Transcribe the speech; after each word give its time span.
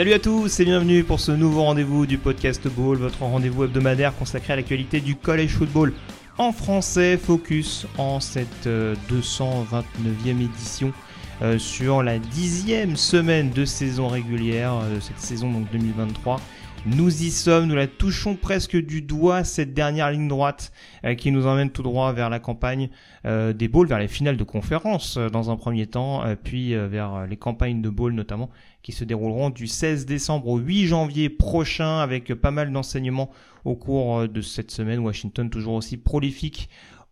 Salut 0.00 0.14
à 0.14 0.18
tous 0.18 0.60
et 0.60 0.64
bienvenue 0.64 1.04
pour 1.04 1.20
ce 1.20 1.30
nouveau 1.30 1.64
rendez-vous 1.64 2.06
du 2.06 2.16
podcast 2.16 2.66
Ball, 2.68 2.96
votre 2.96 3.20
rendez-vous 3.20 3.64
hebdomadaire 3.64 4.16
consacré 4.16 4.54
à 4.54 4.56
l'actualité 4.56 5.02
du 5.02 5.14
college 5.14 5.50
football 5.50 5.92
en 6.38 6.52
français, 6.52 7.18
focus 7.18 7.86
en 7.98 8.18
cette 8.18 8.66
euh, 8.66 8.94
229e 9.10 10.42
édition 10.42 10.94
euh, 11.42 11.58
sur 11.58 12.02
la 12.02 12.18
dixième 12.18 12.96
semaine 12.96 13.50
de 13.50 13.66
saison 13.66 14.08
régulière 14.08 14.72
euh, 14.72 15.00
cette 15.00 15.18
saison 15.18 15.52
donc 15.52 15.70
2023. 15.70 16.40
Nous 16.86 17.24
y 17.24 17.30
sommes, 17.30 17.66
nous 17.66 17.74
la 17.74 17.86
touchons 17.86 18.36
presque 18.36 18.74
du 18.74 19.02
doigt, 19.02 19.44
cette 19.44 19.74
dernière 19.74 20.10
ligne 20.10 20.28
droite 20.28 20.72
euh, 21.04 21.14
qui 21.14 21.30
nous 21.30 21.46
emmène 21.46 21.68
tout 21.68 21.82
droit 21.82 22.10
vers 22.14 22.30
la 22.30 22.38
campagne 22.38 22.88
euh, 23.26 23.52
des 23.52 23.68
bowls, 23.68 23.86
vers 23.86 23.98
les 23.98 24.08
finales 24.08 24.38
de 24.38 24.44
conférence 24.44 25.18
euh, 25.18 25.28
dans 25.28 25.50
un 25.50 25.56
premier 25.56 25.86
temps, 25.86 26.24
puis 26.42 26.74
vers 26.74 27.26
les 27.26 27.36
campagnes 27.36 27.82
de 27.82 27.90
bowl 27.90 28.14
notamment 28.14 28.48
qui 28.82 28.92
se 28.92 29.04
dérouleront 29.04 29.50
du 29.50 29.66
16 29.66 30.06
décembre 30.06 30.48
au 30.48 30.56
8 30.56 30.86
janvier 30.86 31.28
prochain 31.28 31.98
avec 31.98 32.32
pas 32.32 32.50
mal 32.50 32.72
d'enseignements 32.72 33.30
au 33.66 33.74
cours 33.74 34.26
de 34.26 34.40
cette 34.40 34.70
semaine. 34.70 35.00
Washington 35.00 35.50
toujours 35.50 35.74
aussi 35.74 35.98
prolifique 35.98 36.70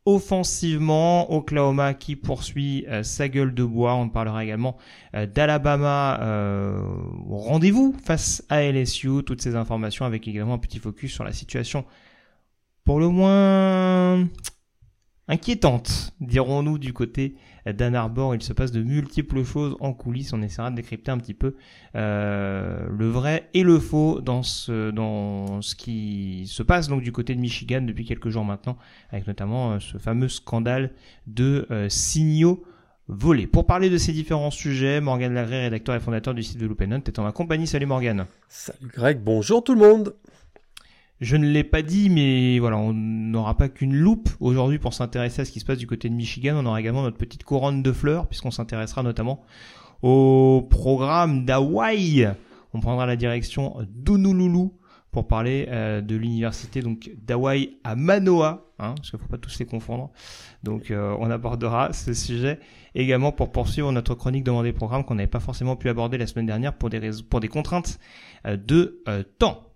offensivement. 0.09 1.31
Oklahoma 1.31 1.93
qui 1.93 2.17
poursuit 2.17 2.87
euh, 2.89 3.03
sa 3.03 3.29
gueule 3.29 3.53
de 3.53 3.63
bois. 3.63 3.95
On 3.95 4.09
parlera 4.09 4.43
également 4.43 4.79
euh, 5.15 5.27
d'Alabama 5.27 6.19
euh, 6.23 6.81
rendez-vous 7.29 7.95
face 8.03 8.43
à 8.49 8.63
LSU. 8.63 9.23
Toutes 9.25 9.43
ces 9.43 9.55
informations 9.55 10.07
avec 10.07 10.27
également 10.27 10.55
un 10.55 10.59
petit 10.59 10.79
focus 10.79 11.13
sur 11.13 11.25
la 11.25 11.33
situation 11.35 11.85
pour 12.85 13.01
le 13.01 13.09
moins 13.09 14.27
inquiétante, 15.29 16.15
dirons-nous, 16.21 16.79
du 16.79 16.95
côté 16.95 17.35
d'Ann 17.67 17.95
Arbor. 17.95 18.35
Il 18.35 18.43
se 18.43 18.53
passe 18.53 18.73
de 18.73 18.83
multiples 18.83 19.45
choses 19.45 19.77
en 19.81 19.93
coulisses. 19.93 20.33
On 20.33 20.43
essaiera 20.43 20.71
de 20.71 20.77
décrypter 20.77 21.11
un 21.11 21.19
petit 21.19 21.35
peu 21.35 21.55
euh, 21.95 22.87
le 22.91 23.09
vrai 23.09 23.49
et 23.55 23.63
le 23.63 23.79
faux 23.79 24.21
dans 24.21 24.43
ce, 24.43 25.75
qui 25.75 26.45
se 26.47 26.63
passe 26.63 26.89
donc 26.89 27.03
du 27.03 27.13
côté 27.13 27.35
de 27.35 27.41
Michigan 27.41 27.83
depuis 27.83 28.05
quelques 28.05 28.29
jours 28.29 28.45
maintenant, 28.45 28.77
avec 29.11 29.27
notamment 29.27 29.73
euh, 29.73 29.81
ce 29.81 29.99
fameux 29.99 30.29
scandale 30.29 30.93
de 31.27 31.67
euh, 31.71 31.89
signaux 31.89 32.65
volés. 33.09 33.47
Pour 33.47 33.67
parler 33.67 33.89
de 33.91 33.97
ces 33.97 34.13
différents 34.13 34.51
sujets, 34.51 35.01
Morgan 35.01 35.33
Lagré, 35.33 35.63
rédacteur 35.63 35.95
et 35.95 36.01
fondateur 36.01 36.35
du 36.35 36.43
site 36.43 36.59
de 36.59 36.67
Loop 36.67 36.81
Note, 36.83 37.09
est 37.09 37.19
en 37.19 37.25
ma 37.25 37.33
compagnie. 37.33 37.67
Salut 37.67 37.87
Morgan. 37.87 38.27
Salut 38.49 38.91
Greg, 38.93 39.21
bonjour 39.23 39.65
tout 39.65 39.75
le 39.75 39.81
monde. 39.81 40.15
Je 41.21 41.37
ne 41.37 41.49
l'ai 41.49 41.65
pas 41.65 41.83
dit, 41.83 42.11
mais 42.11 42.61
voilà, 42.61 42.79
on 42.79 42.93
n'aura 42.93 43.57
pas 43.57 43.69
qu'une 43.69 43.95
loupe 43.95 44.29
aujourd'hui 44.39 44.79
pour 44.79 44.95
s'intéresser 44.95 45.43
à 45.43 45.45
ce 45.45 45.51
qui 45.51 45.59
se 45.59 45.65
passe 45.65 45.79
du 45.79 45.87
côté 45.87 46.09
de 46.09 46.15
Michigan. 46.15 46.55
On 46.57 46.67
aura 46.67 46.81
également 46.81 47.03
notre 47.03 47.17
petite 47.17 47.43
couronne 47.43 47.83
de 47.83 47.93
fleurs, 47.93 48.29
puisqu'on 48.29 48.53
s'intéressera 48.53 49.03
notamment 49.03 49.41
au 50.03 50.67
programme 50.71 51.45
d'Hawaï. 51.45 52.33
On 52.73 52.81
prendra 52.81 53.05
la 53.07 53.17
direction 53.17 53.77
d'Honolulu 53.89 54.69
pour 55.11 55.27
parler 55.27 55.67
euh, 55.71 56.01
de 56.01 56.15
l'université 56.15 56.83
donc 56.83 57.11
d'Hawaï 57.17 57.79
à 57.83 57.97
Manoa, 57.97 58.67
hein, 58.79 58.95
parce 58.95 59.11
qu'il 59.11 59.19
ne 59.19 59.23
faut 59.25 59.31
pas 59.31 59.39
tous 59.39 59.59
les 59.59 59.67
confondre. 59.67 60.11
Donc 60.63 60.91
euh, 60.91 61.17
on 61.19 61.31
abordera 61.31 61.93
ce 61.93 62.13
sujet 62.15 62.61
également 62.95 63.33
pour 63.33 63.51
poursuivre 63.51 63.91
notre 63.91 64.15
chronique 64.15 64.45
demandée 64.45 64.73
programme 64.73 65.05
qu'on 65.05 65.17
n'avait 65.17 65.27
pas 65.27 65.41
forcément 65.41 65.77
pu 65.77 65.89
aborder 65.89 66.19
la 66.19 66.27
semaine 66.27 66.47
dernière 66.47 66.75
pour 66.75 66.91
des, 66.91 67.11
pour 67.29 67.41
des 67.41 67.49
contraintes 67.49 67.99
euh, 68.47 68.57
de 68.57 69.03
temps. 69.39 69.68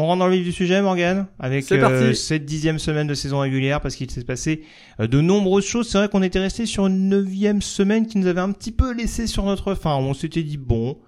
On 0.00 0.06
rentre 0.06 0.20
dans 0.20 0.28
le 0.28 0.36
vif 0.36 0.44
du 0.44 0.52
sujet, 0.52 0.80
Morgan, 0.80 1.26
avec 1.40 1.72
euh, 1.72 2.14
cette 2.14 2.44
dixième 2.44 2.78
semaine 2.78 3.08
de 3.08 3.14
saison 3.14 3.40
régulière, 3.40 3.80
parce 3.80 3.96
qu'il 3.96 4.08
s'est 4.08 4.22
passé 4.22 4.62
euh, 5.00 5.08
de 5.08 5.20
nombreuses 5.20 5.66
choses. 5.66 5.88
C'est 5.88 5.98
vrai 5.98 6.08
qu'on 6.08 6.22
était 6.22 6.38
resté 6.38 6.66
sur 6.66 6.86
une 6.86 7.08
neuvième 7.08 7.60
semaine 7.60 8.06
qui 8.06 8.16
nous 8.16 8.28
avait 8.28 8.40
un 8.40 8.52
petit 8.52 8.70
peu 8.70 8.92
laissé 8.92 9.26
sur 9.26 9.42
notre 9.42 9.74
fin. 9.74 9.96
On 9.96 10.14
s'était 10.14 10.44
dit 10.44 10.56
bon, 10.56 10.98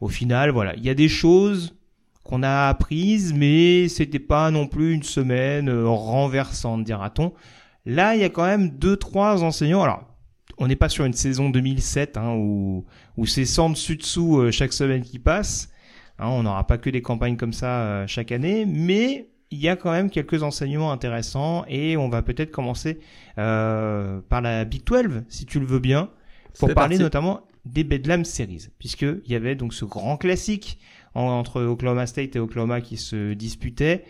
au 0.00 0.08
final, 0.08 0.48
voilà, 0.52 0.74
il 0.76 0.82
y 0.82 0.88
a 0.88 0.94
des 0.94 1.10
choses 1.10 1.74
qu'on 2.24 2.42
a 2.42 2.68
apprises, 2.68 3.34
mais 3.34 3.88
c'était 3.88 4.18
pas 4.18 4.50
non 4.50 4.66
plus 4.66 4.94
une 4.94 5.02
semaine 5.02 5.68
euh, 5.68 5.86
renversante, 5.86 6.82
dira-t-on. 6.82 7.34
Là, 7.84 8.14
il 8.14 8.22
y 8.22 8.24
a 8.24 8.30
quand 8.30 8.46
même 8.46 8.70
deux, 8.70 8.96
trois 8.96 9.44
enseignants. 9.44 9.82
Alors, 9.82 10.06
on 10.56 10.66
n'est 10.66 10.76
pas 10.76 10.88
sur 10.88 11.04
une 11.04 11.12
saison 11.12 11.50
2007 11.50 12.16
hein, 12.16 12.32
où, 12.38 12.86
où 13.18 13.26
c'est 13.26 13.44
100 13.44 13.68
dessus 13.68 13.96
dessous 13.96 14.38
euh, 14.38 14.50
chaque 14.50 14.72
semaine 14.72 15.02
qui 15.02 15.18
passe. 15.18 15.68
Hein, 16.20 16.28
on 16.28 16.42
n'aura 16.42 16.66
pas 16.66 16.78
que 16.78 16.90
des 16.90 17.02
campagnes 17.02 17.36
comme 17.36 17.52
ça 17.52 17.80
euh, 17.82 18.06
chaque 18.06 18.30
année, 18.30 18.66
mais 18.66 19.28
il 19.50 19.58
y 19.58 19.68
a 19.68 19.74
quand 19.76 19.90
même 19.90 20.10
quelques 20.10 20.42
enseignements 20.42 20.92
intéressants 20.92 21.64
et 21.66 21.96
on 21.96 22.08
va 22.08 22.22
peut-être 22.22 22.50
commencer 22.52 23.00
euh, 23.38 24.20
par 24.28 24.40
la 24.42 24.64
Big 24.64 24.84
12, 24.84 25.24
si 25.28 25.46
tu 25.46 25.58
le 25.58 25.66
veux 25.66 25.78
bien, 25.80 26.10
pour 26.58 26.68
parler 26.74 26.96
parti. 26.96 27.02
notamment 27.02 27.40
des 27.64 27.84
Bedlam 27.84 28.24
Series, 28.24 28.68
puisqu'il 28.78 29.22
y 29.28 29.34
avait 29.34 29.54
donc 29.56 29.74
ce 29.74 29.84
grand 29.84 30.16
classique 30.16 30.78
en- 31.14 31.22
entre 31.22 31.62
Oklahoma 31.62 32.06
State 32.06 32.36
et 32.36 32.38
Oklahoma 32.38 32.80
qui 32.80 32.96
se 32.96 33.32
disputaient. 33.34 34.04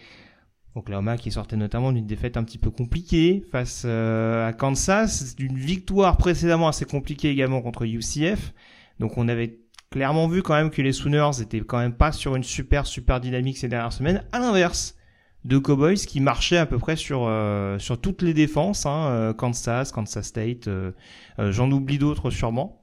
Oklahoma 0.76 1.16
qui 1.16 1.32
sortait 1.32 1.56
notamment 1.56 1.91
d'une 1.93 2.06
défaite 2.06 2.37
un 2.37 2.44
petit 2.44 2.59
peu 2.59 2.70
compliquée 2.70 3.44
face 3.50 3.82
euh, 3.87 4.47
à 4.49 4.53
Kansas, 4.53 5.34
d'une 5.34 5.56
victoire 5.59 6.16
précédemment 6.16 6.69
assez 6.69 6.84
compliquée 6.84 7.31
également 7.31 7.60
contre 7.60 7.84
UCF. 7.87 8.53
Donc 9.00 9.16
on 9.19 9.26
avait 9.28 9.59
clairement 9.91 10.28
vu 10.28 10.43
quand 10.43 10.55
même 10.55 10.71
que 10.71 10.83
les 10.83 10.93
Sooners 10.93 11.43
étaient 11.43 11.61
quand 11.61 11.78
même 11.78 11.95
pas 11.95 12.12
sur 12.12 12.37
une 12.37 12.45
super 12.45 12.87
super 12.87 13.21
dynamique 13.21 13.59
ces 13.59 13.69
dernières 13.69 13.93
semaines. 13.93 14.23
À 14.31 14.39
l'inverse 14.39 14.97
de 15.45 15.59
Cowboys 15.59 15.97
qui 15.97 16.21
marchaient 16.21 16.59
à 16.59 16.67
peu 16.67 16.78
près 16.78 16.95
sur 16.95 17.25
euh, 17.27 17.77
toutes 18.00 18.23
les 18.23 18.34
défenses, 18.34 18.87
hein, 18.87 19.09
euh, 19.09 19.33
Kansas, 19.34 19.91
Kansas 19.91 20.27
State, 20.27 20.69
euh, 20.69 20.93
j'en 21.39 21.71
oublie 21.73 21.99
d'autres 21.99 22.31
sûrement. 22.31 22.77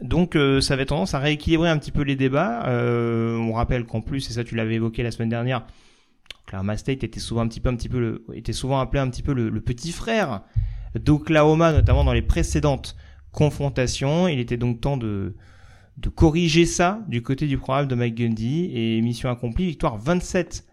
Donc 0.00 0.36
ça 0.60 0.74
avait 0.74 0.84
tendance 0.84 1.14
à 1.14 1.18
rééquilibrer 1.18 1.70
un 1.70 1.78
petit 1.78 1.90
peu 1.90 2.02
les 2.02 2.16
débats. 2.16 2.64
On 2.68 3.54
rappelle 3.54 3.86
qu'en 3.86 4.02
plus, 4.02 4.28
et 4.28 4.32
ça 4.34 4.44
tu 4.44 4.54
l'avais 4.54 4.74
évoqué 4.74 5.02
la 5.02 5.10
semaine 5.10 5.30
dernière, 5.30 5.66
Oklahoma 6.44 6.76
State 6.76 7.02
était 7.02 7.18
souvent 7.18 7.44
appelé 7.44 7.62
un 7.64 7.76
petit 9.08 9.22
peu 9.22 9.32
le 9.32 9.60
petit 9.62 9.92
frère 9.92 10.42
d'Oklahoma, 10.94 11.72
notamment 11.72 12.04
dans 12.04 12.12
les 12.12 12.20
précédentes 12.20 12.94
confrontations. 13.32 14.28
Il 14.28 14.38
était 14.38 14.58
donc 14.58 14.82
temps 14.82 14.98
de 14.98 15.34
de 15.96 16.08
corriger 16.08 16.66
ça 16.66 17.00
du 17.08 17.22
côté 17.22 17.46
du 17.46 17.58
programme 17.58 17.86
de 17.86 17.94
Mike 17.94 18.16
Gundy 18.16 18.70
et 18.74 19.00
mission 19.00 19.30
accomplie, 19.30 19.66
victoire 19.66 19.96
27 19.96 20.64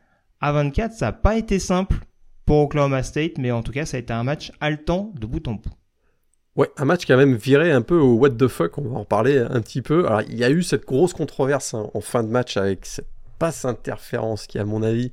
à 0.42 0.52
24. 0.52 0.94
Ça 0.94 1.06
n'a 1.08 1.12
pas 1.14 1.38
été 1.38 1.60
simple 1.60 1.98
pour 2.46 2.60
Oklahoma 2.60 3.04
State, 3.04 3.38
mais 3.38 3.52
en 3.52 3.64
tout 3.64 3.72
cas 3.72 3.86
ça 3.86 3.98
a 3.98 4.00
été 4.00 4.14
un 4.14 4.24
match 4.24 4.52
haletant 4.60 5.14
de 5.20 5.26
bout 5.26 5.48
en 5.48 5.54
bout. 5.54 5.70
Ouais, 6.56 6.70
un 6.78 6.86
match 6.86 7.06
qui 7.06 7.14
a 7.14 7.18
même 7.18 7.36
viré 7.36 7.72
un 7.72 7.82
peu 7.82 7.98
au 7.98 8.14
what 8.14 8.32
the 8.32 8.48
fuck, 8.48 8.78
on 8.78 8.88
va 8.88 9.00
en 9.00 9.06
parler 9.06 9.40
un 9.40 9.60
petit 9.62 9.82
peu. 9.82 10.06
Alors, 10.06 10.22
il 10.22 10.38
y 10.38 10.44
a 10.44 10.52
eu 10.52 10.62
cette 10.62 10.86
grosse 10.86 11.14
controverse 11.14 11.74
hein, 11.74 11.90
en 11.96 12.02
fin 12.02 12.22
de 12.22 12.30
match 12.30 12.58
avec 12.58 12.86
cette 12.86 13.08
passe 13.40 13.66
interférence 13.66 14.46
qui, 14.46 14.60
à 14.60 14.66
mon 14.66 14.84
avis, 14.84 15.12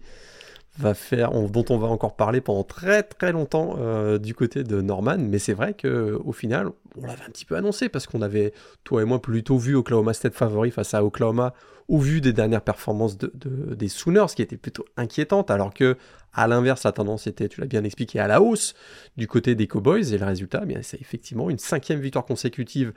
va 0.79 0.95
faire, 0.95 1.35
on- 1.35 1.49
dont 1.49 1.65
on 1.71 1.79
va 1.79 1.89
encore 1.89 2.17
parler 2.17 2.41
pendant 2.41 2.63
très 2.65 3.03
très 3.03 3.33
longtemps 3.33 3.77
euh, 3.78 4.19
du 4.19 4.34
côté 4.34 4.63
de 4.65 4.81
Norman. 4.81 5.19
Mais 5.19 5.39
c'est 5.39 5.53
vrai 5.53 5.75
que 5.75 6.19
au 6.25 6.33
final, 6.33 6.71
on 6.97 7.07
l'avait 7.07 7.25
un 7.25 7.31
petit 7.31 7.45
peu 7.45 7.57
annoncé 7.57 7.89
parce 7.89 8.07
qu'on 8.07 8.22
avait, 8.22 8.53
toi 8.84 9.03
et 9.03 9.05
moi, 9.05 9.21
plutôt 9.21 9.59
vu 9.59 9.75
Oklahoma 9.75 10.13
State 10.15 10.34
favori 10.34 10.71
face 10.71 10.95
à 10.95 11.05
Oklahoma 11.05 11.55
au 11.89 11.99
vu 11.99 12.21
des 12.21 12.33
dernières 12.33 12.63
performances 12.63 13.19
de, 13.19 13.33
de- 13.34 13.75
des 13.75 13.89
Sooners 13.89 14.27
qui 14.34 14.43
étaient 14.43 14.57
plutôt 14.57 14.84
inquiétantes, 14.97 15.51
alors 15.51 15.75
que 15.75 15.97
à 16.33 16.47
l'inverse, 16.47 16.84
la 16.84 16.93
tendance 16.93 17.27
était, 17.27 17.49
tu 17.49 17.61
l'as 17.61 17.66
bien 17.66 17.83
expliqué, 17.83 18.21
à 18.21 18.28
la 18.28 18.41
hausse 18.41 18.75
du 19.16 19.27
côté 19.27 19.57
des 19.57 19.66
Cowboys. 19.66 20.15
Et 20.15 20.19
le 20.19 20.25
résultat, 20.25 20.61
eh 20.63 20.66
bien, 20.66 20.78
c'est 20.83 21.01
effectivement 21.01 21.51
une 21.51 21.59
cinquième 21.59 21.99
victoire 21.99 22.25
consécutive 22.25 22.93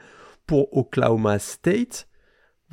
pour 0.46 0.76
Oklahoma 0.78 1.40
State. 1.40 2.08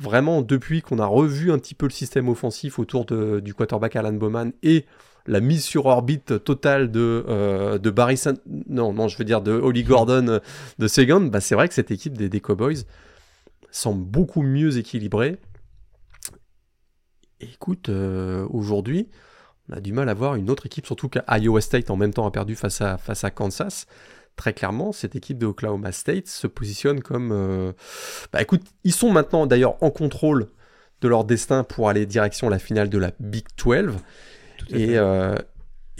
Vraiment, 0.01 0.41
depuis 0.41 0.81
qu'on 0.81 0.97
a 0.97 1.05
revu 1.05 1.51
un 1.51 1.59
petit 1.59 1.75
peu 1.75 1.85
le 1.85 1.91
système 1.91 2.27
offensif 2.27 2.79
autour 2.79 3.05
du 3.05 3.53
quarterback 3.53 3.95
Alan 3.95 4.13
Bowman 4.13 4.51
et 4.63 4.85
la 5.27 5.39
mise 5.39 5.63
sur 5.63 5.85
orbite 5.85 6.43
totale 6.43 6.89
de, 6.89 7.23
euh, 7.27 7.77
de 7.77 7.89
Barry 7.91 8.17
San- 8.17 8.39
non, 8.67 8.93
non, 8.93 9.07
je 9.07 9.15
veux 9.15 9.25
dire 9.25 9.43
de 9.43 9.51
Holly 9.51 9.83
Gordon 9.83 10.39
de 10.79 10.87
Second, 10.87 11.21
bah, 11.21 11.39
c'est 11.39 11.53
vrai 11.53 11.67
que 11.67 11.75
cette 11.75 11.91
équipe 11.91 12.17
des, 12.17 12.29
des 12.29 12.39
Cowboys 12.41 12.83
semble 13.69 14.03
beaucoup 14.03 14.41
mieux 14.41 14.79
équilibrée. 14.79 15.37
Écoute, 17.39 17.89
euh, 17.89 18.47
aujourd'hui, 18.49 19.07
on 19.69 19.73
a 19.73 19.81
du 19.81 19.93
mal 19.93 20.09
à 20.09 20.15
voir 20.15 20.33
une 20.33 20.49
autre 20.49 20.65
équipe, 20.65 20.87
surtout 20.87 21.09
qu'Iowa 21.09 21.61
State 21.61 21.91
en 21.91 21.95
même 21.95 22.13
temps 22.13 22.25
a 22.25 22.31
perdu 22.31 22.55
face 22.55 22.81
à, 22.81 22.97
face 22.97 23.23
à 23.23 23.29
Kansas. 23.29 23.85
Très 24.41 24.53
clairement, 24.53 24.91
cette 24.91 25.15
équipe 25.15 25.37
de 25.37 25.45
Oklahoma 25.45 25.91
State 25.91 26.27
se 26.27 26.47
positionne 26.47 27.01
comme... 27.01 27.31
Euh, 27.31 27.73
bah 28.33 28.41
écoute, 28.41 28.63
ils 28.83 28.91
sont 28.91 29.11
maintenant 29.11 29.45
d'ailleurs 29.45 29.75
en 29.83 29.91
contrôle 29.91 30.47
de 31.01 31.07
leur 31.07 31.25
destin 31.25 31.63
pour 31.63 31.89
aller 31.89 32.07
direction 32.07 32.49
la 32.49 32.57
finale 32.57 32.89
de 32.89 32.97
la 32.97 33.11
Big 33.19 33.45
12. 33.63 33.97
Et, 34.71 34.97
euh, 34.97 35.35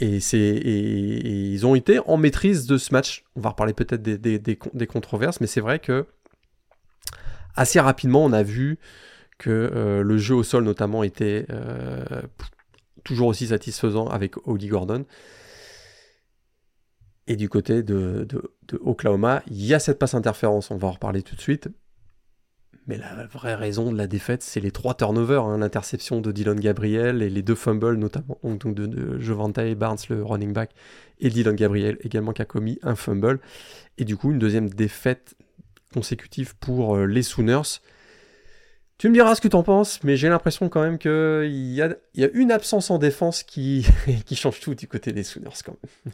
et, 0.00 0.18
ils 0.18 1.64
ont 1.64 1.76
été 1.76 2.00
en 2.00 2.16
maîtrise 2.16 2.66
de 2.66 2.78
ce 2.78 2.92
match. 2.92 3.22
On 3.36 3.40
va 3.42 3.50
reparler 3.50 3.74
peut-être 3.74 4.02
des, 4.02 4.18
des, 4.18 4.86
controverses, 4.88 5.40
mais 5.40 5.46
c'est 5.46 5.60
vrai 5.60 5.78
que 5.78 6.04
assez 7.54 7.78
rapidement, 7.78 8.24
on 8.24 8.32
a 8.32 8.42
vu 8.42 8.80
que 9.38 9.50
euh, 9.50 10.02
le 10.02 10.18
jeu 10.18 10.34
au 10.34 10.42
sol 10.42 10.64
notamment 10.64 11.04
était 11.04 11.46
toujours 13.04 13.28
aussi 13.28 13.46
satisfaisant 13.46 14.08
avec 14.08 14.48
Odie 14.48 14.66
Gordon. 14.66 15.04
Et 17.32 17.36
du 17.36 17.48
côté 17.48 17.82
de, 17.82 18.28
Oklahoma, 18.84 19.42
il 19.46 19.64
y 19.64 19.72
a 19.72 19.78
cette 19.78 19.98
passe 19.98 20.12
interférence, 20.12 20.70
on 20.70 20.76
va 20.76 20.88
en 20.88 20.90
reparler 20.90 21.22
tout 21.22 21.34
de 21.34 21.40
suite. 21.40 21.70
Mais 22.86 22.98
la 22.98 23.24
vraie 23.24 23.54
raison 23.54 23.90
de 23.90 23.96
la 23.96 24.06
défaite, 24.06 24.42
c'est 24.42 24.60
les 24.60 24.70
trois 24.70 24.92
turnovers, 24.92 25.42
hein, 25.44 25.56
l'interception 25.56 26.20
de 26.20 26.30
Dylan 26.30 26.60
Gabriel 26.60 27.22
et 27.22 27.30
les 27.30 27.40
deux 27.40 27.54
fumbles, 27.54 27.94
notamment 27.96 28.36
donc 28.42 28.74
de, 28.74 28.84
de 28.84 29.74
Barnes, 29.74 29.96
le 30.10 30.22
running 30.22 30.52
back, 30.52 30.72
et 31.20 31.30
Dylan 31.30 31.56
Gabriel 31.56 31.96
également 32.02 32.34
qui 32.34 32.42
a 32.42 32.44
commis 32.44 32.78
un 32.82 32.96
fumble. 32.96 33.40
Et 33.96 34.04
du 34.04 34.18
coup, 34.18 34.30
une 34.30 34.38
deuxième 34.38 34.68
défaite 34.68 35.34
consécutive 35.94 36.54
pour 36.58 36.96
euh, 36.96 37.06
les 37.06 37.22
Sooners. 37.22 37.80
Tu 38.98 39.08
me 39.08 39.14
diras 39.14 39.36
ce 39.36 39.40
que 39.40 39.48
tu 39.48 39.56
en 39.56 39.62
penses, 39.62 40.04
mais 40.04 40.18
j'ai 40.18 40.28
l'impression 40.28 40.68
quand 40.68 40.82
même 40.82 40.98
qu'il 40.98 41.72
y 41.72 41.80
a, 41.80 42.28
une 42.34 42.52
absence 42.52 42.90
en 42.90 42.98
défense 42.98 43.42
qui 43.42 43.86
change 44.34 44.60
tout 44.60 44.74
du 44.74 44.86
côté 44.86 45.12
des 45.14 45.22
Sooners 45.22 45.62
quand 45.64 45.78
même. 45.82 46.12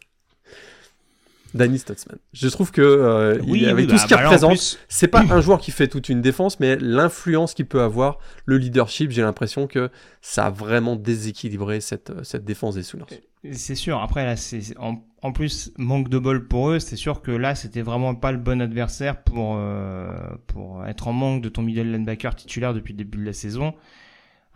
Danny 1.54 1.78
Stutzman. 1.78 2.18
Je 2.32 2.48
trouve 2.48 2.70
que 2.70 2.82
euh, 2.82 3.38
oui, 3.46 3.66
avec 3.66 3.88
tout 3.88 3.96
ce 3.96 4.02
bah, 4.02 4.08
qu'il 4.08 4.16
bah 4.16 4.22
représente, 4.24 4.78
c'est 4.88 5.08
pas 5.08 5.24
un 5.30 5.40
joueur 5.40 5.60
qui 5.60 5.70
fait 5.70 5.88
toute 5.88 6.08
une 6.08 6.20
défense, 6.20 6.60
mais 6.60 6.76
l'influence 6.76 7.54
qu'il 7.54 7.66
peut 7.66 7.80
avoir, 7.80 8.18
le 8.44 8.58
leadership, 8.58 9.10
j'ai 9.10 9.22
l'impression 9.22 9.66
que 9.66 9.90
ça 10.20 10.46
a 10.46 10.50
vraiment 10.50 10.96
déséquilibré 10.96 11.80
cette, 11.80 12.12
cette 12.24 12.44
défense 12.44 12.74
des 12.74 12.82
Sooners. 12.82 13.06
C'est 13.52 13.76
sûr. 13.76 14.00
Après, 14.00 14.24
là, 14.24 14.36
c'est 14.36 14.60
en, 14.78 15.32
plus 15.32 15.72
manque 15.78 16.08
de 16.08 16.18
bol 16.18 16.48
pour 16.48 16.70
eux. 16.70 16.78
C'est 16.80 16.96
sûr 16.96 17.22
que 17.22 17.30
là, 17.30 17.54
c'était 17.54 17.82
vraiment 17.82 18.14
pas 18.14 18.32
le 18.32 18.38
bon 18.38 18.60
adversaire 18.60 19.22
pour 19.22 19.56
euh, 19.56 20.10
pour 20.48 20.84
être 20.86 21.08
en 21.08 21.12
manque 21.12 21.42
de 21.42 21.48
ton 21.48 21.62
middle 21.62 21.90
linebacker 21.92 22.34
titulaire 22.34 22.74
depuis 22.74 22.92
le 22.92 22.98
début 22.98 23.18
de 23.18 23.24
la 23.24 23.32
saison. 23.32 23.74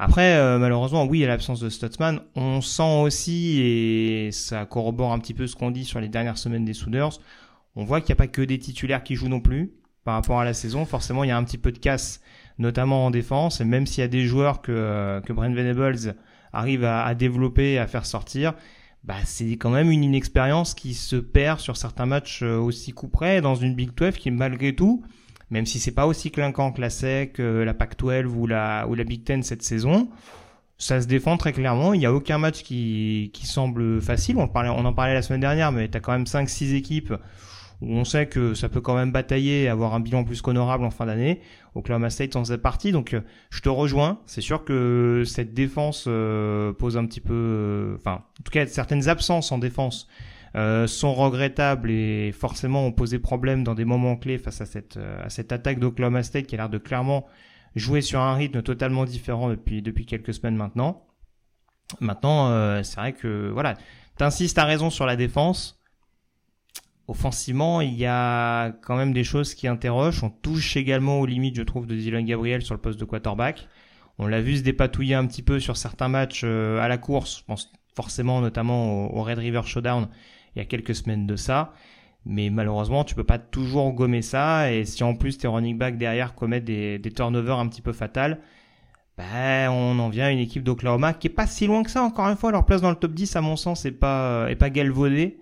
Après, 0.04 0.34
euh, 0.34 0.58
malheureusement, 0.58 1.04
oui, 1.04 1.22
à 1.22 1.28
l'absence 1.28 1.60
de 1.60 1.68
Stutzman, 1.68 2.22
on 2.34 2.60
sent 2.60 3.02
aussi, 3.04 3.60
et 3.60 4.32
ça 4.32 4.66
corrobore 4.66 5.12
un 5.12 5.20
petit 5.20 5.32
peu 5.32 5.46
ce 5.46 5.54
qu'on 5.54 5.70
dit 5.70 5.84
sur 5.84 6.00
les 6.00 6.08
dernières 6.08 6.38
semaines 6.38 6.64
des 6.64 6.72
Souders, 6.72 7.20
on 7.76 7.84
voit 7.84 8.00
qu'il 8.00 8.08
n'y 8.08 8.14
a 8.14 8.16
pas 8.16 8.26
que 8.26 8.42
des 8.42 8.58
titulaires 8.58 9.04
qui 9.04 9.14
jouent 9.14 9.28
non 9.28 9.38
plus 9.38 9.74
par 10.02 10.14
rapport 10.14 10.40
à 10.40 10.44
la 10.44 10.54
saison. 10.54 10.86
Forcément, 10.86 11.22
il 11.22 11.28
y 11.28 11.30
a 11.30 11.36
un 11.36 11.44
petit 11.44 11.56
peu 11.56 11.70
de 11.70 11.78
casse, 11.78 12.20
notamment 12.58 13.06
en 13.06 13.12
défense, 13.12 13.60
et 13.60 13.64
même 13.64 13.86
s'il 13.86 14.00
y 14.00 14.04
a 14.04 14.08
des 14.08 14.26
joueurs 14.26 14.60
que, 14.60 14.72
euh, 14.72 15.20
que 15.20 15.32
Brent 15.32 15.54
Venables 15.54 16.16
arrive 16.52 16.82
à, 16.82 17.04
à 17.04 17.14
développer, 17.14 17.78
à 17.78 17.86
faire 17.86 18.04
sortir, 18.04 18.54
bah, 19.04 19.14
c'est 19.24 19.52
quand 19.52 19.70
même 19.70 19.92
une 19.92 20.02
inexpérience 20.02 20.74
qui 20.74 20.94
se 20.94 21.14
perd 21.14 21.60
sur 21.60 21.76
certains 21.76 22.06
matchs 22.06 22.42
euh, 22.42 22.58
aussi 22.58 22.90
coup 22.90 23.08
dans 23.40 23.54
une 23.54 23.76
Big 23.76 23.94
12 23.94 24.16
qui, 24.16 24.32
malgré 24.32 24.74
tout, 24.74 25.04
même 25.52 25.66
si 25.66 25.78
c'est 25.78 25.92
pas 25.92 26.06
aussi 26.06 26.30
clinquant 26.30 26.72
que 26.72 26.80
la 26.80 26.88
SEC, 26.88 27.38
euh, 27.38 27.64
la 27.64 27.74
Pac-12 27.74 28.24
ou 28.24 28.46
la, 28.46 28.86
Big 29.04 29.22
Ten 29.22 29.42
cette 29.42 29.62
saison, 29.62 30.08
ça 30.78 31.00
se 31.02 31.06
défend 31.06 31.36
très 31.36 31.52
clairement. 31.52 31.92
Il 31.92 31.98
n'y 31.98 32.06
a 32.06 32.12
aucun 32.12 32.38
match 32.38 32.62
qui, 32.62 33.30
qui 33.34 33.46
semble 33.46 34.00
facile. 34.00 34.38
On, 34.38 34.44
en 34.44 34.92
parlait 34.94 35.14
la 35.14 35.20
semaine 35.20 35.40
dernière, 35.40 35.70
mais 35.70 35.90
tu 35.90 35.96
as 35.96 36.00
quand 36.00 36.12
même 36.12 36.24
5-6 36.24 36.74
équipes 36.74 37.12
où 37.82 37.92
on 37.92 38.04
sait 38.04 38.28
que 38.28 38.54
ça 38.54 38.70
peut 38.70 38.80
quand 38.80 38.94
même 38.94 39.12
batailler 39.12 39.64
et 39.64 39.68
avoir 39.68 39.92
un 39.92 40.00
bilan 40.00 40.24
plus 40.24 40.40
qu'honorable 40.40 40.84
en 40.84 40.90
fin 40.90 41.04
d'année. 41.04 41.42
Oklahoma 41.74 42.08
State 42.08 42.34
en 42.34 42.44
faisait 42.44 42.56
partie, 42.56 42.90
donc 42.90 43.12
euh, 43.12 43.20
je 43.50 43.60
te 43.60 43.68
rejoins. 43.68 44.20
C'est 44.24 44.40
sûr 44.40 44.64
que 44.64 45.22
cette 45.26 45.52
défense 45.52 46.06
euh, 46.08 46.72
pose 46.72 46.96
un 46.96 47.04
petit 47.04 47.20
peu... 47.20 47.94
Enfin, 47.98 48.24
en 48.40 48.42
tout 48.42 48.52
cas, 48.52 48.66
certaines 48.66 49.10
absences 49.10 49.52
en 49.52 49.58
défense 49.58 50.08
euh, 50.54 50.86
sont 50.86 51.14
regrettables 51.14 51.90
et 51.90 52.30
forcément 52.32 52.84
ont 52.86 52.92
posé 52.92 53.18
problème 53.18 53.64
dans 53.64 53.74
des 53.74 53.86
moments 53.86 54.16
clés 54.16 54.36
face 54.36 54.60
à 54.60 54.66
cette, 54.66 54.98
euh, 54.98 55.24
à 55.24 55.30
cette 55.30 55.50
attaque 55.50 55.78
d'Oklahoma 55.78 56.22
State 56.22 56.46
qui 56.46 56.54
a 56.56 56.58
l'air 56.58 56.68
de 56.68 56.76
clairement 56.76 57.26
jouer 57.74 58.02
sur 58.02 58.20
un 58.20 58.34
rythme 58.34 58.60
totalement 58.60 59.06
différent 59.06 59.48
depuis, 59.48 59.80
depuis 59.80 60.04
quelques 60.04 60.34
semaines 60.34 60.56
maintenant. 60.56 61.06
Maintenant, 62.00 62.50
euh, 62.50 62.82
c'est 62.82 62.96
vrai 62.96 63.14
que 63.14 63.48
voilà, 63.50 63.78
t'insistes 64.18 64.58
à 64.58 64.66
raison 64.66 64.90
sur 64.90 65.06
la 65.06 65.16
défense. 65.16 65.80
Offensivement, 67.08 67.80
il 67.80 67.94
y 67.94 68.06
a 68.06 68.72
quand 68.82 68.96
même 68.96 69.14
des 69.14 69.24
choses 69.24 69.54
qui 69.54 69.68
interrogent. 69.68 70.22
On 70.22 70.30
touche 70.30 70.76
également 70.76 71.18
aux 71.18 71.26
limites, 71.26 71.56
je 71.56 71.62
trouve, 71.62 71.86
de 71.86 71.94
Dylan 71.94 72.26
Gabriel 72.26 72.60
sur 72.60 72.74
le 72.74 72.80
poste 72.80 73.00
de 73.00 73.06
quarterback. 73.06 73.68
On 74.18 74.26
l'a 74.26 74.42
vu 74.42 74.58
se 74.58 74.62
dépatouiller 74.62 75.14
un 75.14 75.26
petit 75.26 75.42
peu 75.42 75.60
sur 75.60 75.78
certains 75.78 76.08
matchs 76.08 76.44
à 76.44 76.86
la 76.88 76.98
course. 76.98 77.38
Je 77.38 77.44
pense 77.44 77.72
forcément 77.96 78.40
notamment 78.40 79.12
au 79.14 79.22
Red 79.22 79.38
River 79.38 79.62
Showdown 79.64 80.08
il 80.54 80.58
y 80.58 80.62
a 80.62 80.64
quelques 80.64 80.94
semaines 80.94 81.26
de 81.26 81.36
ça. 81.36 81.72
Mais 82.24 82.50
malheureusement, 82.50 83.04
tu 83.04 83.14
peux 83.14 83.24
pas 83.24 83.38
toujours 83.38 83.92
gommer 83.92 84.22
ça. 84.22 84.72
Et 84.72 84.84
si 84.84 85.02
en 85.02 85.14
plus 85.14 85.38
tes 85.38 85.48
running 85.48 85.76
back 85.76 85.98
derrière 85.98 86.34
commettent 86.34 86.64
des, 86.64 86.98
des 86.98 87.10
turnovers 87.10 87.58
un 87.58 87.68
petit 87.68 87.82
peu 87.82 87.92
fatals, 87.92 88.40
ben, 89.18 89.70
on 89.70 89.98
en 89.98 90.08
vient 90.08 90.26
à 90.26 90.30
une 90.30 90.38
équipe 90.38 90.62
d'Oklahoma 90.62 91.14
qui 91.14 91.26
est 91.26 91.30
pas 91.30 91.46
si 91.46 91.66
loin 91.66 91.82
que 91.82 91.90
ça. 91.90 92.02
Encore 92.02 92.28
une 92.28 92.36
fois, 92.36 92.52
leur 92.52 92.64
place 92.64 92.80
dans 92.80 92.90
le 92.90 92.96
top 92.96 93.12
10, 93.12 93.36
à 93.36 93.40
mon 93.40 93.56
sens, 93.56 93.84
est 93.84 93.90
pas, 93.92 94.46
est 94.50 94.56
pas 94.56 94.70
galvaudée. 94.70 95.38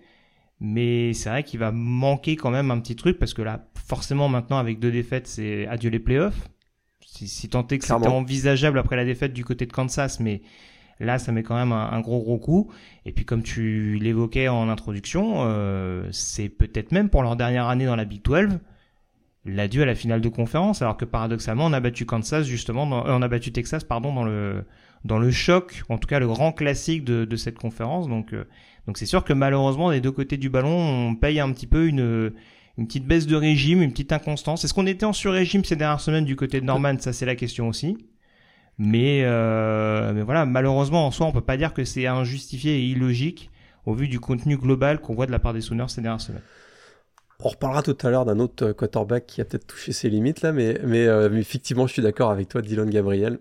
Mais 0.60 1.14
c'est 1.14 1.30
vrai 1.30 1.42
qu'il 1.42 1.60
va 1.60 1.72
manquer 1.72 2.36
quand 2.36 2.50
même 2.50 2.70
un 2.70 2.80
petit 2.80 2.96
truc 2.96 3.18
parce 3.18 3.32
que 3.32 3.42
là, 3.42 3.66
forcément, 3.86 4.28
maintenant, 4.28 4.58
avec 4.58 4.78
deux 4.78 4.90
défaites, 4.90 5.26
c'est 5.26 5.66
adieu 5.66 5.90
les 5.90 5.98
playoffs. 5.98 6.48
Si, 7.00 7.28
si 7.28 7.48
tant 7.48 7.66
est 7.66 7.78
que 7.78 7.84
c'était 7.84 8.08
envisageable 8.08 8.78
après 8.78 8.96
la 8.96 9.04
défaite 9.04 9.32
du 9.32 9.44
côté 9.44 9.66
de 9.66 9.72
Kansas, 9.72 10.20
mais 10.20 10.42
Là, 11.00 11.18
ça 11.18 11.32
met 11.32 11.42
quand 11.42 11.56
même 11.56 11.72
un, 11.72 12.00
gros 12.00 12.20
gros 12.20 12.38
coup. 12.38 12.70
Et 13.06 13.12
puis 13.12 13.24
comme 13.24 13.42
tu 13.42 13.98
l'évoquais 14.00 14.48
en 14.48 14.68
introduction, 14.68 15.44
euh, 15.46 16.06
c'est 16.12 16.50
peut-être 16.50 16.92
même 16.92 17.08
pour 17.08 17.22
leur 17.22 17.36
dernière 17.36 17.66
année 17.68 17.86
dans 17.86 17.96
la 17.96 18.04
Big 18.04 18.22
12 18.22 18.60
l'adieu 19.46 19.82
à 19.82 19.86
la 19.86 19.94
finale 19.94 20.20
de 20.20 20.28
conférence, 20.28 20.82
alors 20.82 20.98
que 20.98 21.06
paradoxalement, 21.06 21.64
on 21.64 21.72
a 21.72 21.80
battu 21.80 22.04
Kansas 22.04 22.46
justement, 22.46 23.06
euh, 23.06 23.12
on 23.12 23.22
a 23.22 23.28
battu 23.28 23.52
Texas, 23.52 23.84
pardon, 23.84 24.12
dans 24.12 24.24
le 24.24 24.64
dans 25.06 25.18
le 25.18 25.30
choc, 25.30 25.82
en 25.88 25.96
tout 25.96 26.06
cas 26.06 26.18
le 26.18 26.26
grand 26.26 26.52
classique 26.52 27.04
de, 27.04 27.24
de 27.24 27.36
cette 27.36 27.58
conférence. 27.58 28.06
Donc 28.06 28.34
euh, 28.34 28.44
donc 28.86 28.98
c'est 28.98 29.06
sûr 29.06 29.24
que 29.24 29.32
malheureusement, 29.32 29.90
des 29.90 30.00
deux 30.02 30.12
côtés 30.12 30.36
du 30.36 30.50
ballon, 30.50 31.08
on 31.08 31.14
paye 31.14 31.40
un 31.40 31.50
petit 31.52 31.66
peu 31.66 31.86
une 31.86 32.32
une 32.78 32.86
petite 32.86 33.06
baisse 33.06 33.26
de 33.26 33.36
régime, 33.36 33.82
une 33.82 33.90
petite 33.90 34.12
inconstance. 34.12 34.64
Est-ce 34.64 34.74
qu'on 34.74 34.86
était 34.86 35.06
en 35.06 35.12
sur-régime 35.12 35.64
ces 35.64 35.76
dernières 35.76 36.00
semaines 36.00 36.24
du 36.24 36.36
côté 36.36 36.60
de 36.60 36.66
Norman? 36.66 36.96
Ça, 36.98 37.12
c'est 37.12 37.26
la 37.26 37.34
question 37.34 37.68
aussi. 37.68 37.96
Mais, 38.82 39.24
euh, 39.24 40.14
mais 40.14 40.22
voilà, 40.22 40.46
malheureusement, 40.46 41.06
en 41.06 41.10
soi, 41.10 41.26
on 41.26 41.32
peut 41.32 41.42
pas 41.42 41.58
dire 41.58 41.74
que 41.74 41.84
c'est 41.84 42.06
injustifié 42.06 42.78
et 42.78 42.84
illogique 42.86 43.50
au 43.84 43.92
vu 43.92 44.08
du 44.08 44.20
contenu 44.20 44.56
global 44.56 45.02
qu'on 45.02 45.14
voit 45.14 45.26
de 45.26 45.30
la 45.32 45.38
part 45.38 45.52
des 45.52 45.60
Sooners 45.60 45.88
ces 45.88 46.00
dernières 46.00 46.22
semaines. 46.22 46.40
On 47.40 47.50
reparlera 47.50 47.82
tout 47.82 47.96
à 48.02 48.08
l'heure 48.08 48.24
d'un 48.24 48.38
autre 48.38 48.72
quarterback 48.72 49.26
qui 49.26 49.42
a 49.42 49.44
peut-être 49.44 49.66
touché 49.66 49.92
ses 49.92 50.08
limites 50.08 50.40
là, 50.40 50.52
mais, 50.52 50.78
euh, 50.82 51.30
effectivement, 51.36 51.86
je 51.86 51.92
suis 51.92 52.00
d'accord 52.00 52.30
avec 52.30 52.48
toi, 52.48 52.62
Dylan 52.62 52.88
Gabriel. 52.88 53.38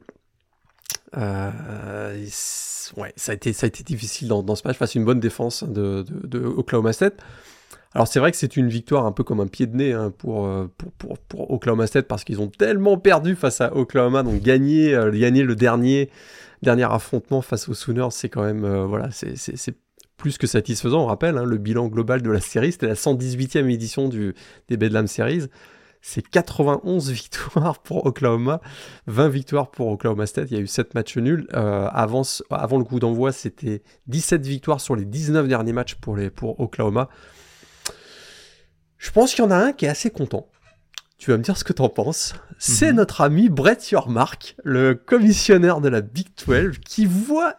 Euh, 1.16 2.26
ouais, 2.98 3.14
ça 3.16 3.32
a 3.32 3.36
été, 3.36 3.54
difficile 3.86 4.28
dans, 4.28 4.44
dans 4.44 4.56
ce 4.56 4.68
match 4.68 4.76
face 4.76 4.94
à 4.94 5.00
une 5.00 5.06
bonne 5.06 5.22
défense 5.22 5.64
de, 5.64 6.04
de, 6.04 6.38
de 6.38 6.92
State. 6.92 7.16
Alors 7.96 8.08
c'est 8.08 8.20
vrai 8.20 8.32
que 8.32 8.38
c'est 8.38 8.56
une 8.56 8.70
victoire 8.70 9.06
un 9.06 9.12
peu 9.12 9.24
comme 9.24 9.40
un 9.40 9.48
pied 9.48 9.66
de 9.66 9.76
nez 9.76 9.94
hein, 9.94 10.14
pour, 10.16 10.46
euh, 10.46 10.72
pour, 10.78 10.92
pour, 10.94 11.18
pour, 11.18 11.52
Oklahoma 11.52 11.88
State 11.88 12.08
parce 12.08 12.24
qu'ils 12.24 12.40
ont 12.40 12.48
tellement 12.48 12.98
perdu 12.98 13.36
face 13.36 13.62
à 13.62 13.76
Oklahoma, 13.76 14.22
donc 14.22 14.42
gagner, 14.42 14.94
euh, 14.94 15.12
gagner 15.12 15.42
le 15.42 15.56
dernier, 15.56 16.10
dernier 16.62 16.84
affrontement 16.84 17.42
face 17.42 17.68
aux 17.68 17.74
Sooners, 17.74 18.12
c'est 18.12 18.30
quand 18.30 18.44
même 18.44 18.64
euh, 18.64 18.86
voilà, 18.86 19.10
c'est 19.12 19.76
plus 20.18 20.38
que 20.38 20.46
satisfaisant. 20.46 21.02
On 21.02 21.06
rappelle, 21.08 21.38
hein, 21.38 21.46
le 21.46 21.58
bilan 21.58 21.88
global 21.88 22.22
de 22.22 22.30
la 22.30 22.42
série, 22.42 22.74
c'était 22.74 22.88
la 22.88 22.94
118e 22.94 23.68
édition 23.70 24.08
du, 24.08 24.36
des 24.68 24.78
Bedlam 24.78 25.08
Series. 25.08 25.48
C'est 26.02 26.22
91 26.22 27.10
victoires 27.12 27.80
pour 27.80 28.06
Oklahoma, 28.06 28.62
20 29.08 29.30
victoires 29.30 29.72
pour 29.72 29.88
Oklahoma 29.88 30.28
State. 30.28 30.52
Il 30.52 30.58
y 30.58 30.60
a 30.60 30.62
eu 30.62 30.68
7 30.68 30.94
matchs 30.94 31.18
nuls. 31.18 31.48
avant, 31.54 32.22
avant 32.52 32.78
le 32.78 32.84
coup 32.84 33.00
d'envoi, 33.00 33.32
c'était 33.32 33.82
17 34.08 34.46
victoires 34.46 34.80
sur 34.80 34.96
les 34.96 35.06
19 35.06 35.48
derniers 35.48 35.74
matchs 35.74 35.96
pour, 35.96 36.16
les, 36.16 36.30
pour 36.30 36.60
Oklahoma. 36.60 37.10
Je 39.00 39.12
pense 39.12 39.34
qu'il 39.34 39.44
y 39.44 39.48
en 39.48 39.52
a 39.52 39.58
un 39.58 39.72
qui 39.72 39.86
est 39.86 39.90
assez 39.90 40.12
content. 40.12 40.48
Tu 41.18 41.32
vas 41.32 41.38
me 41.38 41.44
dire 41.44 41.58
ce 41.58 41.64
que 41.64 41.74
t'en 41.74 41.90
penses. 41.90 42.36
C'est 42.58 42.92
mhm. 42.92 42.98
notre 42.98 43.22
ami 43.22 43.50
Brett 43.50 43.90
Yormark, 43.90 44.56
le 44.64 44.94
commissionnaire 44.94 45.82
de 45.82 45.90
la 45.90 46.02
Big 46.02 46.28
12, 46.46 46.80
qui 46.80 47.06
voit. 47.06 47.56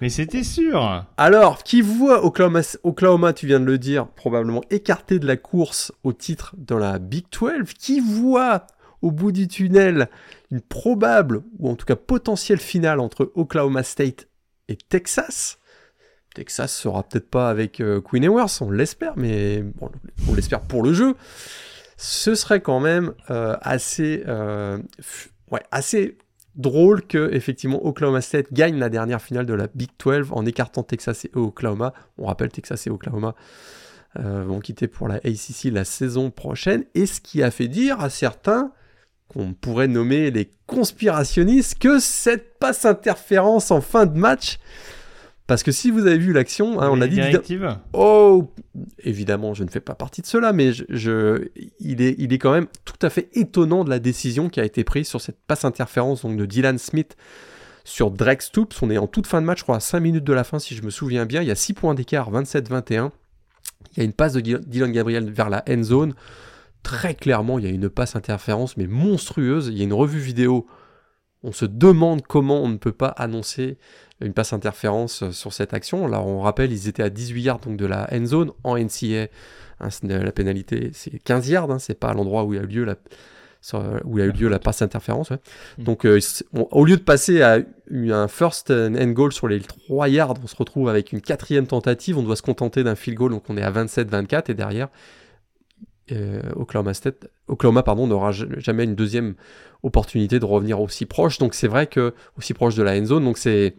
Mais 0.00 0.08
c'était 0.08 0.42
sûr 0.42 1.06
Alors, 1.16 1.62
qui 1.62 1.80
voit 1.80 2.24
Oklahoma, 2.24 2.60
Oklahoma, 2.82 3.32
tu 3.32 3.46
viens 3.46 3.60
de 3.60 3.64
le 3.64 3.78
dire, 3.78 4.08
probablement 4.08 4.62
écarté 4.70 5.18
de 5.18 5.26
la 5.26 5.36
course 5.36 5.92
au 6.04 6.12
titre 6.12 6.54
dans 6.58 6.78
la 6.78 6.98
Big 6.98 7.26
12, 7.30 7.72
qui 7.72 8.00
voit 8.00 8.66
au 9.02 9.10
bout 9.12 9.32
du 9.32 9.48
tunnel 9.48 10.08
une 10.50 10.60
probable, 10.60 11.42
ou 11.58 11.70
en 11.70 11.76
tout 11.76 11.86
cas 11.86 11.96
potentielle 11.96 12.60
finale 12.60 13.00
entre 13.00 13.32
Oklahoma 13.36 13.84
State 13.84 14.28
et 14.68 14.76
Texas. 14.76 15.58
Texas 16.36 16.70
sera 16.70 17.02
peut-être 17.02 17.30
pas 17.30 17.48
avec 17.48 17.80
euh, 17.80 18.02
Queen 18.02 18.22
Ewers, 18.22 18.60
on 18.60 18.70
l'espère, 18.70 19.14
mais 19.16 19.64
on 20.28 20.34
l'espère 20.34 20.60
pour 20.60 20.82
le 20.82 20.92
jeu, 20.92 21.14
ce 21.96 22.34
serait 22.34 22.60
quand 22.60 22.78
même 22.78 23.14
euh, 23.30 23.56
assez, 23.62 24.22
euh, 24.28 24.78
assez 25.70 26.18
drôle 26.54 27.00
que 27.06 27.32
effectivement 27.32 27.84
Oklahoma 27.86 28.20
State 28.20 28.52
gagne 28.52 28.78
la 28.78 28.90
dernière 28.90 29.22
finale 29.22 29.46
de 29.46 29.54
la 29.54 29.66
Big 29.74 29.88
12 29.98 30.28
en 30.30 30.44
écartant 30.44 30.82
Texas 30.82 31.24
et 31.24 31.30
Oklahoma. 31.34 31.94
On 32.18 32.26
rappelle 32.26 32.50
Texas 32.50 32.86
et 32.86 32.90
Oklahoma 32.90 33.34
vont 34.18 34.60
quitter 34.60 34.88
pour 34.88 35.08
la 35.08 35.16
ACC 35.16 35.64
la 35.64 35.84
saison 35.84 36.30
prochaine, 36.30 36.84
et 36.94 37.04
ce 37.04 37.20
qui 37.20 37.42
a 37.42 37.50
fait 37.50 37.68
dire 37.68 38.00
à 38.00 38.08
certains 38.08 38.72
qu'on 39.28 39.52
pourrait 39.52 39.88
nommer 39.88 40.30
les 40.30 40.50
conspirationnistes 40.66 41.78
que 41.78 41.98
cette 41.98 42.58
passe 42.58 42.86
interférence 42.86 43.70
en 43.70 43.82
fin 43.82 44.06
de 44.06 44.16
match 44.16 44.58
parce 45.46 45.62
que 45.62 45.70
si 45.70 45.90
vous 45.90 46.06
avez 46.06 46.18
vu 46.18 46.32
l'action, 46.32 46.80
hein, 46.80 46.88
on 46.90 47.00
a 47.00 47.06
dit. 47.06 47.20
Oh, 47.92 48.52
évidemment, 49.04 49.54
je 49.54 49.62
ne 49.62 49.70
fais 49.70 49.80
pas 49.80 49.94
partie 49.94 50.20
de 50.20 50.26
cela, 50.26 50.52
mais 50.52 50.72
je, 50.72 51.48
il, 51.78 52.02
est, 52.02 52.16
il 52.18 52.32
est 52.32 52.38
quand 52.38 52.52
même 52.52 52.66
tout 52.84 52.98
à 53.00 53.10
fait 53.10 53.28
étonnant 53.32 53.84
de 53.84 53.90
la 53.90 54.00
décision 54.00 54.48
qui 54.48 54.58
a 54.58 54.64
été 54.64 54.82
prise 54.82 55.06
sur 55.06 55.20
cette 55.20 55.38
passe 55.46 55.64
interférence 55.64 56.22
donc, 56.22 56.36
de 56.36 56.46
Dylan 56.46 56.78
Smith 56.78 57.16
sur 57.84 58.10
Drake 58.10 58.42
Stoops. 58.42 58.82
On 58.82 58.90
est 58.90 58.98
en 58.98 59.06
toute 59.06 59.28
fin 59.28 59.40
de 59.40 59.46
match, 59.46 59.60
je 59.60 59.62
crois, 59.62 59.76
à 59.76 59.80
5 59.80 60.00
minutes 60.00 60.24
de 60.24 60.32
la 60.32 60.42
fin, 60.42 60.58
si 60.58 60.74
je 60.74 60.82
me 60.82 60.90
souviens 60.90 61.26
bien. 61.26 61.42
Il 61.42 61.48
y 61.48 61.52
a 61.52 61.56
6 61.56 61.74
points 61.74 61.94
d'écart, 61.94 62.32
27-21. 62.32 63.10
Il 63.92 63.98
y 63.98 64.00
a 64.00 64.04
une 64.04 64.12
passe 64.12 64.32
de 64.32 64.40
Dylan 64.40 64.90
Gabriel 64.90 65.30
vers 65.30 65.48
la 65.48 65.62
end 65.68 65.82
zone. 65.84 66.14
Très 66.82 67.14
clairement, 67.14 67.60
il 67.60 67.64
y 67.64 67.68
a 67.68 67.70
une 67.70 67.88
passe 67.88 68.16
interférence, 68.16 68.76
mais 68.76 68.88
monstrueuse. 68.88 69.68
Il 69.68 69.78
y 69.78 69.82
a 69.82 69.84
une 69.84 69.92
revue 69.92 70.18
vidéo. 70.18 70.66
On 71.44 71.52
se 71.52 71.64
demande 71.64 72.22
comment 72.22 72.60
on 72.62 72.68
ne 72.68 72.76
peut 72.76 72.92
pas 72.92 73.08
annoncer 73.08 73.78
une 74.20 74.32
passe 74.32 74.52
interférence 74.52 75.30
sur 75.30 75.52
cette 75.52 75.74
action. 75.74 76.06
Là, 76.06 76.22
on 76.22 76.40
rappelle, 76.40 76.72
ils 76.72 76.88
étaient 76.88 77.02
à 77.02 77.10
18 77.10 77.42
yards 77.42 77.58
donc 77.60 77.76
de 77.76 77.86
la 77.86 78.08
end 78.12 78.24
zone 78.24 78.52
en 78.64 78.78
NCA. 78.78 79.28
Hein, 79.80 79.88
la 80.02 80.32
pénalité, 80.32 80.90
c'est 80.94 81.18
15 81.18 81.48
yards, 81.48 81.70
hein, 81.70 81.78
c'est 81.78 81.98
pas 81.98 82.14
l'endroit 82.14 82.44
où 82.44 82.54
il 82.54 82.60
a 82.60 82.62
eu 82.62 82.66
lieu 82.66 82.84
la, 82.84 82.96
où 84.04 84.18
il 84.18 84.22
a 84.22 84.24
eu 84.24 84.32
lieu 84.32 84.48
la 84.48 84.58
passe 84.58 84.80
interférence. 84.80 85.30
Mm. 85.30 85.84
Donc, 85.84 86.06
euh, 86.06 86.18
au 86.52 86.84
lieu 86.84 86.96
de 86.96 87.02
passer 87.02 87.42
à 87.42 87.58
un 87.92 88.28
first 88.28 88.70
and 88.70 89.10
goal 89.10 89.32
sur 89.32 89.48
les 89.48 89.60
3 89.60 90.08
yards, 90.08 90.34
on 90.42 90.46
se 90.46 90.56
retrouve 90.56 90.88
avec 90.88 91.12
une 91.12 91.20
quatrième 91.20 91.66
tentative. 91.66 92.16
On 92.16 92.22
doit 92.22 92.36
se 92.36 92.42
contenter 92.42 92.84
d'un 92.84 92.94
field 92.94 93.18
goal, 93.18 93.32
donc 93.32 93.44
on 93.48 93.56
est 93.56 93.62
à 93.62 93.70
27-24 93.70 94.50
et 94.50 94.54
derrière, 94.54 94.88
euh, 96.12 96.40
Oklahoma 96.54 96.94
State, 96.94 97.28
Oklahoma 97.48 97.82
pardon, 97.82 98.06
n'aura 98.06 98.30
jamais 98.32 98.84
une 98.84 98.94
deuxième 98.94 99.34
opportunité 99.82 100.38
de 100.38 100.44
revenir 100.44 100.80
aussi 100.80 101.04
proche. 101.04 101.38
Donc 101.38 101.54
c'est 101.54 101.68
vrai 101.68 101.86
que 101.86 102.14
aussi 102.38 102.54
proche 102.54 102.76
de 102.76 102.82
la 102.82 102.96
end 102.96 103.04
zone. 103.04 103.24
Donc 103.24 103.38
c'est 103.38 103.74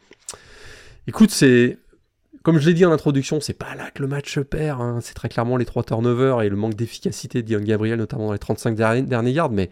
Écoute, 1.08 1.32
c'est. 1.32 1.80
Comme 2.44 2.60
je 2.60 2.68
l'ai 2.68 2.74
dit 2.74 2.86
en 2.86 2.92
introduction, 2.92 3.42
c'est 3.42 3.58
pas 3.58 3.76
là 3.76 3.92
que 3.92 4.02
le 4.02 4.08
match 4.08 4.40
perd. 4.40 4.80
Hein. 4.80 5.00
C'est 5.02 5.14
très 5.14 5.28
clairement 5.28 5.58
les 5.58 5.66
trois 5.66 5.84
turnovers 5.84 6.42
et 6.44 6.50
le 6.50 6.56
manque 6.56 6.76
d'efficacité 6.76 7.42
de 7.42 7.48
Dion 7.48 7.60
Gabriel, 7.60 7.98
notamment 7.98 8.28
dans 8.28 8.34
les 8.34 8.40
35 8.40 8.76
derniers, 8.76 9.32
yards. 9.32 9.50
Mais 9.50 9.70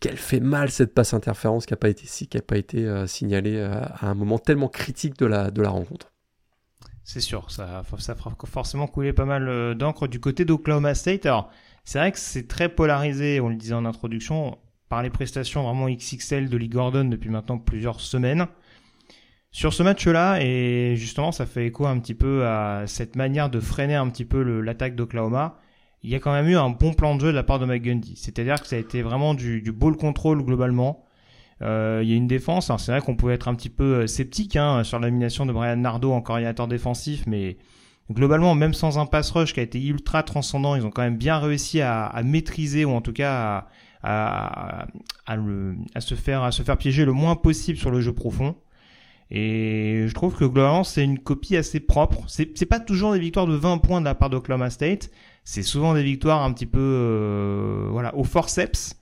qu'elle 0.00 0.16
fait 0.16 0.40
mal 0.40 0.70
cette 0.70 0.94
passe 0.94 1.12
interférence 1.12 1.66
qui 1.66 1.72
n'a 1.72 1.76
pas 1.76 1.88
été, 1.88 2.06
qui 2.06 2.38
a 2.38 2.42
pas 2.42 2.56
été 2.56 2.86
euh, 2.86 3.06
signalée 3.06 3.56
euh, 3.56 3.82
à 3.82 4.08
un 4.08 4.14
moment 4.14 4.38
tellement 4.38 4.68
critique 4.68 5.18
de 5.18 5.26
la, 5.26 5.50
de 5.50 5.60
la 5.60 5.70
rencontre. 5.70 6.12
C'est 7.04 7.20
sûr, 7.20 7.50
ça, 7.50 7.82
ça 7.98 8.14
fera 8.14 8.34
forcément 8.46 8.86
couler 8.86 9.12
pas 9.12 9.24
mal 9.24 9.48
euh, 9.48 9.74
d'encre 9.74 10.06
du 10.06 10.20
côté 10.20 10.44
d'Oklahoma 10.44 10.94
State. 10.94 11.26
Alors, 11.26 11.50
c'est 11.84 11.98
vrai 11.98 12.12
que 12.12 12.18
c'est 12.18 12.46
très 12.46 12.68
polarisé, 12.68 13.40
on 13.40 13.48
le 13.48 13.56
disait 13.56 13.74
en 13.74 13.84
introduction, 13.84 14.58
par 14.88 15.02
les 15.02 15.10
prestations 15.10 15.62
vraiment 15.64 15.88
XXL 15.88 16.48
de 16.48 16.56
Lee 16.56 16.68
Gordon 16.68 17.04
depuis 17.04 17.30
maintenant 17.30 17.58
plusieurs 17.58 18.00
semaines. 18.00 18.46
Sur 19.54 19.74
ce 19.74 19.82
match-là, 19.82 20.38
et 20.40 20.96
justement, 20.96 21.30
ça 21.30 21.44
fait 21.44 21.66
écho 21.66 21.86
un 21.86 21.98
petit 21.98 22.14
peu 22.14 22.46
à 22.46 22.84
cette 22.86 23.16
manière 23.16 23.50
de 23.50 23.60
freiner 23.60 23.94
un 23.94 24.08
petit 24.08 24.24
peu 24.24 24.42
l'attaque 24.62 24.96
d'Oklahoma. 24.96 25.58
Il 26.02 26.08
y 26.08 26.14
a 26.14 26.20
quand 26.20 26.32
même 26.32 26.48
eu 26.48 26.56
un 26.56 26.70
bon 26.70 26.94
plan 26.94 27.14
de 27.16 27.20
jeu 27.20 27.26
de 27.28 27.36
la 27.36 27.42
part 27.42 27.58
de 27.58 27.66
McGundy. 27.66 28.16
C'est-à-dire 28.16 28.60
que 28.62 28.66
ça 28.66 28.76
a 28.76 28.78
été 28.78 29.02
vraiment 29.02 29.34
du, 29.34 29.60
ball 29.70 29.96
control 29.96 30.42
globalement. 30.42 31.04
Euh, 31.60 32.00
il 32.02 32.08
y 32.08 32.14
a 32.14 32.16
une 32.16 32.26
défense. 32.26 32.72
C'est 32.78 32.92
vrai 32.92 33.02
qu'on 33.02 33.14
pouvait 33.14 33.34
être 33.34 33.46
un 33.46 33.54
petit 33.54 33.68
peu 33.68 33.84
euh, 33.84 34.06
sceptique 34.06 34.56
hein, 34.56 34.84
sur 34.84 34.98
l'animation 34.98 35.44
de 35.44 35.52
Brian 35.52 35.76
Nardo 35.76 36.12
en 36.12 36.22
coordinateur 36.22 36.66
défensif, 36.66 37.24
mais 37.26 37.58
globalement, 38.10 38.54
même 38.54 38.72
sans 38.72 38.98
un 38.98 39.04
pass 39.04 39.30
rush 39.32 39.52
qui 39.52 39.60
a 39.60 39.62
été 39.62 39.84
ultra 39.84 40.22
transcendant, 40.22 40.76
ils 40.76 40.86
ont 40.86 40.90
quand 40.90 41.02
même 41.02 41.18
bien 41.18 41.38
réussi 41.38 41.82
à, 41.82 42.20
maîtriser 42.24 42.86
ou 42.86 42.92
en 42.92 43.02
tout 43.02 43.12
cas 43.12 43.66
à 44.02 44.86
se 46.00 46.14
faire 46.14 46.78
piéger 46.78 47.04
le 47.04 47.12
moins 47.12 47.36
possible 47.36 47.78
sur 47.78 47.90
le 47.90 48.00
jeu 48.00 48.14
profond. 48.14 48.56
Et 49.34 50.04
je 50.08 50.14
trouve 50.14 50.34
que 50.34 50.44
globalement, 50.44 50.84
c'est 50.84 51.02
une 51.02 51.18
copie 51.18 51.56
assez 51.56 51.80
propre. 51.80 52.22
C'est 52.26 52.66
pas 52.66 52.78
toujours 52.78 53.14
des 53.14 53.18
victoires 53.18 53.46
de 53.46 53.54
20 53.54 53.78
points 53.78 54.00
de 54.00 54.04
la 54.04 54.14
part 54.14 54.28
d'Oklahoma 54.28 54.68
State. 54.68 55.10
C'est 55.42 55.62
souvent 55.62 55.94
des 55.94 56.02
victoires 56.02 56.42
un 56.42 56.52
petit 56.52 56.66
peu, 56.66 56.78
euh, 56.78 57.88
voilà, 57.90 58.14
au 58.14 58.24
forceps. 58.24 58.94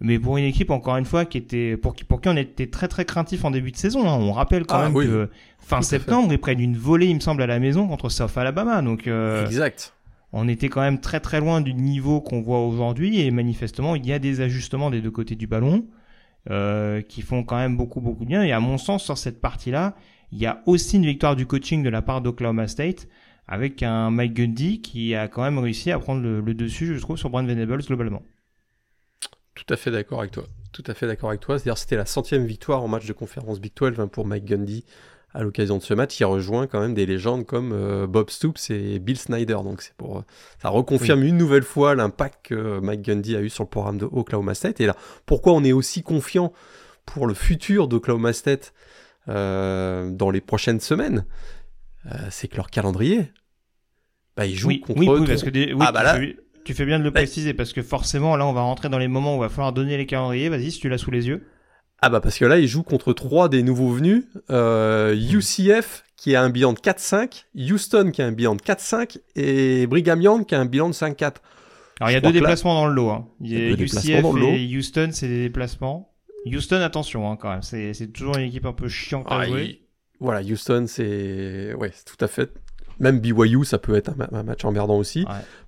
Mais 0.00 0.18
pour 0.18 0.38
une 0.38 0.44
équipe, 0.44 0.70
encore 0.70 0.96
une 0.96 1.04
fois, 1.04 1.26
qui 1.26 1.36
était, 1.36 1.76
pour 1.76 1.94
qui, 1.94 2.04
pour 2.04 2.22
qui 2.22 2.30
on 2.30 2.36
était 2.36 2.68
très 2.68 2.88
très 2.88 3.04
craintif 3.04 3.44
en 3.44 3.50
début 3.50 3.70
de 3.70 3.76
saison. 3.76 4.08
Hein. 4.08 4.16
On 4.18 4.32
rappelle 4.32 4.64
quand 4.64 4.78
ah 4.78 4.88
même 4.88 4.94
que 4.94 5.28
fin 5.58 5.82
septembre, 5.82 6.32
ils 6.32 6.38
prennent 6.38 6.60
une 6.60 6.76
volée, 6.76 7.08
il 7.08 7.14
me 7.14 7.20
semble, 7.20 7.42
à 7.42 7.46
la 7.46 7.58
maison 7.58 7.86
contre 7.86 8.08
South 8.08 8.36
Alabama. 8.38 8.80
Donc, 8.80 9.06
euh, 9.06 9.44
exact. 9.44 9.92
On 10.32 10.48
était 10.48 10.70
quand 10.70 10.80
même 10.80 11.00
très 11.00 11.20
très 11.20 11.40
loin 11.40 11.60
du 11.60 11.74
niveau 11.74 12.22
qu'on 12.22 12.40
voit 12.40 12.60
aujourd'hui 12.60 13.20
et 13.20 13.30
manifestement, 13.30 13.94
il 13.94 14.06
y 14.06 14.12
a 14.14 14.18
des 14.18 14.40
ajustements 14.40 14.90
des 14.90 15.02
deux 15.02 15.10
côtés 15.10 15.34
du 15.34 15.46
ballon. 15.46 15.84
Euh, 16.48 17.02
qui 17.02 17.22
font 17.22 17.42
quand 17.42 17.56
même 17.56 17.76
beaucoup 17.76 18.00
beaucoup 18.00 18.24
bien. 18.24 18.44
Et 18.44 18.52
à 18.52 18.60
mon 18.60 18.78
sens, 18.78 19.02
sur 19.02 19.18
cette 19.18 19.40
partie-là, 19.40 19.96
il 20.30 20.38
y 20.38 20.46
a 20.46 20.62
aussi 20.66 20.96
une 20.96 21.04
victoire 21.04 21.34
du 21.34 21.44
coaching 21.44 21.82
de 21.82 21.88
la 21.88 22.02
part 22.02 22.20
d'Oklahoma 22.20 22.68
State 22.68 23.08
avec 23.48 23.82
un 23.82 24.12
Mike 24.12 24.34
Gundy 24.34 24.80
qui 24.80 25.16
a 25.16 25.26
quand 25.26 25.42
même 25.42 25.58
réussi 25.58 25.90
à 25.90 25.98
prendre 25.98 26.22
le, 26.22 26.54
dessus, 26.54 26.94
je 26.94 27.00
trouve, 27.00 27.16
sur 27.16 27.30
Brand 27.30 27.44
Venables 27.44 27.82
globalement. 27.82 28.22
Tout 29.54 29.74
à 29.74 29.76
fait 29.76 29.90
d'accord 29.90 30.20
avec 30.20 30.30
toi. 30.30 30.44
Tout 30.72 30.84
à 30.86 30.94
fait 30.94 31.08
d'accord 31.08 31.30
avec 31.30 31.40
toi. 31.40 31.58
C'est-à-dire 31.58 31.78
c'était 31.78 31.96
la 31.96 32.06
centième 32.06 32.46
victoire 32.46 32.84
en 32.84 32.86
match 32.86 33.06
de 33.06 33.12
conférence 33.12 33.60
Big 33.60 33.72
12 33.74 33.98
hein, 33.98 34.06
pour 34.06 34.24
Mike 34.24 34.44
Gundy 34.44 34.84
à 35.36 35.42
l'occasion 35.42 35.76
de 35.76 35.82
ce 35.82 35.92
match, 35.92 36.18
il 36.18 36.24
rejoint 36.24 36.66
quand 36.66 36.80
même 36.80 36.94
des 36.94 37.04
légendes 37.04 37.44
comme 37.44 37.72
euh, 37.72 38.06
Bob 38.06 38.30
Stoops 38.30 38.70
et 38.70 38.98
Bill 38.98 39.18
Snyder. 39.18 39.58
Donc 39.62 39.82
c'est 39.82 39.94
pour 39.94 40.24
ça 40.62 40.70
reconfirme 40.70 41.22
une 41.22 41.36
nouvelle 41.36 41.62
fois 41.62 41.94
l'impact 41.94 42.38
que 42.44 42.80
Mike 42.80 43.02
Gundy 43.02 43.36
a 43.36 43.42
eu 43.42 43.50
sur 43.50 43.64
le 43.64 43.68
programme 43.68 43.98
de 43.98 44.06
Oklahoma 44.06 44.54
State. 44.54 44.80
Et 44.80 44.86
là, 44.86 44.96
pourquoi 45.26 45.52
on 45.52 45.62
est 45.62 45.72
aussi 45.72 46.02
confiant 46.02 46.54
pour 47.04 47.26
le 47.26 47.34
futur 47.34 47.86
d'Oklahoma 47.86 48.32
State 48.32 48.72
euh, 49.28 50.10
dans 50.10 50.30
les 50.30 50.40
prochaines 50.40 50.80
semaines 50.80 51.26
euh, 52.06 52.16
C'est 52.30 52.48
que 52.48 52.56
leur 52.56 52.70
calendrier, 52.70 53.30
bah, 54.38 54.46
ils 54.46 54.56
jouent 54.56 54.80
contre. 54.80 54.98
Oui, 54.98 55.06
parce 55.26 55.42
que 55.42 55.50
ah, 55.80 55.92
bah 55.92 56.18
tu, 56.64 56.72
fais, 56.72 56.86
bien 56.86 56.98
de 56.98 57.04
le 57.04 57.10
préciser 57.10 57.52
parce 57.52 57.74
que 57.74 57.82
forcément 57.82 58.36
là, 58.36 58.46
on 58.46 58.54
va 58.54 58.62
rentrer 58.62 58.88
dans 58.88 58.98
les 58.98 59.08
moments 59.08 59.34
où 59.34 59.40
il 59.40 59.42
va 59.42 59.50
falloir 59.50 59.74
donner 59.74 59.98
les 59.98 60.06
calendriers. 60.06 60.48
Vas-y, 60.48 60.72
si 60.72 60.80
tu 60.80 60.88
l'as 60.88 60.98
sous 60.98 61.10
les 61.10 61.28
yeux. 61.28 61.46
Ah 62.00 62.10
bah 62.10 62.20
parce 62.20 62.38
que 62.38 62.44
là, 62.44 62.58
il 62.58 62.68
joue 62.68 62.82
contre 62.82 63.12
trois 63.12 63.48
des 63.48 63.62
nouveaux 63.62 63.90
venus. 63.90 64.24
Euh, 64.50 65.14
UCF 65.14 66.04
qui 66.16 66.34
a 66.34 66.42
un 66.42 66.50
bilan 66.50 66.72
de 66.72 66.78
4-5, 66.78 67.44
Houston 67.54 68.10
qui 68.12 68.22
a 68.22 68.26
un 68.26 68.32
bilan 68.32 68.56
de 68.56 68.60
4-5 68.60 69.18
et 69.36 69.86
Brigham 69.86 70.20
Young 70.20 70.46
qui 70.46 70.54
a 70.54 70.60
un 70.60 70.64
bilan 70.64 70.88
de 70.88 70.94
5-4. 70.94 71.36
Alors 72.00 72.10
il 72.10 72.14
y 72.14 72.16
a 72.16 72.20
deux 72.20 72.32
déplacements 72.32 72.74
dans 72.74 72.86
le 72.86 72.94
lot. 72.94 73.10
Hein. 73.10 73.28
Il 73.40 73.52
y 73.52 73.56
a 73.56 73.70
UCF 73.70 74.24
et 74.34 74.76
Houston, 74.76 75.10
c'est 75.12 75.28
des 75.28 75.42
déplacements. 75.44 76.12
Houston, 76.46 76.80
attention 76.80 77.30
hein, 77.30 77.36
quand 77.36 77.50
même, 77.50 77.62
c'est 77.62 78.12
toujours 78.12 78.36
une 78.36 78.44
équipe 78.44 78.66
un 78.66 78.72
peu 78.72 78.88
chiante 78.88 79.26
à 79.28 79.40
ah, 79.40 79.46
jouer. 79.46 79.82
Voilà, 80.20 80.40
Houston, 80.40 80.84
c'est 80.86 81.74
ouais, 81.74 81.90
tout 82.04 82.24
à 82.24 82.28
fait 82.28 82.50
même 82.98 83.20
BYU, 83.20 83.64
ça 83.64 83.78
peut 83.78 83.94
être 83.94 84.12
un, 84.32 84.42
match 84.42 84.64
emmerdant 84.64 84.96
aussi. 84.96 85.24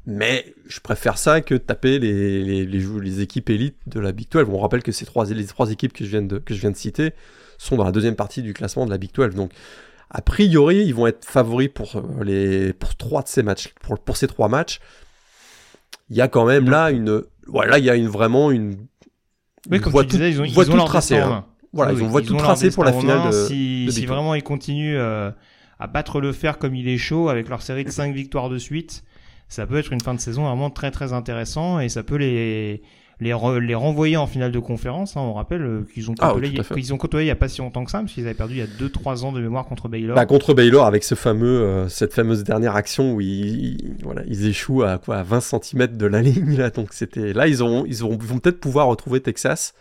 Mais 0.06 0.54
je 0.66 0.80
préfère 0.80 1.18
ça 1.18 1.40
que 1.40 1.54
taper 1.54 1.98
les, 1.98 2.42
les, 2.42 2.64
les, 2.64 3.20
équipes 3.20 3.50
élites 3.50 3.76
de 3.86 4.00
la 4.00 4.12
Big 4.12 4.28
12. 4.30 4.46
On 4.48 4.58
rappelle 4.58 4.82
que 4.82 4.92
ces 4.92 5.04
trois, 5.04 5.26
les 5.26 5.46
trois 5.46 5.70
équipes 5.70 5.92
que 5.92 6.04
je, 6.04 6.10
viens 6.10 6.22
de, 6.22 6.38
que 6.38 6.54
je 6.54 6.60
viens 6.60 6.70
de 6.70 6.76
citer 6.76 7.12
sont 7.58 7.76
dans 7.76 7.84
la 7.84 7.92
deuxième 7.92 8.16
partie 8.16 8.42
du 8.42 8.54
classement 8.54 8.86
de 8.86 8.90
la 8.90 8.98
Big 8.98 9.12
12. 9.12 9.34
Donc, 9.34 9.52
a 10.10 10.22
priori, 10.22 10.84
ils 10.84 10.94
vont 10.94 11.06
être 11.06 11.24
favoris 11.24 11.68
pour, 11.68 11.96
euh, 11.96 12.24
les, 12.24 12.72
pour 12.72 12.96
trois 12.96 13.22
de 13.22 13.28
ces 13.28 13.42
matchs. 13.42 13.74
Pour, 13.82 13.98
pour 13.98 14.16
ces 14.16 14.26
trois 14.26 14.48
matchs, 14.48 14.80
il 16.08 16.16
y 16.16 16.22
a 16.22 16.28
quand 16.28 16.46
même 16.46 16.70
là 16.70 16.90
une. 16.90 17.22
Voilà, 17.46 17.78
il 17.78 17.84
y 17.84 17.90
a 17.90 17.94
une, 17.94 18.08
vraiment 18.08 18.50
une. 18.50 18.86
Oui, 19.70 19.80
comme 19.80 19.92
voie 19.92 20.04
tu 20.04 20.10
disais, 20.10 20.30
ils 20.30 20.40
ont, 20.40 20.44
ils 20.44 20.70
ont 20.70 20.84
tracée. 20.86 21.18
Hein. 21.18 21.44
Voilà, 21.74 21.92
ils 21.92 22.02
ont 22.02 22.06
voie 22.06 22.22
tout 22.22 22.36
tracée 22.36 22.70
pour 22.70 22.84
la 22.84 22.92
finale 22.94 23.26
de. 23.26 23.32
Si, 23.32 23.88
si 23.90 24.06
vraiment 24.06 24.34
ils 24.34 24.42
continuent. 24.42 24.96
Euh, 24.96 25.30
à 25.78 25.86
battre 25.86 26.20
le 26.20 26.32
fer 26.32 26.58
comme 26.58 26.74
il 26.74 26.88
est 26.88 26.98
chaud 26.98 27.28
avec 27.28 27.48
leur 27.48 27.62
série 27.62 27.84
de 27.84 27.90
5 27.90 28.14
victoires 28.14 28.48
de 28.48 28.58
suite. 28.58 29.04
Ça 29.48 29.66
peut 29.66 29.78
être 29.78 29.92
une 29.92 30.00
fin 30.00 30.14
de 30.14 30.20
saison 30.20 30.44
vraiment 30.44 30.70
très 30.70 30.90
très 30.90 31.12
intéressant 31.12 31.80
et 31.80 31.88
ça 31.88 32.02
peut 32.02 32.16
les 32.16 32.82
les, 33.20 33.34
les 33.60 33.74
renvoyer 33.74 34.16
en 34.16 34.26
finale 34.26 34.52
de 34.52 34.58
conférence. 34.58 35.16
Hein. 35.16 35.20
On 35.20 35.32
rappelle 35.32 35.62
euh, 35.62 35.86
qu'ils 35.92 36.10
ont, 36.10 36.14
ah 36.20 36.32
côtoyé, 36.32 36.92
ont 36.92 36.96
côtoyé 36.96 37.24
il 37.24 37.28
n'y 37.28 37.32
a 37.32 37.36
pas 37.36 37.48
si 37.48 37.60
longtemps 37.60 37.84
que 37.84 37.90
ça, 37.90 37.98
parce 37.98 38.12
qu'ils 38.12 38.24
avaient 38.24 38.34
perdu 38.34 38.54
il 38.54 38.58
y 38.58 38.62
a 38.62 38.66
2-3 38.66 39.24
ans 39.24 39.32
de 39.32 39.40
mémoire 39.40 39.66
contre 39.66 39.88
Baylor. 39.88 40.14
Bah, 40.14 40.26
contre 40.26 40.54
Baylor, 40.54 40.86
avec 40.86 41.04
ce 41.04 41.14
fameux, 41.14 41.62
euh, 41.62 41.88
cette 41.88 42.12
fameuse 42.12 42.44
dernière 42.44 42.76
action 42.76 43.14
où 43.14 43.20
ils, 43.20 43.96
voilà, 44.02 44.22
ils 44.26 44.46
échouent 44.46 44.82
à, 44.82 44.98
quoi, 44.98 45.16
à 45.16 45.22
20 45.22 45.40
cm 45.40 45.96
de 45.96 46.06
la 46.06 46.22
ligne. 46.22 46.56
Là. 46.56 46.70
Donc 46.70 46.92
c'était, 46.92 47.32
là, 47.32 47.48
ils, 47.48 47.62
ont, 47.62 47.84
ils, 47.86 47.96
vont 47.96 48.16
peut-être 48.16 48.60
pouvoir 48.60 48.86
retrouver 48.86 49.20
Texas. 49.20 49.74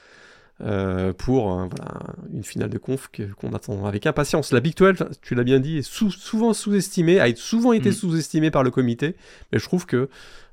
Euh, 0.61 1.13
pour 1.13 1.53
euh, 1.53 1.67
voilà, 1.69 1.99
une 2.33 2.43
finale 2.43 2.69
de 2.69 2.77
conf 2.77 3.09
qu'on 3.37 3.53
attend 3.53 3.85
avec 3.85 4.05
impatience. 4.05 4.51
La 4.51 4.59
Big 4.59 4.75
12, 4.75 5.09
tu 5.21 5.35
l'as 5.35 5.43
bien 5.43 5.59
dit, 5.59 5.77
est 5.77 5.87
souvent 5.87 6.53
sous-estimée, 6.53 7.19
a 7.19 7.33
souvent 7.35 7.73
été 7.73 7.89
mm. 7.89 7.93
sous-estimée 7.93 8.51
par 8.51 8.63
le 8.63 8.71
comité, 8.71 9.15
mais 9.51 9.59
je 9.59 9.63
trouve 9.65 9.85
que 9.85 10.09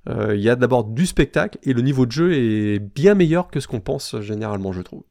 il 0.06 0.40
y 0.40 0.50
a 0.50 0.56
d'abord 0.56 0.84
du 0.84 1.06
spectacle 1.06 1.58
et 1.62 1.72
le 1.72 1.80
niveau 1.80 2.04
de 2.04 2.12
jeu 2.12 2.34
est 2.34 2.78
bien 2.78 3.14
meilleur 3.14 3.48
que 3.48 3.58
ce 3.58 3.66
qu'on 3.66 3.80
pense 3.80 4.20
généralement, 4.20 4.70
je 4.70 4.82
trouve. 4.82 5.02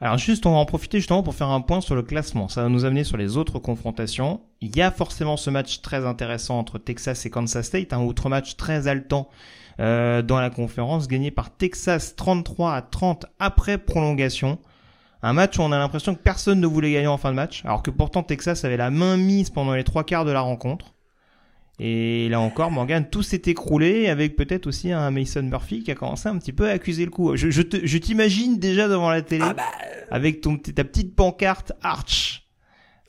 Alors 0.00 0.16
juste, 0.16 0.46
on 0.46 0.52
va 0.52 0.58
en 0.58 0.64
profiter 0.64 0.98
justement 0.98 1.22
pour 1.22 1.34
faire 1.34 1.48
un 1.48 1.60
point 1.60 1.80
sur 1.80 1.96
le 1.96 2.02
classement. 2.02 2.48
Ça 2.48 2.62
va 2.62 2.68
nous 2.68 2.84
amener 2.84 3.02
sur 3.02 3.16
les 3.16 3.36
autres 3.36 3.58
confrontations. 3.58 4.40
Il 4.60 4.76
y 4.76 4.82
a 4.82 4.90
forcément 4.90 5.36
ce 5.36 5.50
match 5.50 5.82
très 5.82 6.06
intéressant 6.06 6.58
entre 6.58 6.78
Texas 6.78 7.26
et 7.26 7.30
Kansas 7.30 7.66
State, 7.66 7.92
un 7.92 8.00
autre 8.00 8.28
match 8.28 8.56
très 8.56 8.86
haletant 8.86 9.28
euh, 9.80 10.22
dans 10.22 10.40
la 10.40 10.50
conférence, 10.50 11.08
gagné 11.08 11.30
par 11.30 11.56
Texas 11.56 12.16
33 12.16 12.74
à 12.74 12.82
30 12.82 13.26
après 13.38 13.78
prolongation. 13.78 14.58
Un 15.22 15.32
match 15.32 15.58
où 15.58 15.62
on 15.62 15.72
a 15.72 15.78
l'impression 15.78 16.14
que 16.14 16.20
personne 16.20 16.60
ne 16.60 16.66
voulait 16.66 16.92
gagner 16.92 17.06
en 17.06 17.18
fin 17.18 17.30
de 17.30 17.36
match, 17.36 17.64
alors 17.64 17.82
que 17.82 17.90
pourtant 17.90 18.22
Texas 18.22 18.64
avait 18.64 18.76
la 18.76 18.90
main 18.90 19.16
mise 19.16 19.50
pendant 19.50 19.74
les 19.74 19.84
trois 19.84 20.04
quarts 20.04 20.24
de 20.24 20.30
la 20.30 20.40
rencontre. 20.40 20.94
Et 21.80 22.28
là 22.28 22.40
encore, 22.40 22.72
Morgan, 22.72 23.06
tout 23.08 23.22
s'est 23.22 23.42
écroulé 23.46 24.08
avec 24.08 24.34
peut-être 24.34 24.66
aussi 24.66 24.90
un 24.90 25.10
Mason 25.12 25.42
Murphy 25.42 25.84
qui 25.84 25.92
a 25.92 25.94
commencé 25.94 26.28
un 26.28 26.36
petit 26.38 26.52
peu 26.52 26.68
à 26.68 26.72
accuser 26.72 27.04
le 27.04 27.10
coup. 27.10 27.36
Je, 27.36 27.50
je, 27.50 27.98
t'imagine 27.98 28.58
déjà 28.58 28.88
devant 28.88 29.10
la 29.10 29.22
télé 29.22 29.44
ah 29.46 29.54
bah, 29.54 29.62
avec 30.10 30.40
ton, 30.40 30.56
ta 30.56 30.82
petite 30.82 31.14
pancarte 31.14 31.72
Arch. 31.82 32.48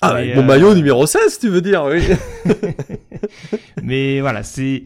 Ah, 0.01 0.09
avec 0.09 0.35
mon 0.35 0.43
euh, 0.43 0.45
maillot 0.45 0.75
numéro 0.75 1.05
16, 1.05 1.39
tu 1.39 1.49
veux 1.49 1.61
dire, 1.61 1.83
oui. 1.83 2.03
Mais 3.83 4.21
voilà, 4.21 4.43
c'est... 4.43 4.83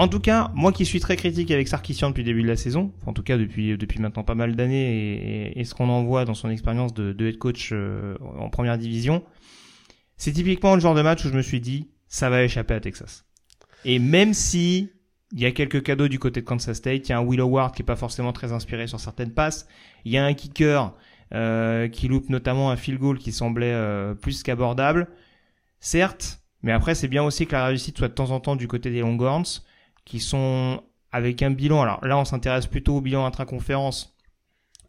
En 0.00 0.08
tout 0.08 0.18
cas, 0.18 0.50
moi 0.54 0.72
qui 0.72 0.86
suis 0.86 0.98
très 0.98 1.14
critique 1.14 1.50
avec 1.50 1.68
Sarkissian 1.68 2.08
depuis 2.08 2.22
le 2.22 2.28
début 2.28 2.42
de 2.42 2.48
la 2.48 2.56
saison, 2.56 2.90
en 3.04 3.12
tout 3.12 3.22
cas 3.22 3.36
depuis, 3.36 3.76
depuis 3.76 4.00
maintenant 4.00 4.24
pas 4.24 4.34
mal 4.34 4.56
d'années, 4.56 5.52
et, 5.54 5.62
ce 5.62 5.74
qu'on 5.74 5.90
en 5.90 6.04
voit 6.04 6.24
dans 6.24 6.32
son 6.32 6.48
expérience 6.48 6.94
de, 6.94 7.12
de 7.12 7.26
head 7.26 7.36
coach 7.36 7.68
euh, 7.72 8.16
en 8.38 8.48
première 8.48 8.78
division, 8.78 9.22
c'est 10.16 10.32
typiquement 10.32 10.74
le 10.74 10.80
genre 10.80 10.94
de 10.94 11.02
match 11.02 11.22
où 11.26 11.28
je 11.28 11.34
me 11.34 11.42
suis 11.42 11.60
dit, 11.60 11.90
ça 12.08 12.30
va 12.30 12.42
échapper 12.42 12.72
à 12.72 12.80
Texas. 12.80 13.26
Et 13.84 13.98
même 13.98 14.32
si 14.32 14.88
il 15.32 15.40
y 15.40 15.44
a 15.44 15.50
quelques 15.50 15.82
cadeaux 15.82 16.08
du 16.08 16.18
côté 16.18 16.40
de 16.40 16.46
Kansas 16.46 16.78
State, 16.78 17.06
il 17.06 17.10
y 17.10 17.12
a 17.12 17.18
un 17.18 17.22
Will 17.22 17.42
Howard 17.42 17.74
qui 17.74 17.82
est 17.82 17.84
pas 17.84 17.94
forcément 17.94 18.32
très 18.32 18.52
inspiré 18.52 18.86
sur 18.86 19.00
certaines 19.00 19.34
passes, 19.34 19.68
il 20.06 20.12
y 20.12 20.16
a 20.16 20.24
un 20.24 20.32
kicker 20.32 20.94
euh, 21.34 21.88
qui 21.88 22.08
loupe 22.08 22.30
notamment 22.30 22.70
un 22.70 22.76
field 22.76 22.98
goal 22.98 23.18
qui 23.18 23.32
semblait 23.32 23.74
euh, 23.74 24.14
plus 24.14 24.42
qu'abordable. 24.44 25.08
Certes, 25.78 26.40
mais 26.62 26.72
après 26.72 26.94
c'est 26.94 27.08
bien 27.08 27.22
aussi 27.22 27.46
que 27.46 27.52
la 27.52 27.66
réussite 27.66 27.98
soit 27.98 28.08
de 28.08 28.14
temps 28.14 28.30
en 28.30 28.40
temps 28.40 28.56
du 28.56 28.66
côté 28.66 28.90
des 28.90 29.00
Longhorns, 29.00 29.60
qui 30.04 30.20
sont 30.20 30.82
avec 31.12 31.42
un 31.42 31.50
bilan. 31.50 31.82
Alors 31.82 32.04
là, 32.04 32.18
on 32.18 32.24
s'intéresse 32.24 32.66
plutôt 32.66 32.96
au 32.96 33.00
bilan 33.00 33.24
intra-conférence, 33.26 34.16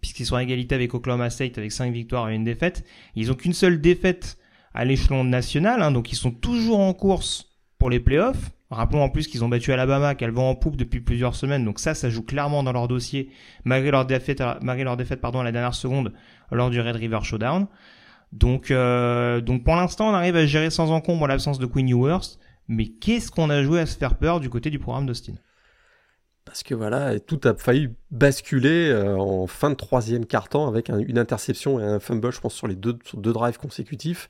puisqu'ils 0.02 0.26
sont 0.26 0.36
à 0.36 0.44
égalité 0.44 0.76
avec 0.76 0.94
Oklahoma 0.94 1.30
State 1.30 1.58
avec 1.58 1.72
5 1.72 1.92
victoires 1.92 2.30
et 2.30 2.36
une 2.36 2.44
défaite. 2.44 2.86
Ils 3.16 3.32
ont 3.32 3.36
qu'une 3.36 3.54
seule 3.54 3.82
défaite 3.82 4.38
à 4.74 4.86
l'échelon 4.86 5.24
national, 5.24 5.82
hein, 5.82 5.92
donc 5.92 6.12
ils 6.12 6.16
sont 6.16 6.32
toujours 6.32 6.80
en 6.80 6.94
course 6.94 7.50
pour 7.78 7.90
les 7.90 8.00
playoffs. 8.00 8.52
Rappelons 8.70 9.04
en 9.04 9.10
plus 9.10 9.28
qu'ils 9.28 9.44
ont 9.44 9.50
battu 9.50 9.74
Alabama, 9.74 10.16
qu'elle 10.16 10.32
va 10.32 10.44
en 10.44 10.56
poupe 10.56 10.78
depuis 10.78 11.02
plusieurs 11.02 11.36
semaines, 11.36 11.66
donc 11.66 11.78
ça, 11.80 11.94
ça 11.94 12.10
joue 12.10 12.24
clairement 12.24 12.64
dans 12.64 12.72
leur 12.72 12.88
dossier, 12.88 13.30
malgré 13.66 13.92
leur 13.92 14.06
défaite, 14.06 14.42
malgré 14.62 14.86
leur 14.86 14.96
défaite 14.96 15.20
pardon, 15.20 15.42
à 15.42 15.44
la 15.44 15.52
dernière 15.52 15.74
seconde 15.74 16.14
lors 16.52 16.70
du 16.70 16.80
Red 16.80 16.96
River 16.96 17.20
Showdown. 17.22 17.68
Donc, 18.32 18.72
euh, 18.72 19.42
donc 19.42 19.66
pour 19.66 19.76
l'instant, 19.76 20.10
on 20.10 20.14
arrive 20.14 20.38
à 20.38 20.46
gérer 20.46 20.70
sans 20.70 20.90
encombre 20.92 21.28
l'absence 21.28 21.60
de 21.60 21.66
Queen 21.66 21.90
Ewers, 21.90 22.38
mais 22.72 22.88
qu'est-ce 22.88 23.30
qu'on 23.32 23.50
a 23.50 23.64
joué 23.64 23.80
à 23.80 23.86
se 23.86 23.98
faire 23.98 24.16
peur 24.16 24.40
du 24.40 24.50
côté 24.50 24.70
du 24.70 24.80
programme 24.80 25.06
d'Austin? 25.06 25.34
Parce 26.46 26.64
que 26.64 26.74
voilà, 26.74 27.20
tout 27.20 27.40
a 27.44 27.54
failli 27.54 27.90
basculer 28.10 28.90
euh, 28.90 29.16
en 29.18 29.46
fin 29.46 29.70
de 29.70 29.76
troisième 29.76 30.26
quart-temps 30.26 30.68
avec 30.68 30.90
une 30.90 31.20
interception 31.20 31.80
et 31.80 31.84
un 31.84 32.00
fumble, 32.00 32.32
je 32.32 32.40
pense, 32.40 32.56
sur 32.56 32.68
les 32.68 32.76
deux, 32.76 32.98
sur 33.06 33.20
deux 33.20 33.34
drives 33.34 33.58
consécutifs 33.58 34.30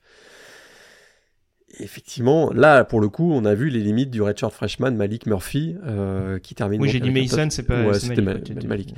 effectivement, 1.80 2.52
là, 2.52 2.84
pour 2.84 3.00
le 3.00 3.10
coup, 3.10 3.32
on 3.32 3.46
a 3.46 3.54
vu 3.54 3.70
les 3.70 3.80
limites 3.80 4.12
du 4.12 4.22
redshirt 4.22 4.52
freshman 4.52 4.92
Malik 4.92 5.26
Murphy, 5.26 5.76
euh, 5.86 6.40
qui 6.40 6.56
termine. 6.56 6.82
Oui, 6.82 6.90
j'ai 6.90 7.00
dit 7.00 7.12
Mason, 7.12 7.50
c'est 7.50 7.64
pas. 7.64 7.84
Ouais, 7.84 8.00
c'était 8.00 8.22
Malik. 8.22 8.94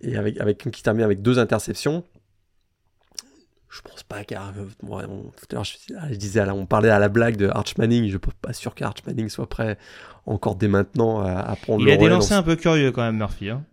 Et 0.00 0.16
avec, 0.16 0.40
avec, 0.40 0.58
qui 0.70 0.82
termine 0.82 1.04
avec 1.04 1.22
deux 1.22 1.38
interceptions. 1.38 2.04
Je 3.72 3.80
pense 3.80 4.02
pas 4.02 4.22
car 4.24 4.52
moi, 4.82 5.04
tout 5.04 5.46
à 5.50 5.54
l'heure, 5.54 5.64
je, 5.64 6.14
disais, 6.14 6.42
on 6.50 6.66
parlait 6.66 6.90
à 6.90 6.98
la 6.98 7.08
blague 7.08 7.36
de 7.36 7.48
Arch 7.48 7.78
Manning. 7.78 8.02
Je 8.02 8.16
ne 8.16 8.18
suis 8.18 8.18
pas 8.42 8.52
sûr 8.52 8.74
qu'Arch 8.74 8.98
Manning 9.06 9.30
soit 9.30 9.48
prêt 9.48 9.78
encore 10.26 10.56
dès 10.56 10.68
maintenant 10.68 11.20
à, 11.20 11.38
à 11.38 11.56
prendre 11.56 11.80
Il 11.80 11.86
le 11.86 11.92
a 11.92 11.96
des 11.96 12.08
lancers 12.08 12.36
un 12.36 12.42
peu 12.42 12.56
curieux 12.56 12.92
quand 12.92 13.02
même, 13.02 13.16
Murphy. 13.16 13.48
Hein 13.48 13.64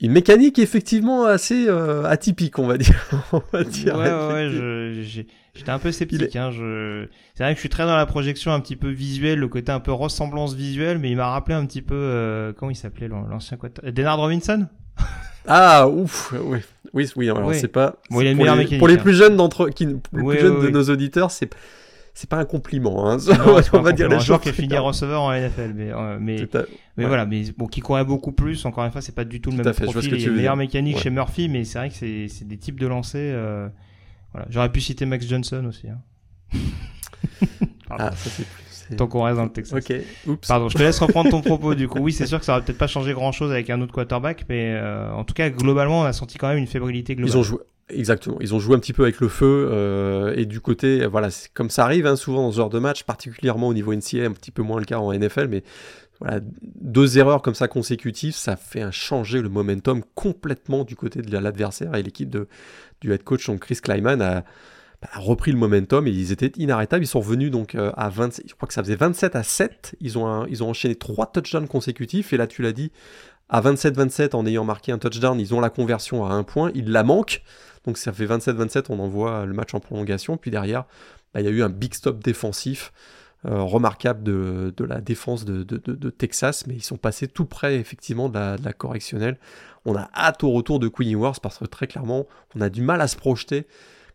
une 0.00 0.12
mécanique 0.12 0.58
effectivement 0.58 1.26
assez 1.26 1.66
euh, 1.68 2.04
atypique, 2.04 2.58
on 2.58 2.66
va 2.66 2.78
dire. 2.78 2.94
on 3.32 3.42
va 3.52 3.64
dire 3.64 3.96
ouais, 3.96 4.10
ouais, 4.10 5.02
j'étais 5.54 5.70
un 5.70 5.78
peu 5.78 5.92
sceptique. 5.92 6.34
Hein, 6.36 6.50
je... 6.50 7.06
C'est 7.34 7.44
vrai 7.44 7.52
que 7.52 7.56
je 7.56 7.60
suis 7.60 7.68
très 7.68 7.84
dans 7.84 7.96
la 7.96 8.06
projection 8.06 8.52
un 8.52 8.60
petit 8.60 8.76
peu 8.76 8.88
visuelle, 8.88 9.38
le 9.38 9.48
côté 9.48 9.72
un 9.72 9.80
peu 9.80 9.92
ressemblance 9.92 10.54
visuelle, 10.54 10.98
mais 10.98 11.10
il 11.10 11.16
m'a 11.16 11.28
rappelé 11.28 11.54
un 11.54 11.66
petit 11.66 11.82
peu 11.82 11.94
euh, 11.94 12.52
comment 12.54 12.70
il 12.70 12.76
s'appellent 12.76 13.10
l'ancien 13.10 13.58
Denard 13.84 14.18
Robinson? 14.18 14.68
ah 15.46 15.86
ouf, 15.86 16.32
oui, 16.44 16.60
oui, 16.92 17.08
oui. 17.16 17.30
Alors 17.30 17.54
c'est 17.54 17.68
pas. 17.68 17.96
Bon, 18.10 18.16
pour, 18.16 18.22
les, 18.22 18.78
pour 18.78 18.88
les 18.88 18.98
plus 18.98 19.14
jeunes 19.14 19.36
d'entre, 19.36 19.68
qui, 19.68 19.86
les 19.86 20.22
plus 20.22 20.38
jeunes 20.38 20.60
de 20.60 20.68
nos 20.70 20.84
auditeurs, 20.84 21.30
c'est 21.30 21.50
c'est 22.14 22.28
pas 22.28 22.36
un 22.36 22.44
compliment. 22.44 23.10
Hein. 23.10 23.18
on 23.72 23.80
va 23.80 23.92
dire 23.92 24.08
les 24.08 24.16
un 24.16 24.18
joueur 24.18 24.40
qui 24.40 24.48
a 24.48 24.52
fini 24.52 24.76
receveur 24.76 25.22
en 25.22 25.32
NFL, 25.32 25.72
mais 25.74 25.92
euh, 25.92 26.18
mais, 26.20 26.48
mais 26.96 27.06
voilà, 27.06 27.24
mais 27.24 27.44
bon, 27.56 27.66
qui 27.66 27.80
courait 27.80 28.04
beaucoup 28.04 28.32
plus. 28.32 28.64
Encore 28.66 28.84
une 28.84 28.90
fois, 28.90 29.00
c'est 29.00 29.14
pas 29.14 29.24
du 29.24 29.40
tout 29.40 29.50
le 29.50 29.56
même 29.56 29.72
profil. 29.72 30.14
Il 30.14 30.20
y 30.20 30.26
a 30.26 30.30
meilleure 30.30 30.56
mécanique 30.56 30.98
chez 30.98 31.10
Murphy, 31.10 31.48
mais 31.48 31.64
c'est 31.64 31.78
vrai 31.78 31.88
que 31.90 31.94
c'est 31.94 32.46
des 32.46 32.58
types 32.58 32.78
de 32.78 32.86
lancers. 32.86 33.34
Euh, 33.36 33.68
voilà, 34.32 34.46
j'aurais 34.50 34.70
pu 34.70 34.80
citer 34.80 35.06
Max 35.06 35.26
Johnson 35.26 35.64
aussi. 35.66 35.88
Hein. 35.88 35.98
ah, 37.90 38.10
ça 38.10 38.30
c'est 38.30 38.46
plus. 38.46 38.69
Tant 38.96 39.06
qu'on 39.06 39.22
reste 39.22 39.36
dans 39.36 39.44
le 39.44 39.52
Texas. 39.52 39.78
Ok, 39.78 39.94
oups. 40.26 40.48
Pardon, 40.48 40.68
je 40.68 40.76
te 40.76 40.82
laisse 40.82 40.98
reprendre 40.98 41.30
ton 41.30 41.40
propos 41.42 41.74
du 41.74 41.88
coup. 41.88 41.98
Oui, 42.00 42.12
c'est 42.12 42.26
sûr 42.26 42.38
que 42.38 42.44
ça 42.44 42.52
aurait 42.52 42.64
peut-être 42.64 42.78
pas 42.78 42.86
changé 42.86 43.12
grand 43.12 43.32
chose 43.32 43.52
avec 43.52 43.70
un 43.70 43.80
autre 43.80 43.92
quarterback, 43.92 44.44
mais 44.48 44.74
euh, 44.74 45.12
en 45.12 45.24
tout 45.24 45.34
cas, 45.34 45.50
globalement, 45.50 46.00
on 46.00 46.04
a 46.04 46.12
senti 46.12 46.38
quand 46.38 46.48
même 46.48 46.58
une 46.58 46.66
fébrilité 46.66 47.14
globale. 47.14 47.34
Ils 47.34 47.38
ont 47.38 47.42
joué, 47.42 47.58
Exactement. 47.92 48.36
Ils 48.40 48.54
ont 48.54 48.60
joué 48.60 48.76
un 48.76 48.78
petit 48.78 48.92
peu 48.92 49.02
avec 49.02 49.20
le 49.20 49.28
feu 49.28 49.68
euh, 49.70 50.34
et 50.36 50.46
du 50.46 50.60
côté, 50.60 51.06
voilà, 51.06 51.28
comme 51.54 51.70
ça 51.70 51.84
arrive 51.84 52.06
hein, 52.06 52.16
souvent 52.16 52.42
dans 52.42 52.52
ce 52.52 52.56
genre 52.56 52.70
de 52.70 52.78
match, 52.78 53.04
particulièrement 53.04 53.68
au 53.68 53.74
niveau 53.74 53.94
NCA, 53.94 54.24
un 54.24 54.32
petit 54.32 54.50
peu 54.50 54.62
moins 54.62 54.78
le 54.78 54.84
cas 54.84 54.98
en 54.98 55.12
NFL, 55.12 55.48
mais 55.48 55.62
voilà, 56.20 56.40
deux 56.42 57.18
erreurs 57.18 57.42
comme 57.42 57.54
ça 57.54 57.66
consécutives, 57.66 58.34
ça 58.34 58.56
fait 58.56 58.90
changer 58.92 59.40
le 59.40 59.48
momentum 59.48 60.02
complètement 60.14 60.84
du 60.84 60.94
côté 60.94 61.22
de 61.22 61.38
l'adversaire 61.38 61.94
et 61.94 62.02
l'équipe 62.02 62.30
du 63.00 63.12
head 63.12 63.24
coach, 63.24 63.46
donc 63.46 63.60
Chris 63.60 63.78
Kleiman, 63.82 64.20
a, 64.20 64.44
repris 65.12 65.50
le 65.52 65.58
momentum 65.58 66.06
et 66.06 66.10
ils 66.10 66.32
étaient 66.32 66.52
inarrêtables. 66.56 67.04
Ils 67.04 67.08
sont 67.08 67.20
revenus 67.20 67.50
donc 67.50 67.74
euh, 67.74 67.90
à 67.96 68.08
20, 68.08 68.42
je 68.46 68.54
crois 68.54 68.66
que 68.66 68.74
ça 68.74 68.82
faisait 68.82 68.96
27 68.96 69.36
à 69.36 69.42
7. 69.42 69.96
Ils 70.00 70.18
ont, 70.18 70.46
ils 70.46 70.62
ont 70.62 70.70
enchaîné 70.70 70.94
trois 70.94 71.26
touchdowns 71.26 71.68
consécutifs 71.68 72.32
et 72.32 72.36
là 72.36 72.46
tu 72.46 72.62
l'as 72.62 72.72
dit, 72.72 72.92
à 73.48 73.60
27-27 73.60 74.36
en 74.36 74.46
ayant 74.46 74.64
marqué 74.64 74.92
un 74.92 74.98
touchdown, 74.98 75.38
ils 75.40 75.54
ont 75.54 75.60
la 75.60 75.70
conversion 75.70 76.24
à 76.24 76.32
un 76.32 76.44
point, 76.44 76.70
ils 76.74 76.90
la 76.90 77.02
manquent. 77.02 77.42
Donc 77.84 77.98
ça 77.98 78.12
fait 78.12 78.26
27-27, 78.26 78.86
on 78.90 78.98
envoie 79.00 79.44
le 79.46 79.54
match 79.54 79.74
en 79.74 79.80
prolongation. 79.80 80.36
Puis 80.36 80.50
derrière, 80.50 80.84
bah, 81.34 81.40
il 81.40 81.46
y 81.46 81.48
a 81.48 81.52
eu 81.52 81.62
un 81.62 81.68
big 81.68 81.94
stop 81.94 82.22
défensif 82.22 82.92
euh, 83.46 83.62
remarquable 83.62 84.22
de, 84.22 84.84
la 84.84 85.00
défense 85.00 85.46
de, 85.46 86.10
Texas, 86.10 86.66
mais 86.66 86.74
ils 86.74 86.82
sont 86.82 86.98
passés 86.98 87.26
tout 87.26 87.46
près 87.46 87.76
effectivement 87.76 88.28
de 88.28 88.38
la, 88.62 88.72
correctionnelle. 88.72 89.38
On 89.86 89.96
a 89.96 90.10
hâte 90.14 90.44
au 90.44 90.50
retour 90.50 90.78
de 90.78 90.88
Queen 90.88 91.16
Wars 91.16 91.40
parce 91.40 91.58
que 91.58 91.64
très 91.64 91.86
clairement, 91.86 92.26
on 92.54 92.60
a 92.60 92.68
du 92.68 92.82
mal 92.82 93.00
à 93.00 93.08
se 93.08 93.16
projeter, 93.16 93.66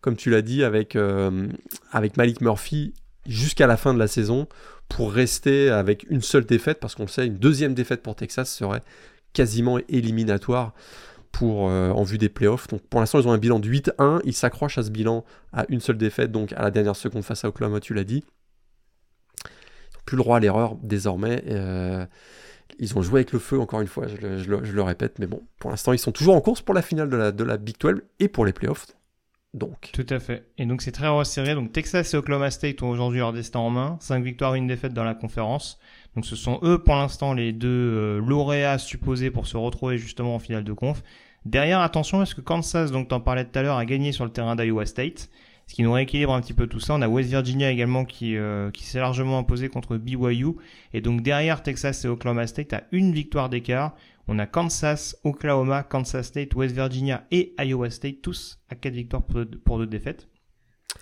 comme 0.05 0.15
tu 0.15 0.29
l'as 0.29 0.43
dit, 0.43 0.63
avec, 0.63 0.95
euh, 0.95 1.47
avec 1.91 2.15
Malik 2.15 2.39
Murphy 2.39 2.93
jusqu'à 3.25 3.65
la 3.65 3.75
fin 3.75 3.91
de 3.91 3.97
la 3.97 4.05
saison 4.05 4.47
pour 4.87 5.11
rester 5.11 5.71
avec 5.71 6.05
une 6.11 6.21
seule 6.21 6.45
défaite, 6.45 6.79
parce 6.79 6.93
qu'on 6.93 7.05
le 7.05 7.09
sait, 7.09 7.25
une 7.25 7.39
deuxième 7.39 7.73
défaite 7.73 8.03
pour 8.03 8.15
Texas 8.15 8.53
serait 8.53 8.83
quasiment 9.33 9.79
éliminatoire 9.89 10.75
pour, 11.31 11.71
euh, 11.71 11.89
en 11.89 12.03
vue 12.03 12.19
des 12.19 12.29
playoffs. 12.29 12.67
Donc 12.67 12.83
pour 12.83 12.99
l'instant, 12.99 13.19
ils 13.19 13.27
ont 13.27 13.31
un 13.31 13.39
bilan 13.39 13.57
de 13.57 13.67
8-1. 13.67 14.21
Ils 14.25 14.35
s'accrochent 14.35 14.77
à 14.77 14.83
ce 14.83 14.91
bilan 14.91 15.25
à 15.51 15.65
une 15.69 15.79
seule 15.79 15.97
défaite, 15.97 16.31
donc 16.31 16.53
à 16.53 16.61
la 16.61 16.69
dernière 16.69 16.95
seconde 16.95 17.23
face 17.23 17.43
à 17.43 17.47
Oklahoma, 17.47 17.79
tu 17.79 17.95
l'as 17.95 18.03
dit. 18.03 18.23
Plus 20.05 20.17
le 20.17 20.21
droit 20.21 20.37
à 20.37 20.39
l'erreur 20.39 20.75
désormais. 20.83 21.43
Euh, 21.47 22.05
ils 22.77 22.95
ont 22.95 23.01
joué 23.01 23.21
avec 23.21 23.31
le 23.31 23.39
feu, 23.39 23.59
encore 23.59 23.81
une 23.81 23.87
fois, 23.87 24.05
je 24.05 24.17
le, 24.17 24.81
répète. 24.83 25.17
Mais 25.17 25.25
bon, 25.25 25.41
pour 25.57 25.71
l'instant, 25.71 25.93
ils 25.93 25.99
sont 25.99 26.11
toujours 26.11 26.35
en 26.35 26.41
course 26.41 26.61
pour 26.61 26.75
la 26.75 26.83
finale 26.83 27.09
de 27.09 27.17
la, 27.17 27.31
de 27.31 27.43
la 27.43 27.57
Big 27.57 27.79
12 27.79 28.03
et 28.19 28.27
pour 28.27 28.45
les 28.45 28.53
playoffs. 28.53 28.85
Donc. 29.55 29.89
Tout 29.93 30.05
à 30.09 30.19
fait. 30.19 30.47
Et 30.57 30.65
donc 30.65 30.81
c'est 30.81 30.91
très 30.91 31.07
resserré. 31.07 31.55
Donc 31.55 31.71
Texas 31.71 32.13
et 32.13 32.17
Oklahoma 32.17 32.51
State 32.51 32.83
ont 32.83 32.89
aujourd'hui 32.89 33.19
leur 33.19 33.31
destin 33.31 33.59
en 33.59 33.69
main. 33.69 33.97
5 34.01 34.21
victoires 34.21 34.53
une 34.55 34.67
défaite 34.67 34.93
dans 34.93 35.05
la 35.05 35.15
conférence. 35.15 35.79
Donc 36.13 36.25
ce 36.25 36.35
sont 36.35 36.59
eux 36.61 36.79
pour 36.79 36.95
l'instant 36.95 37.33
les 37.33 37.53
deux 37.53 37.69
euh, 37.69 38.19
lauréats 38.19 38.77
supposés 38.77 39.31
pour 39.31 39.47
se 39.47 39.55
retrouver 39.55 39.97
justement 39.97 40.35
en 40.35 40.39
finale 40.39 40.65
de 40.65 40.73
conf. 40.73 41.01
Derrière, 41.45 41.79
attention, 41.79 42.21
est-ce 42.21 42.35
que 42.35 42.41
Kansas, 42.41 42.91
donc 42.91 43.07
t'en 43.07 43.21
parlais 43.21 43.45
tout 43.45 43.57
à 43.57 43.61
l'heure, 43.61 43.77
a 43.77 43.85
gagné 43.85 44.11
sur 44.11 44.25
le 44.25 44.31
terrain 44.31 44.55
d'Iowa 44.55 44.85
State? 44.85 45.29
Ce 45.67 45.73
qui 45.73 45.83
nous 45.83 45.91
rééquilibre 45.93 46.33
un 46.33 46.41
petit 46.41 46.53
peu 46.53 46.67
tout 46.67 46.79
ça. 46.79 46.93
On 46.93 47.01
a 47.01 47.07
West 47.07 47.29
Virginia 47.29 47.71
également 47.71 48.03
qui, 48.03 48.35
euh, 48.35 48.71
qui 48.71 48.83
s'est 48.83 48.99
largement 48.99 49.39
imposé 49.39 49.69
contre 49.69 49.95
BYU. 49.95 50.55
Et 50.93 51.01
donc 51.01 51.21
derrière 51.21 51.63
Texas 51.63 52.03
et 52.03 52.07
Oklahoma 52.07 52.45
State 52.45 52.73
à 52.73 52.83
une 52.91 53.13
victoire 53.13 53.49
d'écart. 53.49 53.95
On 54.27 54.39
a 54.39 54.47
Kansas, 54.47 55.15
Oklahoma, 55.23 55.83
Kansas 55.83 56.27
State, 56.27 56.55
West 56.55 56.73
Virginia 56.73 57.25
et 57.31 57.53
Iowa 57.59 57.89
State, 57.89 58.21
tous 58.21 58.59
à 58.69 58.75
quatre 58.75 58.93
victoires 58.93 59.23
pour 59.23 59.77
deux, 59.77 59.85
défaites. 59.85 60.27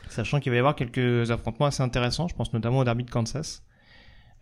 Sachant 0.10 0.40
qu'il 0.40 0.52
va 0.52 0.58
y 0.58 0.60
avoir 0.60 0.76
quelques 0.76 1.32
affrontements 1.32 1.68
assez 1.68 1.84
intéressants, 1.84 2.28
je 2.28 2.36
pense 2.36 2.52
notamment 2.54 2.80
au 2.80 2.84
derby 2.84 3.04
de 3.04 3.12
Kansas. 3.12 3.64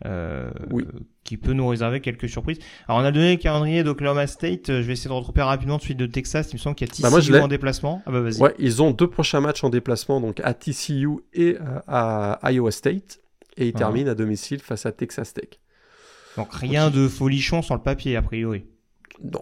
Euh, 0.04 0.50
oui. 0.72 0.84
qui 1.22 1.36
peut 1.36 1.52
nous 1.52 1.68
réserver 1.68 2.00
quelques 2.00 2.28
surprises. 2.28 2.58
Alors 2.88 3.00
on 3.00 3.04
a 3.04 3.12
donné 3.12 3.36
le 3.36 3.40
calendrier 3.40 3.84
d'Oklahoma 3.84 4.26
State, 4.26 4.66
je 4.66 4.80
vais 4.80 4.94
essayer 4.94 5.08
de 5.08 5.14
retrouver 5.14 5.42
rapidement 5.42 5.78
celui 5.78 5.94
de 5.94 6.06
Texas, 6.06 6.50
il 6.50 6.56
me 6.56 6.58
semble 6.58 6.74
qu'il 6.74 6.88
y 6.88 6.90
a 6.90 6.92
TCU 6.92 7.30
bah, 7.30 7.44
en 7.44 7.46
déplacement. 7.46 8.02
Ah 8.04 8.10
bah 8.10 8.20
vas-y. 8.20 8.40
Ouais, 8.40 8.52
ils 8.58 8.82
ont 8.82 8.90
deux 8.90 9.08
prochains 9.08 9.40
matchs 9.40 9.62
en 9.62 9.70
déplacement, 9.70 10.20
donc 10.20 10.40
à 10.40 10.54
TCU 10.54 11.20
et 11.34 11.56
euh, 11.60 11.78
à 11.86 12.50
Iowa 12.50 12.72
State, 12.72 13.20
et 13.56 13.68
ils 13.68 13.74
terminent 13.74 14.10
à 14.10 14.16
domicile 14.16 14.58
face 14.58 14.86
à 14.86 14.92
Texas 14.92 15.34
Tech. 15.34 15.60
Donc 16.36 16.52
rien 16.52 16.90
de 16.90 17.06
folichon 17.06 17.62
sur 17.62 17.76
le 17.76 17.82
papier 17.82 18.16
a 18.16 18.22
priori 18.22 18.64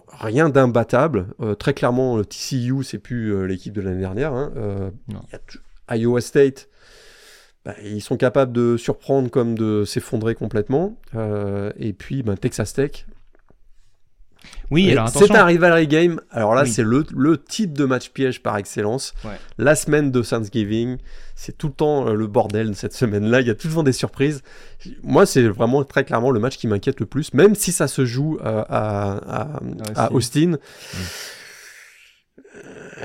rien 0.07 0.49
d'imbattable. 0.49 1.27
Euh, 1.41 1.55
très 1.55 1.73
clairement, 1.73 2.17
le 2.17 2.25
TCU, 2.25 2.83
c'est 2.83 2.99
plus 2.99 3.33
euh, 3.33 3.45
l'équipe 3.45 3.73
de 3.73 3.81
l'année 3.81 3.99
dernière. 3.99 4.33
Hein. 4.33 4.51
Euh, 4.55 4.89
Iowa 5.89 6.21
State, 6.21 6.69
bah, 7.65 7.75
ils 7.83 8.01
sont 8.01 8.17
capables 8.17 8.51
de 8.51 8.77
surprendre 8.77 9.29
comme 9.29 9.57
de 9.57 9.83
s'effondrer 9.85 10.35
complètement. 10.35 10.97
et 11.77 11.93
puis 11.93 12.23
ben, 12.23 12.35
Texas 12.35 12.73
Tech, 12.73 13.05
oui, 14.71 14.95
C'est 15.13 15.31
un 15.31 15.45
rivalry 15.45 15.87
game. 15.87 16.21
Alors 16.31 16.55
là, 16.55 16.65
c'est 16.65 16.83
le, 16.83 17.37
type 17.37 17.73
de 17.73 17.85
match 17.85 18.09
piège 18.09 18.41
par 18.41 18.57
excellence. 18.57 19.13
La 19.57 19.75
semaine 19.75 20.11
de 20.11 20.21
Thanksgiving, 20.21 20.97
c'est 21.35 21.57
tout 21.57 21.67
le 21.67 21.73
temps 21.73 22.07
euh, 22.07 22.13
le 22.13 22.27
bordel 22.27 22.75
cette 22.75 22.93
semaine-là. 22.93 23.41
Il 23.41 23.47
y 23.47 23.49
a 23.49 23.55
toujours 23.55 23.83
des 23.83 23.91
surprises. 23.91 24.43
Moi, 25.03 25.25
c'est 25.25 25.47
vraiment 25.47 25.83
très 25.83 26.03
clairement 26.03 26.31
le 26.31 26.39
match 26.39 26.57
qui 26.57 26.67
m'inquiète 26.67 26.99
le 26.99 27.05
plus, 27.05 27.33
même 27.33 27.55
si 27.55 27.71
ça 27.71 27.87
se 27.87 28.05
joue 28.05 28.37
euh, 28.45 28.63
à, 28.69 29.59
à, 29.95 30.11
Austin. 30.13 30.57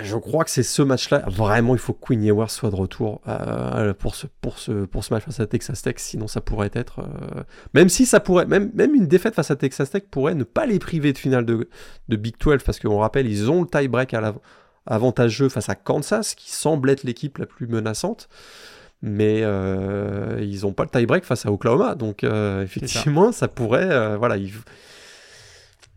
Je 0.03 0.17
crois 0.17 0.45
que 0.45 0.51
c'est 0.51 0.63
ce 0.63 0.83
match-là. 0.83 1.25
Vraiment, 1.27 1.75
il 1.75 1.79
faut 1.79 1.93
que 1.93 2.05
Queen 2.07 2.23
Ewers 2.25 2.49
soit 2.49 2.71
de 2.71 2.77
retour 2.77 3.21
euh, 3.29 3.95
pour, 3.95 4.15
ce, 4.15 4.27
pour, 4.41 4.59
ce, 4.59 4.85
pour 4.85 5.05
ce 5.05 5.15
match 5.15 5.25
face 5.25 5.41
à 5.41 5.47
Texas 5.47 5.83
Tech. 5.83 5.95
Sinon, 5.99 6.27
ça 6.27 6.41
pourrait 6.41 6.71
être. 6.75 7.01
Euh, 7.01 7.43
même 7.75 7.89
si 7.89 8.07
ça 8.07 8.21
pourrait. 8.21 8.47
Même, 8.47 8.71
même 8.75 8.95
une 8.95 9.07
défaite 9.07 9.35
face 9.35 9.51
à 9.51 9.57
Texas 9.57 9.91
Tech 9.91 10.05
pourrait 10.11 10.35
ne 10.35 10.45
pas 10.45 10.67
les 10.67 10.79
priver 10.79 11.13
de 11.13 11.19
finale 11.19 11.45
de, 11.45 11.69
de 12.09 12.17
Big 12.17 12.35
12. 12.39 12.63
Parce 12.65 12.79
qu'on 12.79 12.99
rappelle, 12.99 13.27
ils 13.27 13.51
ont 13.51 13.63
le 13.63 13.69
tie-break 13.69 14.15
à 14.15 14.35
avantageux 14.87 15.49
face 15.49 15.69
à 15.69 15.75
Kansas, 15.75 16.35
qui 16.35 16.53
semble 16.53 16.91
être 16.91 17.05
l'équipe 17.05 17.39
la 17.39 17.47
plus 17.47 17.67
menaçante. 17.67 18.29
Mais 19.03 19.41
ils 19.41 20.61
n'ont 20.63 20.73
pas 20.73 20.85
le 20.85 20.91
tie-break 20.91 21.25
face 21.25 21.47
à 21.47 21.53
Oklahoma. 21.53 21.95
Donc, 21.95 22.25
effectivement, 22.25 23.33
ça. 23.33 23.49
pourrait. 23.49 24.17
voilà, 24.17 24.37
ils 24.37 24.53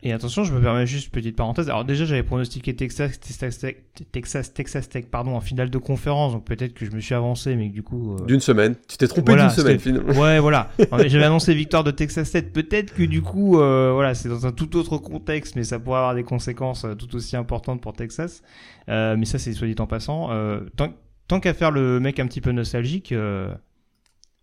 et 0.02 0.14
attention, 0.14 0.46
je 0.46 0.54
me 0.54 0.62
permets 0.62 0.88
juste 0.88 1.08
une 1.08 1.12
petite 1.12 1.36
parenthèse. 1.36 1.68
Alors 1.70 1.84
déjà, 1.84 2.06
j'avais 2.06 2.24
pronostiqué 2.24 2.74
Texas, 2.74 3.20
Texas, 3.20 4.54
Texas, 4.54 4.90
Tech, 4.90 5.06
pardon, 5.12 5.36
en 5.36 5.42
finale 5.42 5.70
de 5.70 5.78
conférence. 5.78 6.32
Donc 6.32 6.46
peut-être 6.46 6.74
que 6.74 6.86
je 6.86 6.92
me 6.92 7.02
suis 7.02 7.14
avancé, 7.16 7.56
mais 7.58 7.68
du 7.68 7.84
coup. 7.84 8.16
Euh, 8.16 8.26
d'une 8.26 8.40
semaine. 8.40 8.76
Tu 8.88 8.96
t'es 8.96 9.08
trompé 9.08 9.36
d'une 9.36 9.50
semaine 9.50 9.78
finalement. 9.78 10.14
Ouais, 10.14 10.40
voilà. 10.40 10.70
j'avais 11.08 11.26
annoncé 11.26 11.54
victoire 11.54 11.84
de 11.84 11.92
Texas 11.92 12.32
Tech. 12.32 12.46
Peut-être 12.54 12.94
que 12.94 13.04
du 13.04 13.22
coup, 13.22 13.60
euh, 13.60 13.92
voilà, 13.94 14.14
c'est 14.14 14.30
dans 14.30 14.46
un 14.46 14.54
tout 14.54 14.78
autre 14.78 14.98
contexte, 14.98 15.58
mais 15.58 15.64
ça 15.64 15.80
pourrait 15.80 16.00
avoir 16.00 16.16
des 16.16 16.24
conséquences 16.24 16.86
euh, 16.86 16.96
tout 16.96 17.14
aussi 17.18 17.36
importantes 17.36 17.82
pour 17.82 17.92
Texas. 17.92 18.42
mais 18.88 19.26
ça, 19.26 19.38
c'est 19.38 19.52
soit 19.52 19.68
dit 19.68 19.76
en 19.80 19.88
passant. 19.88 20.30
tant, 20.78 20.94
tant 21.28 21.40
qu'à 21.42 21.54
faire 21.54 21.72
le 21.72 22.00
mec 22.00 22.20
un 22.20 22.28
petit 22.28 22.42
peu 22.42 22.54
nostalgique. 22.54 23.14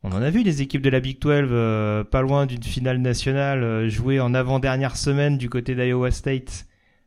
On 0.06 0.12
en 0.12 0.22
a 0.22 0.30
vu 0.30 0.44
des 0.44 0.62
équipes 0.62 0.82
de 0.82 0.90
la 0.90 1.00
Big 1.00 1.20
12 1.20 1.48
euh, 1.50 2.04
pas 2.04 2.22
loin 2.22 2.46
d'une 2.46 2.62
finale 2.62 2.98
nationale 2.98 3.64
euh, 3.64 3.88
jouée 3.88 4.20
en 4.20 4.34
avant-dernière 4.34 4.96
semaine 4.96 5.36
du 5.36 5.50
côté 5.50 5.74
d'Iowa 5.74 6.12
State 6.12 6.66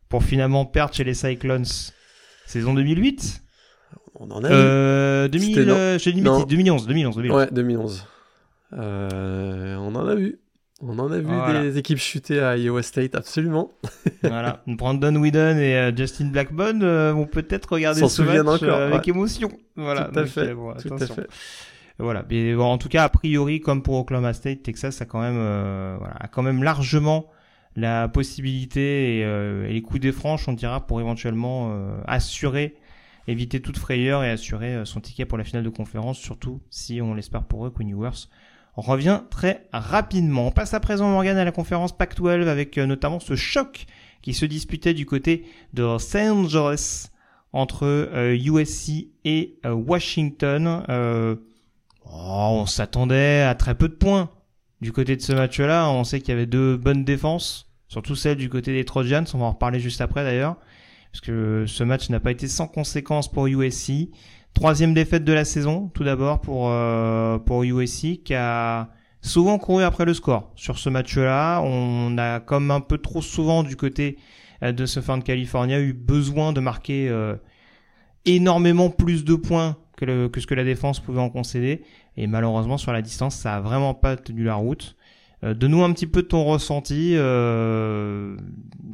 pour 0.09 0.21
finalement 0.21 0.65
perdre 0.65 0.93
chez 0.93 1.05
les 1.05 1.13
Cyclones. 1.13 1.63
Saison 2.45 2.73
2008 2.73 3.41
On 4.15 4.29
en 4.31 4.43
a 4.43 4.51
euh, 4.51 5.29
vu. 5.31 5.53
2000, 5.53 5.65
2011, 6.45 6.47
2011, 6.47 6.87
2011. 6.87 7.17
Ouais, 7.29 7.47
2011. 7.53 8.05
on 8.73 9.95
en 9.95 10.05
a 10.05 10.15
vu. 10.15 10.41
On 10.81 10.99
en 10.99 11.09
a 11.09 11.19
vu 11.19 11.61
des 11.61 11.77
équipes 11.77 11.99
chuter 11.99 12.41
à 12.41 12.57
Iowa 12.57 12.83
State, 12.83 13.15
absolument. 13.15 13.71
voilà. 14.23 14.61
Brandon 14.67 15.15
Whedon 15.15 15.57
et 15.57 15.93
Justin 15.95 16.25
Blackburn 16.25 17.11
vont 17.11 17.27
peut-être 17.27 17.71
regarder 17.71 18.05
ce 18.09 18.21
match 18.23 18.63
avec 18.63 19.07
émotion. 19.07 19.51
Voilà. 19.77 20.09
Tout 20.11 20.19
à 20.19 20.25
fait. 20.25 20.53
Tout 20.53 20.95
à 20.95 21.07
fait. 21.07 21.27
Voilà. 21.99 22.25
Mais 22.29 22.55
en 22.55 22.77
tout 22.77 22.89
cas, 22.89 23.03
a 23.03 23.09
priori, 23.09 23.59
comme 23.59 23.83
pour 23.83 23.95
Oklahoma 23.95 24.33
State, 24.33 24.63
Texas 24.63 25.01
a 25.01 25.05
quand 25.05 25.19
même, 25.19 25.37
euh, 25.37 25.95
voilà, 25.99 26.15
a 26.19 26.27
quand 26.27 26.41
même 26.41 26.63
largement 26.63 27.27
la 27.75 28.07
possibilité 28.07 29.19
et, 29.19 29.25
euh, 29.25 29.67
les 29.67 29.81
coups 29.81 29.99
des 29.99 30.11
franches, 30.11 30.47
on 30.47 30.53
dira, 30.53 30.87
pour 30.87 31.01
éventuellement 31.01 31.71
euh, 31.71 32.01
assurer, 32.07 32.75
éviter 33.27 33.61
toute 33.61 33.77
frayeur 33.77 34.23
et 34.23 34.31
assurer 34.31 34.85
son 34.85 35.01
ticket 35.01 35.25
pour 35.25 35.37
la 35.37 35.43
finale 35.43 35.63
de 35.63 35.69
conférence, 35.69 36.17
surtout 36.17 36.61
si 36.69 37.01
on 37.01 37.13
l'espère 37.13 37.43
pour 37.43 37.67
eux, 37.67 37.69
Queen 37.69 37.89
Ewers 37.89 38.27
revient 38.75 39.21
très 39.29 39.67
rapidement. 39.73 40.47
On 40.47 40.51
passe 40.51 40.73
à 40.73 40.79
présent, 40.79 41.09
Morgan, 41.09 41.37
à 41.37 41.43
la 41.43 41.51
conférence 41.51 41.95
Pac-12 41.95 42.47
avec 42.47 42.77
notamment 42.77 43.19
ce 43.19 43.35
choc 43.35 43.85
qui 44.21 44.33
se 44.33 44.45
disputait 44.45 44.93
du 44.93 45.05
côté 45.05 45.45
de 45.73 45.83
Los 45.83 46.15
Angeles 46.15 47.09
entre 47.51 47.85
USC 48.33 49.09
et 49.25 49.59
Washington. 49.65 50.83
Oh, 52.11 52.49
on 52.51 52.65
s'attendait 52.65 53.41
à 53.41 53.55
très 53.55 53.75
peu 53.75 53.87
de 53.87 53.93
points. 53.93 54.29
Du 54.81 54.91
côté 54.91 55.15
de 55.15 55.21
ce 55.21 55.33
match-là, 55.33 55.89
on 55.89 56.03
sait 56.03 56.19
qu'il 56.19 56.29
y 56.29 56.31
avait 56.31 56.45
deux 56.45 56.77
bonnes 56.77 57.03
défenses, 57.03 57.69
surtout 57.89 58.15
celle 58.15 58.37
du 58.37 58.49
côté 58.49 58.73
des 58.73 58.85
Trojans, 58.85 59.25
on 59.33 59.39
va 59.39 59.45
en 59.45 59.51
reparler 59.51 59.79
juste 59.79 59.99
après 59.99 60.23
d'ailleurs, 60.23 60.55
parce 61.11 61.21
que 61.21 61.65
ce 61.67 61.83
match 61.83 62.09
n'a 62.09 62.21
pas 62.21 62.31
été 62.31 62.47
sans 62.47 62.67
conséquence 62.67 63.29
pour 63.29 63.47
USC. 63.47 64.09
Troisième 64.53 64.93
défaite 64.93 65.25
de 65.25 65.33
la 65.33 65.43
saison, 65.43 65.89
tout 65.93 66.03
d'abord 66.03 66.39
pour 66.39 66.69
euh, 66.69 67.37
pour 67.39 67.63
USC 67.63 68.23
qui 68.23 68.33
a 68.33 68.89
souvent 69.21 69.57
couru 69.57 69.83
après 69.83 70.05
le 70.05 70.13
score. 70.13 70.51
Sur 70.55 70.79
ce 70.79 70.89
match-là, 70.89 71.61
on 71.61 72.17
a 72.17 72.39
comme 72.39 72.71
un 72.71 72.81
peu 72.81 72.97
trop 72.97 73.21
souvent 73.21 73.63
du 73.63 73.75
côté 73.75 74.17
euh, 74.63 74.71
de 74.71 74.85
ce 74.85 75.01
fin 75.01 75.17
de 75.17 75.23
California 75.23 75.79
eu 75.79 75.93
besoin 75.93 76.53
de 76.53 76.61
marquer 76.61 77.09
euh, 77.09 77.35
énormément 78.25 78.89
plus 78.89 79.25
de 79.25 79.35
points 79.35 79.77
que, 80.05 80.39
ce 80.39 80.47
que 80.47 80.55
la 80.55 80.63
défense 80.63 80.99
pouvait 80.99 81.21
en 81.21 81.29
concéder. 81.29 81.83
Et 82.17 82.27
malheureusement, 82.27 82.77
sur 82.77 82.93
la 82.93 83.01
distance, 83.01 83.35
ça 83.35 83.55
a 83.55 83.59
vraiment 83.61 83.93
pas 83.93 84.15
tenu 84.15 84.43
la 84.43 84.55
route. 84.55 84.95
Euh, 85.43 85.53
de 85.53 85.67
nous 85.67 85.83
un 85.83 85.93
petit 85.93 86.07
peu 86.07 86.21
de 86.21 86.27
ton 86.27 86.43
ressenti 86.43 87.13
euh, 87.15 88.35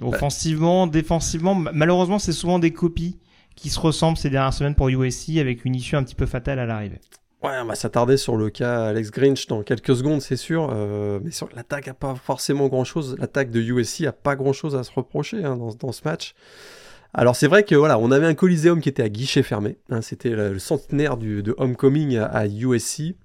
offensivement, 0.01 0.87
défensivement. 0.87 1.55
Malheureusement, 1.55 2.19
c'est 2.19 2.33
souvent 2.33 2.59
des 2.59 2.71
copies 2.71 3.19
qui 3.55 3.69
se 3.69 3.79
ressemblent 3.79 4.17
ces 4.17 4.29
dernières 4.29 4.53
semaines 4.53 4.75
pour 4.75 4.89
USC 4.89 5.37
avec 5.37 5.65
une 5.65 5.75
issue 5.75 5.95
un 5.95 6.03
petit 6.03 6.15
peu 6.15 6.25
fatale 6.25 6.59
à 6.59 6.65
l'arrivée. 6.65 6.99
Ouais, 7.43 7.53
on 7.61 7.65
va 7.65 7.75
s'attarder 7.75 8.17
sur 8.17 8.37
le 8.37 8.49
cas 8.49 8.85
Alex 8.85 9.11
Grinch 9.11 9.47
dans 9.47 9.61
quelques 9.61 9.95
secondes, 9.95 10.21
c'est 10.21 10.35
sûr. 10.35 10.69
Euh, 10.71 11.19
mais 11.23 11.31
sur 11.31 11.49
l'attaque 11.55 11.87
a 11.87 11.93
pas 11.93 12.15
forcément 12.15 12.67
grand 12.67 12.83
chose. 12.83 13.15
L'attaque 13.19 13.51
de 13.51 13.61
USC 13.61 14.05
a 14.05 14.11
pas 14.11 14.35
grand 14.35 14.53
chose 14.53 14.75
à 14.75 14.83
se 14.83 14.91
reprocher 14.91 15.43
hein, 15.43 15.55
dans, 15.55 15.73
dans, 15.73 15.91
ce 15.91 16.01
match. 16.05 16.33
Alors 17.17 17.35
c'est 17.35 17.47
vrai 17.47 17.63
que 17.63 17.75
voilà, 17.75 17.97
on 17.97 18.11
avait 18.11 18.27
un 18.27 18.33
Coliseum 18.33 18.81
qui 18.81 18.89
était 18.89 19.03
à 19.03 19.09
guichet 19.09 19.41
fermé. 19.41 19.77
Hein, 19.89 20.01
c'était 20.01 20.31
le, 20.31 20.59
centenaire 20.59 21.15
de 21.17 21.55
Homecoming 21.57 22.17
à, 22.17 22.45
USC 22.45 23.15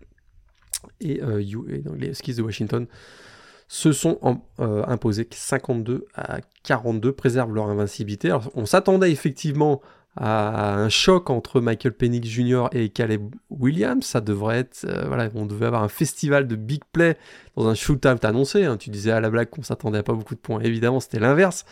et, 1.00 1.20
euh, 1.22 1.42
les 1.98 2.14
skis 2.14 2.34
de 2.34 2.42
Washington 2.42 2.86
se 3.66 3.92
sont 3.92 4.42
euh, 4.60 4.84
imposés 4.86 5.28
52 5.30 6.06
à 6.14 6.38
42, 6.64 7.12
préservent 7.12 7.54
leur 7.54 7.68
invincibilité. 7.68 8.36
On 8.54 8.66
s'attendait 8.66 9.10
effectivement 9.10 9.80
à 10.16 10.74
un 10.74 10.88
choc 10.88 11.30
entre 11.30 11.60
Michael 11.60 11.92
Penix 11.92 12.28
Jr. 12.28 12.66
et 12.72 12.88
Caleb 12.88 13.34
Williams. 13.48 14.04
Ça 14.04 14.20
devrait 14.20 14.58
être, 14.58 14.84
euh, 14.84 15.04
voilà, 15.06 15.30
on 15.34 15.46
devait 15.46 15.66
avoir 15.66 15.82
un 15.82 15.88
festival 15.88 16.46
de 16.48 16.56
big 16.56 16.82
play 16.92 17.16
dans 17.56 17.68
un 17.68 17.74
shootout 17.74 18.08
annoncé. 18.22 18.64
Hein. 18.64 18.76
Tu 18.76 18.90
disais 18.90 19.10
à 19.10 19.20
la 19.20 19.30
blague 19.30 19.50
qu'on 19.50 19.62
s'attendait 19.62 19.98
à 19.98 20.02
pas 20.02 20.14
beaucoup 20.14 20.34
de 20.34 20.40
points. 20.40 20.60
Évidemment, 20.60 21.00
c'était 21.00 21.20
l'inverse 21.20 21.64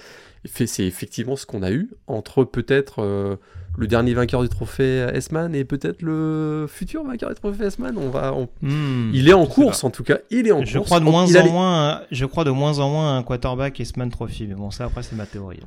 c'est 0.44 0.84
effectivement 0.84 1.36
ce 1.36 1.46
qu'on 1.46 1.62
a 1.62 1.70
eu 1.70 1.90
entre 2.06 2.44
peut-être 2.44 3.02
euh, 3.02 3.36
le 3.76 3.86
dernier 3.86 4.14
vainqueur 4.14 4.42
du 4.42 4.48
trophée 4.48 5.06
S-Man 5.12 5.54
et 5.54 5.64
peut-être 5.64 6.02
le 6.02 6.66
futur 6.68 7.04
vainqueur 7.04 7.30
du 7.30 7.36
trophée 7.36 7.64
S-Man. 7.64 7.96
On 7.96 8.10
va, 8.10 8.32
hmm, 8.62 9.10
il 9.12 9.28
est 9.28 9.32
en 9.34 9.46
course 9.46 9.84
en 9.84 9.90
tout 9.90 10.04
cas. 10.04 10.18
Il 10.30 10.46
est 10.46 10.52
en 10.52 10.64
je 10.64 10.78
course. 10.78 10.88
Crois 10.88 11.00
de 11.00 11.04
moins 11.04 11.34
en 11.34 11.46
moins, 11.48 12.02
je 12.10 12.26
crois 12.26 12.44
de 12.44 12.50
moins 12.50 12.78
en 12.78 12.90
moins 12.90 13.16
un 13.18 13.22
quarterback 13.22 13.80
S-Man 13.80 14.10
Trophy. 14.10 14.46
Mais 14.46 14.54
bon, 14.54 14.70
ça 14.70 14.84
après 14.84 15.02
c'est 15.02 15.16
ma 15.16 15.26
théorie. 15.26 15.60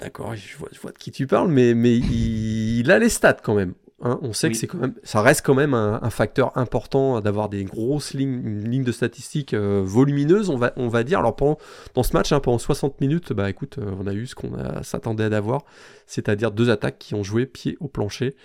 D'accord, 0.00 0.34
je 0.36 0.56
vois, 0.56 0.68
je 0.72 0.78
vois, 0.78 0.92
de 0.92 0.98
qui 0.98 1.10
tu 1.10 1.26
parles, 1.26 1.48
mais, 1.48 1.74
mais 1.74 1.96
il 1.96 2.88
a 2.90 2.98
les 3.00 3.08
stats 3.08 3.38
quand 3.42 3.54
même. 3.54 3.74
Hein, 4.00 4.20
on 4.22 4.32
sait 4.32 4.48
que 4.48 4.56
c'est 4.56 4.68
quand 4.68 4.78
même, 4.78 4.94
ça 5.02 5.22
reste 5.22 5.44
quand 5.44 5.56
même 5.56 5.74
un, 5.74 6.10
facteur 6.10 6.56
important 6.56 7.20
d'avoir 7.20 7.48
des 7.48 7.64
grosses 7.64 8.14
lignes, 8.14 8.84
de 8.84 8.92
statistiques 8.92 9.54
euh, 9.54 9.82
volumineuse, 9.84 10.50
on 10.50 10.56
va, 10.56 10.72
on 10.76 10.88
va 10.88 11.02
dire. 11.02 11.18
Alors 11.18 11.34
pendant, 11.34 11.58
dans 11.94 12.04
ce 12.04 12.12
match, 12.12 12.30
hein, 12.30 12.38
pendant 12.38 12.58
60 12.58 13.00
minutes, 13.00 13.32
bah 13.32 13.50
écoute, 13.50 13.78
euh, 13.78 13.90
on 13.98 14.06
a 14.06 14.12
eu 14.12 14.28
ce 14.28 14.36
qu'on 14.36 14.52
s'attendait 14.82 15.34
à 15.34 15.36
avoir, 15.36 15.64
c'est-à-dire 16.06 16.52
deux 16.52 16.70
attaques 16.70 16.98
qui 16.98 17.14
ont 17.14 17.24
joué 17.24 17.46
pied 17.46 17.76
au 17.80 17.88
plancher. 17.88 18.36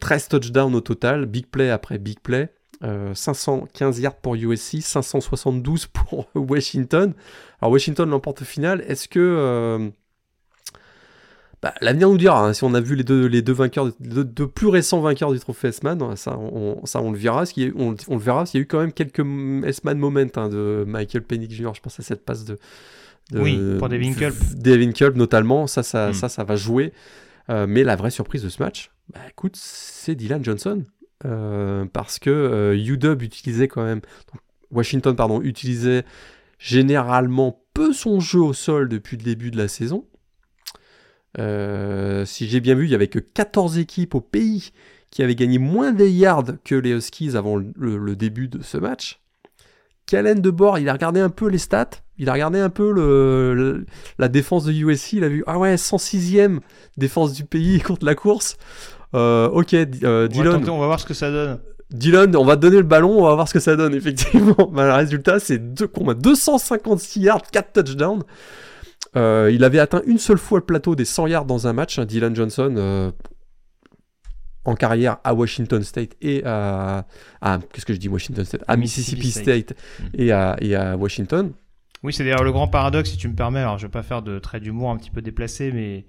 13 0.00 0.28
touchdowns 0.28 0.74
au 0.74 0.80
total, 0.80 1.26
big 1.26 1.46
play 1.46 1.70
après 1.70 1.98
big 1.98 2.18
play. 2.20 2.52
515 2.82 4.00
yards 4.00 4.16
pour 4.16 4.34
USC, 4.34 4.80
572 4.80 5.86
pour 5.86 6.26
Washington. 6.34 7.14
Alors 7.60 7.72
Washington 7.72 8.10
l'emporte 8.10 8.42
au 8.42 8.44
final. 8.44 8.84
Est-ce 8.88 9.08
que 9.08 9.92
bah, 11.62 11.74
l'avenir 11.80 12.08
nous 12.08 12.18
dira. 12.18 12.46
Hein, 12.46 12.52
si 12.52 12.64
on 12.64 12.74
a 12.74 12.80
vu 12.80 12.94
les 12.94 13.04
deux, 13.04 13.26
les 13.26 13.42
deux 13.42 13.52
vainqueurs, 13.52 13.86
de 14.00 14.22
deux, 14.22 14.46
plus 14.46 14.68
récents 14.68 15.00
vainqueurs 15.00 15.32
du 15.32 15.40
trophée 15.40 15.68
S-Man, 15.68 16.16
ça 16.16 16.38
on, 16.38 16.84
ça 16.86 17.00
on 17.00 17.10
le 17.10 17.18
verra. 17.18 17.46
Ce 17.46 17.52
on, 17.76 17.96
on, 18.08 18.14
le 18.14 18.22
verra. 18.22 18.46
S'il 18.46 18.58
y 18.58 18.60
a 18.60 18.64
eu 18.64 18.66
quand 18.66 18.80
même 18.80 18.92
quelques 18.92 19.24
S-Man 19.64 19.98
moments 19.98 20.24
hein, 20.36 20.48
de 20.48 20.84
Michael 20.86 21.22
Penix 21.22 21.54
Jr. 21.54 21.70
Je 21.74 21.80
pense 21.80 21.98
à 21.98 22.02
cette 22.02 22.24
passe 22.24 22.44
de, 22.44 22.58
oui 23.32 23.60
pour 23.78 23.88
Devin 23.88 24.12
Culp. 24.12 24.36
Devin 24.54 24.92
Culp 24.92 25.16
notamment. 25.16 25.66
Ça, 25.66 25.82
ça, 25.82 26.12
ça, 26.12 26.28
ça 26.28 26.44
va 26.44 26.56
jouer. 26.56 26.92
Euh, 27.50 27.66
mais 27.66 27.82
la 27.82 27.96
vraie 27.96 28.10
surprise 28.10 28.42
de 28.42 28.48
ce 28.48 28.62
match, 28.62 28.90
bah, 29.12 29.20
écoute, 29.30 29.56
c'est 29.56 30.14
Dylan 30.14 30.44
Johnson. 30.44 30.84
Euh, 31.24 31.84
parce 31.92 32.20
que 32.20 32.30
euh, 32.30 32.76
UW 32.76 33.24
utilisait 33.24 33.66
quand 33.66 33.82
même, 33.82 34.00
Washington 34.70 35.16
pardon, 35.16 35.42
utilisait 35.42 36.04
généralement 36.60 37.60
peu 37.74 37.92
son 37.92 38.20
jeu 38.20 38.40
au 38.40 38.52
sol 38.52 38.88
depuis 38.88 39.16
le 39.16 39.24
début 39.24 39.50
de 39.50 39.56
la 39.56 39.66
saison. 39.66 40.06
Euh, 41.38 42.24
si 42.24 42.48
j'ai 42.48 42.60
bien 42.60 42.74
vu, 42.74 42.84
il 42.84 42.88
n'y 42.88 42.94
avait 42.94 43.08
que 43.08 43.18
14 43.18 43.78
équipes 43.78 44.14
au 44.14 44.20
pays 44.20 44.70
qui 45.10 45.22
avaient 45.22 45.34
gagné 45.34 45.58
moins 45.58 45.92
de 45.92 46.04
yards 46.04 46.52
que 46.64 46.74
les 46.74 46.90
Huskies 46.90 47.36
avant 47.36 47.56
le, 47.56 48.16
début 48.16 48.48
de 48.48 48.62
ce 48.62 48.76
match. 48.76 49.20
Calen 50.06 50.40
de 50.40 50.50
bord, 50.50 50.78
il 50.78 50.88
a 50.88 50.92
regardé 50.92 51.20
un 51.20 51.28
peu 51.28 51.48
les 51.48 51.58
stats, 51.58 51.90
il 52.16 52.28
a 52.28 52.32
regardé 52.32 52.58
un 52.58 52.70
peu 52.70 52.90
le, 52.92 53.84
la 54.18 54.28
défense 54.28 54.64
de 54.64 54.72
USC, 54.72 55.14
il 55.14 55.24
a 55.24 55.28
vu, 55.28 55.44
ah 55.46 55.58
ouais, 55.58 55.74
106e 55.76 56.60
défense 56.96 57.34
du 57.34 57.44
pays 57.44 57.80
contre 57.86 58.06
la 58.06 58.14
course. 58.14 58.56
Euh, 59.14 59.48
ok, 59.48 59.74
euh, 59.74 60.28
Dylan. 60.28 60.68
On 60.68 60.78
va, 60.78 60.86
voir 60.86 61.00
ce 61.00 61.06
que 61.06 61.14
ça 61.14 61.30
donne. 61.30 61.58
Dylan, 61.90 62.36
on 62.36 62.44
va 62.44 62.56
te 62.56 62.62
donner 62.62 62.76
le 62.76 62.82
ballon, 62.82 63.18
on 63.18 63.24
va 63.24 63.34
voir 63.34 63.48
ce 63.48 63.54
que 63.54 63.60
ça 63.60 63.76
donne, 63.76 63.94
effectivement. 63.94 64.70
Bah, 64.72 64.86
le 64.86 64.92
résultat, 64.92 65.40
c'est 65.40 65.58
256 65.58 67.20
yards, 67.20 67.42
4 67.50 67.72
touchdowns. 67.72 68.22
Euh, 69.18 69.50
il 69.52 69.64
avait 69.64 69.78
atteint 69.78 70.02
une 70.06 70.18
seule 70.18 70.38
fois 70.38 70.58
le 70.58 70.64
plateau 70.64 70.94
des 70.94 71.04
100 71.04 71.26
yards 71.26 71.44
dans 71.44 71.66
un 71.66 71.72
match, 71.72 71.98
hein, 71.98 72.04
Dylan 72.04 72.34
Johnson, 72.34 72.72
euh, 72.76 73.10
en 74.64 74.74
carrière 74.74 75.18
à 75.24 75.34
Washington 75.34 75.82
State 75.82 76.12
et 76.20 76.42
à, 76.44 77.04
qu'est-ce 77.72 77.86
que 77.86 77.94
je 77.94 77.98
dis 77.98 78.08
Washington 78.08 78.44
State, 78.44 78.64
à 78.68 78.76
Mississippi, 78.76 79.30
State, 79.30 79.72
mm. 79.72 80.04
et, 80.14 80.32
à, 80.32 80.56
et, 80.60 80.74
à, 80.74 80.96
Washington. 80.96 81.52
Oui, 82.02 82.12
c'est 82.12 82.22
d'ailleurs 82.22 82.44
le 82.44 82.52
grand 82.52 82.68
paradoxe, 82.68 83.10
si 83.10 83.16
tu 83.16 83.28
me 83.28 83.34
permets. 83.34 83.60
Alors, 83.60 83.78
je 83.78 83.86
vais 83.86 83.90
pas 83.90 84.02
faire 84.04 84.22
de 84.22 84.38
trait 84.38 84.60
d'humour 84.60 84.90
un 84.90 84.96
petit 84.96 85.10
peu 85.10 85.20
déplacé, 85.20 85.72
mais 85.72 86.06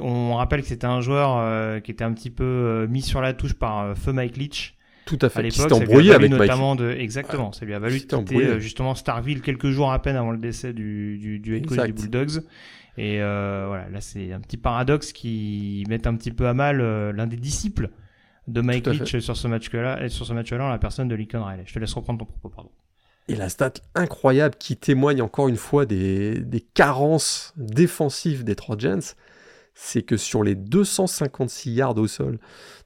on 0.00 0.34
rappelle 0.34 0.62
que 0.62 0.68
c'était 0.68 0.86
un 0.86 1.00
joueur 1.00 1.36
euh, 1.36 1.80
qui 1.80 1.90
était 1.90 2.04
un 2.04 2.12
petit 2.12 2.30
peu 2.30 2.86
mis 2.88 3.02
sur 3.02 3.20
la 3.20 3.32
touche 3.32 3.54
par 3.54 3.96
feu 3.96 4.12
Mike 4.12 4.36
Leach 4.36 4.75
tout 5.06 5.18
à 5.22 5.30
fait. 5.30 5.38
À 5.38 5.42
l'époque, 5.42 5.72
embrouillé 5.72 6.12
avec 6.12 6.30
notamment 6.30 6.76
de 6.76 6.90
exactement. 6.90 7.52
Ça 7.52 7.64
lui 7.64 7.72
a 7.72 7.78
valu 7.78 8.00
de 8.00 8.04
quitter 8.04 8.60
justement 8.60 8.94
Starville 8.94 9.40
quelques 9.40 9.70
jours 9.70 9.90
à 9.90 10.02
peine 10.02 10.16
avant 10.16 10.32
le 10.32 10.38
décès 10.38 10.74
du, 10.74 11.16
du, 11.16 11.38
du 11.38 11.56
head 11.56 11.66
coach 11.66 11.78
des 11.78 11.92
Bulldogs. 11.92 12.42
Et 12.98 13.20
euh, 13.20 13.64
voilà, 13.68 13.88
là 13.88 14.00
c'est 14.00 14.32
un 14.32 14.40
petit 14.40 14.56
paradoxe 14.56 15.12
qui 15.12 15.84
met 15.88 16.06
un 16.06 16.16
petit 16.16 16.30
peu 16.30 16.48
à 16.48 16.54
mal 16.54 16.80
euh, 16.80 17.12
l'un 17.12 17.26
des 17.26 17.36
disciples 17.36 17.90
de 18.48 18.60
Mike 18.60 18.86
Leach 18.86 19.18
sur 19.18 19.36
ce 19.36 19.48
match-là, 19.48 20.08
sur 20.08 20.24
ce 20.24 20.32
match-là, 20.32 20.68
la 20.70 20.78
personne 20.78 21.08
de 21.08 21.14
Lincoln 21.14 21.44
Riley. 21.44 21.64
Je 21.66 21.74
te 21.74 21.78
laisse 21.78 21.92
reprendre 21.92 22.20
ton 22.20 22.24
propos, 22.24 22.48
pardon. 22.48 22.70
Et 23.28 23.34
la 23.34 23.48
stat 23.48 23.74
incroyable 23.94 24.54
qui 24.58 24.76
témoigne 24.76 25.20
encore 25.20 25.48
une 25.48 25.56
fois 25.56 25.84
des, 25.84 26.40
des 26.40 26.60
carences 26.60 27.52
défensives 27.56 28.44
des 28.44 28.54
trois 28.54 28.78
Gens, 28.78 29.14
c'est 29.78 30.02
que 30.02 30.16
sur 30.16 30.42
les 30.42 30.54
256 30.54 31.70
yards 31.70 31.98
au 31.98 32.08
sol 32.08 32.38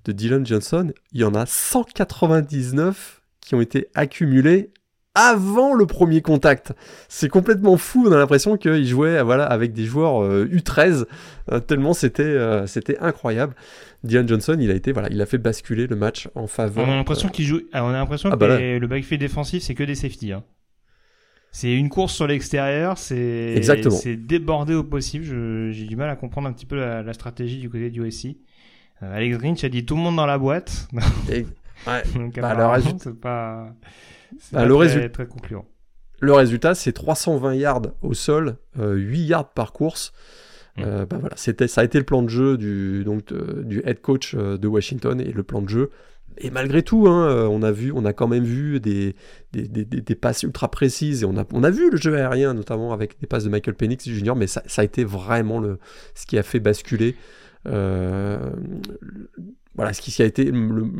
de 0.05 0.13
Dylan 0.13 0.45
Johnson, 0.45 0.93
il 1.13 1.21
y 1.21 1.25
en 1.25 1.35
a 1.35 1.47
199 1.47 3.23
qui 3.41 3.55
ont 3.55 3.61
été 3.61 3.87
accumulés 3.95 4.73
avant 5.15 5.75
le 5.75 5.87
premier 5.87 6.21
contact. 6.21 6.73
C'est 7.09 7.29
complètement 7.29 7.77
fou, 7.77 8.05
on 8.07 8.13
a 8.13 8.19
l'impression 8.19 8.57
qu'il 8.57 8.85
jouait 8.85 9.23
voilà, 9.23 9.45
avec 9.45 9.73
des 9.73 9.85
joueurs 9.85 10.25
U13, 10.25 10.81
euh, 10.81 11.05
euh, 11.53 11.61
tellement 11.61 11.95
c'était 11.95 12.23
euh, 12.23 12.67
c'était 12.67 12.99
incroyable. 12.99 13.55
Dylan 14.03 14.27
Johnson, 14.27 14.57
il 14.61 14.71
a 14.71 14.75
été 14.75 14.93
voilà, 14.93 15.09
il 15.11 15.21
a 15.23 15.27
fait 15.27 15.39
basculer 15.39 15.87
le 15.87 15.97
match 15.97 16.29
en 16.35 16.49
faveur. 16.49 16.87
On 16.89 16.93
a 16.93 16.97
l'impression 16.97 17.29
qu'il 17.29 17.45
joue, 17.45 17.61
on 17.73 17.89
a 17.89 17.93
l'impression 17.93 18.31
ah, 18.31 18.35
que 18.35 18.39
bah 18.39 18.59
le 18.59 18.87
backfield 18.87 19.21
défensif 19.21 19.63
c'est 19.63 19.75
que 19.75 19.85
des 19.85 19.95
safety. 19.95 20.33
Hein. 20.33 20.43
C'est 21.53 21.73
une 21.73 21.89
course 21.89 22.15
sur 22.15 22.27
l'extérieur, 22.27 22.97
c'est 22.97 23.61
c'est 23.91 24.17
débordé 24.17 24.75
au 24.75 24.85
possible. 24.85 25.25
J'ai 25.73 25.85
du 25.85 25.97
mal 25.97 26.09
à 26.09 26.17
comprendre 26.17 26.49
un 26.49 26.53
petit 26.53 26.67
peu 26.67 26.77
la, 26.77 27.13
stratégie 27.13 27.59
du 27.59 27.69
côté 27.69 27.91
du 27.91 28.05
USC. 28.05 28.37
Euh, 29.03 29.17
Alex 29.17 29.39
Grinch 29.39 29.65
a 29.65 29.69
dit 29.69 29.85
tout 29.85 29.97
le 29.97 30.03
monde 30.03 30.17
dans 30.17 30.27
la 30.27 30.39
boîte. 30.39 30.89
ouais. 31.29 31.45
Donc, 32.15 32.39
bah, 32.39 32.55
le 32.55 32.67
résultat, 32.67 32.99
c'est 33.03 33.19
pas, 33.19 33.73
bah, 34.53 34.65
le 34.65 34.75
très, 34.75 35.09
très 35.09 35.27
concluant. 35.27 35.65
Le 36.21 36.33
résultat, 36.35 36.75
c'est 36.75 36.93
320 36.93 37.55
yards 37.55 37.83
au 38.03 38.15
sol, 38.15 38.57
8 38.77 38.83
euh, 38.83 39.15
yards 39.15 39.51
par 39.51 39.73
course. 39.73 40.13
Mm. 40.77 40.83
Euh, 40.85 41.07
bah 41.07 41.17
voilà, 41.19 41.35
c'était, 41.37 41.67
ça 41.67 41.81
a 41.81 41.85
été 41.85 41.99
le 41.99 42.05
plan 42.05 42.23
de 42.23 42.29
jeu 42.29 42.59
du, 42.59 43.03
donc, 43.05 43.33
du 43.33 43.83
head 43.85 44.01
coach 44.01 44.37
de 44.37 44.69
Washington 44.69 45.21
et 45.21 45.33
le 45.33 45.43
plan 45.43 45.63
de 45.63 45.69
jeu 45.69 45.91
et 46.39 46.51
malgré 46.51 46.83
tout, 46.83 47.07
hein, 47.07 47.29
euh, 47.29 47.47
on, 47.47 47.63
a 47.63 47.73
vu, 47.73 47.93
on 47.93 48.05
a 48.05 48.13
quand 48.13 48.29
même 48.29 48.45
vu 48.45 48.81
des, 48.81 49.15
des, 49.53 49.67
des, 49.67 50.15
passes 50.15 50.43
ultra 50.43 50.71
précises 50.71 51.23
et 51.23 51.27
on 51.27 51.37
a, 51.37 51.45
on 51.53 51.63
a 51.63 51.71
vu 51.71 51.91
le 51.91 51.97
jeu 51.97 52.17
aérien, 52.17 52.55
notamment 52.55 52.93
avec 52.93 53.21
des 53.21 53.27
passes 53.27 53.45
de 53.45 53.51
Michael 53.51 53.75
Penix 53.75 54.09
Jr., 54.09 54.35
mais 54.37 54.47
ça, 54.47 54.63
ça 54.67 54.83
a 54.83 54.85
été 54.85 55.05
vraiment 55.05 55.61
le, 55.61 55.79
ce 56.15 56.27
qui 56.27 56.39
a 56.39 56.43
fait 56.43 56.61
basculer. 56.61 57.17
Euh, 57.67 58.51
voilà, 59.75 59.93
ce 59.93 60.01
qui 60.01 60.23
a 60.23 60.25
été 60.25 60.45
le, 60.45 60.91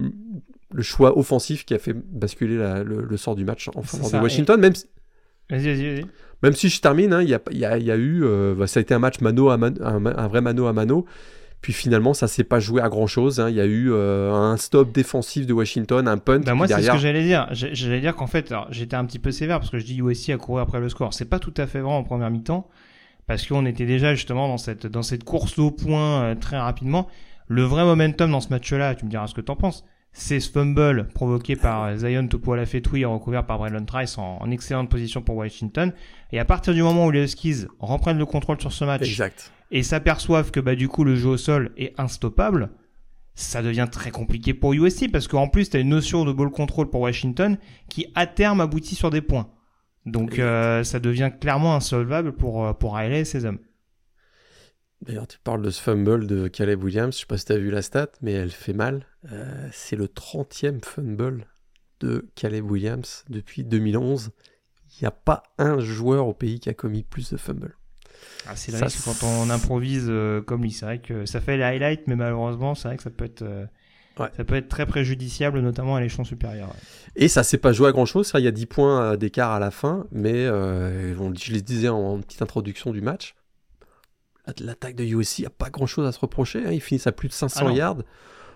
le, 0.73 0.83
choix 0.83 1.17
offensif 1.17 1.65
qui 1.65 1.75
a 1.75 1.79
fait 1.79 1.95
basculer 1.95 2.57
le, 2.85 3.17
sort 3.17 3.35
du 3.35 3.45
match 3.45 3.69
en 3.75 3.83
faveur 3.83 4.11
de 4.11 4.19
Washington, 4.19 4.61
même 4.61 4.75
si. 4.75 4.87
Vas-y, 5.49 5.65
vas-y, 5.65 5.95
vas-y. 5.95 6.07
Même 6.43 6.53
si 6.55 6.69
je 6.69 6.81
termine, 6.81 7.13
hein, 7.13 7.23
il 7.23 7.29
y, 7.29 7.35
a, 7.35 7.41
y, 7.51 7.65
a, 7.65 7.79
y, 7.79 7.91
a, 7.91 7.97
eu. 7.97 8.25
Euh, 8.25 8.55
bah, 8.55 8.67
ça 8.67 8.79
a 8.79 8.83
été 8.83 8.95
un 8.95 8.99
match 8.99 9.21
mano 9.21 9.51
à 9.51 9.55
un, 9.55 9.63
un, 10.07 10.29
vrai 10.29 10.41
mano 10.41 10.67
à 10.67 10.73
mano. 10.73 11.05
Puis 11.61 11.73
finalement, 11.75 12.15
ça 12.15 12.27
s'est 12.27 12.45
pas 12.45 12.59
joué 12.59 12.81
à 12.81 12.89
grand 12.89 13.07
chose. 13.07 13.39
Hein. 13.39 13.51
Il 13.51 13.57
y 13.57 13.61
a 13.61 13.67
eu 13.67 13.93
euh, 13.93 14.33
un 14.33 14.57
stop 14.57 14.93
défensif 14.93 15.47
de 15.47 15.53
Washington, 15.53 16.09
un 16.09 16.17
punt. 16.17 16.41
Bah 16.41 16.55
moi, 16.55 16.67
c'est 16.67 16.83
ce 16.83 16.91
que 16.91 16.99
j'allais 16.99 17.25
dire. 17.25 17.49
J'allais 17.53 18.01
dire 18.01 18.17
qu'en 18.17 18.27
fait, 18.27 18.55
j'étais 18.71 18.97
un 18.97 19.05
petit 19.05 19.19
peu 19.19 19.31
sévère 19.31 19.59
parce 19.59 19.71
que 19.71 19.79
je 19.79 19.85
dis 19.85 19.99
USC 19.99 20.31
a 20.31 20.39
couru 20.39 20.61
après 20.61 20.81
le 20.81 20.89
score. 20.89 21.13
C'est 21.13 21.29
pas 21.29 21.39
tout 21.39 21.55
à 21.57 21.67
fait 21.67 21.81
vrai 21.81 21.93
en 21.93 22.03
première 22.03 22.31
mi-temps 22.31 22.67
parce 23.27 23.47
qu'on 23.47 23.67
était 23.67 23.87
déjà 23.87 24.15
justement 24.15 24.49
dans 24.49 24.59
cette 24.59 24.87
dans 24.87 25.03
cette 25.03 25.23
course 25.23 25.59
au 25.59 25.71
point 25.71 26.23
euh, 26.23 26.35
très 26.35 26.59
rapidement. 26.59 27.09
Le 27.47 27.63
vrai 27.63 27.85
momentum 27.85 28.31
dans 28.31 28.41
ce 28.41 28.49
match-là, 28.49 28.95
tu 28.95 29.05
me 29.05 29.11
diras 29.11 29.27
ce 29.27 29.35
que 29.35 29.41
t'en 29.41 29.57
penses. 29.57 29.85
C'est 30.13 30.41
ce 30.41 30.51
fumble 30.51 31.09
provoqué 31.15 31.55
par 31.55 31.97
Zion 31.97 32.27
Tupuola-Fetui 32.27 33.05
recouvert 33.05 33.47
par 33.47 33.59
Braylon 33.59 33.85
Trice 33.85 34.19
en, 34.19 34.39
en, 34.41 34.51
excellente 34.51 34.91
position 34.91 35.23
pour 35.23 35.37
Washington. 35.37 35.93
Et 36.33 36.41
à 36.41 36.45
partir 36.45 36.75
du 36.75 36.83
moment 36.83 37.07
où 37.07 37.11
les 37.11 37.23
Huskies 37.23 37.67
reprennent 37.79 38.19
le 38.19 38.27
contrôle 38.27 38.61
sur 38.61 38.73
ce 38.73 38.85
match, 38.85 39.03
exact 39.03 39.53
et 39.71 39.83
s'aperçoivent 39.83 40.51
que 40.51 40.61
bah 40.61 40.75
du 40.75 40.89
coup 40.89 41.05
le 41.05 41.15
jeu 41.15 41.31
au 41.31 41.37
sol 41.37 41.71
est 41.77 41.99
instoppable, 41.99 42.71
ça 43.35 43.63
devient 43.63 43.89
très 43.91 44.11
compliqué 44.11 44.55
pour 44.55 44.73
USC 44.75 45.11
parce 45.11 45.29
qu'en 45.29 45.49
plus 45.49 45.71
tu 45.71 45.77
as 45.77 45.81
une 45.81 45.89
notion 45.89 46.25
de 46.25 46.33
ball 46.33 46.51
control 46.51 46.91
pour 46.91 47.03
Washington 47.03 47.57
qui 47.89 48.07
à 48.15 48.27
terme 48.27 48.61
aboutit 48.61 48.95
sur 48.95 49.11
des 49.11 49.23
points. 49.23 49.51
Donc 50.07 50.39
euh, 50.39 50.83
ça 50.83 50.99
devient 50.99 51.31
clairement 51.41 51.77
insolvable 51.77 52.33
pour 52.33 52.67
euh, 52.67 52.73
pour 52.73 52.97
Riley 52.97 53.21
et 53.21 53.25
ses 53.25 53.45
hommes. 53.45 53.59
D'ailleurs, 55.03 55.27
tu 55.27 55.39
parles 55.39 55.63
de 55.63 55.71
ce 55.71 55.81
fumble 55.81 56.27
de 56.27 56.47
Caleb 56.49 56.85
Williams, 56.85 57.15
je 57.15 57.21
sais 57.21 57.27
pas 57.27 57.39
si 57.39 57.47
tu 57.47 57.53
as 57.53 57.59
vu 57.59 57.71
la 57.71 57.81
stat, 57.81 58.09
mais 58.21 58.33
elle 58.33 58.51
fait 58.51 58.75
mal. 58.75 59.07
Euh, 59.31 59.69
c'est 59.73 59.97
le 59.97 60.07
30e 60.07 60.85
fumble 60.85 61.47
de 62.01 62.29
Caleb 62.35 62.71
Williams 62.71 63.25
depuis 63.29 63.65
2011. 63.65 64.31
Il 64.93 65.05
n'y 65.05 65.09
a 65.09 65.11
pas 65.11 65.43
un 65.59 65.79
joueur 65.79 66.27
au 66.27 66.35
pays 66.35 66.61
qui 66.61 66.69
a 66.69 66.75
commis 66.75 67.03
plus 67.03 67.31
de 67.33 67.37
fumbles. 67.37 67.77
Ah, 68.47 68.57
c'est 68.57 68.73
le 68.73 68.79
risque 68.79 69.05
quand 69.05 69.27
on 69.27 69.51
improvise 69.51 70.07
euh, 70.09 70.43
comme 70.43 70.63
lui. 70.63 70.73
C'est 70.73 70.85
vrai 70.85 70.99
que 70.99 71.27
ça 71.27 71.41
fait 71.41 71.57
les 71.57 71.63
highlights, 71.63 72.07
mais 72.07 72.17
malheureusement, 72.17 72.75
c'est 72.75 72.89
vrai 72.89 72.97
que 72.97 73.03
ça 73.03 73.11
peut 73.11 73.25
être. 73.25 73.43
Euh, 73.43 73.67
ça 74.37 74.45
peut 74.45 74.57
être 74.57 74.69
très 74.69 74.85
préjudiciable, 74.85 75.61
notamment 75.61 75.97
à 75.97 76.01
l'échelon 76.01 76.25
supérieur. 76.25 76.75
Et 77.17 77.29
ça 77.29 77.43
s'est 77.43 77.57
pas 77.57 77.73
joué 77.73 77.89
à 77.89 77.93
grand 77.93 78.05
chose. 78.05 78.31
Il 78.35 78.45
y 78.45 78.49
a 78.49 78.51
10 78.51 78.67
points 78.67 79.17
d'écart 79.17 79.53
à 79.53 79.59
la 79.59 79.71
fin, 79.71 80.07
mais 80.13 80.45
je 80.45 81.53
les 81.53 81.63
disais 81.63 81.89
en, 81.89 82.19
petite 82.19 82.43
introduction 82.43 82.93
du 82.93 83.01
match. 83.01 83.35
L'attaque 84.59 84.97
de 84.97 85.05
USC 85.05 85.45
a 85.47 85.51
pas 85.51 85.71
grand 85.71 85.87
chose 85.87 86.07
à 86.07 86.13
se 86.13 86.19
reprocher. 86.19 86.67
Hein. 86.67 86.73
Ils 86.73 86.83
finissent 86.83 87.07
à 87.07 87.13
plus 87.13 87.29
de 87.29 87.33
500 87.33 87.69
ah 87.69 87.73
yards. 87.73 88.03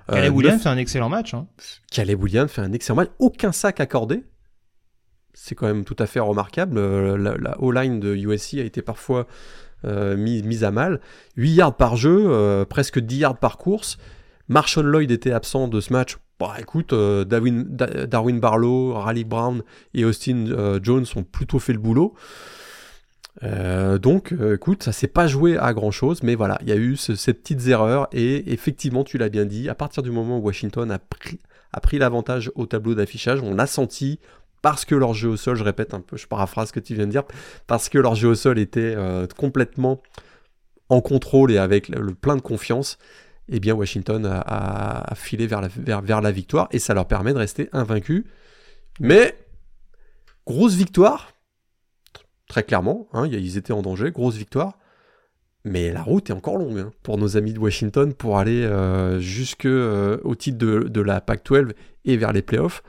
Caleb 0.09 0.35
Williams 0.35 0.63
fait 0.63 0.69
un 0.69 0.77
excellent 0.77 1.09
match. 1.09 1.35
Hein. 1.35 1.47
Caleb 1.91 2.23
Williams 2.23 2.51
fait 2.51 2.61
un 2.61 2.73
excellent 2.73 2.97
match. 2.97 3.11
Aucun 3.19 3.53
sac 3.53 3.81
accordé. 3.81 4.25
C'est 5.33 5.55
quand 5.55 5.67
même 5.67 5.85
tout 5.85 5.97
à 5.99 6.07
fait 6.07 6.21
remarquable. 6.21 6.79
La, 7.17 7.37
la 7.37 7.61
O-line 7.61 8.01
de 8.01 8.15
USC 8.15 8.55
a 8.55 8.65
été 8.65 8.83
parfois 8.83 9.27
euh, 9.85 10.17
mise, 10.17 10.65
à 10.65 10.71
mal. 10.71 11.01
8 11.37 11.51
yards 11.53 11.77
par 11.77 11.97
jeu, 11.97 12.25
euh, 12.27 12.65
presque 12.65 12.99
10 12.99 13.17
yards 13.19 13.39
par 13.39 13.59
course. 13.59 13.99
Marshall 14.49 14.87
Lloyd 14.87 15.11
était 15.11 15.33
absent 15.33 15.69
de 15.69 15.81
ce 15.81 15.93
match. 15.93 16.17
Bah 16.41 16.55
écoute, 16.59 16.93
euh, 16.93 17.25
Darwin, 17.25 18.41
Barlow, 18.41 18.95
Raleigh 18.95 19.25
Brown 19.25 19.63
et 19.93 20.05
Austin 20.05 20.79
Jones 20.83 21.05
ont 21.17 21.23
plutôt 21.23 21.59
fait 21.59 21.73
le 21.73 21.79
boulot. 21.79 22.15
Euh, 23.43 23.99
donc, 23.99 24.33
euh, 24.33 24.55
écoute, 24.55 24.83
ça 24.85 24.93
s'est 24.93 25.09
pas 25.09 25.27
joué 25.27 25.59
à 25.59 25.73
grand 25.75 25.91
chose, 25.91 26.23
mais 26.23 26.35
voilà, 26.35 26.59
il 26.63 26.69
y 26.69 26.73
a 26.73 26.77
eu 26.77 26.97
ce- 26.97 27.17
ces 27.17 27.35
petites 27.35 27.67
erreurs, 27.67 28.09
et 28.13 28.53
effectivement, 28.53 29.03
tu 29.05 29.19
l'as 29.19 29.29
bien 29.29 29.45
dit, 29.45 29.69
à 29.69 29.75
partir 29.75 30.03
du 30.03 30.11
moment 30.11 30.39
où 30.39 30.43
Washington 30.43 30.91
a 30.91 30.99
pris, 31.81 31.99
l'avantage 31.99 32.53
au 32.55 32.67
tableau 32.67 32.95
d'affichage, 32.95 33.41
on 33.43 33.55
l'a 33.55 33.67
senti 33.67 34.21
parce 34.63 34.85
que 34.85 34.95
leur 34.95 35.13
jeu 35.13 35.31
au 35.31 35.37
sol, 35.37 35.57
je 35.57 35.65
répète 35.65 35.93
un 35.93 36.01
peu, 36.01 36.17
je 36.17 36.27
paraphrase 36.27 36.69
ce 36.69 36.73
que 36.73 36.81
tu 36.81 36.95
viens 36.95 37.07
de 37.07 37.11
dire, 37.11 37.25
parce 37.67 37.89
que 37.89 37.99
leur 37.99 38.15
jeu 38.15 38.29
au 38.29 38.35
sol 38.35 38.59
était 38.59 38.95
euh, 38.97 39.27
complètement 39.37 40.01
en 40.89 41.01
contrôle 41.01 41.51
et 41.53 41.59
avec 41.59 41.89
le, 41.89 42.01
le 42.01 42.15
plein 42.15 42.37
de 42.37 42.41
confiance, 42.41 42.99
eh 43.51 43.61
bien 43.61 43.75
Washington 43.75 44.25
a, 44.25 45.13
filé 45.17 45.47
vers 45.47 45.61
la, 45.61 45.69
vers, 45.69 46.21
la 46.23 46.31
victoire 46.31 46.69
et 46.71 46.79
ça 46.79 46.95
leur 46.95 47.07
permet 47.07 47.33
de 47.35 47.39
rester 47.39 47.69
invaincus. 47.73 48.25
Mais 49.01 49.37
grosse 50.47 50.75
victoire, 50.75 51.34
très 52.55 52.63
clairement, 52.63 53.09
hein, 53.13 53.27
ils 53.27 53.59
étaient 53.59 53.73
en 53.73 53.83
danger, 53.83 54.13
grosse 54.13 54.37
victoire. 54.37 54.79
Mais 55.65 55.91
la 55.91 56.03
route 56.03 56.31
est 56.31 56.33
encore 56.33 56.57
longue 56.57 56.79
hein, 56.79 56.93
pour 57.03 57.19
nos 57.19 57.37
amis 57.37 57.53
de 57.53 57.59
Washington 57.59 58.15
pour 58.15 58.39
aller 58.39 58.63
euh, 58.63 59.19
jusque 59.19 59.65
euh, 59.65 60.19
au 60.23 60.37
titre 60.37 60.59
de, 60.59 60.85
de 60.85 61.01
la 61.01 61.21
Pac-12 61.21 61.73
et 62.05 62.17
vers 62.17 62.33
les 62.33 62.43
playoffs. 62.43 62.85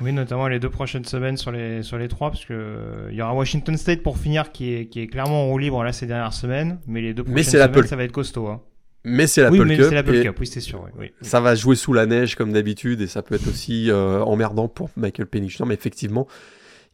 Oui, 0.00 0.12
notamment 0.12 0.46
les 0.46 0.60
deux 0.60 0.70
prochaines 0.70 1.04
semaines 1.04 1.36
sur 1.36 1.50
les, 1.50 1.82
sur 1.82 1.98
les 1.98 2.06
trois, 2.06 2.30
parce 2.30 2.44
que 2.44 2.52
euh, 2.52 3.08
il 3.10 3.16
y 3.16 3.22
aura 3.22 3.34
Washington 3.34 3.76
State 3.76 4.04
pour 4.04 4.16
finir 4.16 4.52
qui 4.52 4.74
est, 4.74 4.86
qui 4.86 5.00
est 5.00 5.08
clairement 5.08 5.42
en 5.42 5.48
roue 5.48 5.58
libre 5.58 5.82
là 5.82 5.92
ces 5.92 6.06
dernières 6.06 6.32
semaines, 6.32 6.78
mais 6.86 7.00
les 7.00 7.12
deux 7.12 7.24
prochaines 7.24 7.42
c'est 7.42 7.60
semaines 7.60 7.86
ça 7.88 7.96
va 7.96 8.04
être 8.04 8.12
costaud. 8.12 8.46
Hein. 8.46 8.60
Mais 9.02 9.26
c'est 9.26 9.42
la 9.42 9.50
oui, 9.50 9.58
mais 9.64 9.76
Cup. 9.76 9.86
c'est 9.88 9.94
l'Apple 9.96 10.14
et 10.14 10.22
Cup, 10.22 10.36
oui, 10.38 10.46
c'est 10.46 10.60
sûr. 10.60 10.84
Oui, 10.84 10.90
oui. 11.00 11.12
Ça 11.22 11.40
va 11.40 11.56
jouer 11.56 11.74
sous 11.74 11.92
la 11.92 12.06
neige 12.06 12.36
comme 12.36 12.52
d'habitude 12.52 13.00
et 13.00 13.08
ça 13.08 13.22
peut 13.22 13.34
être 13.34 13.48
aussi 13.48 13.90
euh, 13.90 14.22
emmerdant 14.22 14.68
pour 14.68 14.90
Michael 14.96 15.26
Penix. 15.26 15.58
Mais 15.60 15.74
effectivement, 15.74 16.28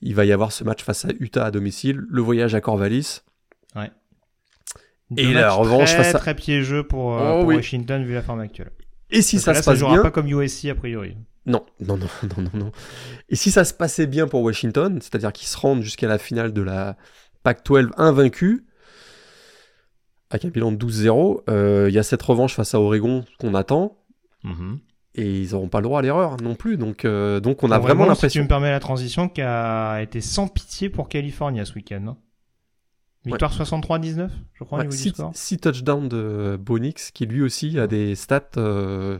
il 0.02 0.14
va 0.14 0.24
y 0.24 0.32
avoir 0.32 0.52
ce 0.52 0.64
match 0.64 0.82
face 0.82 1.04
à 1.04 1.08
Utah 1.20 1.46
à 1.46 1.50
domicile, 1.50 2.02
le 2.08 2.20
voyage 2.22 2.54
à 2.54 2.60
Corvallis. 2.60 3.20
Deux 5.10 5.22
Et 5.22 5.32
la 5.32 5.52
revanche 5.52 5.90
très, 5.94 6.02
face 6.02 6.14
à- 6.16 6.18
très 6.18 6.34
piégeux 6.34 6.82
pour, 6.82 7.16
euh, 7.16 7.34
Oh 7.34 7.38
pour 7.40 7.48
oui. 7.50 7.54
Washington 7.56 8.04
vu 8.04 8.12
la 8.14 8.22
forme 8.22 8.40
actuelle. 8.40 8.72
Et 9.10 9.22
si 9.22 9.36
Parce 9.36 9.44
ça 9.44 9.52
là, 9.52 9.58
se 9.58 9.64
ça 9.64 9.70
passe 9.70 9.78
jouera 9.78 9.92
bien, 9.92 10.02
pas 10.02 10.10
comme 10.10 10.26
USC 10.26 10.64
a 10.68 10.74
priori. 10.74 11.16
Non, 11.46 11.64
non, 11.78 11.96
non, 11.96 12.08
non, 12.36 12.42
non, 12.42 12.50
non. 12.58 12.72
Et 13.28 13.36
si 13.36 13.52
ça 13.52 13.64
se 13.64 13.72
passait 13.72 14.08
bien 14.08 14.26
pour 14.26 14.42
Washington, 14.42 14.98
c'est-à-dire 15.00 15.32
qu'ils 15.32 15.46
se 15.46 15.56
rendent 15.56 15.82
jusqu'à 15.82 16.08
la 16.08 16.18
finale 16.18 16.52
de 16.52 16.60
la 16.60 16.96
Pac-12 17.44 17.90
invaincus, 17.96 18.64
avec 20.30 20.44
un 20.44 20.48
bilan? 20.48 20.72
de 20.72 20.76
12-0, 20.76 21.44
euh, 21.48 21.86
il 21.88 21.94
y 21.94 21.98
a 22.00 22.02
cette 22.02 22.22
revanche 22.22 22.54
face 22.56 22.74
à 22.74 22.80
Oregon 22.80 23.24
qu'on 23.38 23.54
attend, 23.54 23.96
et 25.16 25.40
ils 25.40 25.52
n'auront 25.52 25.68
pas 25.68 25.78
le 25.80 25.84
droit 25.84 25.98
à 26.00 26.02
l'erreur 26.02 26.36
non 26.42 26.54
plus. 26.54 26.76
Donc, 26.76 27.04
euh, 27.04 27.40
donc 27.40 27.62
on 27.64 27.70
a 27.70 27.78
vraiment 27.78 28.04
Si 28.04 28.06
tu 28.06 28.10
l'impression. 28.10 28.42
me 28.44 28.48
permets 28.48 28.70
la 28.70 28.80
transition, 28.80 29.28
qui 29.28 29.42
a 29.42 30.00
été 30.02 30.20
sans 30.20 30.46
pitié 30.48 30.88
pour 30.90 31.08
California 31.08 31.64
ce 31.64 31.74
week-end. 31.74 32.04
hein. 32.08 32.16
Victoire 33.24 33.52
63-19, 33.52 34.28
je 34.54 34.62
crois, 34.64 34.78
au 34.78 34.80
Ouais, 34.82 34.84
niveau 34.86 34.96
du 34.96 35.02
six, 35.02 35.08
score. 35.08 35.32
six 35.34 35.58
touchdowns 35.58 36.08
de 36.08 36.56
Bonix, 36.60 37.10
qui 37.10 37.26
lui 37.26 37.42
aussi 37.42 37.76
a 37.78 37.88
des 37.88 38.14
stats 38.14 38.42
euh, 38.56 39.18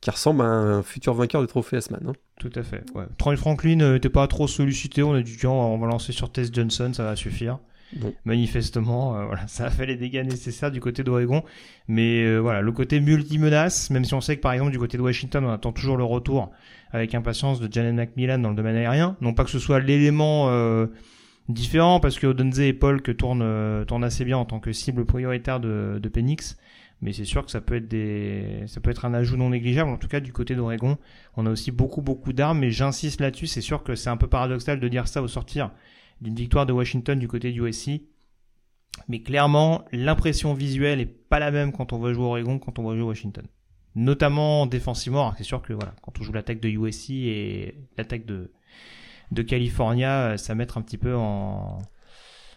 qui 0.00 0.10
ressemblent 0.10 0.42
à 0.42 0.46
un 0.46 0.82
futur 0.82 1.14
vainqueur 1.14 1.40
du 1.40 1.46
trophée 1.46 1.76
S-Man. 1.76 2.00
hein. 2.08 2.12
Tout 2.40 2.50
à 2.56 2.64
fait. 2.64 2.82
Ouais. 2.94 3.04
Troy 3.16 3.36
Franklin 3.36 3.92
n'était 3.92 4.08
pas 4.08 4.26
trop 4.26 4.48
sollicité. 4.48 5.04
On 5.04 5.14
a 5.14 5.22
dit, 5.22 5.36
tiens, 5.38 5.50
on 5.50 5.78
va 5.78 5.86
lancer 5.86 6.10
sur 6.12 6.32
Tess 6.32 6.50
Johnson, 6.52 6.90
ça 6.92 7.04
va 7.04 7.14
suffire. 7.14 7.58
Manifestement, 8.24 9.16
euh, 9.16 9.34
ça 9.46 9.66
a 9.66 9.70
fait 9.70 9.86
les 9.86 9.96
dégâts 9.96 10.24
nécessaires 10.24 10.70
du 10.70 10.80
côté 10.80 11.02
d'Oregon. 11.02 11.42
Mais 11.88 12.22
euh, 12.24 12.38
voilà, 12.38 12.60
le 12.60 12.72
côté 12.72 13.00
multi-menace, 13.00 13.90
même 13.90 14.04
si 14.04 14.14
on 14.14 14.20
sait 14.20 14.36
que 14.36 14.40
par 14.40 14.52
exemple 14.52 14.72
du 14.72 14.78
côté 14.78 14.96
de 14.96 15.02
Washington, 15.02 15.44
on 15.44 15.50
attend 15.50 15.72
toujours 15.72 15.96
le 15.96 16.04
retour 16.04 16.50
avec 16.92 17.14
impatience 17.14 17.60
de 17.60 17.72
Janet 17.72 17.94
McMillan 17.94 18.38
dans 18.38 18.50
le 18.50 18.56
domaine 18.56 18.76
aérien. 18.76 19.16
Non 19.20 19.34
pas 19.34 19.44
que 19.44 19.50
ce 19.50 19.58
soit 19.58 19.80
l'élément 19.80 20.48
euh, 20.48 20.86
différent, 21.48 22.00
parce 22.00 22.18
que 22.18 22.26
Odenze 22.26 22.60
et 22.60 22.72
Polk 22.72 23.16
tournent, 23.16 23.84
tournent 23.86 24.04
assez 24.04 24.24
bien 24.24 24.38
en 24.38 24.44
tant 24.44 24.60
que 24.60 24.72
cible 24.72 25.04
prioritaire 25.04 25.60
de, 25.60 25.98
de 26.02 26.08
Penix. 26.08 26.56
Mais 27.02 27.12
c'est 27.12 27.24
sûr 27.24 27.44
que 27.44 27.50
ça 27.50 27.60
peut 27.60 27.74
être 27.74 27.88
des, 27.88 28.62
ça 28.66 28.80
peut 28.80 28.90
être 28.90 29.04
un 29.04 29.12
ajout 29.12 29.36
non 29.36 29.50
négligeable. 29.50 29.90
En 29.90 29.98
tout 29.98 30.08
cas, 30.08 30.20
du 30.20 30.32
côté 30.32 30.54
d'Oregon, 30.54 30.96
on 31.36 31.44
a 31.44 31.50
aussi 31.50 31.70
beaucoup 31.70 32.00
beaucoup 32.00 32.32
d'armes. 32.32 32.60
Mais 32.60 32.70
j'insiste 32.70 33.20
là-dessus. 33.20 33.46
C'est 33.46 33.60
sûr 33.60 33.82
que 33.82 33.94
c'est 33.94 34.08
un 34.08 34.16
peu 34.16 34.26
paradoxal 34.26 34.80
de 34.80 34.88
dire 34.88 35.06
ça 35.06 35.20
au 35.20 35.28
sortir 35.28 35.70
d'une 36.20 36.34
victoire 36.34 36.66
de 36.66 36.72
Washington 36.72 37.18
du 37.18 37.28
côté 37.28 37.52
du 37.52 37.66
USC. 37.66 38.02
Mais 39.08 39.20
clairement, 39.20 39.84
l'impression 39.92 40.54
visuelle 40.54 41.00
est 41.00 41.06
pas 41.06 41.38
la 41.38 41.50
même 41.50 41.72
quand 41.72 41.92
on 41.92 41.98
va 41.98 42.12
jouer 42.12 42.24
Oregon 42.24 42.58
quand 42.58 42.78
on 42.78 42.88
va 42.88 42.94
jouer 42.94 43.02
Washington. 43.02 43.44
Notamment 43.96 44.66
défensivement. 44.66 45.22
Alors, 45.22 45.34
C'est 45.36 45.44
sûr 45.44 45.62
que 45.62 45.72
voilà, 45.72 45.94
quand 46.02 46.18
on 46.18 46.22
joue 46.22 46.32
l'attaque 46.32 46.60
de 46.60 46.68
USC 46.68 47.10
et 47.10 47.74
l'attaque 47.96 48.26
de 48.26 48.52
de 49.30 49.42
California, 49.42 50.28
euh, 50.28 50.36
ça 50.36 50.54
mettre 50.54 50.78
un 50.78 50.82
petit 50.82 50.98
peu 50.98 51.14
en 51.16 51.78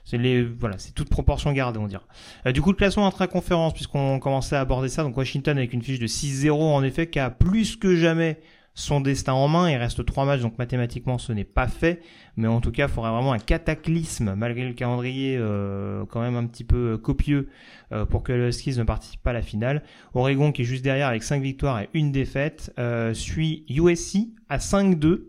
c'est 0.07 0.17
les 0.17 0.43
voilà, 0.43 0.77
c'est 0.77 0.93
toute 0.93 1.09
proportion 1.09 1.51
gardée, 1.51 1.79
on 1.79 1.87
dirait. 1.87 2.03
Euh, 2.45 2.53
du 2.53 2.61
coup, 2.61 2.71
le 2.71 2.77
classement 2.77 3.07
intra-conférence, 3.07 3.73
puisqu'on 3.73 4.19
commençait 4.19 4.55
à 4.55 4.61
aborder 4.61 4.87
ça, 4.87 5.03
donc 5.03 5.17
Washington 5.17 5.57
avec 5.57 5.73
une 5.73 5.81
fiche 5.81 5.99
de 5.99 6.07
6-0 6.07 6.51
en 6.51 6.81
effet, 6.83 7.09
qui 7.09 7.19
a 7.19 7.29
plus 7.29 7.75
que 7.75 7.95
jamais 7.95 8.39
son 8.77 9.01
destin 9.01 9.33
en 9.33 9.47
main. 9.47 9.69
Il 9.69 9.75
reste 9.75 10.05
trois 10.05 10.23
matchs, 10.23 10.41
donc 10.41 10.57
mathématiquement 10.59 11.17
ce 11.17 11.33
n'est 11.33 11.43
pas 11.43 11.67
fait, 11.67 11.99
mais 12.37 12.47
en 12.47 12.61
tout 12.61 12.71
cas, 12.71 12.85
il 12.85 12.89
faudrait 12.89 13.11
vraiment 13.11 13.33
un 13.33 13.39
cataclysme 13.39 14.35
malgré 14.35 14.67
le 14.67 14.73
calendrier 14.73 15.35
euh, 15.35 16.05
quand 16.05 16.21
même 16.21 16.35
un 16.35 16.45
petit 16.45 16.63
peu 16.63 16.93
euh, 16.93 16.97
copieux 16.97 17.49
euh, 17.91 18.05
pour 18.05 18.21
que 18.21 18.31
le 18.31 18.49
Huskies 18.49 18.77
ne 18.77 18.83
participe 18.83 19.21
pas 19.23 19.31
à 19.31 19.33
la 19.33 19.41
finale. 19.41 19.81
Oregon 20.13 20.51
qui 20.51 20.61
est 20.61 20.65
juste 20.65 20.83
derrière 20.83 21.07
avec 21.07 21.23
5 21.23 21.41
victoires 21.41 21.81
et 21.81 21.89
une 21.93 22.11
défaite 22.11 22.71
suit 23.13 23.65
USC 23.67 24.29
à 24.47 24.59
5-2. 24.59 25.23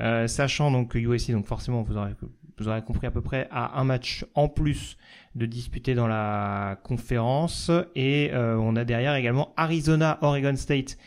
Euh, 0.00 0.26
sachant 0.26 0.70
donc 0.70 0.92
que 0.92 0.98
USC, 0.98 1.32
donc 1.32 1.46
forcément 1.46 1.82
vous 1.82 1.96
aurez, 1.96 2.12
vous 2.58 2.68
aurez 2.68 2.82
compris 2.82 3.06
à 3.06 3.10
peu 3.10 3.20
près, 3.20 3.46
a 3.50 3.78
un 3.78 3.84
match 3.84 4.26
en 4.34 4.48
plus 4.48 4.96
de 5.34 5.46
disputer 5.46 5.94
dans 5.94 6.08
la 6.08 6.78
conférence. 6.82 7.70
Et 7.94 8.32
on 8.34 8.76
a 8.76 8.84
derrière 8.84 9.14
également 9.14 9.54
Arizona, 9.56 10.18
Oregon 10.20 10.56
State 10.56 10.98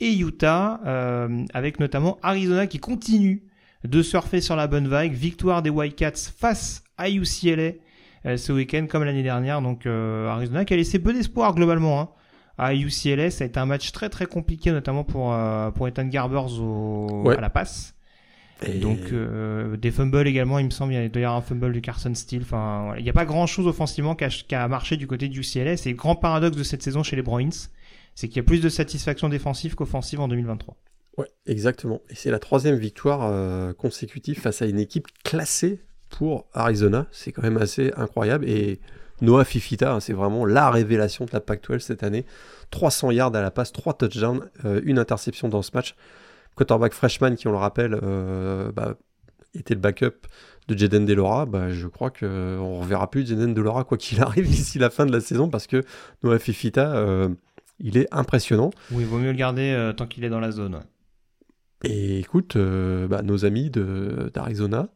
et 0.00 0.12
Utah, 0.16 0.80
euh, 0.86 1.44
avec 1.54 1.80
notamment 1.80 2.18
Arizona 2.22 2.66
qui 2.66 2.78
continue 2.78 3.42
de 3.84 4.02
surfer 4.02 4.40
sur 4.40 4.56
la 4.56 4.66
bonne 4.66 4.88
vague. 4.88 5.12
Victoire 5.12 5.62
des 5.62 5.70
Wildcats 5.70 6.30
face 6.36 6.82
à 6.96 7.10
UCLA 7.10 7.72
euh, 8.26 8.36
ce 8.36 8.52
week-end 8.52 8.86
comme 8.88 9.04
l'année 9.04 9.22
dernière. 9.22 9.60
Donc 9.62 9.86
euh, 9.86 10.28
Arizona 10.28 10.64
qui 10.64 10.74
a 10.74 10.76
laissé 10.76 10.98
peu 10.98 11.12
d'espoir 11.12 11.54
globalement. 11.54 12.00
Hein. 12.00 12.08
À 12.56 12.72
UCLA, 12.74 13.30
ça 13.30 13.44
a 13.44 13.46
été 13.48 13.58
un 13.58 13.66
match 13.66 13.90
très 13.92 14.08
très 14.08 14.26
compliqué, 14.26 14.70
notamment 14.70 15.02
pour, 15.04 15.32
euh, 15.32 15.70
pour 15.72 15.88
Ethan 15.88 16.04
Garbers 16.06 16.60
au, 16.60 17.22
Ouais. 17.24 17.36
à 17.36 17.40
la 17.40 17.50
passe. 17.50 17.94
Et 18.64 18.78
Donc 18.78 18.98
euh, 19.12 19.76
des 19.76 19.90
fumbles 19.90 20.26
également, 20.28 20.60
il 20.60 20.66
me 20.66 20.70
semble, 20.70 20.92
il 20.92 21.02
y 21.02 21.04
a 21.04 21.08
d'ailleurs 21.08 21.32
un 21.34 21.40
fumble 21.42 21.72
de 21.72 21.80
Carson 21.80 22.14
Steele. 22.14 22.42
Enfin, 22.42 22.84
voilà. 22.86 23.00
il 23.00 23.02
n'y 23.02 23.10
a 23.10 23.12
pas 23.12 23.24
grand 23.24 23.46
chose 23.46 23.66
offensivement 23.66 24.14
qui 24.14 24.24
a, 24.24 24.28
qui 24.28 24.54
a 24.54 24.66
marché 24.68 24.96
du 24.96 25.06
côté 25.08 25.28
du 25.28 25.40
UCLA. 25.40 25.76
C'est 25.76 25.90
le 25.90 25.96
grand 25.96 26.14
paradoxe 26.14 26.56
de 26.56 26.62
cette 26.62 26.82
saison 26.82 27.02
chez 27.02 27.16
les 27.16 27.22
Bruins, 27.22 27.50
c'est 28.14 28.28
qu'il 28.28 28.36
y 28.36 28.40
a 28.40 28.44
plus 28.44 28.60
de 28.60 28.68
satisfaction 28.68 29.28
défensive 29.28 29.74
qu'offensive 29.74 30.20
en 30.20 30.28
2023. 30.28 30.76
Ouais, 31.18 31.30
exactement. 31.46 32.00
Et 32.10 32.14
c'est 32.14 32.30
la 32.30 32.38
troisième 32.38 32.76
victoire 32.76 33.20
euh, 33.22 33.72
consécutive 33.72 34.40
face 34.40 34.62
à 34.62 34.66
une 34.66 34.78
équipe 34.78 35.06
classée 35.22 35.80
pour 36.10 36.46
Arizona. 36.52 37.06
C'est 37.12 37.32
quand 37.32 37.42
même 37.42 37.56
assez 37.56 37.92
incroyable. 37.96 38.48
Et 38.48 38.80
Noah 39.20 39.44
Fifita, 39.44 39.94
hein, 39.94 40.00
c'est 40.00 40.12
vraiment 40.12 40.44
la 40.44 40.70
révélation 40.70 41.24
de 41.24 41.30
la 41.32 41.40
Pac-12 41.40 41.80
cette 41.80 42.02
année. 42.02 42.24
300 42.70 43.12
yards 43.12 43.34
à 43.34 43.42
la 43.42 43.50
passe, 43.50 43.72
3 43.72 43.94
touchdowns, 43.94 44.48
euh, 44.64 44.80
une 44.84 44.98
interception 44.98 45.48
dans 45.48 45.62
ce 45.62 45.70
match. 45.74 45.94
Quarterback 46.56 46.92
freshman, 46.92 47.34
qui 47.36 47.48
on 47.48 47.52
le 47.52 47.58
rappelle, 47.58 47.98
euh, 48.02 48.72
bah, 48.72 48.96
était 49.54 49.74
le 49.74 49.80
backup 49.80 50.26
de 50.68 50.78
Jaden 50.78 51.04
Delora. 51.04 51.46
Bah, 51.46 51.70
je 51.70 51.86
crois 51.86 52.10
qu'on 52.10 52.26
ne 52.26 52.80
reverra 52.80 53.10
plus 53.10 53.26
Jaden 53.26 53.54
Delora 53.54 53.84
quoi 53.84 53.98
qu'il 53.98 54.20
arrive 54.22 54.48
d'ici 54.48 54.78
la 54.78 54.90
fin 54.90 55.06
de 55.06 55.12
la 55.12 55.20
saison 55.20 55.48
parce 55.48 55.66
que 55.66 55.82
Noah 56.22 56.38
Fifita, 56.38 56.96
euh, 56.96 57.28
il 57.78 57.96
est 57.96 58.06
impressionnant. 58.12 58.70
Oui, 58.90 59.02
il 59.02 59.06
vaut 59.06 59.18
mieux 59.18 59.32
le 59.32 59.36
garder 59.36 59.70
euh, 59.72 59.92
tant 59.92 60.06
qu'il 60.06 60.24
est 60.24 60.28
dans 60.30 60.40
la 60.40 60.50
zone. 60.50 60.74
ouais. 60.76 60.80
Et 61.90 62.18
écoute, 62.20 62.56
euh, 62.56 63.06
bah, 63.08 63.22
nos 63.22 63.44
amis 63.44 63.70
d'Arizona, 63.70 64.88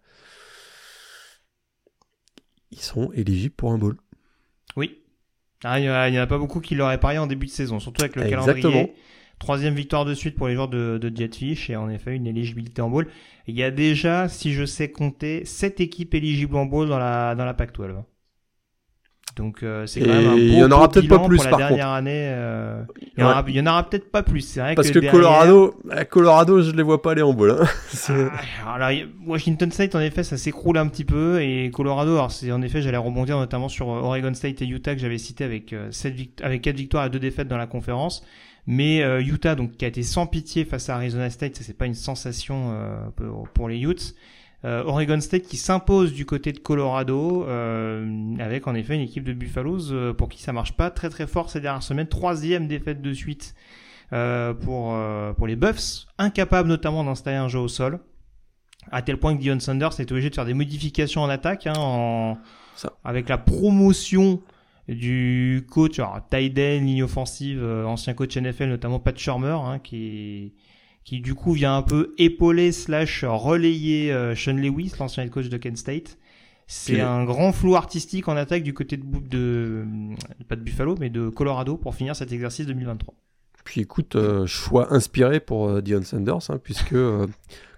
ils 2.71 2.81
sont 2.81 3.13
éligibles 3.13 3.55
pour 3.55 3.73
un 3.73 3.79
bowl. 3.79 3.97
Oui. 4.77 5.03
Ah, 5.65 5.79
il 5.81 5.83
n'y 6.13 6.19
en 6.19 6.23
a 6.23 6.27
pas 6.27 6.39
beaucoup 6.39 6.61
qui 6.61 6.75
l'auraient 6.75 7.01
parié 7.01 7.19
en 7.19 7.27
début 7.27 7.47
de 7.47 7.51
saison, 7.51 7.81
surtout 7.81 8.03
avec 8.03 8.17
le 8.17 8.23
Exactement. 8.23 8.63
calendrier. 8.63 8.95
Troisième 9.39 9.75
victoire 9.75 10.05
de 10.05 10.15
suite 10.15 10.35
pour 10.37 10.49
les 10.49 10.55
joueurs 10.55 10.69
de, 10.69 10.99
de 11.01 11.17
Jetfish 11.17 11.71
et 11.71 11.77
en 11.77 11.89
effet 11.89 12.15
une 12.17 12.27
éligibilité 12.27 12.83
en 12.83 12.91
bowl. 12.91 13.09
Il 13.47 13.57
y 13.57 13.63
a 13.63 13.71
déjà, 13.71 14.29
si 14.29 14.53
je 14.53 14.65
sais 14.65 14.91
compter, 14.91 15.45
sept 15.45 15.81
équipes 15.81 16.15
éligibles 16.15 16.57
en 16.57 16.67
bowl 16.67 16.89
dans 16.89 16.99
la, 16.99 17.35
dans 17.35 17.45
la 17.45 17.55
Pac-12. 17.55 18.03
Donc 19.39 19.63
euh, 19.63 19.87
c'est 19.87 20.01
quand 20.01 20.09
même 20.09 20.27
un 20.31 20.37
il 20.37 20.53
y 20.59 20.63
en 20.63 20.71
aura 20.71 20.91
peut-être 20.91 21.09
pas 21.09 21.21
plus, 21.21 21.43
par 21.45 21.57
dernière 21.57 21.89
année. 21.89 22.29
euh, 22.33 22.83
il 23.17 23.21
y 23.21 23.25
en 23.25 23.27
Ouais. 23.29 23.33
aura, 23.33 23.45
il 23.49 23.55
y 23.57 23.61
en 23.61 23.67
aura 23.67 23.89
peut-être 23.89 24.11
pas 24.11 24.23
plus. 24.23 24.41
C'est 24.43 24.61
vrai 24.61 24.75
Parce 24.75 24.89
que, 24.89 24.95
que 24.95 24.99
derrière- 24.99 25.13
Colorado, 25.13 25.75
à 25.91 26.05
Colorado, 26.05 26.61
je 26.61 26.73
les 26.73 26.83
vois 26.83 27.01
pas 27.01 27.13
aller 27.13 27.23
en 27.23 27.33
bowl. 27.33 27.53
hein. 27.59 27.65
Ah, 28.67 28.75
alors, 28.75 28.91
Washington 29.27 29.71
State, 29.73 29.95
en 29.95 30.01
effet, 30.01 30.23
ça 30.25 30.37
s'écroule 30.37 30.77
un 30.77 30.89
petit 30.89 31.05
peu. 31.05 31.41
Et 31.41 31.71
Colorado, 31.71 32.13
alors 32.15 32.31
c'est 32.33 32.51
en 32.53 32.61
effet, 32.63 32.83
j'allais 32.83 32.97
rebondir 32.99 33.39
notamment 33.39 33.69
sur 33.69 33.89
euh, 33.91 34.01
Oregon 34.01 34.35
State 34.35 34.61
et 34.61 34.67
Utah 34.67 34.95
que 34.95 35.01
j'avais 35.01 35.19
cité 35.19 35.45
avec, 35.45 35.73
euh, 35.73 35.89
sept 35.93 36.15
vict- 36.15 36.43
avec 36.43 36.61
4 36.63 36.77
victoires 36.77 37.07
et 37.07 37.11
2 37.11 37.19
défaites 37.19 37.49
dans 37.49 37.57
la 37.59 37.67
conférence. 37.67 38.25
Mais 38.67 39.03
euh, 39.03 39.23
Utah, 39.23 39.55
donc, 39.55 39.77
qui 39.79 39.85
a 39.85 39.89
été 39.89 40.03
sans 40.03 40.27
pitié 40.27 40.65
face 40.67 40.91
à 40.91 40.97
Arizona 40.97 41.31
State, 41.31 41.57
ça 41.57 41.63
c'est 41.65 41.77
pas 41.79 41.87
une 41.87 41.95
sensation 41.95 42.75
pour, 43.17 43.49
pour 43.49 43.69
les 43.69 43.81
Utes. 43.81 44.15
Oregon 44.65 45.21
State 45.21 45.45
qui 45.45 45.57
s'impose 45.57 46.13
du 46.13 46.27
côté 46.27 46.53
de 46.53 46.59
Colorado, 46.59 47.47
avec 48.41 48.67
en 48.67 48.75
effet 48.75 48.97
une 48.97 49.03
équipe 49.03 49.25
de 49.25 49.33
Buffaloes 49.33 50.15
pour 50.15 50.29
qui 50.29 50.43
ça 50.43 50.53
marche 50.53 50.73
pas 50.73 50.91
très 50.91 51.09
très 51.11 51.27
fort 51.27 51.49
ces 51.49 51.61
dernières 51.61 51.83
semaines. 51.83 52.09
Troisième 52.09 52.67
défaite 52.67 53.01
de 53.01 53.13
suite 53.13 53.55
pour 54.11 54.99
pour 55.37 55.47
les 55.47 55.57
Buffs, 55.57 56.07
incapables 56.19 56.69
notamment 56.69 57.05
d'installer 57.05 57.37
un 57.37 57.49
jeu 57.49 57.61
au 57.61 57.69
sol 57.69 58.01
à 58.91 59.03
tel 59.03 59.19
point 59.19 59.37
que 59.37 59.41
Dion 59.41 59.61
Sanders 59.61 60.01
est 60.01 60.11
obligé 60.11 60.31
de 60.31 60.35
faire 60.35 60.45
des 60.45 60.55
modifications 60.55 61.23
en 61.23 61.29
attaque, 61.29 61.67
hein, 61.67 61.75
en... 61.77 62.39
avec 63.05 63.29
la 63.29 63.39
promotion 63.39 64.41
du 64.89 65.67
coach, 65.71 65.99
alors 65.99 66.21
Tyden, 66.31 66.85
ligne 66.85 67.03
offensive, 67.03 67.63
euh, 67.63 67.85
ancien 67.85 68.15
coach 68.15 68.37
NFL, 68.37 68.69
notamment 68.69 68.99
Pat 68.99 69.17
Shermer, 69.19 69.59
hein, 69.63 69.79
qui 69.79 70.55
qui 71.09 71.21
du 71.21 71.35
coup 71.35 71.53
vient 71.53 71.75
un 71.75 71.81
peu 71.81 72.13
épauler 72.19 72.71
slash 72.71 73.25
relayer 73.25 74.13
euh, 74.13 74.35
Sean 74.35 74.53
Lewis, 74.53 74.93
l'ancien 75.01 75.23
head 75.23 75.31
coach 75.31 75.49
de 75.49 75.57
Kent 75.57 75.79
State. 75.79 76.19
C'est 76.67 77.01
un 77.01 77.25
grand 77.25 77.53
flou 77.53 77.77
artistique 77.77 78.29
en 78.29 78.37
attaque 78.37 78.63
du 78.63 78.75
côté 78.75 78.99
de, 78.99 79.07
de, 79.07 79.87
pas 80.47 80.57
de 80.57 80.61
Buffalo, 80.61 80.97
mais 81.01 81.09
de 81.09 81.31
Colorado 81.31 81.79
pour 81.79 81.95
finir 81.95 82.15
cet 82.15 82.31
exercice 82.31 82.67
2023. 82.67 83.15
Puis 83.65 83.81
écoute, 83.81 84.17
euh, 84.17 84.45
choix 84.45 84.93
inspiré 84.93 85.41
pour 85.41 85.81
Dion 85.81 86.03
Sanders, 86.03 86.51
hein, 86.51 86.61
puisque 86.63 86.95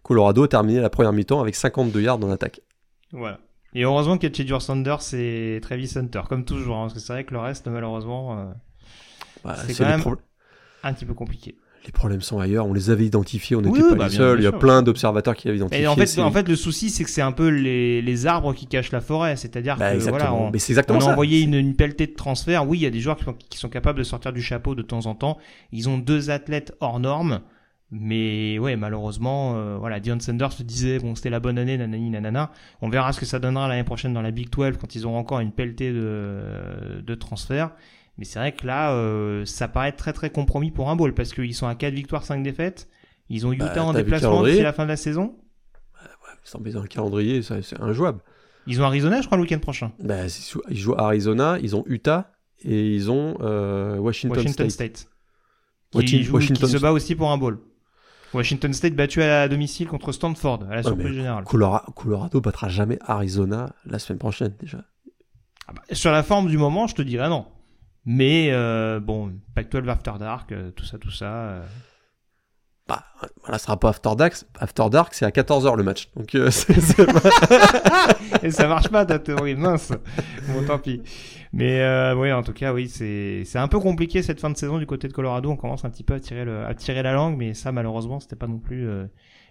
Colorado 0.02 0.42
a 0.42 0.48
terminé 0.48 0.80
la 0.80 0.90
première 0.90 1.12
mi-temps 1.12 1.40
avec 1.40 1.54
52 1.54 2.02
yards 2.02 2.24
en 2.24 2.32
attaque. 2.32 2.62
Voilà. 3.12 3.38
Et 3.74 3.84
heureusement 3.84 4.18
qu'il 4.18 4.28
y 4.28 4.32
a 4.32 4.34
Chedjur 4.34 4.60
Sanders 4.60 5.14
et 5.14 5.60
Travis 5.62 5.92
Hunter, 5.94 6.22
comme 6.28 6.44
toujours, 6.44 6.78
hein, 6.78 6.82
parce 6.86 6.94
que 6.94 6.98
c'est 6.98 7.12
vrai 7.12 7.22
que 7.22 7.32
le 7.32 7.38
reste, 7.38 7.68
malheureusement, 7.68 8.40
euh, 8.40 8.44
bah, 9.44 9.54
c'est 9.64 9.74
quand 9.74 9.88
même 9.88 10.16
un 10.82 10.92
petit 10.92 11.04
peu 11.04 11.14
compliqué. 11.14 11.56
Les 11.86 11.92
problèmes 11.92 12.20
sont 12.20 12.38
ailleurs, 12.38 12.66
on 12.66 12.74
les 12.74 12.90
avait 12.90 13.06
identifiés, 13.06 13.56
on 13.56 13.62
n'était 13.62 13.80
pas 13.80 13.94
bah, 13.94 14.08
les 14.08 14.14
seuls, 14.14 14.40
il 14.40 14.44
y 14.44 14.46
a 14.46 14.52
plein 14.52 14.82
d'observateurs 14.82 15.34
qui 15.34 15.48
l'avaient 15.48 15.58
identifié. 15.58 15.82
Et 15.82 15.86
en 15.86 15.96
fait, 15.96 16.18
en 16.18 16.30
fait, 16.30 16.46
le 16.46 16.56
souci, 16.56 16.90
c'est 16.90 17.04
que 17.04 17.10
c'est 17.10 17.22
un 17.22 17.32
peu 17.32 17.48
les, 17.48 18.02
les, 18.02 18.26
arbres 18.26 18.52
qui 18.52 18.66
cachent 18.66 18.92
la 18.92 19.00
forêt, 19.00 19.36
c'est-à-dire 19.36 19.78
bah, 19.78 19.94
que 19.94 19.98
voilà, 20.00 20.34
on, 20.34 20.52
on 20.52 21.00
a 21.00 21.04
envoyé 21.04 21.40
une, 21.40 21.54
une, 21.54 21.74
pelletée 21.74 22.06
de 22.06 22.14
transfert. 22.14 22.68
Oui, 22.68 22.78
il 22.78 22.82
y 22.82 22.86
a 22.86 22.90
des 22.90 23.00
joueurs 23.00 23.16
qui 23.16 23.24
sont, 23.24 23.34
qui 23.48 23.58
sont 23.58 23.70
capables 23.70 23.98
de 23.98 24.04
sortir 24.04 24.32
du 24.32 24.42
chapeau 24.42 24.74
de 24.74 24.82
temps 24.82 25.06
en 25.06 25.14
temps. 25.14 25.38
Ils 25.72 25.88
ont 25.88 25.96
deux 25.96 26.28
athlètes 26.28 26.76
hors 26.80 27.00
normes. 27.00 27.40
Mais 27.92 28.58
ouais, 28.58 28.76
malheureusement, 28.76 29.54
euh, 29.56 29.76
voilà, 29.76 29.98
Dion 29.98 30.20
Sanders 30.20 30.52
se 30.52 30.62
disait 30.62 31.00
bon, 31.00 31.16
c'était 31.16 31.30
la 31.30 31.40
bonne 31.40 31.58
année, 31.58 31.76
nanani, 31.76 32.10
nanana. 32.10 32.52
On 32.82 32.88
verra 32.88 33.12
ce 33.12 33.18
que 33.18 33.26
ça 33.26 33.40
donnera 33.40 33.66
l'année 33.66 33.84
prochaine 33.84 34.12
dans 34.12 34.22
la 34.22 34.30
Big 34.30 34.48
12 34.48 34.76
quand 34.80 34.94
ils 34.94 35.06
auront 35.06 35.18
encore 35.18 35.40
une 35.40 35.50
pelletée 35.50 35.92
de, 35.92 37.00
de 37.04 37.14
transferts. 37.16 37.70
Mais 38.20 38.26
c'est 38.26 38.38
vrai 38.38 38.52
que 38.52 38.66
là, 38.66 38.92
euh, 38.92 39.46
ça 39.46 39.66
paraît 39.66 39.92
très 39.92 40.12
très 40.12 40.28
compromis 40.28 40.70
pour 40.70 40.90
un 40.90 40.94
bowl 40.94 41.14
parce 41.14 41.32
qu'ils 41.32 41.54
sont 41.54 41.66
à 41.66 41.74
4 41.74 41.94
victoires, 41.94 42.22
5 42.22 42.42
défaites. 42.42 42.86
Ils 43.30 43.46
ont 43.46 43.52
Utah 43.52 43.72
bah, 43.74 43.84
en 43.84 43.94
déplacement 43.94 44.44
d'ici 44.44 44.60
la 44.60 44.74
fin 44.74 44.82
de 44.82 44.90
la 44.90 44.98
saison. 44.98 45.36
Bah, 45.94 46.00
ouais, 46.04 46.38
sans 46.44 46.60
dans 46.60 46.82
le 46.82 46.86
calendrier, 46.86 47.40
c'est 47.40 47.80
injouable. 47.80 48.20
Ils 48.66 48.82
ont 48.82 48.84
Arizona, 48.84 49.22
je 49.22 49.26
crois, 49.26 49.38
le 49.38 49.44
week-end 49.44 49.58
prochain. 49.58 49.92
Bah, 50.00 50.26
ils 50.68 50.76
jouent 50.76 50.96
Arizona, 50.98 51.58
ils 51.62 51.74
ont 51.74 51.82
Utah 51.86 52.30
et 52.62 52.94
ils 52.94 53.10
ont 53.10 53.38
euh, 53.40 53.96
Washington, 53.96 54.36
Washington 54.36 54.68
State. 54.68 55.08
Qui, 55.92 56.28
Washington... 56.28 56.66
qui 56.66 56.72
se 56.72 56.76
bat 56.76 56.92
aussi 56.92 57.14
pour 57.14 57.30
un 57.30 57.38
bowl. 57.38 57.58
Washington 58.34 58.74
State 58.74 58.94
battu 58.94 59.22
à 59.22 59.48
domicile 59.48 59.88
contre 59.88 60.12
Stanford, 60.12 60.66
à 60.70 60.74
la 60.74 60.82
surprise 60.82 61.14
générale. 61.14 61.44
Colorado, 61.44 62.40
battra 62.42 62.68
jamais 62.68 62.98
Arizona 63.00 63.74
la 63.86 63.98
semaine 63.98 64.18
prochaine 64.18 64.52
déjà. 64.60 64.84
Ah 65.66 65.72
bah, 65.72 65.82
sur 65.92 66.12
la 66.12 66.22
forme 66.22 66.48
du 66.48 66.58
moment, 66.58 66.86
je 66.86 66.94
te 66.94 67.02
dirais 67.02 67.30
non. 67.30 67.46
Mais 68.04 68.48
euh, 68.50 69.00
bon, 69.00 69.32
Pac-12 69.54 69.88
After 69.88 70.12
Dark, 70.18 70.52
euh, 70.52 70.70
tout 70.70 70.84
ça, 70.84 70.98
tout 70.98 71.10
ça. 71.10 71.32
Euh. 71.32 71.64
Bah, 72.88 73.04
voilà, 73.42 73.58
ce 73.58 73.66
sera 73.66 73.78
pas 73.78 73.90
After 73.90 74.16
Dark. 74.16 74.34
After 74.58 74.84
Dark, 74.90 75.14
c'est 75.14 75.24
à 75.24 75.30
14h 75.30 75.76
le 75.76 75.82
match. 75.82 76.10
Donc, 76.16 76.34
Et 78.42 78.50
ça 78.50 78.66
marche 78.66 78.88
pas 78.88 79.04
ta 79.04 79.18
théorie, 79.18 79.54
mince. 79.54 79.92
Bon, 80.48 80.64
tant 80.66 80.78
pis. 80.78 81.02
Mais 81.52 81.80
euh, 81.80 82.14
oui, 82.14 82.32
en 82.32 82.42
tout 82.42 82.52
cas, 82.52 82.72
oui, 82.72 82.88
c'est 82.88 83.42
c'est 83.44 83.58
un 83.58 83.66
peu 83.66 83.80
compliqué 83.80 84.22
cette 84.22 84.40
fin 84.40 84.50
de 84.50 84.56
saison 84.56 84.78
du 84.78 84.86
côté 84.86 85.08
de 85.08 85.12
Colorado. 85.12 85.50
On 85.50 85.56
commence 85.56 85.84
un 85.84 85.90
petit 85.90 86.04
peu 86.04 86.14
à 86.14 86.20
tirer 86.20 86.44
le 86.44 86.64
à 86.64 86.74
tirer 86.74 87.02
la 87.02 87.12
langue, 87.12 87.36
mais 87.36 87.54
ça 87.54 87.72
malheureusement, 87.72 88.20
c'était 88.20 88.36
pas 88.36 88.46
non 88.46 88.58
plus 88.58 88.88
euh, 88.88 89.06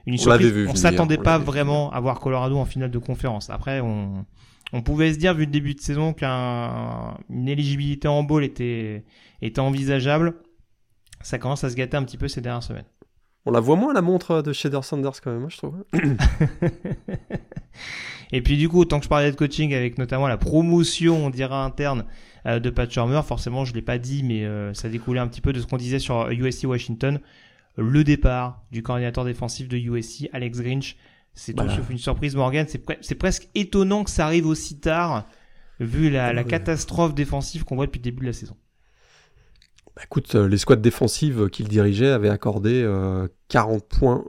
une 0.05 0.17
surprise. 0.17 0.67
On, 0.69 0.75
s'attendait 0.75 1.17
pas 1.17 1.37
vraiment 1.37 1.91
à 1.91 1.99
voir 1.99 2.21
Colorado 2.21 2.57
en 2.57 2.65
finale 2.65 2.89
de 2.89 2.99
conférence. 2.99 3.49
Après, 3.49 3.81
on 3.81 4.25
on 4.73 4.81
pouvait 4.81 5.13
se 5.13 5.19
dire 5.19 5.33
vu 5.33 5.45
le 5.45 5.51
début 5.51 5.73
de 5.73 5.81
saison 5.81 6.13
qu'une 6.13 7.47
éligibilité 7.47 8.07
en 8.07 8.23
bowl 8.23 8.43
était 8.43 9.03
était 9.41 9.59
envisageable. 9.59 10.35
Ça 11.21 11.37
commence 11.37 11.63
à 11.63 11.69
se 11.69 11.75
gâter 11.75 11.97
un 11.97 12.03
petit 12.03 12.17
peu 12.17 12.27
ces 12.27 12.41
dernières 12.41 12.63
semaines. 12.63 12.85
On 13.45 13.51
la 13.51 13.59
voit 13.59 13.75
moins 13.75 13.93
la 13.93 14.01
montre 14.01 14.41
de 14.41 14.53
Shader 14.53 14.81
Sanders 14.83 15.21
quand 15.21 15.31
même, 15.31 15.45
hein, 15.45 15.49
je 15.49 15.57
trouve. 15.57 15.83
Et 18.31 18.41
puis 18.41 18.57
du 18.57 18.69
coup, 18.69 18.85
tant 18.85 18.99
que 18.99 19.05
je 19.05 19.09
parlais 19.09 19.31
de 19.31 19.35
coaching 19.35 19.73
avec 19.73 19.97
notamment 19.97 20.27
la 20.27 20.37
promotion, 20.37 21.25
on 21.25 21.29
dira 21.29 21.63
interne 21.65 22.05
euh, 22.45 22.59
de 22.59 22.69
Pat 22.69 22.89
Shermer, 22.89 23.21
forcément 23.25 23.65
je 23.65 23.73
l'ai 23.73 23.81
pas 23.81 23.97
dit, 23.97 24.23
mais 24.23 24.45
euh, 24.45 24.73
ça 24.73 24.87
découlait 24.87 25.19
un 25.19 25.27
petit 25.27 25.41
peu 25.41 25.51
de 25.51 25.59
ce 25.59 25.65
qu'on 25.65 25.77
disait 25.77 25.99
sur 25.99 26.29
USC 26.29 26.65
Washington. 26.65 27.19
Le 27.75 28.03
départ 28.03 28.61
du 28.71 28.83
coordinateur 28.83 29.25
défensif 29.25 29.67
de 29.67 29.77
USC, 29.77 30.29
Alex 30.33 30.59
Grinch, 30.61 30.95
c'est 31.33 31.53
tout 31.53 31.69
sauf 31.69 31.89
une 31.89 31.97
surprise, 31.97 32.35
Morgan. 32.35 32.65
C'est 33.01 33.15
presque 33.15 33.49
étonnant 33.55 34.03
que 34.03 34.11
ça 34.11 34.25
arrive 34.25 34.45
aussi 34.45 34.79
tard, 34.79 35.25
vu 35.79 36.09
la, 36.09 36.33
la 36.33 36.43
catastrophe 36.43 37.13
défensive 37.13 37.63
qu'on 37.63 37.75
voit 37.75 37.85
depuis 37.85 37.99
le 37.99 38.03
début 38.03 38.21
de 38.21 38.27
la 38.27 38.33
saison. 38.33 38.57
Bah, 39.95 40.01
écoute, 40.03 40.35
euh, 40.35 40.47
les 40.47 40.57
squads 40.57 40.77
défensives 40.77 41.49
qu'il 41.49 41.67
dirigeait 41.67 42.11
avaient 42.11 42.29
accordé 42.29 42.87
40 43.47 43.83
points 43.85 44.23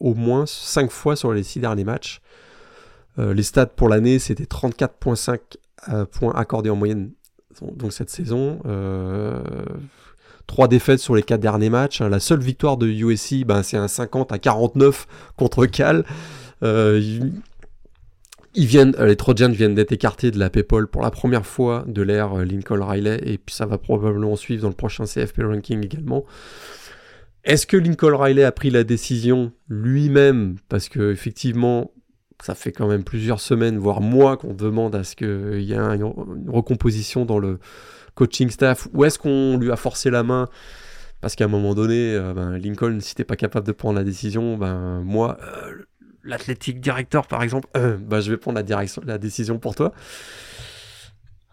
au 0.00 0.14
moins 0.14 0.44
5 0.46 0.90
fois 0.90 1.16
sur 1.16 1.32
les 1.32 1.42
6 1.42 1.60
derniers 1.60 1.84
matchs. 1.84 2.20
Euh, 3.18 3.34
les 3.34 3.42
stats 3.42 3.66
pour 3.66 3.88
l'année, 3.88 4.18
c'était 4.18 4.44
34,5 4.44 5.38
euh, 5.88 6.06
points 6.06 6.34
accordés 6.34 6.70
en 6.70 6.76
moyenne 6.76 7.12
donc 7.60 7.92
cette 7.92 8.08
saison. 8.08 8.60
Euh, 10.42 10.46
trois 10.46 10.68
défaites 10.68 10.98
sur 10.98 11.14
les 11.14 11.22
quatre 11.22 11.40
derniers 11.40 11.70
matchs. 11.70 12.00
La 12.00 12.20
seule 12.20 12.40
victoire 12.40 12.76
de 12.76 12.86
USC, 12.86 13.44
ben, 13.44 13.62
c'est 13.62 13.76
un 13.76 13.88
50 13.88 14.32
à 14.32 14.38
49 14.38 15.06
contre 15.36 15.66
Cal. 15.66 16.04
ils, 16.62 17.32
viennent, 18.54 18.94
les 18.98 19.16
Trojans 19.16 19.52
viennent 19.52 19.74
d'être 19.74 19.92
écartés 19.92 20.30
de 20.30 20.38
la 20.38 20.50
PayPal 20.50 20.86
pour 20.86 21.02
la 21.02 21.10
première 21.10 21.46
fois 21.46 21.84
de 21.86 22.02
l'ère 22.02 22.36
Lincoln 22.36 22.84
Riley, 22.84 23.20
et 23.24 23.38
puis 23.38 23.54
ça 23.54 23.66
va 23.66 23.78
probablement 23.78 24.36
suivre 24.36 24.62
dans 24.62 24.68
le 24.68 24.74
prochain 24.74 25.04
CFP 25.04 25.42
ranking 25.42 25.84
également. 25.84 26.24
Est-ce 27.44 27.66
que 27.66 27.76
Lincoln 27.76 28.16
Riley 28.16 28.44
a 28.44 28.52
pris 28.52 28.70
la 28.70 28.84
décision 28.84 29.52
lui-même? 29.68 30.56
Parce 30.68 30.88
que 30.88 31.10
effectivement, 31.10 31.92
ça 32.42 32.54
fait 32.54 32.72
quand 32.72 32.88
même 32.88 33.04
plusieurs 33.04 33.40
semaines, 33.40 33.78
voire 33.78 34.00
mois, 34.00 34.36
qu'on 34.36 34.54
demande 34.54 34.94
à 34.94 35.04
ce 35.04 35.16
qu'il 35.16 35.62
y 35.62 35.72
ait 35.72 35.76
une 35.76 36.50
recomposition 36.50 37.24
dans 37.24 37.38
le 37.38 37.58
coaching 38.14 38.50
staff, 38.50 38.88
ou 38.92 39.04
est-ce 39.04 39.18
qu'on 39.18 39.56
lui 39.58 39.70
a 39.70 39.76
forcé 39.76 40.10
la 40.10 40.22
main? 40.22 40.48
Parce 41.22 41.36
qu'à 41.36 41.44
un 41.44 41.48
moment 41.48 41.74
donné, 41.74 42.14
euh, 42.14 42.34
ben, 42.34 42.58
Lincoln, 42.58 42.98
si 43.00 43.14
t'es 43.14 43.24
pas 43.24 43.36
capable 43.36 43.64
de 43.66 43.72
prendre 43.72 43.96
la 43.96 44.04
décision, 44.04 44.56
ben 44.58 45.02
moi, 45.02 45.38
euh, 45.40 45.84
l'athlétique 46.24 46.80
directeur 46.80 47.28
par 47.28 47.44
exemple, 47.44 47.68
euh, 47.76 47.96
ben, 47.96 48.20
je 48.20 48.32
vais 48.32 48.36
prendre 48.36 48.60
la, 49.06 49.18
décision 49.18 49.60
pour 49.60 49.76
toi. 49.76 49.92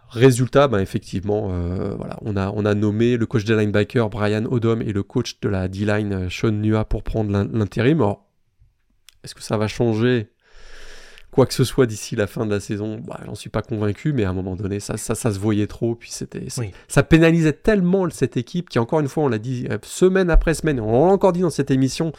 Résultat, 0.10 0.68
ben, 0.68 0.80
effectivement, 0.80 1.50
voilà, 1.96 2.18
on 2.24 2.36
a, 2.36 2.50
on 2.50 2.64
nommé 2.64 3.16
le 3.16 3.28
coach 3.28 3.46
des 3.46 3.56
linebackers 3.56 4.10
Brian 4.10 4.46
Odom 4.46 4.82
et 4.82 4.92
le 4.92 5.04
coach 5.04 5.40
de 5.40 5.50
la 5.50 5.68
D-line 5.68 6.32
Sean 6.32 6.52
Nua 6.52 6.84
pour 6.84 7.04
prendre 7.04 7.32
l'intérim. 7.32 8.02
Est-ce 9.24 9.36
que 9.36 9.44
ça 9.44 9.56
va 9.58 9.68
changer? 9.68 10.32
Quoi 11.32 11.46
que 11.46 11.54
ce 11.54 11.64
soit 11.64 11.86
d'ici 11.86 12.16
la 12.16 12.28
fin 12.28 12.46
de 12.46 12.52
la 12.52 12.60
saison, 12.60 13.00
bah, 13.06 13.20
j'en 13.26 13.36
suis 13.36 13.50
pas 13.50 13.62
convaincu, 13.62 14.14
mais 14.14 14.24
à 14.24 14.30
un 14.30 14.34
moment 14.34 14.56
donné, 14.56 14.80
ça, 14.80 14.98
ça, 14.98 15.16
ça 15.16 15.32
se 15.32 15.40
voyait 15.40 15.68
trop, 15.68 15.96
puis 15.96 16.12
c'était, 16.12 16.48
ça 16.88 17.04
pénalisait 17.04 17.54
tellement 17.54 18.10
cette 18.10 18.38
équipe 18.38 18.70
qui, 18.70 18.80
encore 18.80 19.00
une 19.00 19.08
fois, 19.08 19.24
on 19.24 19.28
l'a 19.28 19.38
dit 19.38 19.68
euh, 19.70 19.78
semaine 19.84 20.30
après 20.30 20.54
semaine, 20.54 20.80
on 20.80 21.08
l'a 21.08 21.14
encore 21.14 21.34
dit 21.34 21.42
dans 21.42 21.50
cette 21.50 21.72
émission, 21.72 22.12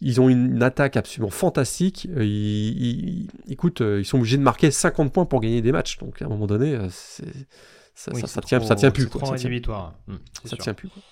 ils 0.00 0.20
ont 0.20 0.28
une 0.28 0.62
attaque 0.62 0.96
absolument 0.96 1.30
fantastique. 1.30 2.08
Euh, 2.16 2.24
ils, 2.24 3.28
écoute, 3.48 3.80
euh, 3.80 4.00
ils 4.00 4.04
sont 4.04 4.18
obligés 4.18 4.36
de 4.36 4.42
marquer 4.42 4.70
50 4.70 5.12
points 5.12 5.24
pour 5.24 5.40
gagner 5.40 5.62
des 5.62 5.72
matchs. 5.72 5.96
Donc 5.98 6.20
à 6.20 6.26
un 6.26 6.28
moment 6.28 6.46
donné, 6.46 6.78
ça, 6.90 8.12
ça, 8.12 8.42
tient, 8.42 8.60
ça 8.60 8.74
tient 8.74 8.90
plus. 8.90 9.08
Quoi. 9.08 9.24
Ça, 9.24 9.36
tient, 9.36 9.48
mmh, 9.48 10.14
ça 10.44 10.56
tient 10.56 10.74
plus. 10.74 10.88
Quoi. 10.88 11.02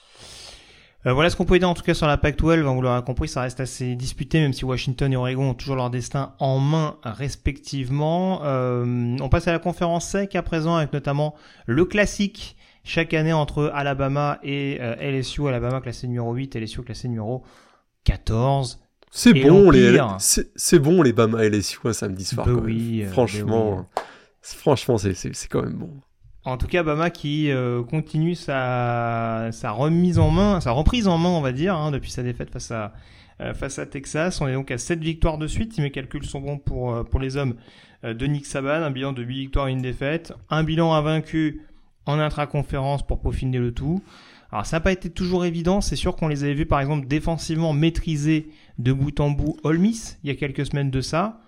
Euh, 1.06 1.12
voilà 1.12 1.28
ce 1.28 1.36
qu'on 1.36 1.44
peut 1.44 1.58
dire 1.58 1.68
en 1.68 1.74
tout 1.74 1.82
cas 1.82 1.94
sur 1.94 2.06
la 2.06 2.16
Pac-12. 2.16 2.60
Vous 2.60 2.82
l'aurez 2.82 3.02
compris, 3.02 3.28
ça 3.28 3.42
reste 3.42 3.60
assez 3.60 3.94
disputé, 3.94 4.40
même 4.40 4.52
si 4.52 4.64
Washington 4.64 5.12
et 5.12 5.16
Oregon 5.16 5.50
ont 5.50 5.54
toujours 5.54 5.76
leur 5.76 5.90
destin 5.90 6.34
en 6.38 6.58
main 6.58 6.96
respectivement. 7.02 8.40
Euh, 8.44 9.16
on 9.20 9.28
passe 9.28 9.46
à 9.48 9.52
la 9.52 9.58
conférence 9.58 10.08
SEC 10.08 10.34
à 10.34 10.42
présent, 10.42 10.76
avec 10.76 10.92
notamment 10.92 11.34
le 11.66 11.84
classique 11.84 12.56
chaque 12.84 13.12
année 13.14 13.32
entre 13.32 13.70
Alabama 13.74 14.38
et 14.42 14.78
euh, 14.80 14.96
LSU. 14.96 15.46
Alabama 15.46 15.80
classé 15.80 16.06
numéro 16.06 16.32
8, 16.32 16.56
LSU 16.56 16.82
classé 16.82 17.08
numéro 17.08 17.42
14. 18.04 18.80
C'est 19.10 19.32
bon, 19.32 19.70
les, 19.70 19.96
c'est 20.18 20.78
bon 20.80 21.02
les 21.02 21.12
Bama 21.12 21.44
LSU 21.44 21.78
un 21.84 21.92
samedi 21.92 22.24
soir. 22.24 22.46
Bah 22.46 22.52
oui, 22.64 23.04
franchement, 23.12 23.86
bah 23.94 24.02
franchement, 24.42 24.98
c'est 24.98 25.14
quand 25.48 25.62
même 25.62 25.74
bon. 25.74 25.90
En 26.44 26.56
tout 26.58 26.66
cas, 26.66 26.82
Bama 26.82 27.10
qui 27.10 27.50
euh, 27.50 27.82
continue 27.82 28.34
sa, 28.34 29.48
sa 29.50 29.70
remise 29.70 30.18
en 30.18 30.30
main, 30.30 30.60
sa 30.60 30.72
reprise 30.72 31.08
en 31.08 31.16
main, 31.16 31.30
on 31.30 31.40
va 31.40 31.52
dire, 31.52 31.74
hein, 31.74 31.90
depuis 31.90 32.10
sa 32.10 32.22
défaite 32.22 32.50
face 32.50 32.70
à, 32.70 32.92
face 33.54 33.78
à 33.78 33.86
Texas. 33.86 34.40
On 34.40 34.48
est 34.48 34.52
donc 34.52 34.70
à 34.70 34.78
7 34.78 35.00
victoires 35.00 35.38
de 35.38 35.46
suite, 35.46 35.72
si 35.72 35.80
mes 35.80 35.90
calculs 35.90 36.24
sont 36.24 36.40
bons 36.40 36.58
pour, 36.58 37.04
pour 37.06 37.18
les 37.18 37.36
hommes 37.36 37.54
de 38.02 38.26
Nick 38.26 38.44
Saban, 38.44 38.82
un 38.82 38.90
bilan 38.90 39.12
de 39.12 39.22
8 39.22 39.38
victoires 39.38 39.68
et 39.68 39.72
une 39.72 39.80
défaite, 39.80 40.34
un 40.50 40.64
bilan 40.64 40.92
invaincu 40.92 41.62
en 42.06 42.18
intra-conférence 42.18 43.06
pour 43.06 43.20
peaufiner 43.20 43.58
le 43.58 43.72
tout. 43.72 44.02
Alors 44.54 44.66
ça 44.66 44.76
n'a 44.76 44.80
pas 44.80 44.92
été 44.92 45.10
toujours 45.10 45.44
évident, 45.44 45.80
c'est 45.80 45.96
sûr 45.96 46.14
qu'on 46.14 46.28
les 46.28 46.44
avait 46.44 46.54
vus 46.54 46.66
par 46.66 46.80
exemple 46.80 47.08
défensivement 47.08 47.72
maîtriser 47.72 48.50
de 48.78 48.92
bout 48.92 49.18
en 49.18 49.30
bout 49.30 49.56
Miss 49.64 50.18
il 50.22 50.28
y 50.28 50.30
a 50.30 50.36
quelques 50.36 50.66
semaines 50.66 50.90
de 50.90 51.00
ça. 51.00 51.40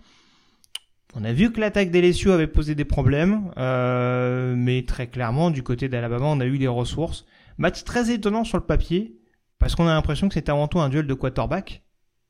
On 1.18 1.24
a 1.24 1.32
vu 1.32 1.50
que 1.50 1.60
l'attaque 1.60 1.90
des 1.90 2.02
LSU 2.02 2.30
avait 2.30 2.46
posé 2.46 2.74
des 2.74 2.84
problèmes, 2.84 3.50
euh, 3.56 4.54
mais 4.54 4.84
très 4.84 5.06
clairement 5.06 5.50
du 5.50 5.62
côté 5.62 5.88
d'Alabama 5.88 6.26
on 6.26 6.40
a 6.40 6.44
eu 6.44 6.58
les 6.58 6.68
ressources. 6.68 7.24
Match 7.56 7.84
très 7.84 8.10
étonnant 8.10 8.44
sur 8.44 8.58
le 8.58 8.64
papier, 8.64 9.16
parce 9.58 9.74
qu'on 9.74 9.86
a 9.88 9.94
l'impression 9.94 10.28
que 10.28 10.34
c'est 10.34 10.50
avant 10.50 10.68
tout 10.68 10.78
un 10.78 10.90
duel 10.90 11.06
de 11.06 11.14
quarterback 11.14 11.82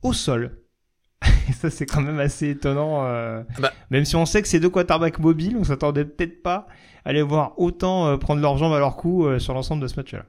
au 0.04 0.12
sol. 0.12 0.60
Et 1.48 1.52
ça 1.60 1.68
c'est 1.68 1.84
quand 1.84 2.00
même 2.00 2.20
assez 2.20 2.50
étonnant, 2.50 3.04
euh, 3.06 3.42
bah. 3.58 3.72
même 3.90 4.04
si 4.04 4.14
on 4.14 4.24
sait 4.24 4.40
que 4.40 4.46
c'est 4.46 4.60
deux 4.60 4.70
quarterbacks 4.70 5.18
mobiles, 5.18 5.56
on 5.58 5.64
s'attendait 5.64 6.04
peut-être 6.04 6.44
pas 6.44 6.68
à 7.04 7.12
les 7.12 7.22
voir 7.22 7.54
autant 7.56 8.06
euh, 8.06 8.16
prendre 8.18 8.40
leurs 8.40 8.56
jambes 8.56 8.72
à 8.72 8.78
leur 8.78 8.96
cou 8.96 9.26
sur 9.40 9.52
l'ensemble 9.52 9.82
de 9.82 9.88
ce 9.88 9.96
match-là. 9.96 10.26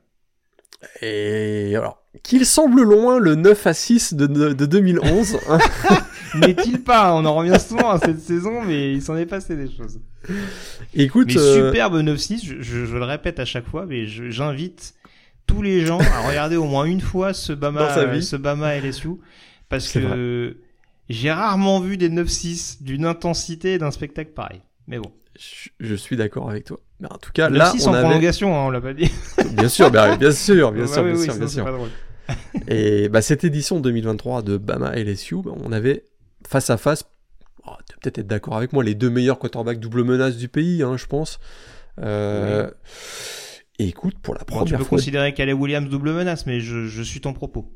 Et 1.03 1.75
alors, 1.75 2.01
qu'il 2.23 2.43
semble 2.45 2.81
loin 2.81 3.19
le 3.19 3.35
9 3.35 3.67
à 3.67 3.73
6 3.75 4.15
de, 4.15 4.25
de 4.25 4.65
2011. 4.65 5.37
N'est-il 6.35 6.83
pas 6.83 7.13
On 7.13 7.25
en 7.25 7.35
revient 7.35 7.59
souvent 7.59 7.89
à 7.89 7.99
cette 7.99 8.19
saison, 8.19 8.61
mais 8.63 8.93
il 8.93 9.01
s'en 9.01 9.15
est 9.15 9.25
passé 9.25 9.55
des 9.55 9.69
choses. 9.69 9.99
Écoute, 10.93 11.27
mais 11.27 11.37
euh, 11.37 11.67
superbe 11.67 12.01
9-6, 12.01 12.45
je, 12.45 12.61
je, 12.61 12.85
je, 12.85 12.95
le 12.95 13.03
répète 13.03 13.39
à 13.39 13.45
chaque 13.45 13.67
fois, 13.67 13.85
mais 13.85 14.07
j'invite 14.07 14.95
tous 15.45 15.61
les 15.61 15.85
gens 15.85 15.99
à 15.99 16.27
regarder 16.27 16.57
au 16.57 16.65
moins 16.65 16.85
une 16.85 17.01
fois 17.01 17.33
ce 17.33 17.53
Bama, 17.53 18.21
ce 18.21 18.35
Bama 18.35 18.77
LSU, 18.79 19.09
parce 19.69 19.91
que 19.91 20.57
j'ai 21.09 21.31
rarement 21.31 21.79
vu 21.79 21.97
des 21.97 22.09
9-6 22.09 22.83
d'une 22.83 23.05
intensité 23.05 23.73
et 23.73 23.77
d'un 23.77 23.91
spectacle 23.91 24.31
pareil. 24.31 24.61
Mais 24.87 24.99
bon. 24.99 25.11
Je, 25.79 25.93
suis 25.95 26.17
d'accord 26.17 26.49
avec 26.49 26.65
toi. 26.65 26.79
Mais 26.99 27.07
en 27.11 27.17
tout 27.17 27.31
cas, 27.31 27.49
là, 27.49 27.71
on 27.79 27.87
en 27.89 28.01
prolongation, 28.01 28.55
hein, 28.55 28.65
on 28.65 28.69
l'a 28.71 28.81
pas 28.81 28.93
dit. 28.93 29.11
bien 29.53 29.69
sûr, 29.69 29.91
bien, 29.91 30.17
bien 30.17 30.31
sûr, 30.31 30.71
bien 30.73 30.87
sûr, 30.87 31.03
bien 31.03 31.15
sûr, 31.15 31.35
bien 31.35 31.47
sûr. 31.47 31.89
Et 32.67 33.09
bah, 33.09 33.21
cette 33.21 33.43
édition 33.43 33.79
2023 33.79 34.41
de 34.41 34.57
Bama 34.57 34.95
LSU, 34.95 35.37
bah, 35.43 35.51
on 35.55 35.71
avait 35.71 36.03
face 36.47 36.69
à 36.69 36.77
face, 36.77 37.03
oh, 37.65 37.71
tu 37.87 37.93
vas 37.93 37.99
peut-être 38.01 38.17
être, 38.19 38.27
d'accord 38.27 38.57
avec 38.57 38.73
moi, 38.73 38.83
les 38.83 38.95
deux 38.95 39.09
meilleurs 39.09 39.39
quarterbacks 39.39 39.79
double 39.79 40.03
menace 40.03 40.37
du 40.37 40.47
pays, 40.47 40.83
hein, 40.83 40.97
je 40.97 41.05
pense. 41.05 41.39
Euh, 41.99 42.69
et 43.79 43.87
écoute, 43.87 44.17
pour 44.21 44.33
la 44.33 44.43
première 44.43 44.67
fois. 44.67 44.77
Tu 44.77 44.83
peux 44.83 44.89
considérer 44.89 45.33
qu'elle 45.33 45.49
est 45.49 45.53
Williams 45.53 45.89
double 45.89 46.13
menace, 46.13 46.45
mais 46.45 46.59
je, 46.59 47.01
suis 47.01 47.21
ton 47.21 47.33
propos. 47.33 47.71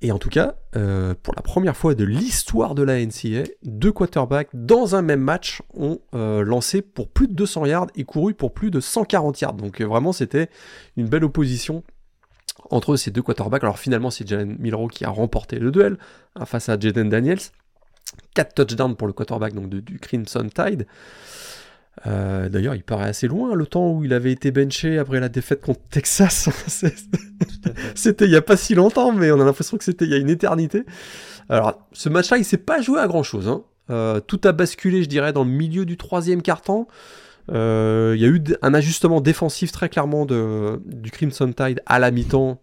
Et 0.00 0.12
en 0.12 0.18
tout 0.18 0.28
cas, 0.28 0.56
euh, 0.76 1.14
pour 1.22 1.34
la 1.34 1.40
première 1.40 1.76
fois 1.76 1.94
de 1.94 2.04
l'histoire 2.04 2.74
de 2.74 2.82
la 2.82 3.04
NCA, 3.04 3.44
deux 3.62 3.92
quarterbacks 3.92 4.48
dans 4.52 4.94
un 4.96 5.02
même 5.02 5.20
match 5.20 5.62
ont 5.72 6.00
euh, 6.14 6.42
lancé 6.42 6.82
pour 6.82 7.08
plus 7.08 7.26
de 7.26 7.32
200 7.32 7.66
yards 7.66 7.86
et 7.94 8.04
couru 8.04 8.34
pour 8.34 8.52
plus 8.52 8.70
de 8.70 8.80
140 8.80 9.40
yards. 9.40 9.54
Donc 9.54 9.80
vraiment, 9.80 10.12
c'était 10.12 10.50
une 10.96 11.08
belle 11.08 11.24
opposition 11.24 11.84
entre 12.70 12.96
ces 12.96 13.10
deux 13.10 13.22
quarterbacks. 13.22 13.62
Alors 13.62 13.78
finalement, 13.78 14.10
c'est 14.10 14.26
Jalen 14.26 14.56
Milrow 14.58 14.88
qui 14.88 15.04
a 15.04 15.10
remporté 15.10 15.58
le 15.58 15.70
duel 15.70 15.98
hein, 16.36 16.44
face 16.44 16.68
à 16.68 16.78
Jaden 16.78 17.08
Daniels. 17.08 17.40
4 18.34 18.54
touchdowns 18.54 18.96
pour 18.96 19.06
le 19.06 19.12
quarterback 19.12 19.54
donc 19.54 19.68
du 19.68 19.98
Crimson 19.98 20.48
Tide. 20.54 20.86
Euh, 22.06 22.48
d'ailleurs, 22.48 22.74
il 22.74 22.82
paraît 22.82 23.08
assez 23.08 23.28
loin 23.28 23.54
le 23.54 23.66
temps 23.66 23.90
où 23.90 24.04
il 24.04 24.12
avait 24.12 24.32
été 24.32 24.50
benché 24.50 24.98
après 24.98 25.20
la 25.20 25.28
défaite 25.28 25.60
contre 25.60 25.80
Texas. 25.90 26.48
c'était 27.94 28.24
il 28.24 28.30
n'y 28.30 28.36
a 28.36 28.42
pas 28.42 28.56
si 28.56 28.74
longtemps, 28.74 29.12
mais 29.12 29.30
on 29.30 29.40
a 29.40 29.44
l'impression 29.44 29.76
que 29.76 29.84
c'était 29.84 30.04
il 30.04 30.10
y 30.10 30.14
a 30.14 30.18
une 30.18 30.30
éternité. 30.30 30.84
Alors, 31.48 31.86
ce 31.92 32.08
match-là, 32.08 32.38
il 32.38 32.44
s'est 32.44 32.56
pas 32.56 32.80
joué 32.80 33.00
à 33.00 33.06
grand 33.06 33.22
chose. 33.22 33.48
Hein. 33.48 33.62
Euh, 33.90 34.20
tout 34.20 34.40
a 34.44 34.52
basculé, 34.52 35.02
je 35.02 35.08
dirais, 35.08 35.32
dans 35.32 35.44
le 35.44 35.50
milieu 35.50 35.84
du 35.84 35.96
troisième 35.96 36.42
quart-temps. 36.42 36.88
Euh, 37.52 38.14
il 38.16 38.22
y 38.22 38.24
a 38.24 38.28
eu 38.28 38.42
un 38.62 38.74
ajustement 38.74 39.20
défensif 39.20 39.72
très 39.72 39.88
clairement 39.88 40.26
de, 40.26 40.80
du 40.86 41.10
Crimson 41.10 41.52
Tide 41.52 41.80
à 41.86 41.98
la 41.98 42.10
mi-temps. 42.10 42.60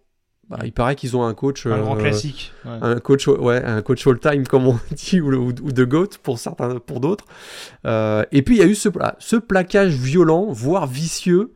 Bah, 0.49 0.59
il 0.65 0.73
paraît 0.73 0.95
qu'ils 0.95 1.15
ont 1.15 1.23
un 1.23 1.33
coach. 1.33 1.65
Un 1.65 1.79
grand 1.79 1.97
euh. 1.97 2.11
Un 2.65 2.99
coach, 2.99 3.27
ouais, 3.27 3.63
un 3.63 3.81
coach 3.81 4.05
all-time, 4.05 4.45
comme 4.45 4.67
on 4.67 4.77
dit, 4.91 5.21
ou, 5.21 5.33
ou, 5.33 5.53
de 5.53 5.85
GOAT 5.85 6.17
pour 6.21 6.39
certains, 6.39 6.79
pour 6.79 6.99
d'autres. 6.99 7.25
Euh, 7.85 8.25
et 8.33 8.41
puis 8.41 8.55
il 8.55 8.59
y 8.59 8.63
a 8.63 8.67
eu 8.67 8.75
ce, 8.75 8.89
ce 9.19 9.37
plaquage 9.37 9.93
violent, 9.93 10.47
voire 10.51 10.87
vicieux, 10.87 11.53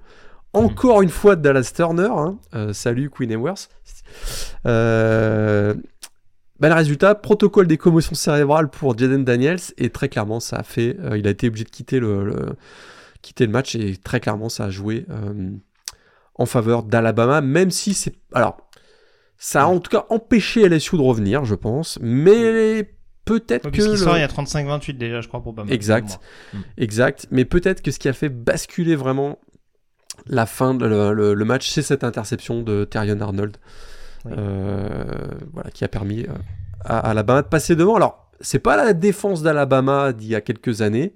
encore 0.53 1.01
une 1.01 1.09
fois 1.09 1.35
de 1.35 1.41
Dallas 1.41 1.73
Turner. 1.75 2.09
Hein. 2.09 2.37
salut 2.71 3.09
Queen 3.09 3.35
Emworth. 3.35 3.69
Bah, 4.63 6.69
le 6.69 6.73
résultat, 6.73 7.15
protocole 7.15 7.67
des 7.67 7.77
commotions 7.77 8.15
cérébrales 8.15 8.69
pour 8.69 8.97
Jaden 8.97 9.25
Daniels, 9.25 9.59
et 9.77 9.89
très 9.89 10.07
clairement, 10.07 10.39
ça 10.39 10.55
a 10.55 10.63
fait. 10.63 10.95
il 11.17 11.27
a 11.27 11.31
été 11.31 11.49
obligé 11.49 11.65
de 11.65 11.69
quitter 11.69 11.99
le 11.99 12.55
quitter 13.25 13.45
le 13.45 13.51
match 13.51 13.75
et 13.75 13.97
très 13.97 14.19
clairement 14.19 14.49
ça 14.49 14.65
a 14.65 14.69
joué 14.69 15.05
euh, 15.09 15.51
en 16.35 16.45
faveur 16.45 16.83
d'Alabama, 16.83 17.41
même 17.41 17.71
si 17.71 17.93
c'est... 17.93 18.13
Alors, 18.33 18.57
ça 19.37 19.63
a 19.63 19.65
en 19.65 19.79
tout 19.79 19.89
cas 19.89 20.05
empêché 20.09 20.67
LSU 20.67 20.97
de 20.97 21.01
revenir, 21.01 21.43
je 21.43 21.55
pense, 21.55 21.97
mais 22.01 22.93
peut-être 23.25 23.71
que... 23.71 23.81
Le... 23.81 23.95
Sort, 23.95 24.17
il 24.17 24.21
y 24.21 24.23
a 24.23 24.27
35-28 24.27 24.97
déjà, 24.97 25.21
je 25.21 25.27
crois, 25.27 25.41
pour 25.41 25.53
Bama. 25.53 25.71
Exact, 25.71 26.19
hmm. 26.53 26.59
exact, 26.77 27.27
mais 27.31 27.45
peut-être 27.45 27.81
que 27.81 27.91
ce 27.91 27.99
qui 27.99 28.07
a 28.07 28.13
fait 28.13 28.29
basculer 28.29 28.95
vraiment 28.95 29.39
la 30.27 30.45
fin 30.45 30.73
de 30.73 30.85
le, 30.85 31.45
match, 31.45 31.69
c'est 31.69 31.81
cette 31.81 32.03
interception 32.03 32.61
de 32.61 32.85
Terrion 32.85 33.19
Arnold, 33.21 33.57
euh, 34.27 35.03
voilà, 35.53 35.69
qui 35.71 35.83
a 35.83 35.87
permis 35.87 36.23
euh, 36.23 36.33
à 36.81 36.99
Alabama 37.09 37.41
de 37.41 37.47
passer 37.47 37.75
devant. 37.75 37.95
Alors, 37.95 38.29
c'est 38.41 38.59
pas 38.59 38.75
la 38.75 38.93
défense 38.93 39.41
d'Alabama 39.41 40.13
d'il 40.13 40.29
y 40.29 40.35
a 40.35 40.41
quelques 40.41 40.81
années, 40.81 41.13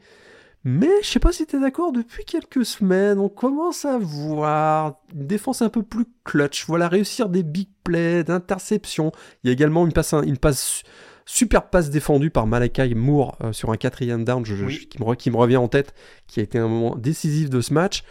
mais 0.64 0.90
je 1.02 1.08
sais 1.08 1.20
pas 1.20 1.32
si 1.32 1.46
tu 1.46 1.56
es 1.56 1.60
d'accord, 1.60 1.92
depuis 1.92 2.26
quelques 2.26 2.66
semaines, 2.66 3.18
on 3.20 3.30
commence 3.30 3.86
à 3.86 3.98
voir 3.98 5.00
une 5.14 5.26
défense 5.26 5.62
un 5.62 5.70
peu 5.70 5.84
plus 5.84 6.06
clutch. 6.26 6.66
Voilà, 6.68 6.90
réussir 6.90 7.30
des 7.30 7.44
big 7.44 7.70
plays, 7.84 8.24
d'interception. 8.24 9.12
Il 9.44 9.48
y 9.48 9.50
a 9.50 9.54
également 9.54 9.86
une 9.86 9.94
passe, 9.94 10.14
une 10.14 10.38
passe 10.38 10.84
super 11.26 11.70
passe 11.70 11.90
défendue 11.90 12.32
par 12.32 12.48
Malakai 12.48 12.94
Moore 12.96 13.38
euh, 13.44 13.54
sur 13.54 13.72
un 13.72 13.78
quatrième 13.78 14.26
down 14.26 14.44
qui, 14.44 14.52
me, 14.54 15.16
qui 15.16 15.32
me 15.32 15.38
revient 15.38 15.58
en 15.58 15.68
tête, 15.68 15.94
qui 16.28 16.40
a 16.40 16.44
été 16.44 16.58
un 16.58 16.68
moment 16.68 16.96
décisif 16.96 17.50
de 17.50 17.62
ce 17.62 17.74
match. 17.74 18.04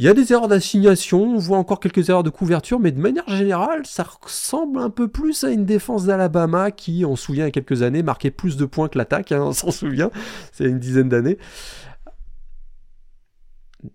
Il 0.00 0.04
y 0.04 0.08
a 0.08 0.14
des 0.14 0.32
erreurs 0.32 0.48
d'assignation, 0.48 1.24
on 1.24 1.36
voit 1.36 1.58
encore 1.58 1.78
quelques 1.78 2.08
erreurs 2.08 2.22
de 2.22 2.30
couverture, 2.30 2.80
mais 2.80 2.90
de 2.90 2.98
manière 2.98 3.28
générale, 3.28 3.84
ça 3.84 4.02
ressemble 4.02 4.78
un 4.78 4.88
peu 4.88 5.08
plus 5.08 5.44
à 5.44 5.50
une 5.50 5.66
défense 5.66 6.06
d'Alabama 6.06 6.70
qui, 6.70 7.04
on 7.04 7.16
se 7.16 7.24
souvient, 7.24 7.44
il 7.44 7.48
y 7.48 7.50
a 7.50 7.50
quelques 7.50 7.82
années, 7.82 8.02
marquait 8.02 8.30
plus 8.30 8.56
de 8.56 8.64
points 8.64 8.88
que 8.88 8.96
l'attaque, 8.96 9.30
hein, 9.30 9.42
on 9.42 9.52
s'en 9.52 9.70
souvient, 9.70 10.10
c'est 10.52 10.64
une 10.64 10.78
dizaine 10.78 11.10
d'années. 11.10 11.36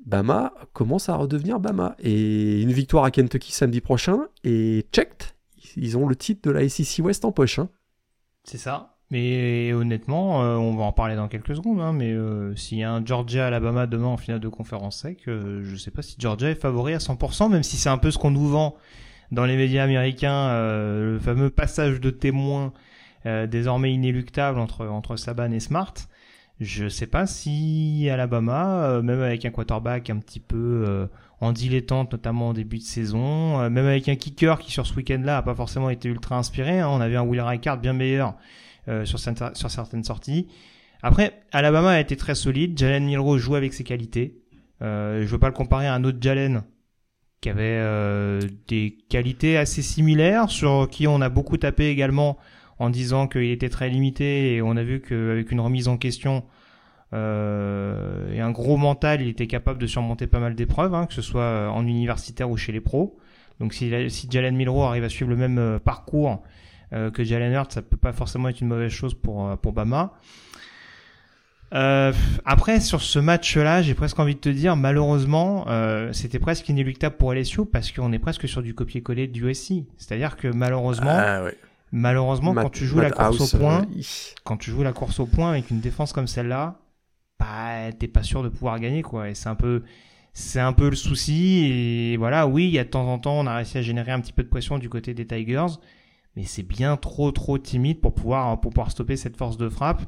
Bama 0.06 0.54
commence 0.74 1.10
à 1.10 1.16
redevenir 1.16 1.60
Bama. 1.60 1.96
Et 1.98 2.62
une 2.62 2.72
victoire 2.72 3.04
à 3.04 3.10
Kentucky 3.10 3.52
samedi 3.52 3.82
prochain, 3.82 4.28
et 4.44 4.86
checked, 4.92 5.30
ils 5.76 5.98
ont 5.98 6.08
le 6.08 6.16
titre 6.16 6.48
de 6.48 6.52
la 6.52 6.70
SEC 6.70 7.04
West 7.04 7.26
en 7.26 7.32
poche. 7.32 7.58
Hein. 7.58 7.68
C'est 8.44 8.60
ça. 8.60 8.95
Mais 9.12 9.72
honnêtement, 9.74 10.44
euh, 10.44 10.56
on 10.56 10.76
va 10.76 10.84
en 10.86 10.92
parler 10.92 11.16
dans 11.16 11.28
quelques 11.28 11.56
secondes, 11.56 11.80
hein, 11.80 11.94
mais 11.94 12.12
euh, 12.12 12.56
s'il 12.56 12.80
y 12.80 12.84
a 12.84 12.92
un 12.92 13.06
Georgia-Alabama 13.06 13.86
demain 13.86 14.08
en 14.08 14.18
finale 14.18 14.40
de 14.40 14.48
conférence 14.48 15.02
sec, 15.02 15.28
euh, 15.28 15.62
je 15.64 15.76
sais 15.76 15.92
pas 15.92 16.02
si 16.02 16.16
Georgia 16.18 16.50
est 16.50 16.60
favori 16.60 16.96
à 16.96 16.98
100%, 16.98 17.52
même 17.52 17.62
si 17.62 17.78
c'est 17.78 17.90
un 17.90 18.00
peu 18.00 18.10
ce 18.10 18.18
qu'on 18.18 18.32
nous 18.32 18.48
vend 18.48 18.76
dans 19.32 19.46
les 19.46 19.58
médias 19.58 19.84
américains, 19.84 20.54
le 20.54 21.20
fameux 21.20 21.50
passage 21.50 22.00
de 22.00 22.12
témoin 22.12 22.74
désormais 23.26 23.92
inéluctable 23.92 24.60
entre, 24.60 24.86
entre 24.86 25.16
Saban 25.16 25.52
et 25.52 25.60
Smart. 25.60 25.94
Je 26.60 26.88
sais 26.88 27.08
pas 27.08 27.26
si 27.26 28.08
Alabama, 28.08 29.02
même 29.02 29.22
avec 29.22 29.44
un 29.44 29.50
quarterback 29.50 30.12
un 30.12 30.18
petit 30.18 30.40
peu 30.40 31.10
en 31.42 31.54
dilettante, 31.54 32.12
notamment 32.12 32.50
en 32.50 32.54
début 32.54 32.78
de 32.78 32.84
saison, 32.84 33.68
même 33.68 33.88
avec 33.88 34.08
un 34.10 34.16
kicker 34.16 34.60
qui 34.60 34.72
sur 34.72 34.86
ce 34.86 34.94
week-end-là 34.94 35.38
a 35.38 35.42
pas 35.42 35.56
forcément 35.56 35.90
été 35.90 36.08
ultra 36.08 36.38
inspiré, 36.38 36.80
hein, 36.80 36.88
on 36.88 37.02
avait 37.02 37.16
un 37.16 37.24
Will 37.24 37.42
Ricard 37.42 37.80
bien 37.80 37.94
meilleur 37.94 38.36
euh, 38.36 38.65
sur, 39.04 39.20
sur 39.20 39.72
certaines 39.72 40.04
sorties. 40.04 40.48
Après, 41.02 41.44
Alabama 41.52 41.92
a 41.92 42.00
été 42.00 42.16
très 42.16 42.36
solide. 42.36 42.78
Jalen 42.78 43.06
Milrow 43.06 43.38
joue 43.38 43.56
avec 43.56 43.74
ses 43.74 43.84
qualités. 43.84 44.42
Euh, 44.82 45.22
je 45.22 45.28
veux 45.28 45.40
pas 45.40 45.48
le 45.48 45.54
comparer 45.54 45.88
à 45.88 45.94
un 45.94 46.04
autre 46.04 46.18
Jalen 46.20 46.64
qui 47.42 47.50
avait 47.50 47.78
euh, 47.80 48.42
des 48.68 48.98
qualités 49.10 49.58
assez 49.58 49.82
similaires, 49.82 50.50
sur 50.50 50.90
qui 50.90 51.08
on 51.08 51.22
a 51.22 51.30
beaucoup 51.30 51.58
tapé 51.58 51.90
également 51.90 52.38
en 52.80 52.90
disant 52.90 53.28
qu'il 53.28 53.52
était 53.52 53.70
très 53.70 53.90
limité 53.90 54.56
et 54.56 54.62
on 54.62 54.76
a 54.76 54.84
vu 54.84 55.00
qu'avec 55.00 55.52
une 55.52 55.60
remise 55.60 55.88
en 55.88 55.98
question 55.98 56.44
euh, 57.14 58.34
et 58.34 58.42
un 58.42 58.52
gros 58.52 58.78
mental, 58.78 59.22
il 59.22 59.30
était 59.30 59.48
capable 59.48 59.80
de 59.80 59.88
surmonter 59.88 60.28
pas 60.28 60.40
mal 60.40 60.56
d'épreuves, 60.56 60.94
hein, 60.94 61.06
que 61.06 61.14
ce 61.14 61.22
soit 61.22 61.70
en 61.72 61.86
universitaire 61.86 62.50
ou 62.50 62.58
chez 62.58 62.72
les 62.72 62.82
pros. 62.82 63.18
Donc 63.60 63.74
si, 63.74 63.90
Jalen 64.30 64.56
Milrow 64.56 64.84
arrive 64.84 65.04
à 65.04 65.10
suivre 65.10 65.30
le 65.30 65.38
même 65.38 65.58
euh, 65.58 65.80
parcours 65.80 66.30
euh, 66.32 66.36
que 66.92 67.24
Jalen 67.24 67.52
Hurts, 67.54 67.72
ça 67.72 67.82
peut 67.82 67.98
pas 67.98 68.14
forcément 68.14 68.50
être 68.50 68.62
une 68.62 68.68
mauvaise 68.68 68.92
chose 68.92 69.14
pour, 69.14 69.48
euh, 69.48 69.56
pour 69.56 69.74
Bama. 69.74 70.14
Euh, 71.74 72.14
après, 72.46 72.80
sur 72.80 73.02
ce 73.02 73.20
match-là, 73.20 73.82
j'ai 73.82 73.96
presque 73.96 74.20
envie 74.20 74.36
de 74.36 74.40
te 74.40 74.50
dire, 74.50 74.76
malheureusement, 74.76 75.66
euh, 75.68 76.14
c'était 76.14 76.40
presque 76.40 76.70
inéluctable 76.70 77.18
pour 77.18 77.34
LSU 77.34 77.66
parce 77.66 77.92
qu'on 77.92 78.14
est 78.14 78.20
presque 78.20 78.48
sur 78.48 78.62
du 78.62 78.74
copier-coller 78.74 79.28
du 79.28 79.46
USC. 79.50 79.84
C'est-à-dire 79.98 80.38
que 80.38 80.48
malheureusement, 80.48 81.10
ah, 81.12 81.44
Malheureusement, 81.92 82.54
Matt- 82.54 82.66
quand 82.66 82.70
tu 82.72 82.86
joues 82.86 82.98
Matt 82.98 83.10
la 83.18 83.26
course 83.28 83.40
House, 83.42 83.54
au 83.54 83.58
point, 83.58 83.82
euh, 83.84 84.02
quand 84.44 84.58
tu 84.58 84.72
joues 84.72 84.84
la 84.84 84.92
course 84.92 85.20
au 85.20 85.26
point 85.26 85.52
avec 85.52 85.70
une 85.70 85.80
défense 85.80 86.14
comme 86.14 86.28
celle-là, 86.28 86.76
bah 87.40 87.92
t'es 87.98 88.08
pas 88.08 88.24
sûr 88.24 88.44
de 88.44 88.50
pouvoir 88.50 88.80
gagner 88.80 89.02
quoi. 89.02 89.30
Et 89.30 89.36
c'est 89.36 89.50
un 89.50 89.56
peu, 89.56 89.84
c'est 90.34 90.60
un 90.60 90.74
peu 90.74 90.90
le 90.90 90.96
souci. 90.96 91.66
Et 91.72 92.18
voilà, 92.18 92.48
oui, 92.48 92.66
il 92.66 92.72
y 92.72 92.80
a 92.80 92.84
de 92.84 92.90
temps 92.90 93.08
en 93.08 93.18
temps, 93.20 93.40
on 93.40 93.48
a 93.48 93.56
réussi 93.56 93.78
à 93.78 93.82
générer 93.82 94.12
un 94.12 94.20
petit 94.20 94.34
peu 94.34 94.44
de 94.44 94.50
pression 94.50 94.78
du 94.78 94.90
côté 94.90 95.14
des 95.14 95.26
Tigers, 95.26 95.68
mais 96.36 96.44
c'est 96.44 96.64
bien 96.64 96.98
trop 96.98 97.32
trop 97.32 97.58
timide 97.58 98.02
pour 98.02 98.14
pouvoir 98.14 98.60
pour 98.60 98.72
pouvoir 98.72 98.92
stopper 98.92 99.18
cette 99.18 99.38
force 99.38 99.58
de 99.58 99.70
frappe. 99.70 100.04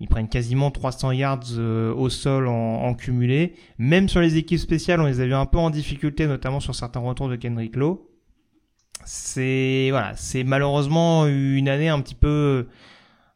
Ils 0.00 0.08
prennent 0.08 0.28
quasiment 0.28 0.70
300 0.70 1.12
yards 1.12 1.40
euh, 1.56 1.94
au 1.94 2.10
sol 2.10 2.48
en, 2.48 2.94
cumulé. 2.94 3.54
Même 3.78 4.08
sur 4.08 4.20
les 4.20 4.36
équipes 4.36 4.58
spéciales, 4.58 5.00
on 5.00 5.06
les 5.06 5.20
a 5.20 5.26
vu 5.26 5.34
un 5.34 5.46
peu 5.46 5.58
en 5.58 5.70
difficulté, 5.70 6.26
notamment 6.26 6.60
sur 6.60 6.74
certains 6.74 7.00
retours 7.00 7.28
de 7.28 7.36
Kendrick 7.36 7.76
Lowe. 7.76 8.10
C'est 9.04 9.88
voilà, 9.90 10.16
c'est 10.16 10.44
malheureusement 10.44 11.26
une 11.26 11.68
année 11.68 11.88
un 11.88 12.00
petit 12.00 12.14
peu 12.14 12.66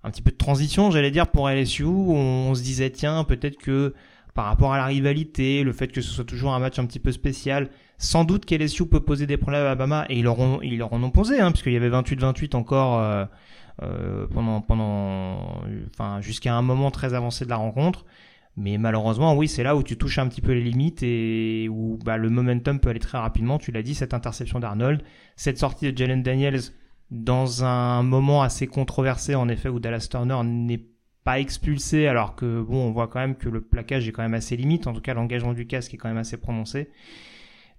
un 0.02 0.10
petit 0.10 0.22
peu 0.22 0.30
de 0.30 0.36
transition, 0.36 0.90
j'allais 0.90 1.10
dire, 1.10 1.28
pour 1.28 1.48
LSU. 1.48 1.84
On, 1.84 2.50
on 2.50 2.54
se 2.54 2.62
disait, 2.62 2.90
tiens, 2.90 3.24
peut-être 3.24 3.56
que 3.56 3.94
par 4.34 4.46
rapport 4.46 4.72
à 4.72 4.78
la 4.78 4.86
rivalité, 4.86 5.62
le 5.62 5.72
fait 5.72 5.88
que 5.88 6.00
ce 6.00 6.10
soit 6.10 6.24
toujours 6.24 6.54
un 6.54 6.58
match 6.58 6.78
un 6.78 6.86
petit 6.86 7.00
peu 7.00 7.12
spécial, 7.12 7.70
sans 7.98 8.24
doute 8.24 8.46
qu'LSU 8.46 8.86
peut 8.86 9.00
poser 9.00 9.26
des 9.26 9.36
problèmes 9.36 9.62
à 9.62 9.66
Alabama, 9.66 10.06
et 10.08 10.18
ils 10.18 10.24
leur, 10.24 10.38
ont, 10.38 10.60
ils 10.62 10.82
en 10.82 11.02
ont 11.02 11.10
posé, 11.10 11.40
hein, 11.40 11.50
puisqu'il 11.50 11.72
y 11.72 11.76
avait 11.76 11.90
28-28 11.90 12.56
encore 12.56 13.00
euh, 13.00 13.24
euh, 13.82 14.26
pendant, 14.28 14.60
pendant, 14.60 15.62
enfin, 15.92 16.20
jusqu'à 16.20 16.54
un 16.54 16.62
moment 16.62 16.90
très 16.90 17.14
avancé 17.14 17.44
de 17.44 17.50
la 17.50 17.56
rencontre. 17.56 18.06
Mais 18.56 18.76
malheureusement, 18.76 19.36
oui, 19.36 19.46
c'est 19.46 19.62
là 19.62 19.76
où 19.76 19.84
tu 19.84 19.96
touches 19.96 20.18
un 20.18 20.26
petit 20.26 20.40
peu 20.40 20.52
les 20.52 20.62
limites 20.62 21.02
et 21.04 21.68
où 21.70 21.98
bah, 22.04 22.16
le 22.16 22.28
momentum 22.28 22.80
peut 22.80 22.88
aller 22.90 22.98
très 22.98 23.18
rapidement. 23.18 23.58
Tu 23.58 23.70
l'as 23.70 23.82
dit, 23.82 23.94
cette 23.94 24.14
interception 24.14 24.58
d'Arnold, 24.58 25.02
cette 25.36 25.58
sortie 25.58 25.92
de 25.92 25.96
Jalen 25.96 26.24
Daniels 26.24 26.60
dans 27.10 27.64
un 27.64 28.02
moment 28.02 28.42
assez 28.42 28.66
controversé 28.66 29.34
en 29.34 29.48
effet 29.48 29.68
où 29.68 29.80
Dallas 29.80 30.08
Turner 30.10 30.40
n'est 30.44 30.84
pas 31.24 31.40
expulsé 31.40 32.06
alors 32.06 32.36
que 32.36 32.60
bon 32.60 32.86
on 32.88 32.90
voit 32.90 33.08
quand 33.08 33.20
même 33.20 33.36
que 33.36 33.48
le 33.48 33.60
plaquage 33.60 34.08
est 34.08 34.12
quand 34.12 34.22
même 34.22 34.34
assez 34.34 34.56
limite 34.56 34.86
en 34.86 34.92
tout 34.92 35.00
cas 35.00 35.14
l'engagement 35.14 35.54
du 35.54 35.66
casque 35.66 35.94
est 35.94 35.96
quand 35.96 36.08
même 36.08 36.18
assez 36.18 36.36
prononcé 36.36 36.90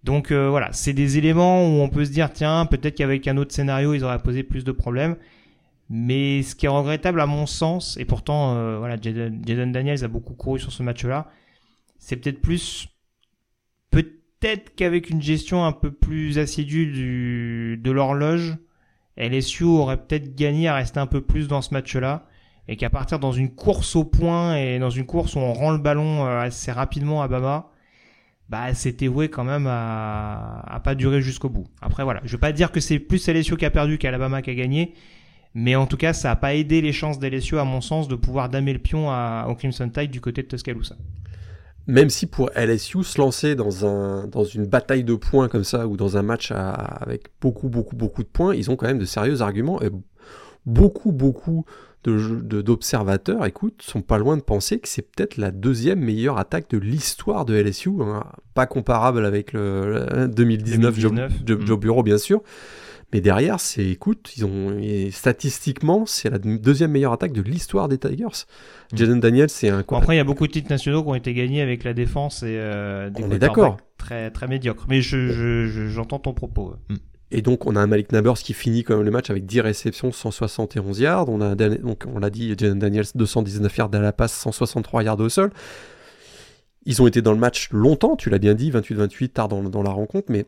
donc 0.04 0.32
euh, 0.32 0.50
voilà 0.50 0.72
c'est 0.72 0.94
des 0.94 1.18
éléments 1.18 1.68
où 1.68 1.82
on 1.82 1.90
peut 1.90 2.06
se 2.06 2.12
dire 2.12 2.32
tiens 2.32 2.66
peut-être 2.66 2.96
qu'avec 2.96 3.28
un 3.28 3.38
autre 3.38 3.54
scénario 3.54 3.94
ils 3.94 4.04
auraient 4.04 4.22
posé 4.22 4.44
plus 4.44 4.64
de 4.64 4.72
problèmes. 4.72 5.16
Mais 5.92 6.44
ce 6.44 6.54
qui 6.54 6.68
est 6.68 6.70
regrettable 6.70 7.20
à 7.20 7.26
mon 7.26 7.48
sens 7.48 7.98
et 7.98 8.06
pourtant 8.06 8.56
euh, 8.56 8.78
voilà 8.78 8.96
Jaden, 9.02 9.72
Daniels 9.72 10.04
a 10.04 10.08
beaucoup 10.08 10.34
couru 10.34 10.60
sur 10.60 10.72
ce 10.72 10.84
match 10.84 11.04
là 11.04 11.28
c'est 11.98 12.16
peut-être 12.16 12.42
plus 12.42 12.88
peut-être 13.92 14.76
qu'avec 14.76 15.10
une 15.10 15.22
gestion 15.22 15.66
un 15.66 15.72
peu 15.72 15.92
plus 15.92 16.38
assidue 16.38 16.86
du, 16.88 17.78
de 17.84 17.92
l'horloge 17.92 18.58
LSU 19.18 19.66
aurait 19.66 19.98
peut-être 19.98 20.36
gagné 20.36 20.68
à 20.68 20.76
rester 20.76 21.00
un 21.00 21.08
peu 21.08 21.22
plus 21.22 21.48
dans 21.48 21.62
ce 21.62 21.74
match-là 21.74 22.26
et 22.70 22.78
qu'à 22.78 22.90
partir 22.90 23.20
dans 23.20 23.32
une 23.32 23.54
course 23.54 23.96
au 23.96 24.06
point 24.06 24.56
et 24.56 24.80
dans 24.80 24.90
une 24.90 25.06
course 25.06 25.36
où 25.36 25.40
on 25.40 25.54
rend 25.54 25.72
le 25.72 25.78
ballon 25.78 26.26
euh, 26.26 26.40
assez 26.40 26.72
rapidement 26.72 27.22
à 27.22 27.28
Bama, 27.28 27.70
bah 28.50 28.74
c'était 28.74 29.08
voué 29.08 29.30
quand 29.30 29.44
même 29.44 29.68
à, 29.68 30.82
pas 30.84 30.96
durer 30.96 31.22
jusqu'au 31.22 31.50
bout. 31.50 31.68
Après 31.82 32.04
voilà, 32.04 32.22
je 32.26 32.32
veux 32.32 32.40
pas 32.40 32.52
dire 32.52 32.72
que 32.72 32.80
c'est 32.80 33.00
plus 33.00 33.28
LSU 33.28 33.58
qui 33.58 33.66
a 33.66 33.70
perdu 33.70 33.98
qu'Alabama 33.98 34.42
qui 34.42 34.50
a 34.50 34.56
gagné, 34.56 34.94
mais 35.54 35.76
en 35.76 35.86
tout 35.86 35.98
cas 35.98 36.14
ça 36.14 36.32
a 36.32 36.36
pas 36.36 36.56
aidé 36.56 36.82
les 36.82 36.92
chances 36.92 37.20
d'LSU 37.20 37.60
à 37.60 37.64
mon 37.64 37.82
sens 37.82 38.08
de 38.08 38.16
pouvoir 38.16 38.50
damer 38.50 38.74
le 38.74 38.80
pion 38.80 39.10
au 39.48 39.56
Crimson 39.56 39.90
Tide 39.90 40.12
du 40.12 40.22
côté 40.22 40.42
de 40.42 40.48
Tuscaloosa. 40.48 40.96
Même 41.88 42.12
si 42.12 42.28
pour 42.28 42.52
LSU, 42.56 43.04
se 43.04 43.20
lancer 43.20 43.56
dans, 43.56 43.84
un, 43.84 44.28
dans 44.28 44.44
une 44.44 44.68
bataille 44.68 45.04
de 45.04 45.16
points 45.16 45.48
comme 45.48 45.64
ça, 45.64 45.88
ou 45.88 45.98
dans 45.98 46.18
un 46.18 46.22
match 46.22 46.52
avec 46.52 47.30
beaucoup, 47.42 47.68
beaucoup, 47.68 47.96
beaucoup 47.96 48.22
de 48.22 48.28
points, 48.28 48.54
ils 48.54 48.70
ont 48.70 48.76
quand 48.76 48.86
même 48.86 49.00
de 49.00 49.06
sérieux 49.06 49.42
arguments. 49.42 49.82
Et 49.82 49.90
beaucoup, 50.68 51.12
beaucoup 51.12 51.66
de- 52.06 52.40
de- 52.42 52.62
d'observateurs, 52.62 53.46
écoute, 53.46 53.82
sont 53.82 54.02
pas 54.02 54.18
loin 54.18 54.38
de 54.38 54.42
penser 54.42 54.80
que 54.80 54.88
c'est 54.88 55.02
peut-être 55.02 55.38
la 55.38 55.52
deuxième 55.52 56.00
meilleure 56.00 56.38
attaque 56.38 56.70
de 56.70 56.78
l'histoire 56.78 57.46
de 57.46 57.56
LSU. 57.56 57.90
hein. 58.02 58.24
Pas 58.54 58.66
comparable 58.68 59.26
avec 59.26 59.54
le, 59.54 60.06
le 60.14 60.28
2019, 60.28 60.98
Joe, 61.00 61.12
2019, 61.12 61.34
Joe- 61.46 61.60
mm. 61.60 61.66
Joe 61.68 61.80
Bureau, 61.80 62.04
bien 62.04 62.18
sûr. 62.18 62.42
Mais 63.12 63.22
derrière, 63.22 63.60
c'est, 63.60 63.86
écoute, 63.88 64.32
ils 64.38 64.46
ont, 64.46 64.78
et 64.80 65.10
statistiquement, 65.12 66.06
c'est 66.06 66.30
la 66.30 66.38
deuxième 66.38 66.92
meilleure 66.92 67.12
attaque 67.12 67.34
de 67.34 67.42
l'histoire 67.42 67.88
des 67.88 67.98
Tigers. 67.98 68.46
Mm. 68.94 68.98
Jaden 68.98 69.20
Daniels, 69.20 69.50
c'est 69.50 69.70
un 69.70 69.84
Bon, 69.88 69.98
après, 69.98 70.14
il 70.14 70.18
y 70.18 70.22
a 70.22 70.24
beaucoup 70.24 70.46
de 70.46 70.52
titres 70.52 70.70
nationaux 70.70 71.02
qui 71.04 71.10
ont 71.10 71.16
été 71.16 71.34
gagnés 71.34 71.62
avec 71.62 71.84
la 71.84 71.94
défense 71.94 72.44
et 72.44 72.56
euh, 72.60 73.10
des 73.10 73.24
On 73.24 73.32
est 73.32 73.40
d'accord. 73.40 73.78
Très, 73.98 74.30
très 74.32 74.48
médiocres. 74.48 74.86
Mais 74.88 75.02
je, 75.02 75.28
je, 75.30 75.66
je- 75.68 75.88
j'entends 75.90 76.20
ton 76.20 76.34
propos. 76.34 76.76
ouais. 76.90 76.96
Et 77.32 77.42
donc, 77.42 77.68
on 77.68 77.76
a 77.76 77.80
un 77.80 77.88
Malik 77.88 78.12
Nabers 78.12 78.40
qui 78.40 78.54
finit 78.54 78.84
quand 78.84 78.96
même 78.96 79.06
le 79.06 79.12
match 79.12 79.30
avec 79.30 79.46
10 79.46 79.62
réceptions, 79.62 80.12
171 80.12 81.00
yards. 81.00 81.30
On 81.30 81.42
a, 81.42 81.56
donc, 81.56 82.06
on 82.08 82.20
l'a 82.20 82.30
dit, 82.30 82.56
Jalen 82.58 82.80
Daniels, 82.80 83.06
219 83.14 83.78
yards 83.78 83.94
à 83.94 84.00
la 84.00 84.14
passe, 84.14 84.34
163 84.34 85.04
yards 85.04 85.20
au 85.20 85.30
sol. 85.30 85.52
Ils 86.86 87.02
ont 87.02 87.08
été 87.08 87.22
dans 87.22 87.34
le 87.34 87.38
match 87.38 87.70
longtemps, 87.72 88.16
tu 88.16 88.30
l'as 88.30 88.40
bien 88.40 88.56
dit, 88.56 88.72
28-28 88.72 89.30
tard 89.30 89.48
dans, 89.48 89.62
dans 89.62 89.84
la 89.84 89.92
rencontre, 89.92 90.32
mais 90.32 90.48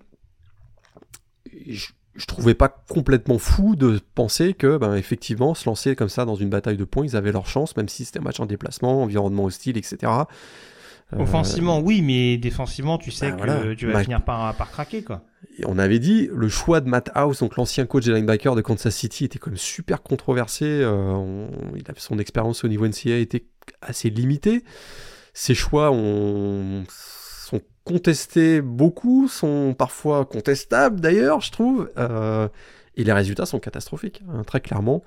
je, 1.68 1.90
je 2.16 2.26
trouvais 2.26 2.54
pas 2.56 2.70
complètement 2.90 3.38
fou 3.38 3.76
de 3.76 4.00
penser 4.16 4.54
que, 4.54 4.78
ben, 4.78 4.96
effectivement, 4.96 5.54
se 5.54 5.70
lancer 5.70 5.96
comme 5.96 6.10
ça 6.10 6.26
dans 6.26 6.36
une 6.36 6.50
bataille 6.50 6.78
de 6.78 6.84
points, 6.84 7.06
ils 7.06 7.16
avaient 7.16 7.32
leur 7.32 7.48
chance, 7.48 7.76
même 7.78 7.90
si 7.90 8.06
c'était 8.06 8.20
un 8.20 8.24
match 8.24 8.40
en 8.40 8.46
déplacement, 8.46 9.04
environnement 9.04 9.46
hostile, 9.46 9.78
etc. 9.78 10.12
Euh, 11.14 11.20
Offensivement, 11.20 11.80
oui, 11.80 12.02
mais 12.02 12.38
défensivement, 12.38 12.98
tu 12.98 13.12
sais 13.12 13.32
bah, 13.32 13.38
que 13.38 13.38
voilà. 13.46 13.76
tu 13.76 13.88
vas 13.88 14.02
finir 14.04 14.22
par, 14.24 14.56
par 14.56 14.72
craquer, 14.72 15.04
quoi. 15.04 15.24
Et 15.58 15.64
on 15.66 15.78
avait 15.78 16.00
dit, 16.00 16.30
le 16.34 16.48
choix 16.48 16.80
de 16.80 16.88
Matt 16.88 17.10
House, 17.14 17.40
donc 17.40 17.58
l'ancien 17.58 17.86
coach 17.86 18.06
des 18.06 18.14
linebackers 18.14 18.56
de 18.56 18.62
Kansas 18.62 18.96
City, 18.96 19.26
était 19.26 19.38
quand 19.40 19.50
même 19.52 19.58
super 19.58 20.02
controversé. 20.04 20.66
euh, 20.66 20.90
on- 21.12 21.50
il 21.76 21.84
avait 21.90 22.00
son 22.00 22.18
expérience 22.20 22.64
au 22.64 22.68
niveau 22.70 22.86
NCAA 22.86 23.18
était 23.18 23.46
assez 23.82 24.10
limitée. 24.10 24.64
Ses 25.34 25.54
choix 25.56 25.92
ont- 25.92 26.84
sont 26.90 27.62
contestés 27.84 28.62
beaucoup, 28.62 29.28
sont 29.28 29.76
parfois 29.78 30.26
contestables 30.26 31.00
d'ailleurs, 31.02 31.42
je 31.42 31.52
trouve. 31.52 31.90
euh, 31.98 32.48
et 32.96 33.04
les 33.04 33.14
résultats 33.14 33.46
sont 33.46 33.60
catastrophiques, 33.60 34.22
hein, 34.30 34.44
très 34.46 34.60
clairement. 34.62 35.04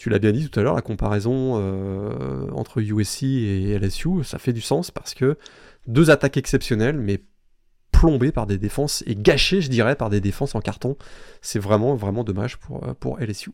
Tu 0.00 0.08
l'as 0.08 0.18
bien 0.18 0.32
dit 0.32 0.48
tout 0.48 0.58
à 0.58 0.62
l'heure, 0.62 0.74
la 0.74 0.80
comparaison 0.80 1.60
euh, 1.60 2.48
entre 2.52 2.80
USC 2.80 3.24
et 3.24 3.78
LSU, 3.78 4.24
ça 4.24 4.38
fait 4.38 4.54
du 4.54 4.62
sens 4.62 4.90
parce 4.90 5.12
que 5.12 5.36
deux 5.86 6.08
attaques 6.08 6.38
exceptionnelles, 6.38 6.96
mais 6.96 7.22
plombées 7.92 8.32
par 8.32 8.46
des 8.46 8.56
défenses 8.56 9.04
et 9.06 9.14
gâchées, 9.14 9.60
je 9.60 9.68
dirais, 9.68 9.96
par 9.96 10.08
des 10.08 10.22
défenses 10.22 10.54
en 10.54 10.62
carton. 10.62 10.96
C'est 11.42 11.58
vraiment, 11.58 11.96
vraiment 11.96 12.24
dommage 12.24 12.56
pour, 12.56 12.82
euh, 12.82 12.94
pour 12.94 13.20
LSU. 13.20 13.50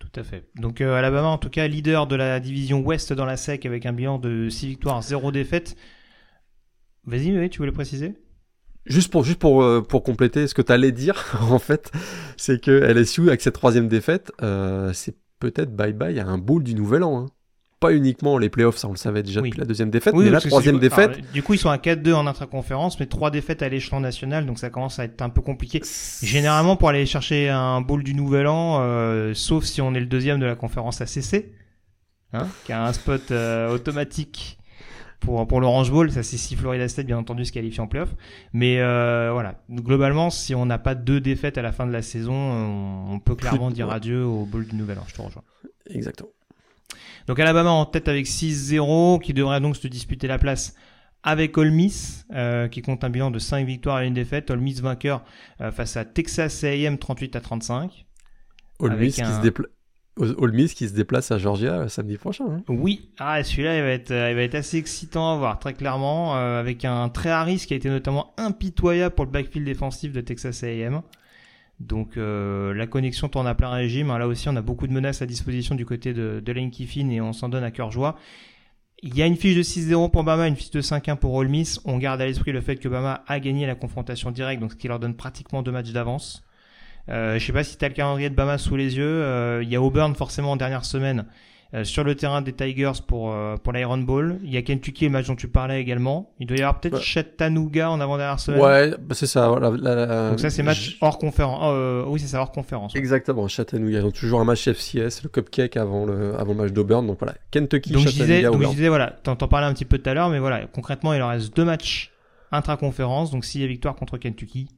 Tout 0.00 0.10
à 0.16 0.24
fait. 0.24 0.48
Donc 0.56 0.80
euh, 0.80 0.96
Alabama, 0.96 1.28
en 1.28 1.38
tout 1.38 1.48
cas, 1.48 1.68
leader 1.68 2.08
de 2.08 2.16
la 2.16 2.40
division 2.40 2.80
Ouest 2.80 3.12
dans 3.12 3.24
la 3.24 3.36
SEC 3.36 3.66
avec 3.66 3.86
un 3.86 3.92
bilan 3.92 4.18
de 4.18 4.48
6 4.48 4.66
victoires, 4.66 5.00
0 5.00 5.30
défaites. 5.30 5.76
Vas-y, 7.04 7.48
tu 7.50 7.58
voulais 7.58 7.70
préciser? 7.70 8.16
Juste 8.86 9.10
pour, 9.10 9.24
juste 9.24 9.38
pour, 9.38 9.62
euh, 9.62 9.80
pour 9.80 10.02
compléter 10.02 10.46
ce 10.46 10.54
que 10.54 10.62
tu 10.62 10.72
allais 10.72 10.92
dire, 10.92 11.36
en 11.50 11.58
fait, 11.58 11.90
c'est 12.36 12.60
que 12.60 12.70
LSU, 12.70 13.28
avec 13.28 13.42
cette 13.42 13.54
troisième 13.54 13.88
défaite, 13.88 14.32
euh, 14.42 14.92
c'est 14.92 15.16
peut-être 15.40 15.74
bye-bye 15.74 16.18
à 16.20 16.26
un 16.26 16.38
bowl 16.38 16.62
du 16.62 16.74
nouvel 16.74 17.02
an. 17.02 17.18
hein. 17.20 17.26
Pas 17.78 17.92
uniquement 17.92 18.38
les 18.38 18.48
playoffs, 18.48 18.78
ça 18.78 18.88
on 18.88 18.92
le 18.92 18.96
savait 18.96 19.22
déjà 19.22 19.42
Oui. 19.42 19.50
depuis 19.50 19.60
la 19.60 19.66
deuxième 19.66 19.90
défaite, 19.90 20.14
Oui, 20.16 20.24
mais 20.24 20.30
la 20.30 20.40
troisième 20.40 20.78
défaite, 20.78 21.10
alors, 21.18 21.30
du 21.34 21.42
coup, 21.42 21.52
ils 21.52 21.58
sont 21.58 21.68
à 21.68 21.76
4-2 21.76 22.14
en 22.14 22.26
intraconférence, 22.26 22.98
mais 22.98 23.04
3 23.04 23.30
défaites 23.30 23.60
à 23.60 23.68
l'échelon 23.68 24.00
national, 24.00 24.46
donc 24.46 24.58
ça 24.58 24.70
commence 24.70 24.98
à 24.98 25.04
être 25.04 25.20
un 25.20 25.28
peu 25.28 25.42
compliqué. 25.42 25.82
Généralement, 26.22 26.76
pour 26.76 26.88
aller 26.88 27.04
chercher 27.04 27.50
un 27.50 27.82
bowl 27.82 28.02
du 28.02 28.14
Nouvel 28.14 28.46
An, 28.46 28.78
euh, 28.80 29.34
sauf 29.34 29.64
si 29.64 29.82
on 29.82 29.92
est 29.94 30.00
le 30.00 30.06
deuxième 30.06 30.40
de 30.40 30.46
la 30.46 30.54
conférence 30.56 31.02
ACC, 31.02 31.52
hein, 32.32 32.48
qui 32.64 32.72
a 32.72 32.82
un 32.86 32.92
spot 32.94 33.30
euh, 33.30 33.68
automatique 33.70 34.56
pour, 35.20 35.46
pour 35.46 35.60
l'Orange 35.60 35.90
Bowl, 35.90 36.10
ça 36.10 36.22
c'est 36.22 36.36
si 36.36 36.56
Florida 36.56 36.88
State, 36.88 37.06
bien 37.06 37.18
entendu, 37.18 37.44
se 37.44 37.52
qualifie 37.52 37.80
en 37.80 37.86
playoff. 37.86 38.10
Mais 38.52 38.80
euh, 38.80 39.30
voilà, 39.32 39.60
globalement, 39.70 40.30
si 40.30 40.54
on 40.54 40.66
n'a 40.66 40.78
pas 40.78 40.94
deux 40.94 41.20
défaites 41.20 41.58
à 41.58 41.62
la 41.62 41.72
fin 41.72 41.86
de 41.86 41.92
la 41.92 42.02
saison, 42.02 42.34
on, 42.34 43.12
on 43.14 43.18
peut 43.18 43.34
clairement 43.34 43.70
dire 43.70 43.90
adieu 43.90 44.24
au 44.24 44.44
bowl 44.44 44.66
du 44.66 44.76
Nouvel 44.76 44.98
An, 44.98 45.04
je 45.06 45.14
te 45.14 45.22
rejoins. 45.22 45.42
exactement. 45.90 46.28
Donc 47.26 47.40
Alabama 47.40 47.70
en 47.70 47.86
tête 47.86 48.08
avec 48.08 48.26
6-0, 48.26 49.20
qui 49.20 49.34
devrait 49.34 49.60
donc 49.60 49.76
se 49.76 49.88
disputer 49.88 50.28
la 50.28 50.38
place 50.38 50.74
avec 51.24 51.58
Ole 51.58 51.72
Miss, 51.72 52.24
euh, 52.34 52.68
qui 52.68 52.82
compte 52.82 53.02
un 53.02 53.10
bilan 53.10 53.32
de 53.32 53.40
5 53.40 53.66
victoires 53.66 54.00
et 54.00 54.06
une 54.06 54.14
défaite. 54.14 54.48
Ole 54.52 54.60
Miss 54.60 54.80
vainqueur 54.80 55.24
euh, 55.60 55.72
face 55.72 55.96
à 55.96 56.04
Texas 56.04 56.62
A&M 56.62 56.98
38 56.98 57.34
à 57.34 57.40
35. 57.40 58.06
Ole 58.78 58.96
Miss, 58.96 59.16
qui 59.16 59.22
se 59.24 59.40
dépla- 59.40 59.66
Ole 60.18 60.52
Miss 60.52 60.72
qui 60.72 60.88
se 60.88 60.94
déplace 60.94 61.30
à 61.30 61.38
Georgia 61.38 61.80
euh, 61.80 61.88
samedi 61.88 62.16
prochain. 62.16 62.46
hein. 62.50 62.62
Oui, 62.68 63.10
ah, 63.18 63.42
celui-là, 63.44 63.76
il 63.76 63.82
va 63.82 63.88
être, 63.88 64.10
euh, 64.10 64.30
il 64.30 64.36
va 64.36 64.42
être 64.42 64.54
assez 64.54 64.78
excitant 64.78 65.34
à 65.34 65.36
voir, 65.36 65.58
très 65.58 65.74
clairement, 65.74 66.36
euh, 66.36 66.58
avec 66.58 66.86
un 66.86 67.10
très 67.10 67.28
Harris 67.28 67.64
qui 67.66 67.74
a 67.74 67.76
été 67.76 67.90
notamment 67.90 68.32
impitoyable 68.38 69.14
pour 69.14 69.26
le 69.26 69.30
backfield 69.30 69.66
défensif 69.66 70.12
de 70.12 70.20
Texas 70.22 70.62
A&M. 70.64 71.02
Donc 71.78 72.16
la 72.16 72.86
connexion 72.86 73.28
tourne 73.28 73.46
à 73.46 73.54
plein 73.54 73.68
régime. 73.68 74.10
hein. 74.10 74.18
Là 74.18 74.26
aussi, 74.26 74.48
on 74.48 74.56
a 74.56 74.62
beaucoup 74.62 74.86
de 74.86 74.94
menaces 74.94 75.20
à 75.20 75.26
disposition 75.26 75.74
du 75.74 75.84
côté 75.84 76.14
de, 76.14 76.42
Lane 76.46 76.70
Kiffin 76.70 77.10
et 77.10 77.20
on 77.20 77.34
s'en 77.34 77.50
donne 77.50 77.64
à 77.64 77.70
cœur 77.70 77.90
joie. 77.90 78.16
Il 79.02 79.14
y 79.14 79.20
a 79.20 79.26
une 79.26 79.36
fiche 79.36 79.54
de 79.54 79.62
6-0 79.62 80.10
pour 80.10 80.24
Bama, 80.24 80.48
une 80.48 80.56
fiche 80.56 80.70
de 80.70 80.80
5-1 80.80 81.16
pour 81.16 81.34
Ole. 81.34 81.50
On 81.84 81.98
garde 81.98 82.22
à 82.22 82.24
l'esprit 82.24 82.52
le 82.52 82.62
fait 82.62 82.76
que 82.76 82.88
Bama 82.88 83.22
a 83.26 83.40
gagné 83.40 83.66
la 83.66 83.74
confrontation 83.74 84.30
directe, 84.30 84.62
donc 84.62 84.72
ce 84.72 84.76
qui 84.76 84.88
leur 84.88 84.98
donne 84.98 85.14
pratiquement 85.14 85.62
deux 85.62 85.70
matchs 85.70 85.92
d'avance. 85.92 86.45
Euh, 87.08 87.38
je 87.38 87.44
sais 87.46 87.52
pas 87.52 87.64
si 87.64 87.76
tu 87.76 87.84
as 87.84 87.88
le 87.88 87.94
calendrier 87.94 88.30
de 88.30 88.34
Bama 88.34 88.58
sous 88.58 88.76
les 88.76 88.96
yeux. 88.96 89.60
Il 89.62 89.68
y 89.68 89.76
a 89.76 89.82
Auburn 89.82 90.14
forcément 90.14 90.52
en 90.52 90.56
dernière 90.56 90.84
semaine. 90.84 91.26
Euh, 91.74 91.82
sur 91.82 92.04
le 92.04 92.14
terrain 92.14 92.42
des 92.42 92.52
Tigers 92.52 92.92
pour, 93.06 93.32
euh, 93.32 93.56
pour 93.56 93.72
l'Iron 93.72 93.98
Bowl. 93.98 94.38
Il 94.44 94.54
y 94.54 94.56
a 94.56 94.62
Kentucky, 94.62 95.06
le 95.06 95.10
match 95.10 95.26
dont 95.26 95.34
tu 95.34 95.48
parlais 95.48 95.80
également. 95.80 96.32
Il 96.38 96.46
doit 96.46 96.56
y 96.56 96.60
avoir 96.60 96.80
peut-être 96.80 97.00
Chattanooga 97.00 97.90
en 97.90 98.00
avant-dernière 98.00 98.38
semaine. 98.38 98.60
Ouais, 98.60 98.90
bah, 98.90 99.14
c'est 99.16 99.26
ça. 99.26 99.48
Donc 99.48 100.38
ça, 100.38 100.48
c'est 100.48 100.62
match 100.62 100.96
hors 101.00 101.18
conférence. 101.18 101.60
Euh, 101.64 102.04
oui, 102.06 102.20
c'est 102.20 102.28
ça, 102.28 102.40
hors 102.40 102.52
conférence. 102.52 102.94
Exactement, 102.94 103.48
Chattanooga. 103.48 103.98
Ils 103.98 104.04
ont 104.04 104.12
toujours 104.12 104.40
un 104.40 104.44
match 104.44 104.68
FCS, 104.68 105.24
le 105.24 105.28
cupcake 105.28 105.76
avant 105.76 106.06
le, 106.06 106.38
avant 106.38 106.52
le 106.52 106.62
match 106.62 106.72
d'Auburn. 106.72 107.04
Donc 107.04 107.18
voilà, 107.18 107.34
Kentucky, 107.50 107.90
donc, 107.90 108.04
Chattanooga, 108.04 108.26
je 108.26 108.38
disais, 108.38 108.50
Donc 108.50 108.62
je 108.62 108.68
disais, 108.68 108.88
voilà, 108.88 109.10
t'en 109.10 109.36
parlais 109.36 109.66
un 109.66 109.74
petit 109.74 109.84
peu 109.84 109.98
tout 109.98 110.08
à 110.08 110.14
l'heure, 110.14 110.30
mais 110.30 110.38
voilà, 110.38 110.66
concrètement, 110.66 111.14
il 111.14 111.22
en 111.22 111.28
reste 111.28 111.54
deux 111.56 111.64
matchs 111.64 112.12
intra-conférence. 112.52 113.32
Donc 113.32 113.44
s'il 113.44 113.60
y 113.60 113.64
a 113.64 113.66
victoire 113.66 113.96
contre 113.96 114.18
Kentucky, 114.18 114.68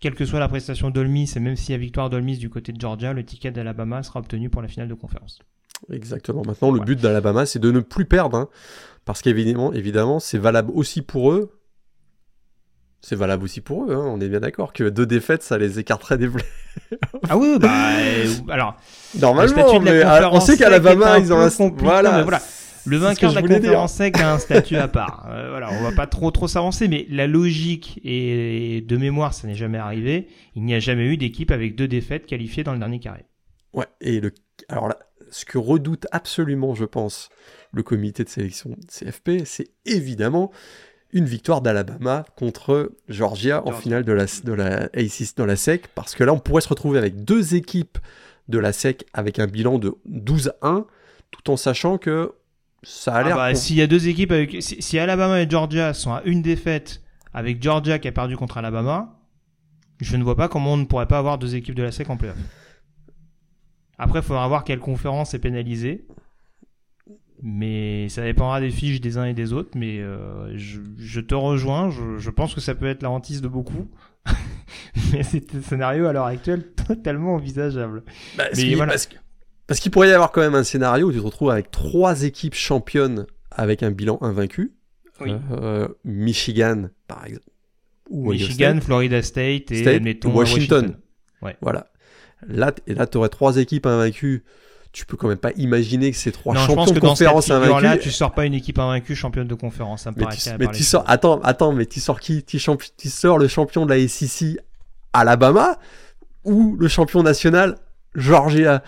quelle 0.00 0.14
que 0.14 0.24
soit 0.24 0.40
la 0.40 0.48
prestation 0.48 0.90
d'Olmis, 0.90 1.32
et 1.36 1.40
même 1.40 1.56
s'il 1.56 1.72
y 1.72 1.74
a 1.74 1.78
victoire 1.78 2.10
d'Olmis 2.10 2.38
du 2.38 2.50
côté 2.50 2.72
de 2.72 2.80
Georgia, 2.80 3.12
le 3.12 3.24
ticket 3.24 3.50
d'Alabama 3.50 4.02
sera 4.02 4.20
obtenu 4.20 4.48
pour 4.48 4.62
la 4.62 4.68
finale 4.68 4.88
de 4.88 4.94
conférence. 4.94 5.40
Exactement. 5.92 6.42
Maintenant, 6.46 6.70
le 6.70 6.80
but 6.80 7.00
d'Alabama, 7.00 7.46
c'est 7.46 7.58
de 7.58 7.70
ne 7.70 7.80
plus 7.80 8.04
perdre. 8.04 8.36
Hein, 8.36 8.48
parce 9.04 9.22
qu'évidemment, 9.22 9.72
évidemment, 9.72 10.20
c'est 10.20 10.38
valable 10.38 10.70
aussi 10.74 11.02
pour 11.02 11.32
eux. 11.32 11.52
C'est 13.00 13.16
valable 13.16 13.44
aussi 13.44 13.60
pour 13.60 13.84
eux, 13.84 13.94
hein, 13.94 14.02
on 14.04 14.20
est 14.20 14.28
bien 14.28 14.40
d'accord 14.40 14.72
que 14.72 14.82
deux 14.82 15.06
défaites, 15.06 15.44
ça 15.44 15.56
les 15.56 15.78
écarterait 15.78 16.18
des 16.18 16.28
ah 17.28 17.36
oui, 17.36 17.58
bah 17.60 17.68
euh, 18.00 18.26
alors. 18.48 18.76
Normalement, 19.20 19.80
mais 19.80 20.02
ah, 20.02 20.30
on 20.32 20.40
sait 20.40 20.56
qu'Alabama, 20.56 21.18
ils 21.18 21.32
ont 21.32 21.38
un. 21.38 21.50
Voilà. 21.76 22.22
voilà. 22.22 22.40
Le 22.88 22.96
vainqueur 22.96 23.30
de 23.30 23.34
la 23.36 23.42
conférence 23.42 23.92
sec 23.92 24.18
a 24.18 24.32
un 24.32 24.38
statut 24.38 24.76
à 24.76 24.88
part. 24.88 25.26
Euh, 25.38 25.50
voilà, 25.50 25.70
on 25.72 25.82
va 25.82 25.92
pas 25.92 26.06
trop 26.06 26.30
trop 26.30 26.48
s'avancer, 26.48 26.88
mais 26.88 27.06
la 27.10 27.26
logique 27.26 28.00
et 28.02 28.80
de 28.80 28.96
mémoire, 28.96 29.34
ça 29.34 29.46
n'est 29.46 29.54
jamais 29.54 29.78
arrivé. 29.78 30.28
Il 30.54 30.64
n'y 30.64 30.74
a 30.74 30.80
jamais 30.80 31.04
eu 31.04 31.16
d'équipe 31.16 31.50
avec 31.50 31.76
deux 31.76 31.86
défaites 31.86 32.24
qualifiées 32.24 32.64
dans 32.64 32.72
le 32.72 32.78
dernier 32.78 32.98
carré. 32.98 33.26
Ouais, 33.74 33.86
et 34.00 34.20
le 34.20 34.32
alors 34.68 34.88
là, 34.88 34.98
ce 35.30 35.44
que 35.44 35.58
redoute 35.58 36.06
absolument, 36.12 36.74
je 36.74 36.84
pense, 36.84 37.28
le 37.72 37.82
comité 37.82 38.24
de 38.24 38.28
sélection 38.28 38.76
CFP, 38.88 39.44
c'est 39.44 39.68
évidemment 39.84 40.50
une 41.12 41.24
victoire 41.24 41.60
d'Alabama 41.60 42.24
contre 42.36 42.92
Georgia 43.08 43.66
en 43.66 43.72
finale 43.72 44.04
de 44.04 44.12
la, 44.12 44.26
de 44.44 44.52
la 44.52 44.88
A6 44.88 45.36
dans 45.36 45.46
la 45.46 45.56
SEC, 45.56 45.88
parce 45.94 46.14
que 46.14 46.24
là, 46.24 46.32
on 46.32 46.38
pourrait 46.38 46.60
se 46.60 46.68
retrouver 46.68 46.98
avec 46.98 47.24
deux 47.24 47.54
équipes 47.54 47.98
de 48.48 48.58
la 48.58 48.72
SEC 48.72 49.06
avec 49.12 49.38
un 49.38 49.46
bilan 49.46 49.78
de 49.78 49.94
12-1, 50.10 50.84
tout 51.30 51.50
en 51.50 51.56
sachant 51.56 51.98
que 51.98 52.32
ça 52.82 53.14
a 53.14 53.18
ah 53.18 53.22
l'air... 53.24 53.36
bah, 53.36 53.54
S'il 53.54 53.76
y 53.76 53.82
a 53.82 53.86
deux 53.86 54.08
équipes, 54.08 54.32
avec, 54.32 54.56
si, 54.60 54.98
Alabama 54.98 55.40
et 55.40 55.48
Georgia 55.48 55.94
sont 55.94 56.12
à 56.12 56.22
une 56.24 56.42
défaite, 56.42 57.02
avec 57.32 57.62
Georgia 57.62 57.98
qui 57.98 58.08
a 58.08 58.12
perdu 58.12 58.36
contre 58.36 58.58
Alabama, 58.58 59.18
je 60.00 60.16
ne 60.16 60.22
vois 60.22 60.36
pas 60.36 60.48
comment 60.48 60.74
on 60.74 60.76
ne 60.76 60.84
pourrait 60.84 61.08
pas 61.08 61.18
avoir 61.18 61.38
deux 61.38 61.56
équipes 61.56 61.74
de 61.74 61.82
la 61.82 61.92
SEC 61.92 62.08
en 62.08 62.16
playoff. 62.16 62.38
Après, 63.98 64.20
il 64.20 64.24
faudra 64.24 64.46
voir 64.46 64.62
quelle 64.64 64.78
conférence 64.78 65.34
est 65.34 65.40
pénalisée. 65.40 66.06
Mais 67.40 68.08
ça 68.08 68.22
dépendra 68.24 68.60
des 68.60 68.70
fiches 68.70 69.00
des 69.00 69.16
uns 69.16 69.24
et 69.24 69.34
des 69.34 69.52
autres. 69.52 69.70
Mais 69.76 69.98
euh, 69.98 70.56
je, 70.56 71.20
te 71.20 71.34
rejoins. 71.34 71.90
Je, 71.90 72.30
pense 72.30 72.54
que 72.54 72.60
ça 72.60 72.74
peut 72.74 72.86
être 72.86 73.02
la 73.02 73.10
hantise 73.10 73.42
de 73.42 73.48
beaucoup. 73.48 73.88
mais 75.12 75.22
c'est 75.22 75.54
un 75.54 75.62
scénario 75.62 76.06
à 76.06 76.12
l'heure 76.12 76.26
actuelle 76.26 76.72
totalement 76.86 77.34
envisageable. 77.34 78.04
Bah, 78.36 78.44
parce 78.86 79.08
qu'il 79.80 79.90
pourrait 79.90 80.08
y 80.08 80.12
avoir 80.12 80.32
quand 80.32 80.40
même 80.40 80.54
un 80.54 80.64
scénario 80.64 81.08
où 81.08 81.12
tu 81.12 81.18
te 81.18 81.24
retrouves 81.24 81.50
avec 81.50 81.70
trois 81.70 82.22
équipes 82.22 82.54
championnes 82.54 83.26
avec 83.50 83.82
un 83.82 83.90
bilan 83.90 84.18
invaincu. 84.22 84.72
Euh, 85.20 85.88
Michigan, 86.04 86.88
par 87.06 87.24
exemple. 87.26 87.46
Michigan, 88.10 88.78
Florida 88.80 89.20
State 89.22 89.70
et 89.70 89.84
Washington. 89.84 90.32
Washington. 90.32 90.96
Ouais. 91.42 91.56
Voilà. 91.60 91.88
Là, 92.46 92.72
et 92.86 92.94
là, 92.94 93.06
tu 93.06 93.18
aurais 93.18 93.28
trois 93.28 93.56
équipes 93.56 93.86
invaincues. 93.86 94.44
Tu 94.92 95.04
peux 95.04 95.16
quand 95.16 95.28
même 95.28 95.38
pas 95.38 95.52
imaginer 95.56 96.10
que 96.10 96.16
ces 96.16 96.32
trois 96.32 96.54
champions 96.54 96.92
de 96.92 97.00
conférence 97.00 97.50
invaincus. 97.50 97.82
Là, 97.82 97.98
tu 97.98 98.10
sors 98.10 98.32
pas 98.32 98.46
une 98.46 98.54
équipe 98.54 98.78
invaincue 98.78 99.14
championne 99.14 99.46
de 99.46 99.54
conférence. 99.54 100.04
Ça 100.04 100.12
me 100.12 100.16
mais 100.16 100.26
tu, 100.28 100.48
mais 100.58 100.68
tu 100.68 100.82
sors, 100.82 101.04
attends, 101.06 101.40
attends, 101.42 101.72
mais 101.72 101.84
tu 101.84 102.00
sors 102.00 102.20
qui? 102.20 102.42
Tu, 102.42 102.58
tu 102.96 103.08
sors 103.10 103.38
le 103.38 103.48
champion 103.48 103.84
de 103.84 103.94
la 103.94 104.08
SEC 104.08 104.56
Alabama 105.12 105.78
ou 106.44 106.76
le 106.76 106.88
champion 106.88 107.22
national 107.22 107.76
Georgia. 108.18 108.82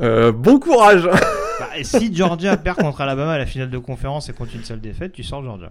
Euh, 0.00 0.32
bon 0.32 0.58
courage. 0.58 1.08
Bah, 1.60 1.68
si 1.84 2.12
Georgia 2.12 2.56
perd 2.56 2.78
contre 2.78 3.00
Alabama 3.00 3.34
à 3.34 3.38
la 3.38 3.46
finale 3.46 3.70
de 3.70 3.78
conférence 3.78 4.28
et 4.28 4.32
contre 4.32 4.56
une 4.56 4.64
seule 4.64 4.80
défaite, 4.80 5.12
tu 5.12 5.22
sors 5.22 5.40
Georgia. 5.44 5.70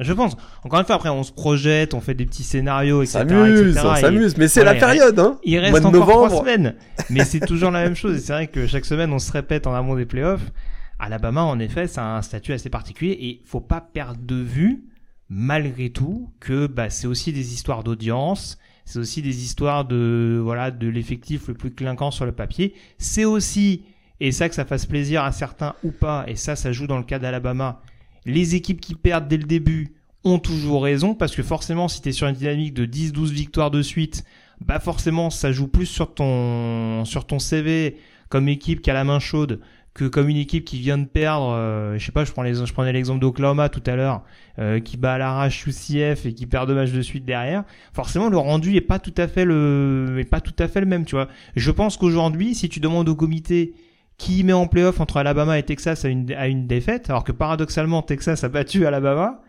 Je 0.00 0.12
pense. 0.12 0.36
Encore 0.64 0.80
une 0.80 0.86
fois, 0.86 0.96
après, 0.96 1.10
on 1.10 1.22
se 1.22 1.32
projette, 1.32 1.94
on 1.94 2.00
fait 2.00 2.14
des 2.14 2.26
petits 2.26 2.42
scénarios, 2.42 3.02
etc. 3.02 3.20
S'amuse, 3.20 3.78
on 3.78 3.94
s'amuse. 3.94 4.36
Mais 4.36 4.48
c'est 4.48 4.64
la 4.64 4.74
période, 4.74 5.18
hein. 5.18 5.38
Il 5.44 5.58
reste 5.58 5.84
encore 5.84 6.08
trois 6.08 6.30
semaines. 6.30 6.74
Mais 7.10 7.24
c'est 7.24 7.40
toujours 7.40 7.70
la 7.70 7.84
même 7.84 7.94
chose. 7.94 8.16
Et 8.16 8.20
c'est 8.20 8.32
vrai 8.32 8.46
que 8.48 8.66
chaque 8.66 8.84
semaine, 8.84 9.12
on 9.12 9.18
se 9.18 9.30
répète 9.32 9.66
en 9.66 9.74
amont 9.74 9.94
des 9.94 10.06
playoffs. 10.06 10.50
Alabama, 10.98 11.42
en 11.42 11.58
effet, 11.58 11.86
ça 11.86 12.02
a 12.02 12.16
un 12.16 12.22
statut 12.22 12.52
assez 12.52 12.70
particulier 12.70 13.12
et 13.20 13.42
faut 13.44 13.60
pas 13.60 13.80
perdre 13.80 14.20
de 14.22 14.36
vue, 14.36 14.84
malgré 15.28 15.90
tout, 15.90 16.30
que 16.40 16.66
bah, 16.66 16.90
c'est 16.90 17.06
aussi 17.06 17.32
des 17.32 17.52
histoires 17.52 17.82
d'audience. 17.82 18.58
C'est 18.92 18.98
aussi 18.98 19.22
des 19.22 19.42
histoires 19.42 19.86
de 19.86 20.38
voilà 20.42 20.70
de 20.70 20.86
l'effectif 20.86 21.48
le 21.48 21.54
plus 21.54 21.70
clinquant 21.70 22.10
sur 22.10 22.26
le 22.26 22.32
papier. 22.32 22.74
C'est 22.98 23.24
aussi 23.24 23.84
et 24.20 24.32
ça 24.32 24.50
que 24.50 24.54
ça 24.54 24.66
fasse 24.66 24.84
plaisir 24.84 25.24
à 25.24 25.32
certains 25.32 25.74
ou 25.82 25.90
pas. 25.90 26.24
Et 26.28 26.36
ça, 26.36 26.56
ça 26.56 26.72
joue 26.72 26.86
dans 26.86 26.98
le 26.98 27.04
cas 27.04 27.18
d'Alabama 27.18 27.80
les 28.24 28.54
équipes 28.54 28.80
qui 28.80 28.94
perdent 28.94 29.28
dès 29.28 29.38
le 29.38 29.44
début 29.44 29.94
ont 30.24 30.38
toujours 30.38 30.84
raison 30.84 31.14
parce 31.14 31.34
que 31.34 31.42
forcément 31.42 31.88
si 31.88 32.02
tu 32.02 32.10
es 32.10 32.12
sur 32.12 32.28
une 32.28 32.36
dynamique 32.36 32.74
de 32.74 32.84
10-12 32.84 33.30
victoires 33.30 33.70
de 33.70 33.80
suite, 33.80 34.24
bah 34.60 34.78
forcément 34.78 35.30
ça 35.30 35.52
joue 35.52 35.68
plus 35.68 35.86
sur 35.86 36.14
ton 36.14 37.04
sur 37.06 37.26
ton 37.26 37.38
CV 37.38 37.96
comme 38.28 38.48
équipe 38.48 38.82
qui 38.82 38.90
a 38.90 38.94
la 38.94 39.04
main 39.04 39.18
chaude 39.18 39.60
que 39.94 40.06
comme 40.06 40.28
une 40.28 40.38
équipe 40.38 40.64
qui 40.64 40.78
vient 40.78 40.96
de 40.96 41.04
perdre, 41.04 41.52
euh, 41.52 41.98
je 41.98 42.04
sais 42.04 42.12
pas, 42.12 42.24
je 42.24 42.32
prends 42.32 42.42
les, 42.42 42.54
je 42.54 42.72
prenais 42.72 42.92
l'exemple 42.92 43.20
d'Oklahoma 43.20 43.68
tout 43.68 43.82
à 43.86 43.94
l'heure, 43.94 44.22
euh, 44.58 44.80
qui 44.80 44.96
bat 44.96 45.14
à 45.14 45.18
l'arrache 45.18 45.66
UCF 45.66 46.24
et 46.24 46.32
qui 46.34 46.46
perd 46.46 46.66
deux 46.66 46.74
matchs 46.74 46.92
de 46.92 47.02
suite 47.02 47.24
derrière. 47.24 47.64
Forcément, 47.92 48.28
le 48.30 48.38
rendu 48.38 48.74
est 48.74 48.80
pas 48.80 48.98
tout 48.98 49.14
à 49.18 49.28
fait 49.28 49.44
le, 49.44 50.16
est 50.18 50.24
pas 50.24 50.40
tout 50.40 50.54
à 50.58 50.68
fait 50.68 50.80
le 50.80 50.86
même, 50.86 51.04
tu 51.04 51.14
vois. 51.14 51.28
Je 51.56 51.70
pense 51.70 51.96
qu'aujourd'hui, 51.98 52.54
si 52.54 52.68
tu 52.68 52.80
demandes 52.80 53.08
au 53.08 53.14
comité 53.14 53.74
qui 54.16 54.44
met 54.44 54.52
en 54.52 54.66
playoff 54.66 55.00
entre 55.00 55.18
Alabama 55.18 55.58
et 55.58 55.62
Texas 55.62 56.04
à 56.04 56.08
une, 56.08 56.32
à 56.32 56.46
une 56.46 56.66
défaite, 56.66 57.10
alors 57.10 57.24
que 57.24 57.32
paradoxalement 57.32 58.02
Texas 58.02 58.44
a 58.44 58.48
battu 58.48 58.86
Alabama. 58.86 59.42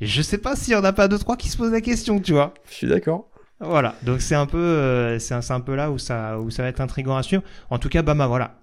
Je 0.00 0.20
sais 0.20 0.38
pas 0.38 0.56
s'il 0.56 0.74
y 0.74 0.76
en 0.76 0.84
a 0.84 0.92
pas 0.92 1.08
deux 1.08 1.18
trois 1.18 1.36
qui 1.36 1.48
se 1.48 1.56
posent 1.56 1.72
la 1.72 1.80
question, 1.80 2.20
tu 2.20 2.32
vois. 2.32 2.54
Je 2.68 2.74
suis 2.74 2.86
d'accord. 2.86 3.28
Voilà, 3.60 3.94
donc 4.02 4.20
c'est 4.20 4.34
un 4.34 4.44
peu, 4.44 4.58
euh, 4.58 5.18
c'est 5.18 5.32
un, 5.32 5.40
un, 5.48 5.60
peu 5.60 5.74
là 5.74 5.90
où 5.90 5.96
ça, 5.96 6.38
où 6.38 6.50
ça 6.50 6.62
va 6.62 6.68
être 6.68 6.80
intriguant 6.80 7.16
à 7.16 7.22
suivre. 7.22 7.42
En 7.70 7.78
tout 7.78 7.88
cas, 7.88 8.02
Bama, 8.02 8.26
voilà. 8.26 8.58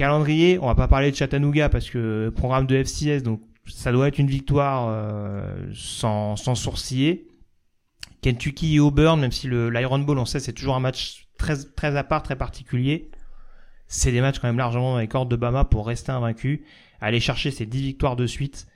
Calendrier, 0.00 0.58
on 0.58 0.66
va 0.66 0.74
pas 0.74 0.88
parler 0.88 1.10
de 1.10 1.16
Chattanooga 1.16 1.68
parce 1.68 1.90
que 1.90 2.30
programme 2.30 2.66
de 2.66 2.82
FCS, 2.82 3.22
donc 3.22 3.40
ça 3.66 3.92
doit 3.92 4.08
être 4.08 4.18
une 4.18 4.28
victoire 4.28 4.88
euh, 4.88 5.70
sans, 5.74 6.36
sans 6.36 6.54
sourciller. 6.54 7.28
Kentucky 8.22 8.76
et 8.76 8.80
Auburn, 8.80 9.20
même 9.20 9.32
si 9.32 9.46
le 9.46 9.70
l'Iron 9.70 9.98
Bowl, 10.00 10.18
on 10.18 10.24
sait, 10.24 10.40
c'est 10.40 10.52
toujours 10.52 10.74
un 10.74 10.80
match 10.80 11.28
très, 11.38 11.56
très 11.56 11.96
à 11.96 12.04
part, 12.04 12.22
très 12.22 12.36
particulier 12.36 13.10
c'est 13.90 14.12
des 14.12 14.20
matchs 14.20 14.38
quand 14.38 14.46
même 14.46 14.56
largement 14.56 14.92
dans 14.92 14.98
les 14.98 15.08
cordes 15.08 15.28
de 15.28 15.36
Bama 15.36 15.64
pour 15.64 15.86
rester 15.86 16.12
invaincu, 16.12 16.64
aller 17.00 17.18
chercher 17.18 17.50
ses 17.50 17.66
10 17.66 17.82
victoires 17.82 18.16
de 18.16 18.26
suite 18.26 18.68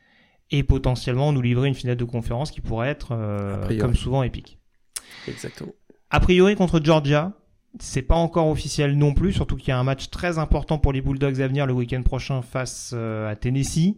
et 0.50 0.64
potentiellement 0.64 1.32
nous 1.32 1.40
livrer 1.40 1.68
une 1.68 1.74
finale 1.74 1.96
de 1.96 2.04
conférence 2.04 2.50
qui 2.50 2.60
pourrait 2.60 2.88
être 2.88 3.12
euh, 3.12 3.78
comme 3.78 3.94
souvent 3.94 4.24
épique. 4.24 4.58
Exactement. 5.28 5.72
A 6.10 6.18
priori 6.18 6.56
contre 6.56 6.80
Georgia, 6.82 7.32
c'est 7.78 8.02
pas 8.02 8.14
encore 8.14 8.48
officiel 8.48 8.96
non 8.96 9.14
plus, 9.14 9.32
surtout 9.32 9.56
qu'il 9.56 9.68
y 9.68 9.72
a 9.72 9.78
un 9.78 9.84
match 9.84 10.10
très 10.10 10.38
important 10.38 10.78
pour 10.78 10.92
les 10.92 11.00
Bulldogs 11.00 11.40
à 11.40 11.48
venir 11.48 11.66
le 11.66 11.72
week-end 11.72 12.02
prochain 12.02 12.42
face 12.42 12.92
euh, 12.94 13.30
à 13.30 13.36
Tennessee. 13.36 13.96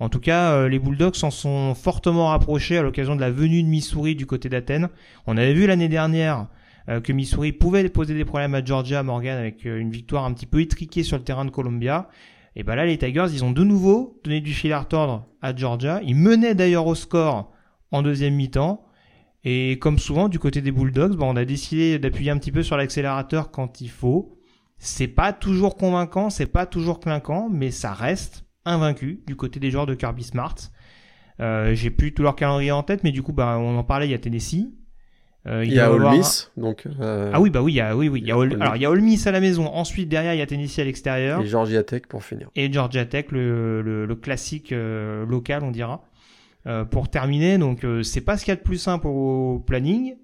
En 0.00 0.08
tout 0.08 0.20
cas, 0.20 0.52
euh, 0.52 0.68
les 0.68 0.78
Bulldogs 0.78 1.14
s'en 1.14 1.30
sont 1.30 1.74
fortement 1.74 2.28
rapprochés 2.28 2.76
à 2.76 2.82
l'occasion 2.82 3.16
de 3.16 3.20
la 3.20 3.30
venue 3.30 3.62
de 3.62 3.68
Missouri 3.68 4.14
du 4.14 4.26
côté 4.26 4.48
d'Athènes. 4.48 4.88
On 5.26 5.36
avait 5.36 5.54
vu 5.54 5.66
l'année 5.66 5.88
dernière 5.88 6.48
euh, 6.88 7.00
que 7.00 7.12
Missouri 7.12 7.52
pouvait 7.52 7.88
poser 7.88 8.14
des 8.14 8.24
problèmes 8.24 8.54
à 8.54 8.64
Georgia 8.64 9.02
Morgan 9.02 9.38
avec 9.38 9.64
une 9.64 9.90
victoire 9.90 10.24
un 10.24 10.32
petit 10.34 10.46
peu 10.46 10.60
étriquée 10.60 11.02
sur 11.02 11.16
le 11.16 11.24
terrain 11.24 11.44
de 11.44 11.50
Columbia. 11.50 12.08
Et 12.56 12.62
ben 12.62 12.74
là, 12.74 12.86
les 12.86 12.98
Tigers, 12.98 13.26
ils 13.32 13.44
ont 13.44 13.50
de 13.50 13.64
nouveau 13.64 14.20
donné 14.22 14.40
du 14.40 14.52
fil 14.52 14.72
à 14.72 14.80
retordre 14.80 15.26
à 15.42 15.54
Georgia. 15.54 16.00
Ils 16.04 16.14
menaient 16.14 16.54
d'ailleurs 16.54 16.86
au 16.86 16.94
score 16.94 17.50
en 17.90 18.02
deuxième 18.02 18.34
mi-temps. 18.34 18.83
Et 19.44 19.78
comme 19.78 19.98
souvent, 19.98 20.28
du 20.28 20.38
côté 20.38 20.62
des 20.62 20.72
Bulldogs, 20.72 21.16
ben, 21.16 21.26
on 21.26 21.36
a 21.36 21.44
décidé 21.44 21.98
d'appuyer 21.98 22.30
un 22.30 22.38
petit 22.38 22.52
peu 22.52 22.62
sur 22.62 22.76
l'accélérateur 22.76 23.50
quand 23.50 23.80
il 23.80 23.90
faut. 23.90 24.38
C'est 24.78 25.08
pas 25.08 25.32
toujours 25.32 25.76
convaincant, 25.76 26.30
c'est 26.30 26.46
pas 26.46 26.66
toujours 26.66 26.98
clinquant, 27.00 27.48
mais 27.50 27.70
ça 27.70 27.92
reste 27.92 28.44
invaincu 28.64 29.22
du 29.26 29.36
côté 29.36 29.60
des 29.60 29.70
joueurs 29.70 29.86
de 29.86 29.94
Kirby 29.94 30.24
Smart. 30.24 30.54
Euh, 31.40 31.74
j'ai 31.74 31.90
plus 31.90 32.14
tout 32.14 32.22
leur 32.22 32.36
calendrier 32.36 32.72
en 32.72 32.82
tête, 32.82 33.04
mais 33.04 33.12
du 33.12 33.22
coup, 33.22 33.32
ben, 33.32 33.58
on 33.58 33.76
en 33.76 33.84
parlait, 33.84 34.06
il 34.06 34.10
y 34.10 34.14
a 34.14 34.18
Tennessee, 34.18 34.68
euh, 35.46 35.62
il, 35.64 35.74
y 35.74 35.80
a 35.80 35.92
Ole 35.92 36.08
Miss, 36.10 36.50
donc. 36.56 36.86
Euh, 37.00 37.30
ah 37.34 37.40
oui, 37.40 37.50
bah 37.50 37.60
oui, 37.60 37.72
il 37.72 37.76
y 37.76 37.80
a, 37.80 37.94
oui, 37.94 38.08
oui, 38.08 38.20
il 38.20 38.26
y 38.26 38.32
a 38.32 38.34
alors 38.34 38.76
il 38.76 38.82
y 38.82 38.86
a 38.86 38.90
Ole 38.90 39.02
Miss 39.02 39.26
à 39.26 39.32
la 39.32 39.40
maison. 39.40 39.66
Ensuite, 39.66 40.08
derrière, 40.08 40.32
il 40.32 40.38
y 40.38 40.42
a 40.42 40.46
Tennessee 40.46 40.78
à 40.78 40.84
l'extérieur. 40.84 41.42
Et 41.42 41.46
Georgia 41.46 41.82
Tech 41.82 42.02
pour 42.08 42.24
finir. 42.24 42.48
Et 42.56 42.72
Georgia 42.72 43.04
Tech, 43.04 43.26
le, 43.30 43.82
le, 43.82 44.14
classique 44.14 44.70
local, 44.70 45.64
on 45.64 45.70
dira. 45.70 46.02
Pour 46.90 47.10
terminer, 47.10 47.58
donc 47.58 47.86
c'est 48.02 48.20
pas 48.20 48.36
ce 48.38 48.44
qu'il 48.44 48.52
y 48.52 48.56
a 48.56 48.56
de 48.56 48.62
plus 48.62 48.78
simple 48.78 49.06
au 49.06 49.62
planning. 49.66 50.16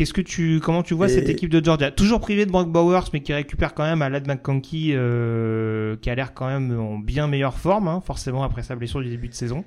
Qu'est-ce 0.00 0.14
que 0.14 0.22
tu, 0.22 0.60
comment 0.64 0.82
tu 0.82 0.94
vois 0.94 1.10
cette 1.10 1.28
équipe 1.28 1.50
de 1.50 1.62
Georgia? 1.62 1.90
Toujours 1.90 2.20
privé 2.20 2.46
de 2.46 2.50
Brock 2.50 2.72
Bowers, 2.72 3.04
mais 3.12 3.20
qui 3.20 3.34
récupère 3.34 3.74
quand 3.74 3.82
même 3.82 4.00
à 4.00 4.08
Lad 4.08 4.26
McConkey, 4.26 4.92
euh, 4.94 5.94
qui 5.96 6.08
a 6.08 6.14
l'air 6.14 6.32
quand 6.32 6.46
même 6.46 6.80
en 6.80 6.98
bien 6.98 7.26
meilleure 7.26 7.58
forme, 7.58 7.86
hein, 7.86 8.00
forcément 8.00 8.42
après 8.42 8.62
sa 8.62 8.76
blessure 8.76 9.02
du 9.02 9.10
début 9.10 9.28
de 9.28 9.34
saison. 9.34 9.62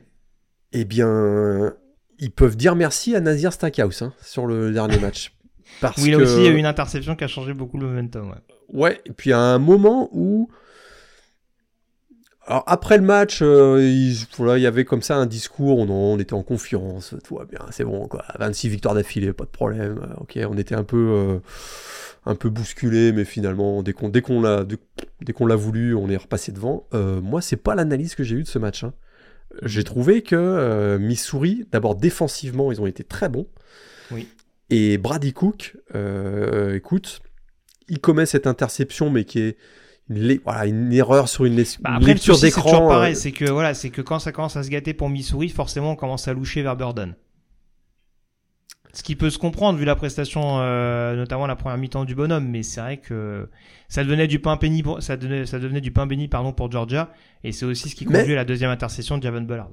Eh 0.72 0.86
bien, 0.86 1.76
ils 2.18 2.32
peuvent 2.32 2.58
dire 2.58 2.76
merci 2.76 3.16
à 3.16 3.20
Nazir 3.20 3.54
Stackhouse 3.54 4.02
hein, 4.02 4.14
sur 4.24 4.48
le 4.48 4.72
dernier 4.72 4.98
match. 4.98 5.36
Parce 5.82 6.02
oui, 6.02 6.10
là 6.10 6.18
aussi, 6.18 6.38
il 6.38 6.44
y 6.46 6.48
a 6.48 6.52
eu 6.52 6.58
une 6.58 6.66
interception 6.66 7.16
qui 7.16 7.24
a 7.24 7.28
changé 7.28 7.54
beaucoup 7.54 7.78
le 7.78 7.86
momentum. 7.86 8.30
Ouais, 8.30 8.36
ouais 8.74 9.02
et 9.06 9.12
puis 9.12 9.34
à 9.34 9.40
un 9.40 9.60
moment 9.60 10.10
où 10.14 10.50
alors 12.46 12.64
après 12.68 12.98
le 12.98 13.04
match, 13.04 13.40
euh, 13.42 13.80
il, 13.82 14.18
voilà, 14.36 14.58
il 14.58 14.62
y 14.62 14.68
avait 14.68 14.84
comme 14.84 15.02
ça 15.02 15.16
un 15.16 15.26
discours, 15.26 15.78
on, 15.78 15.90
on 15.90 16.20
était 16.20 16.34
en 16.34 16.44
confiance, 16.44 17.16
tout 17.24 17.38
va 17.38 17.46
bien, 17.46 17.60
c'est 17.72 17.86
bon 17.86 18.08
quoi. 18.08 18.26
26 18.38 18.68
victoires 18.68 18.96
d'affilée, 18.96 19.32
pas 19.32 19.46
de 19.46 19.50
problème. 19.50 20.02
Euh, 20.04 20.22
ok, 20.22 20.38
on 20.50 20.58
était 20.58 20.76
un 20.76 20.84
peu, 20.84 20.98
euh, 20.98 21.40
un 22.26 22.36
peu 22.36 22.50
bousculé, 22.50 23.14
mais 23.14 23.24
finalement 23.24 23.82
dès 23.82 23.94
qu'on, 23.94 24.10
dès 24.10 24.22
qu'on 24.22 24.42
l'a, 24.42 24.66
dès, 24.66 25.34
qu'on 25.34 25.46
l'a 25.46 25.56
voulu, 25.56 25.96
on 25.96 26.10
est 26.10 26.18
repassé 26.18 26.52
devant. 26.52 26.86
moi, 26.92 27.42
c'est 27.42 27.58
pas 27.58 27.76
l'analyse 27.76 28.14
que 28.14 28.24
j'ai 28.24 28.36
eue 28.36 28.44
de 28.44 28.48
ce 28.48 28.60
match. 28.60 28.84
Hein. 28.84 28.94
J'ai 29.62 29.84
trouvé 29.84 30.22
que 30.22 30.98
Missouri, 30.98 31.66
d'abord 31.72 31.96
défensivement, 31.96 32.72
ils 32.72 32.82
ont 32.82 32.88
été 32.88 33.04
très 33.04 33.30
bons. 33.30 33.48
Oui. 34.12 34.28
Et 34.70 34.98
Brady 34.98 35.32
Cook, 35.32 35.78
écoute, 36.74 37.22
il 37.88 38.00
commet 38.00 38.26
cette 38.26 38.48
interception, 38.48 39.10
mais 39.10 39.24
qui 39.24 39.40
est 39.40 39.58
une, 40.10 40.40
voilà, 40.44 40.66
une 40.66 40.92
erreur 40.92 41.30
sur 41.30 41.46
une, 41.46 41.64
bah 41.80 41.98
lecture 42.00 42.40
d'écran. 42.40 42.62
C'est 42.62 42.70
toujours 42.70 42.88
pareil, 42.88 43.14
euh, 43.14 43.18
c'est 43.18 43.32
que 43.32 43.50
voilà, 43.50 43.74
c'est 43.74 43.90
que 43.90 44.02
quand 44.02 44.20
ça 44.20 44.32
commence 44.32 44.56
à 44.56 44.64
se 44.64 44.70
gâter 44.70 44.94
pour 44.94 45.10
Missouri, 45.10 45.50
forcément 45.50 45.92
on 45.92 45.96
commence 45.96 46.28
à 46.28 46.34
loucher 46.34 46.62
vers 46.62 46.76
Burden. 46.76 47.16
Ce 48.96 49.02
qui 49.02 49.16
peut 49.16 49.32
se 49.32 49.40
comprendre 49.40 49.80
vu 49.80 49.86
la 49.86 49.96
prestation, 49.96 50.60
euh, 50.60 51.16
notamment 51.16 51.48
la 51.48 51.56
première 51.56 51.78
mi-temps 51.80 52.06
du 52.06 52.14
bonhomme, 52.14 52.48
mais 52.48 52.62
c'est 52.62 52.80
vrai 52.80 52.98
que 52.98 53.50
ça 53.88 54.04
devenait 54.04 54.28
du 54.28 54.40
pain 54.40 54.56
béni, 54.56 54.84
pour, 54.84 55.02
ça 55.02 55.18
devenait, 55.18 55.48
ça 55.48 55.58
devenait 55.58 55.82
du 55.82 55.92
pain 55.92 56.06
béni 56.06 56.28
pardon 56.28 56.54
pour 56.54 56.72
Georgia, 56.72 57.10
et 57.44 57.52
c'est 57.52 57.66
aussi 57.66 57.90
ce 57.90 57.96
qui 57.96 58.06
conduit 58.06 58.34
à 58.34 58.36
la 58.36 58.46
deuxième 58.46 58.70
intercession 58.70 59.18
de 59.18 59.24
Javon 59.24 59.42
Bullard. 59.42 59.72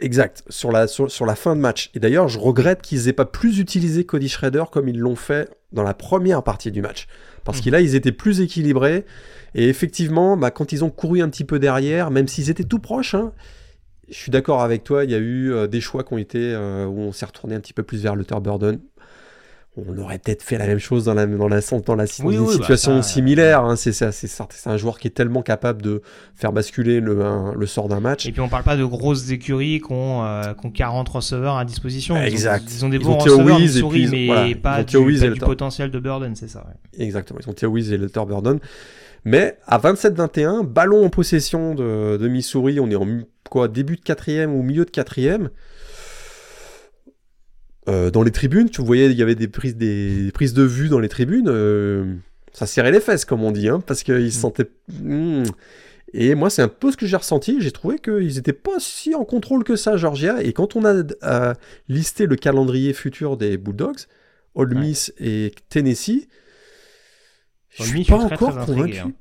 Exact, 0.00 0.42
sur 0.48 0.72
la, 0.72 0.86
sur, 0.86 1.10
sur, 1.10 1.26
la 1.26 1.34
fin 1.34 1.54
de 1.54 1.60
match. 1.60 1.90
Et 1.94 2.00
d'ailleurs, 2.00 2.28
je 2.28 2.38
regrette 2.38 2.82
qu'ils 2.82 3.08
aient 3.08 3.12
pas 3.12 3.26
plus 3.26 3.58
utilisé 3.58 4.04
Cody 4.04 4.28
Schrader 4.28 4.64
comme 4.72 4.88
ils 4.88 4.98
l'ont 4.98 5.16
fait 5.16 5.48
dans 5.72 5.82
la 5.82 5.94
première 5.94 6.42
partie 6.42 6.70
du 6.70 6.82
match. 6.82 7.06
Parce 7.44 7.60
mmh. 7.60 7.64
que 7.64 7.70
là, 7.70 7.80
ils 7.80 7.94
étaient 7.94 8.12
plus 8.12 8.40
équilibrés. 8.40 9.04
Et 9.54 9.68
effectivement, 9.68 10.36
bah, 10.36 10.50
quand 10.50 10.72
ils 10.72 10.84
ont 10.84 10.90
couru 10.90 11.20
un 11.20 11.28
petit 11.28 11.44
peu 11.44 11.58
derrière, 11.58 12.10
même 12.10 12.28
s'ils 12.28 12.50
étaient 12.50 12.64
tout 12.64 12.78
proches, 12.78 13.14
hein, 13.14 13.32
je 14.08 14.16
suis 14.16 14.30
d'accord 14.30 14.62
avec 14.62 14.84
toi, 14.84 15.04
il 15.04 15.10
y 15.10 15.14
a 15.14 15.18
eu 15.18 15.52
euh, 15.52 15.66
des 15.66 15.80
choix 15.80 16.02
qui 16.02 16.12
ont 16.12 16.18
été 16.18 16.38
euh, 16.38 16.86
où 16.86 16.98
on 16.98 17.12
s'est 17.12 17.26
retourné 17.26 17.54
un 17.54 17.60
petit 17.60 17.72
peu 17.72 17.82
plus 17.82 18.02
vers 18.02 18.16
le 18.16 18.24
Burden. 18.24 18.80
On 19.76 19.96
aurait 19.98 20.18
peut-être 20.18 20.42
fait 20.42 20.58
la 20.58 20.66
même 20.66 20.80
chose 20.80 21.04
dans 21.04 21.14
la, 21.14 21.26
dans 21.26 21.46
la, 21.46 21.60
dans 21.60 21.94
la 21.94 22.04
bah, 22.04 22.06
situation 22.06 23.02
similaire. 23.02 23.64
Hein. 23.64 23.76
C'est 23.76 24.66
un 24.66 24.76
joueur 24.76 24.98
qui 24.98 25.06
est 25.06 25.12
tellement 25.12 25.42
capable 25.42 25.80
de 25.80 26.02
faire 26.34 26.52
basculer 26.52 27.00
le, 27.00 27.54
le 27.56 27.66
sort 27.66 27.88
d'un 27.88 28.00
match. 28.00 28.26
Et 28.26 28.32
puis 28.32 28.40
on 28.40 28.48
parle 28.48 28.64
pas 28.64 28.76
de 28.76 28.84
grosses 28.84 29.30
écuries 29.30 29.80
qui 29.80 29.92
ont, 29.92 30.24
euh, 30.24 30.52
40 30.74 31.08
receveurs 31.08 31.56
à 31.56 31.64
disposition. 31.64 32.16
exact. 32.16 32.64
Ils 32.68 32.84
ont, 32.84 32.88
des 32.88 32.98
bons 32.98 33.16
receveurs, 33.16 33.60
souris, 33.68 34.08
mais 34.10 34.54
pas 34.56 34.82
du, 34.82 34.96
du 34.96 35.40
potentiel 35.40 35.92
de 35.92 35.98
Burden, 36.00 36.34
c'est 36.34 36.48
ça. 36.48 36.66
Exactement. 36.98 37.38
Ils 37.40 37.48
ont 37.48 37.76
et 37.76 37.96
le 37.96 38.08
Burden. 38.08 38.58
Mais 39.24 39.58
à 39.66 39.78
27-21, 39.78 40.64
ballon 40.66 41.04
en 41.04 41.10
possession 41.10 41.74
de, 41.74 42.28
Missouri, 42.28 42.80
on 42.80 42.90
est 42.90 42.96
en 42.96 43.06
quoi, 43.48 43.68
début 43.68 43.96
de 43.96 44.02
quatrième 44.02 44.54
ou 44.54 44.62
milieu 44.62 44.84
de 44.84 44.90
quatrième. 44.90 45.50
Euh, 47.90 48.10
dans 48.10 48.22
les 48.22 48.30
tribunes, 48.30 48.70
tu 48.70 48.82
voyais, 48.82 49.10
il 49.10 49.16
y 49.16 49.22
avait 49.22 49.34
des 49.34 49.48
prises, 49.48 49.76
des, 49.76 50.30
prises 50.32 50.54
de 50.54 50.62
vue 50.62 50.88
dans 50.88 51.00
les 51.00 51.08
tribunes. 51.08 51.48
Euh, 51.48 52.14
ça 52.52 52.66
serrait 52.66 52.92
les 52.92 53.00
fesses, 53.00 53.24
comme 53.24 53.42
on 53.42 53.50
dit, 53.50 53.68
hein, 53.68 53.82
parce 53.84 54.02
qu'ils 54.02 54.32
se 54.32 54.38
mm. 54.38 54.40
sentaient. 54.40 54.70
Hmm. 54.88 55.44
Et 56.12 56.34
moi, 56.34 56.50
c'est 56.50 56.62
un 56.62 56.68
peu 56.68 56.90
ce 56.90 56.96
que 56.96 57.06
j'ai 57.06 57.16
ressenti. 57.16 57.60
J'ai 57.60 57.70
trouvé 57.70 57.98
qu'ils 57.98 58.34
n'étaient 58.34 58.52
pas 58.52 58.78
si 58.78 59.14
en 59.14 59.24
contrôle 59.24 59.64
que 59.64 59.76
ça, 59.76 59.96
Georgia. 59.96 60.42
Et 60.42 60.52
quand 60.52 60.76
on 60.76 60.84
a 60.84 61.02
euh, 61.22 61.54
listé 61.88 62.26
le 62.26 62.36
calendrier 62.36 62.92
futur 62.92 63.36
des 63.36 63.56
Bulldogs, 63.56 64.06
Ole 64.54 64.74
Miss 64.74 65.12
et 65.18 65.52
Tennessee, 65.68 66.26
je 67.70 67.84
suis 67.84 68.04
pas 68.04 68.16
encore 68.16 68.58
convaincu. 68.66 68.98
Hein. 68.98 69.12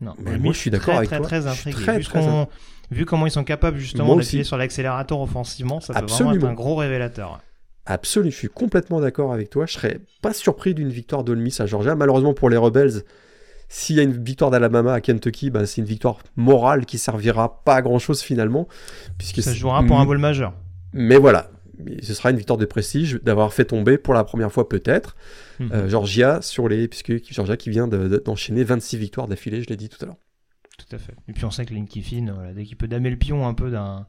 Non, 0.00 0.14
mais 0.18 0.38
moi 0.38 0.52
je 0.52 0.58
suis 0.58 0.70
d'accord 0.70 0.96
avec 0.96 1.08
très, 1.08 1.18
toi. 1.18 1.26
Très 1.26 1.46
intrigué. 1.46 1.82
Très, 1.82 1.98
vu, 1.98 2.04
très 2.04 2.46
vu, 2.90 3.06
comment 3.06 3.26
ils 3.26 3.30
sont 3.30 3.44
capables 3.44 3.78
justement 3.78 4.16
d'appuyer 4.16 4.44
sur 4.44 4.58
l'accélérateur 4.58 5.20
offensivement, 5.20 5.80
ça 5.80 5.94
peut 5.94 6.06
vraiment 6.06 6.34
être 6.34 6.44
un 6.44 6.52
gros 6.52 6.76
révélateur. 6.76 7.40
Absolument, 7.86 8.30
je 8.30 8.36
suis 8.36 8.48
complètement 8.48 9.00
d'accord 9.00 9.32
avec 9.32 9.50
toi. 9.50 9.66
Je 9.66 9.74
serais 9.74 10.00
pas 10.22 10.32
surpris 10.32 10.74
d'une 10.74 10.88
victoire 10.88 11.22
d'Olmis 11.22 11.56
à 11.58 11.66
Georgia. 11.66 11.94
Malheureusement 11.94 12.32
pour 12.32 12.48
les 12.48 12.56
Rebels, 12.56 13.02
s'il 13.68 13.96
y 13.96 14.00
a 14.00 14.02
une 14.02 14.22
victoire 14.22 14.50
d'Alabama 14.50 14.94
à 14.94 15.00
Kentucky, 15.00 15.50
ben 15.50 15.66
c'est 15.66 15.80
une 15.80 15.86
victoire 15.86 16.18
morale 16.36 16.86
qui 16.86 16.96
servira 16.96 17.62
pas 17.62 17.76
à 17.76 17.82
grand 17.82 17.98
chose 17.98 18.22
finalement. 18.22 18.68
Puisque 19.18 19.42
ça 19.42 19.52
se 19.52 19.58
jouera 19.58 19.82
pour 19.82 19.98
un 19.98 20.06
bowl 20.06 20.18
majeur. 20.18 20.54
Mais 20.92 21.16
voilà, 21.16 21.50
ce 22.02 22.14
sera 22.14 22.30
une 22.30 22.36
victoire 22.36 22.58
de 22.58 22.64
prestige 22.64 23.20
d'avoir 23.22 23.52
fait 23.52 23.64
tomber 23.64 23.98
pour 23.98 24.14
la 24.14 24.24
première 24.24 24.52
fois 24.52 24.68
peut-être 24.68 25.16
mhm. 25.58 25.72
euh, 25.72 25.88
Georgia 25.88 26.40
sur 26.40 26.68
les 26.68 26.88
puisque 26.88 27.12
Georgia 27.32 27.56
qui 27.56 27.70
vient 27.70 27.88
d'enchaîner 27.88 28.64
26 28.64 28.96
victoires 28.96 29.28
d'affilée, 29.28 29.62
je 29.62 29.68
l'ai 29.68 29.76
dit 29.76 29.88
tout 29.88 30.02
à 30.02 30.06
l'heure. 30.06 30.16
Tout 30.78 30.96
à 30.96 30.98
fait. 30.98 31.14
Et 31.28 31.32
puis 31.32 31.44
on 31.44 31.50
sait 31.50 31.64
que 31.66 31.74
Lane 31.74 31.86
Kiffin, 31.86 32.32
voilà, 32.34 32.52
dès 32.52 32.64
qu'il 32.64 32.76
peut 32.76 32.88
damer 32.88 33.10
le 33.10 33.16
pion 33.16 33.46
un 33.46 33.54
peu 33.54 33.70
d'un 33.70 34.06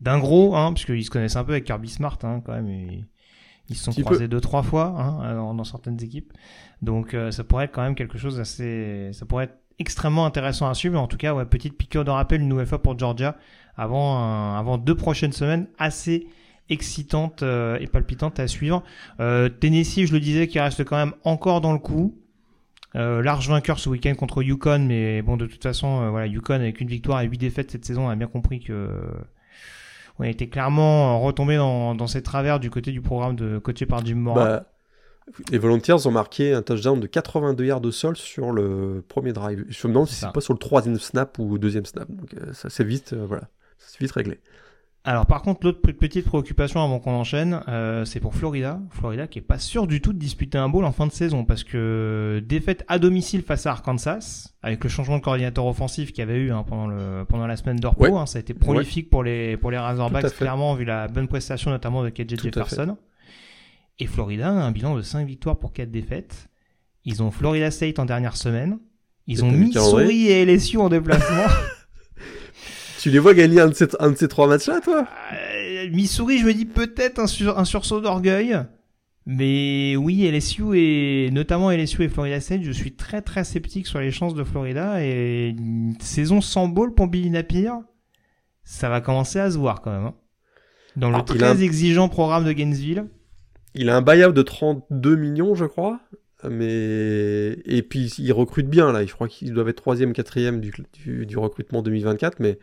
d'un 0.00 0.18
gros, 0.18 0.56
hein, 0.56 0.72
puisqu'ils 0.72 1.04
se 1.04 1.10
connaissent 1.10 1.36
un 1.36 1.44
peu 1.44 1.52
avec 1.52 1.64
Kirby 1.64 1.88
Smart 1.88 2.18
hein, 2.22 2.42
quand 2.44 2.52
même. 2.52 2.68
ils 3.68 3.76
se 3.76 3.84
sont 3.84 4.02
croisés 4.02 4.28
deux 4.28 4.40
trois 4.40 4.62
fois 4.62 4.94
hein, 4.98 5.54
dans, 5.54 5.64
certaines 5.64 6.02
équipes, 6.02 6.32
donc 6.82 7.14
euh, 7.14 7.30
ça 7.30 7.44
pourrait 7.44 7.66
être 7.66 7.72
quand 7.72 7.82
même 7.82 7.94
quelque 7.94 8.18
chose 8.18 8.36
d'assez, 8.36 9.10
ça 9.12 9.26
pourrait 9.26 9.44
être 9.44 9.58
extrêmement 9.78 10.26
intéressant 10.26 10.68
à 10.68 10.74
suivre. 10.74 11.00
En 11.00 11.08
tout 11.08 11.16
cas, 11.16 11.34
ouais, 11.34 11.46
petite 11.46 11.76
piqûre 11.76 12.04
de 12.04 12.10
rappel 12.10 12.40
une 12.40 12.48
nouvelle 12.48 12.66
fois 12.66 12.82
pour 12.82 12.98
Georgia 12.98 13.36
avant 13.76 14.56
avant 14.56 14.78
deux 14.78 14.94
prochaines 14.94 15.32
semaines 15.32 15.66
assez 15.78 16.28
excitante 16.68 17.42
euh, 17.42 17.78
et 17.80 17.86
palpitante 17.86 18.40
à 18.40 18.48
suivre. 18.48 18.82
Euh, 19.20 19.48
Tennessee, 19.48 20.06
je 20.06 20.12
le 20.12 20.20
disais, 20.20 20.46
qui 20.46 20.58
reste 20.60 20.84
quand 20.84 20.96
même 20.96 21.14
encore 21.24 21.60
dans 21.60 21.72
le 21.72 21.78
coup. 21.78 22.18
Euh, 22.96 23.22
large 23.22 23.48
vainqueur 23.48 23.80
ce 23.80 23.88
week-end 23.88 24.14
contre 24.14 24.42
Yukon, 24.42 24.86
mais 24.86 25.20
bon, 25.20 25.36
de 25.36 25.46
toute 25.46 25.62
façon, 25.62 26.10
voilà, 26.10 26.26
Yukon 26.26 26.54
avec 26.54 26.80
une 26.80 26.88
victoire 26.88 27.20
et 27.22 27.26
huit 27.26 27.38
défaites 27.38 27.72
cette 27.72 27.84
saison, 27.84 28.08
a 28.08 28.14
bien 28.14 28.28
compris 28.28 28.60
que 28.60 28.88
on 30.18 30.24
était 30.24 30.48
clairement 30.48 31.20
retombé 31.20 31.56
dans, 31.56 31.94
dans 31.94 32.06
ces 32.06 32.22
travers 32.22 32.60
du 32.60 32.70
côté 32.70 32.92
du 32.92 33.00
programme 33.00 33.36
de 33.36 33.58
coaché 33.58 33.86
par 33.86 34.04
Jim 34.04 34.16
Mora. 34.16 34.44
Bah, 34.44 34.66
les 35.50 35.58
Volunteers 35.58 36.06
ont 36.06 36.10
marqué 36.10 36.52
un 36.52 36.62
touchdown 36.62 37.00
de 37.00 37.06
82 37.06 37.64
yards 37.64 37.80
de 37.80 37.90
sol 37.90 38.16
sur 38.16 38.52
le 38.52 39.02
premier 39.08 39.32
drive. 39.32 39.64
Je 39.68 39.86
me 39.86 39.92
demande 39.92 40.08
si 40.08 40.14
c'est 40.14 40.32
pas 40.32 40.40
sur 40.42 40.52
le 40.52 40.58
troisième 40.58 40.98
snap 40.98 41.38
ou 41.38 41.56
deuxième 41.58 41.86
snap. 41.86 42.10
Donc 42.10 42.34
ça 42.52 42.68
c'est 42.68 42.84
vite, 42.84 43.14
voilà, 43.14 43.48
c'est 43.78 44.00
vite 44.00 44.12
réglé. 44.12 44.40
Alors 45.06 45.26
par 45.26 45.42
contre, 45.42 45.66
l'autre 45.66 45.80
petite 45.82 46.24
préoccupation 46.24 46.82
avant 46.82 46.98
qu'on 46.98 47.12
enchaîne, 47.12 47.60
euh, 47.68 48.06
c'est 48.06 48.20
pour 48.20 48.34
Florida. 48.34 48.80
Florida 48.88 49.26
qui 49.26 49.38
est 49.38 49.42
pas 49.42 49.58
sûr 49.58 49.86
du 49.86 50.00
tout 50.00 50.14
de 50.14 50.18
disputer 50.18 50.56
un 50.56 50.70
bowl 50.70 50.86
en 50.86 50.92
fin 50.92 51.06
de 51.06 51.12
saison 51.12 51.44
parce 51.44 51.62
que 51.62 52.42
défaite 52.48 52.86
à 52.88 52.98
domicile 52.98 53.42
face 53.42 53.66
à 53.66 53.72
Arkansas, 53.72 54.54
avec 54.62 54.82
le 54.82 54.88
changement 54.88 55.18
de 55.18 55.22
coordinateur 55.22 55.66
offensif 55.66 56.10
qu'il 56.10 56.20
y 56.20 56.22
avait 56.22 56.38
eu 56.38 56.52
hein, 56.52 56.64
pendant, 56.66 56.86
le, 56.86 57.26
pendant 57.28 57.46
la 57.46 57.56
semaine 57.58 57.76
d'Orpo, 57.76 58.16
hein, 58.16 58.24
ça 58.24 58.38
a 58.38 58.40
été 58.40 58.54
prolifique 58.54 59.10
pour 59.10 59.22
les, 59.22 59.58
pour 59.58 59.70
les 59.70 59.76
Razorbacks 59.76 60.34
clairement 60.36 60.74
vu 60.74 60.86
la 60.86 61.06
bonne 61.06 61.28
prestation 61.28 61.70
notamment 61.70 62.02
de 62.02 62.08
KJ 62.08 62.40
Jefferson. 62.42 62.96
Et 63.98 64.06
Florida 64.06 64.48
a 64.48 64.52
un 64.52 64.70
bilan 64.70 64.96
de 64.96 65.02
5 65.02 65.26
victoires 65.26 65.58
pour 65.58 65.74
4 65.74 65.90
défaites. 65.90 66.48
Ils 67.04 67.22
ont 67.22 67.30
Florida 67.30 67.70
State 67.70 67.98
en 67.98 68.06
dernière 68.06 68.38
semaine. 68.38 68.78
Ils 69.26 69.44
ont 69.44 69.50
Missouri 69.50 70.28
et 70.28 70.46
LSU 70.46 70.78
en 70.78 70.88
déplacement. 70.88 71.44
Tu 73.04 73.10
les 73.10 73.18
vois 73.18 73.34
gagner 73.34 73.60
un 73.60 73.68
de 73.68 73.74
ces, 73.74 74.28
trois 74.28 74.48
matchs-là, 74.48 74.80
toi? 74.80 75.06
Euh, 75.34 75.90
Missouri, 75.90 76.38
je 76.38 76.46
me 76.46 76.54
dis 76.54 76.64
peut-être 76.64 77.18
un, 77.18 77.26
un 77.54 77.64
sursaut 77.66 78.00
d'orgueil. 78.00 78.58
Mais 79.26 79.94
oui, 79.94 80.26
LSU 80.26 80.78
et 80.78 81.28
notamment 81.30 81.70
LSU 81.70 82.04
et 82.04 82.08
Florida 82.08 82.40
State, 82.40 82.62
je 82.62 82.72
suis 82.72 82.94
très 82.94 83.20
très 83.20 83.44
sceptique 83.44 83.86
sur 83.86 84.00
les 84.00 84.10
chances 84.10 84.32
de 84.32 84.42
Florida 84.42 85.04
et 85.04 85.48
une 85.50 85.94
saison 86.00 86.40
sans 86.40 86.66
ball 86.66 86.94
pour 86.94 87.08
Billy 87.08 87.28
Napier, 87.28 87.72
ça 88.62 88.88
va 88.88 89.02
commencer 89.02 89.38
à 89.38 89.50
se 89.50 89.58
voir 89.58 89.82
quand 89.82 89.90
même. 89.90 90.06
Hein. 90.06 90.14
Dans 90.96 91.10
le 91.10 91.16
ah, 91.16 91.22
très 91.24 91.62
exigeant 91.62 92.08
programme 92.08 92.46
de 92.46 92.52
Gainesville. 92.52 93.04
Il 93.74 93.90
a 93.90 93.96
un 93.98 94.00
buyout 94.00 94.32
de 94.32 94.40
32 94.40 95.16
millions, 95.16 95.54
je 95.54 95.66
crois. 95.66 96.00
Mais 96.50 97.58
et 97.64 97.82
puis 97.82 98.12
ils 98.18 98.32
recrutent 98.32 98.68
bien 98.68 98.92
là. 98.92 99.04
Je 99.04 99.12
crois 99.12 99.28
qu'ils 99.28 99.52
doivent 99.52 99.68
être 99.68 99.76
troisième, 99.82 100.12
quatrième 100.12 100.60
du, 100.60 100.72
du, 101.26 101.38
recrutement 101.38 101.82
2024. 101.82 102.40
Mais 102.40 102.58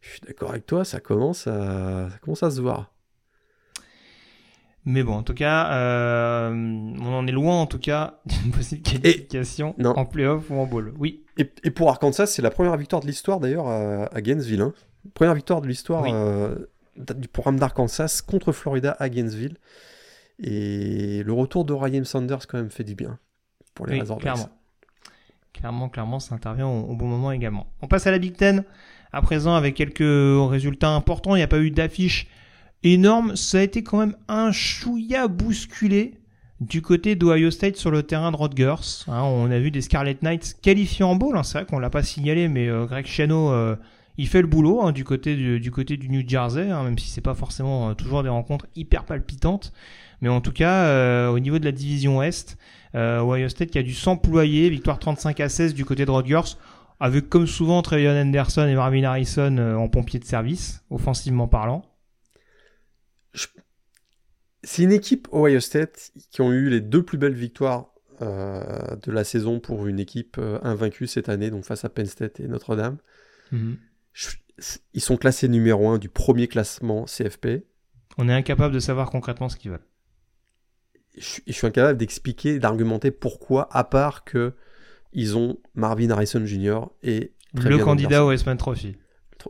je 0.00 0.10
suis 0.10 0.20
d'accord 0.26 0.50
avec 0.50 0.66
toi, 0.66 0.84
ça 0.84 1.00
commence 1.00 1.46
à 1.46 2.08
ça 2.10 2.18
commence 2.22 2.42
à 2.42 2.50
se 2.50 2.60
voir. 2.60 2.92
Mais 4.88 5.02
bon, 5.02 5.14
en 5.14 5.22
tout 5.24 5.34
cas, 5.34 5.72
euh, 5.72 6.50
on 6.52 7.12
en 7.12 7.26
est 7.26 7.32
loin 7.32 7.60
en 7.60 7.66
tout 7.66 7.80
cas 7.80 8.20
d'une 8.26 8.52
possible 8.52 8.82
qualification 8.82 9.74
en 9.84 10.06
playoff 10.06 10.48
ou 10.50 10.54
en 10.54 10.66
bowl. 10.66 10.94
Oui. 10.98 11.24
Et, 11.38 11.70
pour 11.70 11.90
Arkansas, 11.90 12.26
c'est 12.26 12.40
la 12.40 12.50
première 12.50 12.76
victoire 12.76 13.02
de 13.02 13.06
l'histoire 13.06 13.40
d'ailleurs 13.40 13.66
à, 13.68 14.20
Gainesville. 14.22 14.62
Hein. 14.62 14.72
Première 15.12 15.34
victoire 15.34 15.60
de 15.60 15.66
l'histoire 15.66 16.04
euh, 16.06 16.54
du 16.96 17.28
programme 17.28 17.58
d'Arkansas 17.58 18.22
contre 18.26 18.52
Florida 18.52 18.96
à 18.98 19.08
Gainesville. 19.08 19.56
Et 20.42 21.22
le 21.22 21.32
retour 21.32 21.64
de 21.64 21.72
Ryan 21.72 22.04
Sanders 22.04 22.46
quand 22.46 22.58
même 22.58 22.70
fait 22.70 22.84
du 22.84 22.94
bien 22.94 23.18
pour 23.74 23.86
les 23.86 23.94
Oui, 23.94 24.00
Razorbacks. 24.00 24.22
clairement. 24.22 24.48
Clairement, 25.52 25.88
clairement, 25.88 26.20
ça 26.20 26.34
intervient 26.34 26.66
au, 26.66 26.82
au 26.90 26.94
bon 26.96 27.06
moment 27.06 27.32
également. 27.32 27.66
On 27.80 27.86
passe 27.88 28.06
à 28.06 28.10
la 28.10 28.18
Big 28.18 28.34
Ten. 28.36 28.64
À 29.12 29.22
présent, 29.22 29.54
avec 29.54 29.74
quelques 29.74 30.00
résultats 30.50 30.90
importants, 30.90 31.34
il 31.34 31.38
n'y 31.38 31.42
a 31.44 31.48
pas 31.48 31.60
eu 31.60 31.70
d'affiche 31.70 32.26
énorme. 32.82 33.34
Ça 33.36 33.58
a 33.58 33.62
été 33.62 33.82
quand 33.82 33.98
même 33.98 34.16
un 34.28 34.52
chouïa 34.52 35.28
bousculé 35.28 36.14
du 36.60 36.82
côté 36.82 37.16
d'Ohio 37.16 37.50
State 37.50 37.76
sur 37.76 37.90
le 37.90 38.02
terrain 38.02 38.30
de 38.32 38.36
Rutgers. 38.36 39.04
Hein, 39.08 39.22
on 39.22 39.50
a 39.50 39.58
vu 39.58 39.70
des 39.70 39.80
Scarlet 39.80 40.18
Knights 40.20 40.56
qualifiés 40.60 41.04
en 41.04 41.14
bowl. 41.16 41.36
hein. 41.38 41.42
C'est 41.42 41.58
vrai 41.58 41.66
qu'on 41.66 41.78
l'a 41.78 41.88
pas 41.90 42.02
signalé, 42.02 42.48
mais 42.48 42.68
euh, 42.68 42.84
Greg 42.84 43.06
Schiano, 43.06 43.50
euh, 43.52 43.76
il 44.18 44.28
fait 44.28 44.42
le 44.42 44.48
boulot 44.48 44.82
hein, 44.82 44.92
du 44.92 45.04
côté 45.04 45.34
du, 45.36 45.60
du 45.60 45.70
côté 45.70 45.96
du 45.96 46.10
New 46.10 46.26
Jersey, 46.28 46.66
même 46.66 46.98
si 46.98 47.08
c'est 47.08 47.20
pas 47.22 47.34
forcément 47.34 47.90
euh, 47.90 47.94
toujours 47.94 48.22
des 48.22 48.28
rencontres 48.28 48.66
hyper 48.74 49.04
palpitantes. 49.04 49.72
Mais 50.26 50.32
en 50.32 50.40
tout 50.40 50.50
cas, 50.50 50.86
euh, 50.86 51.28
au 51.28 51.38
niveau 51.38 51.60
de 51.60 51.64
la 51.64 51.70
division 51.70 52.18
Ouest, 52.18 52.58
euh, 52.96 53.20
Ohio 53.20 53.48
State 53.48 53.70
qui 53.70 53.78
a 53.78 53.82
dû 53.84 53.94
s'employer, 53.94 54.68
victoire 54.70 54.98
35 54.98 55.38
à 55.38 55.48
16 55.48 55.72
du 55.72 55.84
côté 55.84 56.04
de 56.04 56.10
Rutgers, 56.10 56.56
avec 56.98 57.28
comme 57.28 57.46
souvent 57.46 57.80
Trevion 57.80 58.10
Anderson 58.10 58.66
et 58.66 58.74
Marvin 58.74 59.04
Harrison 59.04 59.56
euh, 59.56 59.76
en 59.76 59.88
pompier 59.88 60.18
de 60.18 60.24
service, 60.24 60.82
offensivement 60.90 61.46
parlant. 61.46 61.84
C'est 64.64 64.82
une 64.82 64.90
équipe 64.90 65.28
Ohio 65.32 65.60
State 65.60 66.10
qui 66.32 66.40
ont 66.40 66.50
eu 66.52 66.68
les 66.70 66.80
deux 66.80 67.04
plus 67.04 67.18
belles 67.18 67.34
victoires 67.34 67.92
euh, 68.22 68.96
de 69.04 69.12
la 69.12 69.22
saison 69.22 69.60
pour 69.60 69.86
une 69.86 70.00
équipe 70.00 70.38
euh, 70.38 70.58
invaincue 70.62 71.06
cette 71.06 71.28
année, 71.28 71.50
donc 71.50 71.64
face 71.64 71.84
à 71.84 71.88
Penn 71.88 72.06
State 72.06 72.40
et 72.40 72.48
Notre-Dame. 72.48 72.96
Je- 74.12 74.28
Ils 74.92 75.00
sont 75.02 75.16
classés 75.18 75.46
numéro 75.48 75.88
1 75.88 75.98
du 75.98 76.08
premier 76.08 76.48
classement 76.48 77.04
CFP. 77.04 77.64
On 78.18 78.28
est 78.28 78.32
incapable 78.32 78.74
de 78.74 78.80
savoir 78.80 79.10
concrètement 79.10 79.48
ce 79.48 79.56
qu'ils 79.56 79.70
veulent. 79.70 79.86
Je, 81.16 81.24
suis- 81.24 81.42
je 81.46 81.52
suis 81.52 81.66
incapable 81.66 81.98
d'expliquer, 81.98 82.58
d'argumenter 82.58 83.10
pourquoi, 83.10 83.68
à 83.74 83.84
part 83.84 84.24
que 84.24 84.52
ils 85.12 85.36
ont 85.36 85.58
Marvin 85.74 86.10
Harrison 86.10 86.44
Jr. 86.44 86.80
et 87.02 87.32
le 87.54 87.78
candidat 87.84 88.24
au 88.24 88.28
Westman 88.28 88.56
Trophy. 88.58 88.96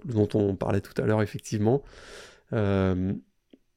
dont 0.04 0.28
on 0.34 0.54
parlait 0.54 0.80
tout 0.80 0.92
à 1.00 1.06
l'heure, 1.06 1.22
effectivement. 1.22 1.82
Euh, 2.52 3.12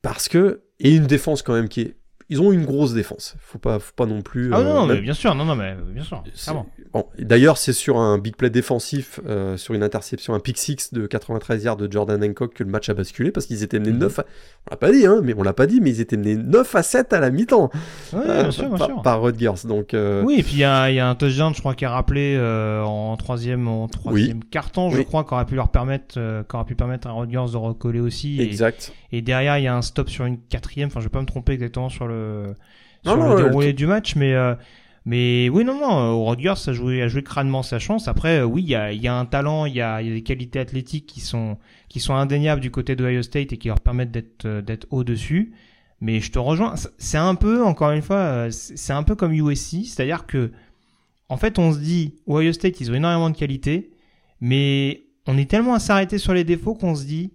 parce 0.02 0.28
que. 0.30 0.62
Et 0.80 0.96
une 0.96 1.08
défense 1.08 1.42
quand 1.42 1.54
même 1.54 1.68
qui 1.70 1.82
est. 1.82 1.96
Ils 2.32 2.42
ont 2.42 2.52
une 2.52 2.66
grosse 2.66 2.94
défense. 2.94 3.36
Faut 3.40 3.58
pas, 3.58 3.80
faut 3.80 3.94
pas 3.96 4.06
non 4.06 4.22
plus. 4.22 4.52
Ah 4.54 4.60
euh, 4.60 4.64
non, 4.64 4.74
non, 4.82 4.86
mais 4.86 5.02
bien 5.02 5.14
sûr, 5.14 5.34
non, 5.34 5.46
non, 5.46 5.56
mais 5.56 5.76
bien 5.94 6.04
sûr, 6.04 6.24
bon, 6.94 7.06
et 7.18 7.26
D'ailleurs, 7.26 7.58
c'est 7.58 7.74
sur 7.74 7.98
un 7.98 8.18
big 8.20 8.36
play 8.36 8.50
défensif, 8.52 9.20
euh, 9.28 9.58
sur 9.58 9.74
une 9.74 9.82
interception, 9.84 10.34
un 10.36 10.40
pick 10.40 10.58
six 10.60 10.94
de 10.94 11.08
93 11.08 11.64
yards 11.64 11.78
de 11.78 11.92
Jordan 11.92 12.24
Hancock 12.24 12.54
que 12.54 12.64
le 12.64 12.70
match 12.70 12.88
a 12.90 12.94
basculé 12.94 13.32
parce 13.32 13.46
qu'ils 13.48 13.64
étaient 13.64 13.80
menés 13.80 13.94
Mhm. 13.94 14.00
9 14.00 14.20
à... 14.20 14.26
On 14.68 14.72
l'a 14.72 14.78
pas 14.78 14.92
dit, 14.92 15.06
hein, 15.08 15.22
mais 15.24 15.34
on 15.36 15.42
l'a 15.42 15.54
pas 15.54 15.66
dit, 15.66 15.82
mais 15.82 15.90
ils 15.90 16.02
étaient 16.02 16.18
menés 16.18 16.36
9 16.36 16.76
à 16.76 16.84
7 16.84 17.14
à 17.14 17.20
la 17.20 17.32
mi-temps 17.32 17.72
Ouais, 18.14 18.20
euh, 18.28 18.42
bien 18.44 18.52
sûr, 18.52 18.68
bien 18.70 18.78
par, 18.78 18.88
sûr. 18.88 19.02
par 19.02 19.22
Rutgers. 19.24 19.66
Donc, 19.68 19.94
euh, 19.96 20.22
Oui, 20.24 20.36
et 20.40 20.44
puis 20.44 20.54
il 20.54 20.60
y, 20.60 20.64
a 20.64 20.92
y 20.92 21.00
a 21.00 21.10
un 21.10 21.16
touchdown, 21.16 21.54
je 21.56 21.60
crois, 21.62 21.74
qui 21.74 21.86
est 21.86 21.88
rappelé 21.88 22.36
euh, 22.38 22.84
en 22.84 23.18
troisième, 23.18 23.68
en 23.68 23.88
troisième 23.88 24.44
carton, 24.44 24.92
je 24.92 24.98
Oui. 24.98 25.06
crois, 25.06 25.24
qui 25.24 25.34
aurait 25.34 25.46
pu 25.46 25.56
leur 25.56 25.70
permettre, 25.70 26.16
euh, 26.18 26.44
qui 26.48 26.56
aurait 26.56 26.66
pu 26.66 26.76
permettre 26.76 27.08
à 27.08 27.12
Rodgers 27.12 27.46
de 27.52 27.58
recoller 27.58 28.00
aussi. 28.00 28.40
Et, 28.40 28.44
exact. 28.46 28.94
et 29.12 29.22
derrière, 29.24 29.58
il 29.58 29.64
y 29.64 29.68
a 29.68 29.76
un 29.76 29.82
stop 29.82 30.10
sur 30.10 30.26
une 30.26 30.38
quatrième. 30.40 30.88
Enfin, 30.88 31.00
je 31.00 31.06
vais 31.06 31.10
pas 31.10 31.22
me 31.22 31.26
tromper 31.26 31.54
exactement 31.54 31.90
sur 31.90 32.06
le, 32.08 32.19
sur 33.04 33.18
non, 33.18 33.30
le 33.30 33.36
déroulé 33.36 33.68
le- 33.68 33.74
du 33.74 33.88
match, 33.88 34.16
mais 34.16 34.34
euh, 34.34 34.56
mais 35.06 35.50
oui, 35.50 35.64
non, 35.64 35.80
non. 35.80 35.98
euh, 36.00 36.12
Rodgers 36.14 36.54
a 36.68 36.74
joué, 36.74 37.02
a 37.02 37.08
joué 37.08 37.24
crânement 37.24 37.64
sa 37.64 37.80
chance. 37.80 38.08
Après, 38.08 38.40
euh, 38.40 38.44
oui, 38.46 38.62
il 38.64 38.70
y 38.70 38.76
a, 38.76 38.92
il 38.92 39.02
y 39.02 39.08
a 39.08 39.16
un 39.16 39.26
talent, 39.26 39.66
il 39.66 39.74
y 39.76 39.82
a, 39.82 40.02
il 40.02 40.08
y 40.10 40.12
a 40.12 40.14
des 40.14 40.24
qualités 40.24 40.60
athlétiques 40.60 41.06
qui 41.08 41.22
sont 41.22 41.58
qui 41.88 42.00
sont 42.00 42.14
indéniables 42.16 42.62
du 42.62 42.70
côté 42.72 42.96
d'Ohio 42.96 43.22
State 43.24 43.54
et 43.54 43.58
qui 43.58 43.70
leur 43.70 43.80
permettent 43.82 44.12
d'être 44.12 44.46
euh, 44.46 44.62
d'être 44.62 44.88
au 44.92 45.04
dessus. 45.04 45.54
Mais 46.02 46.20
je 46.22 46.32
te 46.32 46.40
rejoins. 46.40 46.76
C'est- 46.98 47.18
un 47.18 47.36
peu, 47.36 47.64
encore 47.64 47.92
une 47.92 48.02
fois, 48.02 48.18
euh, 48.18 48.52
c'est 48.52 48.94
un 48.94 49.04
peu 49.04 49.16
comme 49.16 49.34
USC, 49.34 49.86
c'est-à-dire 49.86 50.26
que 50.26 50.52
en 51.30 51.38
fait, 51.38 51.60
on 51.60 51.72
se 51.74 51.80
dit, 51.80 52.16
Ohio 52.28 52.52
State, 52.54 52.80
ils 52.82 52.90
ont 52.92 52.96
énormément 52.96 53.30
de 53.30 53.38
qualité, 53.38 53.92
mais 54.42 55.04
on 55.28 55.38
est 55.38 55.50
tellement 55.50 55.76
à 55.76 55.80
s'arrêter 55.80 56.18
sur 56.18 56.34
les 56.34 56.44
défauts 56.44 56.74
qu'on 56.74 56.96
se 56.96 57.06
dit, 57.06 57.34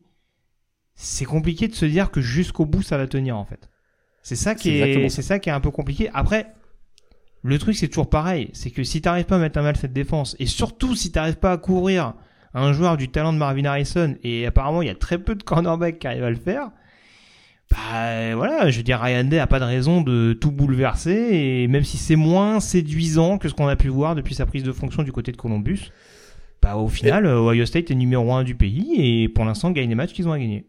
c'est 0.97 1.25
compliqué 1.25 1.69
de 1.69 1.75
se 1.75 1.85
dire 1.87 2.11
que 2.11 2.21
jusqu'au 2.21 2.65
bout, 2.67 2.83
ça 2.83 2.97
va 2.97 3.07
tenir, 3.07 3.37
en 3.37 3.45
fait. 3.45 3.69
C'est 4.25 4.37
ça 4.37 4.55
qui 4.55 4.71
est, 4.71 5.09
c'est 5.11 5.23
ça 5.23 5.39
qui 5.39 5.51
est 5.51 5.53
un 5.53 5.61
peu 5.61 5.71
compliqué. 5.71 6.09
Après, 6.15 6.47
le 7.43 7.59
truc, 7.59 7.77
c'est 7.77 7.89
toujours 7.89 8.09
pareil. 8.09 8.49
C'est 8.55 8.71
que 8.71 8.83
si 8.83 9.03
t'arrives 9.03 9.27
pas 9.27 9.37
à 9.37 9.39
mettre 9.39 9.59
à 9.59 9.63
mal 9.63 9.77
cette 9.77 9.93
défense, 9.93 10.35
et 10.39 10.47
surtout 10.47 10.97
si 10.97 11.13
t'arrives 11.13 11.37
pas 11.37 11.53
à 11.53 11.59
couvrir 11.59 12.15
un 12.55 12.73
joueur 12.73 12.97
du 12.97 13.11
talent 13.11 13.35
de 13.35 13.39
Marvin 13.39 13.67
Harrison, 13.67 14.17
et 14.23 14.47
apparemment, 14.47 14.81
il 14.81 14.87
y 14.87 14.91
a 14.91 14.95
très 14.95 15.19
peu 15.19 15.35
de 15.35 15.43
cornerbacks 15.43 15.99
qui 15.99 16.07
arrivent 16.07 16.25
à 16.25 16.31
le 16.31 16.37
faire, 16.37 16.71
bah 17.71 18.35
voilà, 18.35 18.71
je 18.71 18.79
veux 18.79 18.83
dire, 18.83 18.99
Ryan 18.99 19.25
Day 19.25 19.39
a 19.39 19.47
pas 19.47 19.61
de 19.61 19.65
raison 19.65 20.01
de 20.01 20.33
tout 20.33 20.53
bouleverser, 20.53 21.29
et 21.33 21.69
même 21.69 21.85
si 21.85 21.99
c'est 21.99 22.17
moins 22.17 22.61
séduisant 22.61 23.37
que 23.37 23.51
ce 23.51 23.55
qu'on 23.55 23.69
a 23.69 23.77
pu 23.77 23.89
voir 23.89 24.15
depuis 24.15 24.35
sa 24.35 24.47
prise 24.47 24.63
de 24.63 24.73
fonction 24.73 25.03
du 25.03 25.13
côté 25.13 25.33
de 25.33 25.37
Columbus, 25.37 25.91
bah 26.63 26.77
au 26.77 26.89
final, 26.89 27.27
Ohio 27.27 27.67
State 27.67 27.91
est 27.91 27.95
numéro 27.95 28.33
1 28.33 28.45
du 28.45 28.55
pays, 28.55 28.95
et 28.97 29.29
pour 29.29 29.45
l'instant, 29.45 29.71
gagne 29.71 29.91
les 29.91 29.95
matchs 29.95 30.15
qu'ils 30.15 30.29
ont 30.29 30.33
à 30.33 30.39
gagner. 30.39 30.67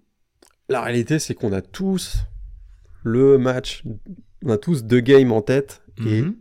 La 0.68 0.82
réalité, 0.82 1.20
c'est 1.20 1.36
qu'on 1.36 1.54
a 1.54 1.62
tous 1.62 2.26
le 3.06 3.38
match, 3.38 3.84
on 4.44 4.50
a 4.50 4.58
tous 4.58 4.84
deux 4.84 5.00
games 5.00 5.32
en 5.32 5.42
tête, 5.42 5.84
et 6.00 6.22
Mhm. 6.24 6.36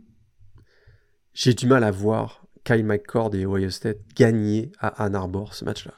j'ai 1.33 1.53
du 1.53 1.67
mal 1.67 1.83
à 1.83 1.91
voir 1.91 2.45
Kyle 2.63 2.83
McCord 2.83 3.33
et 3.35 3.45
Ohio 3.45 3.69
State 3.69 3.99
gagner 4.15 4.71
à 4.79 5.03
Ann 5.05 5.13
Arbor 5.15 5.53
ce 5.53 5.63
match-là. 5.63 5.93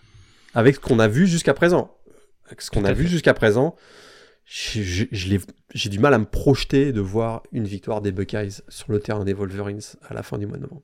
Avec 0.53 0.76
ce 0.76 0.80
qu'on 0.82 0.99
a 0.99 1.07
vu 1.07 1.26
jusqu'à 1.26 1.53
présent. 1.53 1.97
Avec 2.47 2.61
ce 2.61 2.70
qu'on 2.70 2.84
a 2.86 2.91
vu 2.93 3.07
jusqu'à 3.07 3.34
présent, 3.34 3.76
j'ai 4.45 5.89
du 5.89 5.99
mal 5.99 6.13
à 6.13 6.18
me 6.20 6.26
projeter 6.26 6.91
de 6.91 7.01
voir 7.01 7.43
une 7.51 7.65
victoire 7.65 8.01
des 8.01 8.11
Buckeyes 8.11 8.61
sur 8.68 8.91
le 8.91 8.99
terrain 8.99 9.24
des 9.26 9.34
Wolverines 9.34 9.82
à 10.07 10.13
la 10.13 10.24
fin 10.24 10.38
du 10.38 10.45
mois 10.47 10.57
de 10.57 10.63
novembre. 10.63 10.84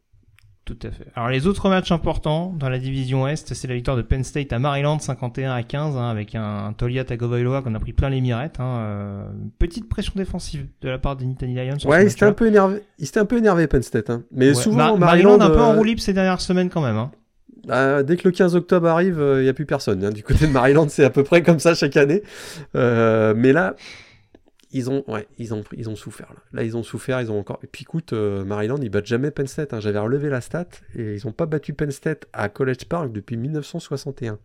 Tout 0.65 0.77
à 0.83 0.91
fait. 0.91 1.05
Alors 1.15 1.27
les 1.29 1.45
autres 1.45 1.67
matchs 1.67 1.91
importants 1.91 2.53
dans 2.57 2.69
la 2.69 2.79
division 2.79 3.27
Est, 3.27 3.53
c'est 3.53 3.67
la 3.67 3.73
victoire 3.75 3.97
de 3.97 4.01
Penn 4.01 4.23
State 4.23 4.53
à 4.53 4.59
Maryland 4.59 4.97
51 4.97 5.51
à 5.51 5.61
15 5.61 5.97
hein, 5.97 6.09
avec 6.09 6.35
un, 6.35 6.67
un 6.67 6.71
Tolia 6.73 7.03
Tagovailoa 7.03 7.61
qu'on 7.61 7.75
a 7.75 7.79
pris 7.81 7.91
plein 7.91 8.09
les 8.09 8.21
mirettes. 8.21 8.61
Hein, 8.61 8.77
euh, 8.79 9.25
petite 9.59 9.89
pression 9.89 10.13
défensive 10.15 10.65
de 10.81 10.87
la 10.87 10.97
part 10.99 11.17
des 11.17 11.25
Nittany 11.25 11.55
Lions. 11.55 11.75
Ouais, 11.85 12.05
il 12.05 12.09
s'était 12.09 12.23
un 12.25 12.31
peu 12.31 12.47
énervé. 12.47 12.81
Il 12.97 13.05
s'était 13.05 13.19
un 13.19 13.25
peu 13.25 13.37
énervé 13.39 13.67
Penn 13.67 13.83
State. 13.83 14.09
hein. 14.09 14.23
Mais 14.31 14.47
Ouais. 14.49 14.53
souvent, 14.53 14.93
Ma- 14.97 15.05
Maryland, 15.07 15.39
un 15.41 15.49
peu 15.49 15.59
en 15.59 15.73
euh, 15.73 15.75
roue 15.75 15.83
libre 15.83 15.99
ces 16.01 16.13
dernières 16.13 16.39
semaines 16.39 16.69
quand 16.69 16.81
même. 16.81 16.95
Hein. 16.95 17.11
bah, 17.67 18.01
dès 18.03 18.15
que 18.15 18.25
le 18.25 18.31
15 18.31 18.55
octobre 18.55 18.87
arrive, 18.87 19.21
il 19.37 19.43
n'y 19.43 19.49
a 19.49 19.53
plus 19.53 19.65
personne. 19.65 20.01
hein. 20.05 20.11
Du 20.11 20.23
côté 20.23 20.47
de 20.47 20.51
Maryland, 20.53 20.85
c'est 20.87 21.03
à 21.03 21.09
peu 21.09 21.25
près 21.25 21.43
comme 21.43 21.59
ça 21.59 21.75
chaque 21.75 21.97
année. 21.97 22.23
Euh, 22.75 23.33
mais 23.35 23.51
là, 23.51 23.75
ils 24.73 24.89
ont, 24.89 25.03
ouais, 25.07 25.27
ils 25.37 25.53
ont, 25.53 25.63
ils 25.77 25.89
ont 25.89 25.95
souffert. 25.95 26.27
Là. 26.33 26.39
Là, 26.51 26.63
ils 26.63 26.75
ont 26.75 26.83
souffert. 26.83 27.21
Ils 27.21 27.31
ont 27.31 27.39
encore. 27.39 27.59
Et 27.63 27.67
puis, 27.67 27.83
écoute, 27.83 28.11
euh, 28.13 28.43
Maryland, 28.43 28.77
ils 28.81 28.89
battent 28.89 29.05
jamais 29.05 29.31
Penn 29.31 29.47
State. 29.47 29.73
hein. 29.73 29.79
J'avais 29.79 29.99
relevé 29.99 30.29
la 30.29 30.41
stat 30.41 30.67
et 30.97 31.15
ils 31.15 31.25
n'ont 31.25 31.31
pas 31.31 31.45
battu 31.45 31.73
Penn 31.73 31.91
State 31.91 32.25
à 32.33 32.49
College 32.49 32.85
Park 32.89 33.11
depuis 33.11 33.37
1961. 33.37 34.39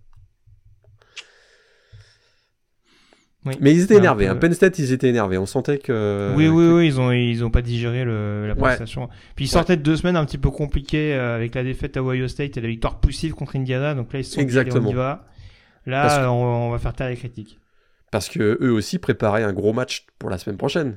Oui. 3.47 3.55
Mais 3.61 3.73
ils 3.73 3.83
étaient 3.83 3.95
énervés. 3.97 4.27
peu- 4.27 4.33
hein. 4.33 4.37
Penn 4.37 4.53
State, 4.53 4.79
ils 4.79 4.93
étaient 4.93 5.09
énervés. 5.09 5.39
On 5.39 5.47
sentait 5.47 5.79
que. 5.79 6.35
oui, 6.37 6.49
oui, 6.49 6.67
que- 6.67 6.73
oui, 6.77 6.87
ils 6.89 7.01
ont 7.01 7.13
ils 7.13 7.45
ont 7.45 7.51
pas 7.51 7.63
digéré 7.63 8.05
le, 8.05 8.47
la 8.49 8.55
Ouais. 8.55 8.61
prestation. 8.61 9.09
Puis 9.37 9.45
ils 9.47 9.49
sortaient 9.49 9.77
de 9.77 9.83
deux 9.83 9.97
semaines 9.97 10.17
un 10.17 10.25
petit 10.25 10.39
peu 10.39 10.51
compliquées 10.51 11.15
euh, 11.15 11.37
avec 11.37 11.55
la 11.55 11.63
défaite 11.63 11.97
à 11.97 12.03
Ohio 12.03 12.27
State 12.29 12.57
et 12.57 12.61
la 12.61 12.69
victoire 12.69 12.99
poussive 13.01 13.33
contre 13.35 13.57
Indiana. 13.57 13.95
Donc 13.95 14.13
là 14.13 14.19
ils 14.19 14.25
se 14.25 14.33
sont 14.33 14.41
dit, 14.41 14.45
Exactement. 14.45 14.89
on 14.89 14.93
y 14.93 14.95
va. 14.95 15.27
Là 15.87 16.03
Parce 16.03 16.19
que- 16.19 16.25
on, 16.27 16.67
on 16.67 16.71
va 16.71 16.79
faire 16.79 16.93
taire 16.95 17.09
les 17.09 17.17
critiques. 17.17 17.59
Parce 18.11 18.29
que 18.29 18.59
eux 18.63 18.73
aussi 18.73 18.99
préparaient 18.99 19.45
un 19.45 19.53
gros 19.53 19.73
match 19.73 20.07
pour 20.19 20.31
la 20.31 20.39
semaine 20.39 20.57
prochaine. 20.57 20.97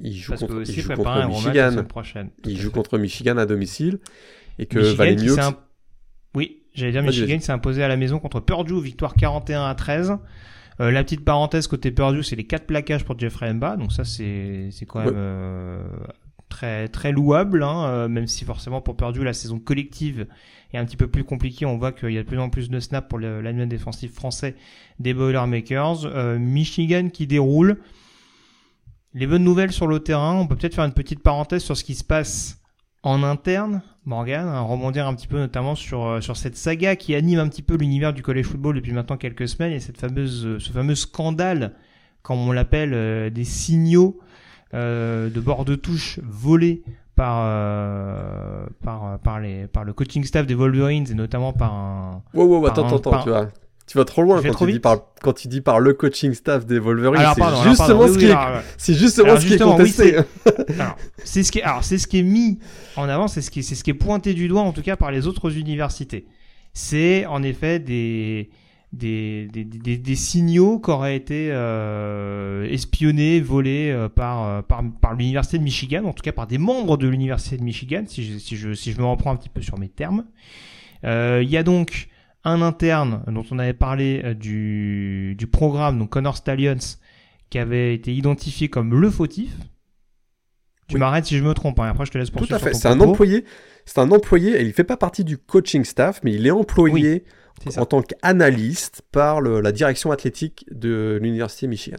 Ils 0.00 0.16
jouent 0.16 0.32
Parce 0.32 0.40
contre, 0.42 0.62
ils 0.68 0.80
jouent 0.80 0.92
un 1.06 1.28
Michigan. 1.28 1.84
prochaine. 1.84 2.30
Ils 2.44 2.58
jouent 2.58 2.68
fait. 2.70 2.74
contre 2.74 2.98
Michigan 2.98 3.36
à 3.36 3.46
domicile. 3.46 3.98
Et 4.58 4.66
que 4.66 4.78
Michigan 4.78 4.96
valait 4.96 5.16
mieux. 5.16 5.38
imp- 5.38 5.58
Oui, 6.34 6.62
j'allais 6.74 6.92
dire 6.92 7.02
Michigan 7.02 7.38
s'est 7.40 7.52
imposé 7.52 7.82
à 7.82 7.88
la 7.88 7.96
maison 7.96 8.18
contre 8.18 8.40
Purdue, 8.40 8.80
victoire 8.82 9.14
41 9.14 9.64
à 9.66 9.74
13. 9.74 10.14
Euh, 10.80 10.90
la 10.90 11.04
petite 11.04 11.24
parenthèse 11.24 11.66
côté 11.68 11.90
Purdue, 11.90 12.22
c'est 12.22 12.36
les 12.36 12.46
quatre 12.46 12.66
plaquages 12.66 13.04
pour 13.04 13.18
Jeffrey 13.18 13.52
Mba, 13.52 13.76
donc 13.76 13.92
ça 13.92 14.04
c'est 14.04 14.68
c'est 14.72 14.86
quand 14.86 15.00
même 15.00 15.08
Ouais. 15.08 15.14
euh, 15.16 15.82
très 16.48 16.88
très 16.88 17.12
louable, 17.12 17.62
hein, 17.62 17.84
euh, 17.86 18.08
même 18.08 18.26
si 18.26 18.44
forcément 18.46 18.80
pour 18.80 18.96
Purdue 18.96 19.22
la 19.24 19.34
saison 19.34 19.58
collective 19.58 20.26
est 20.76 20.78
un 20.78 20.84
petit 20.84 20.96
peu 20.96 21.06
plus 21.06 21.24
compliquée. 21.24 21.66
On 21.66 21.78
voit 21.78 21.92
qu'il 21.92 22.10
y 22.10 22.18
a 22.18 22.22
de 22.22 22.28
plus 22.28 22.38
en 22.38 22.48
plus 22.48 22.70
de 22.70 22.80
snaps 22.80 23.08
pour 23.08 23.18
l'annuel 23.18 23.68
défensif 23.68 24.12
français 24.12 24.54
des 24.98 25.14
Boilermakers. 25.14 26.04
Euh, 26.06 26.38
Michigan 26.38 27.08
qui 27.12 27.26
déroule. 27.26 27.78
Les 29.14 29.26
bonnes 29.26 29.44
nouvelles 29.44 29.72
sur 29.72 29.86
le 29.86 30.00
terrain, 30.00 30.34
on 30.34 30.46
peut 30.46 30.56
peut-être 30.56 30.74
faire 30.74 30.84
une 30.84 30.94
petite 30.94 31.22
parenthèse 31.22 31.62
sur 31.62 31.76
ce 31.76 31.84
qui 31.84 31.94
se 31.94 32.04
passe 32.04 32.62
en 33.02 33.22
interne, 33.22 33.82
Morgan, 34.06 34.46
hein, 34.46 34.60
rebondir 34.60 35.06
un 35.06 35.14
petit 35.14 35.26
peu 35.26 35.38
notamment 35.38 35.74
sur, 35.74 36.06
euh, 36.06 36.20
sur 36.20 36.36
cette 36.36 36.56
saga 36.56 36.96
qui 36.96 37.14
anime 37.14 37.40
un 37.40 37.48
petit 37.48 37.62
peu 37.62 37.76
l'univers 37.76 38.14
du 38.14 38.22
college 38.22 38.46
football 38.46 38.76
depuis 38.76 38.92
maintenant 38.92 39.16
quelques 39.16 39.48
semaines 39.48 39.72
et 39.72 39.80
cette 39.80 39.98
fameuse, 39.98 40.46
euh, 40.46 40.58
ce 40.58 40.72
fameux 40.72 40.94
scandale, 40.94 41.74
comme 42.22 42.38
on 42.38 42.52
l'appelle, 42.52 43.32
des 43.32 43.44
signaux 43.44 44.20
de 44.72 45.40
bord 45.40 45.64
de 45.64 45.74
touche 45.74 46.20
volés 46.22 46.82
par, 47.22 47.42
euh, 47.44 48.66
par, 48.82 49.04
euh, 49.06 49.16
par, 49.16 49.38
les, 49.38 49.68
par 49.68 49.84
le 49.84 49.92
coaching 49.92 50.24
staff 50.24 50.44
des 50.44 50.54
Wolverines 50.54 51.06
et 51.08 51.14
notamment 51.14 51.52
par 51.52 51.72
un, 51.72 52.22
Wow, 52.34 52.46
wow, 52.46 52.66
attends, 52.66 52.84
un- 52.84 52.96
attends, 52.96 53.10
par- 53.12 53.22
tu 53.22 53.30
vois. 53.30 53.48
Tu 53.86 53.96
vas 53.96 54.04
trop 54.04 54.22
loin 54.22 54.42
quand 54.42 54.50
trop 54.50 54.66
tu, 54.66 54.72
dis 54.72 54.80
par, 54.80 54.96
quand 55.22 55.32
tu 55.32 55.46
dis 55.46 55.60
par 55.60 55.78
le 55.78 55.92
coaching 55.92 56.34
staff 56.34 56.66
des 56.66 56.80
Wolverines. 56.80 57.20
C'est 57.36 57.68
justement, 57.68 58.08
ce, 58.08 58.18
qui 58.18 58.24
est, 58.26 58.34
c'est 58.76 58.94
justement 58.94 59.36
ce 59.38 59.46
qui 59.46 59.54
est 59.54 59.62
oui, 59.62 59.70
contesté. 59.70 60.16
C'est 61.24 61.44
ce 61.44 61.52
qui 61.52 61.60
est, 61.60 61.62
alors, 61.62 61.84
c'est 61.84 61.98
ce 61.98 62.08
qui 62.08 62.18
est 62.18 62.24
mis 62.24 62.58
en 62.96 63.08
avant, 63.08 63.28
c'est 63.28 63.40
ce 63.40 63.52
qui, 63.52 63.60
est- 63.60 63.62
c'est 63.62 63.76
ce 63.76 63.84
qui 63.84 63.90
est 63.90 63.94
pointé 63.94 64.34
du 64.34 64.48
doigt, 64.48 64.62
en 64.62 64.72
tout 64.72 64.82
cas, 64.82 64.96
par 64.96 65.12
les 65.12 65.28
autres 65.28 65.56
universités. 65.56 66.26
C'est, 66.72 67.24
en 67.26 67.42
effet, 67.44 67.78
des, 67.78 68.50
des, 68.92 69.48
des, 69.52 69.64
des, 69.64 69.96
des 69.96 70.14
signaux 70.16 70.78
qui 70.78 70.90
auraient 70.90 71.16
été 71.16 71.48
euh, 71.50 72.64
espionnés, 72.68 73.40
volés 73.40 73.90
euh, 73.90 74.08
par, 74.08 74.44
euh, 74.46 74.62
par, 74.62 74.82
par 75.00 75.14
l'université 75.14 75.58
de 75.58 75.62
Michigan, 75.62 76.04
en 76.04 76.12
tout 76.12 76.22
cas 76.22 76.32
par 76.32 76.46
des 76.46 76.58
membres 76.58 76.96
de 76.98 77.08
l'université 77.08 77.56
de 77.56 77.62
Michigan, 77.62 78.04
si 78.06 78.22
je, 78.24 78.38
si 78.38 78.56
je, 78.56 78.74
si 78.74 78.92
je 78.92 79.00
me 79.00 79.06
reprends 79.06 79.30
un 79.32 79.36
petit 79.36 79.48
peu 79.48 79.62
sur 79.62 79.78
mes 79.78 79.88
termes. 79.88 80.24
Euh, 81.04 81.40
Il 81.42 81.50
y 81.50 81.56
a 81.56 81.62
donc 81.62 82.08
un 82.44 82.60
interne 82.60 83.22
dont 83.28 83.44
on 83.50 83.58
avait 83.58 83.72
parlé 83.72 84.34
du, 84.34 85.34
du 85.38 85.46
programme, 85.46 85.98
donc 85.98 86.10
Connor 86.10 86.36
Stallions, 86.36 86.76
qui 87.50 87.58
avait 87.58 87.94
été 87.94 88.12
identifié 88.14 88.68
comme 88.68 89.00
le 89.00 89.10
fautif. 89.10 89.52
Tu 90.88 90.96
Oui. 90.96 91.00
m'arrêtes 91.00 91.24
si 91.26 91.38
je 91.38 91.44
me 91.44 91.54
trompe, 91.54 91.78
hein, 91.80 91.88
après 91.88 92.04
je 92.04 92.10
te 92.10 92.18
laisse 92.18 92.28
Tout 92.30 92.38
poursuivre. 92.38 92.56
à 92.56 92.58
sur 92.58 92.68
fait. 92.68 92.74
C'est 92.74 92.88
un 92.88 93.00
employé. 93.00 93.44
C'est 93.86 93.98
un 94.00 94.10
employé 94.10 94.60
et 94.60 94.64
il 94.64 94.72
fait 94.72 94.84
pas 94.84 94.96
partie 94.96 95.24
du 95.24 95.38
coaching 95.38 95.84
staff, 95.84 96.20
mais 96.24 96.32
il 96.34 96.46
est 96.46 96.50
employé. 96.50 97.24
En 97.76 97.86
tant 97.86 98.02
qu'analyste 98.02 99.02
par 99.12 99.40
le- 99.40 99.60
la 99.60 99.72
direction 99.72 100.10
athlétique 100.12 100.66
de 100.70 101.18
l'université 101.22 101.66
Michigan. 101.66 101.98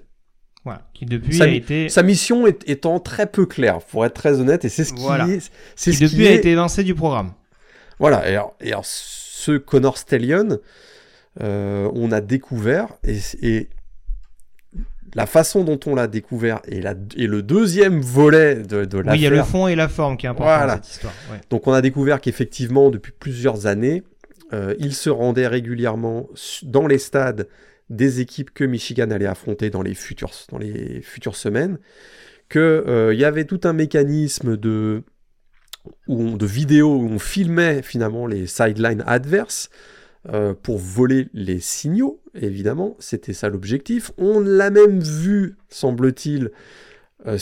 Voilà, 0.66 0.88
qui 0.94 1.06
depuis 1.06 1.36
Ça 1.38 1.44
a 1.44 1.48
été, 1.48 1.90
Sa 1.90 2.04
mission 2.04 2.48
est- 2.48 2.68
étant 2.70 3.00
très 3.00 3.28
peu 3.28 3.46
claire, 3.46 3.80
pour 3.80 4.06
être 4.06 4.14
très 4.14 4.40
honnête, 4.40 4.64
et 4.66 4.70
c'est 4.70 4.84
ce 4.86 4.94
qui 4.94 5.02
Voilà. 5.02 5.28
est, 5.28 5.52
c'est 5.76 5.92
qui 5.92 5.98
ce 5.98 6.04
depuis 6.06 6.16
qui 6.18 6.28
a 6.28 6.32
est- 6.32 6.36
été 6.36 6.52
évincé 6.52 6.84
du 6.84 6.96
programme. 6.96 7.34
Voilà. 8.00 8.30
Et 8.30 8.34
alors, 8.36 8.56
et 8.62 8.72
alors, 8.72 8.86
ce 8.86 9.58
Connor 9.58 9.98
Stallion, 9.98 10.60
euh, 11.42 11.90
on 11.94 12.12
a 12.14 12.22
découvert 12.22 12.88
et, 13.04 13.18
et 13.42 13.70
la 15.16 15.26
façon 15.26 15.64
dont 15.64 15.80
on 15.86 15.96
l'a 15.96 16.08
découvert 16.08 16.60
et, 16.68 16.82
la, 16.82 16.96
et 17.16 17.28
le 17.28 17.42
deuxième 17.44 18.00
volet 18.02 18.56
de, 18.56 18.86
de 18.86 18.98
Oui, 18.98 19.04
il 19.16 19.22
y 19.22 19.28
a 19.28 19.30
le 19.30 19.44
fond 19.44 19.68
et 19.68 19.76
la 19.76 19.88
forme 19.88 20.18
qui 20.18 20.26
est 20.26 20.30
important 20.30 20.46
Voilà. 20.56 20.78
dans 20.78 20.84
cette 20.84 20.94
histoire. 20.94 21.14
ouais. 21.32 21.40
Donc 21.50 21.68
on 21.68 21.74
a 21.74 21.82
découvert 21.82 22.20
qu'effectivement, 22.22 22.90
depuis 22.90 23.12
plusieurs 23.12 23.68
années, 23.68 24.04
euh, 24.52 24.76
il 24.80 24.94
se 24.94 25.10
rendait 25.10 25.48
régulièrement 25.48 26.30
dans 26.64 26.88
les 26.88 26.98
stades 27.00 27.48
des 27.90 28.20
équipes 28.20 28.52
que 28.54 28.64
Michigan 28.64 29.12
allait 29.12 29.26
affronter 29.26 29.70
dans 29.70 29.82
les 29.82 29.94
futures, 29.94 30.34
semaines, 30.34 31.80
qu'il 32.50 33.14
y 33.14 33.26
avait 33.26 33.46
tout 33.46 33.62
un 33.64 33.74
mécanisme 33.74 34.58
de, 34.58 35.04
où 36.08 36.38
vidéos 36.46 36.96
où 36.96 37.06
on 37.06 37.20
filmait 37.20 37.82
finalement 37.82 38.28
les 38.28 38.48
sidelines 38.48 39.04
adverses 39.06 39.70
euh, 40.30 40.54
pour 40.54 40.78
voler 40.78 41.28
les 41.34 41.60
signaux, 41.60 42.22
évidemment, 42.34 42.96
c'était 43.00 43.34
ça 43.34 43.50
l'objectif. 43.50 44.12
On 44.18 44.40
l'a 44.40 44.70
même 44.70 45.02
vu, 45.02 45.58
semble-t-il, 45.70 46.52
euh, 47.28 47.38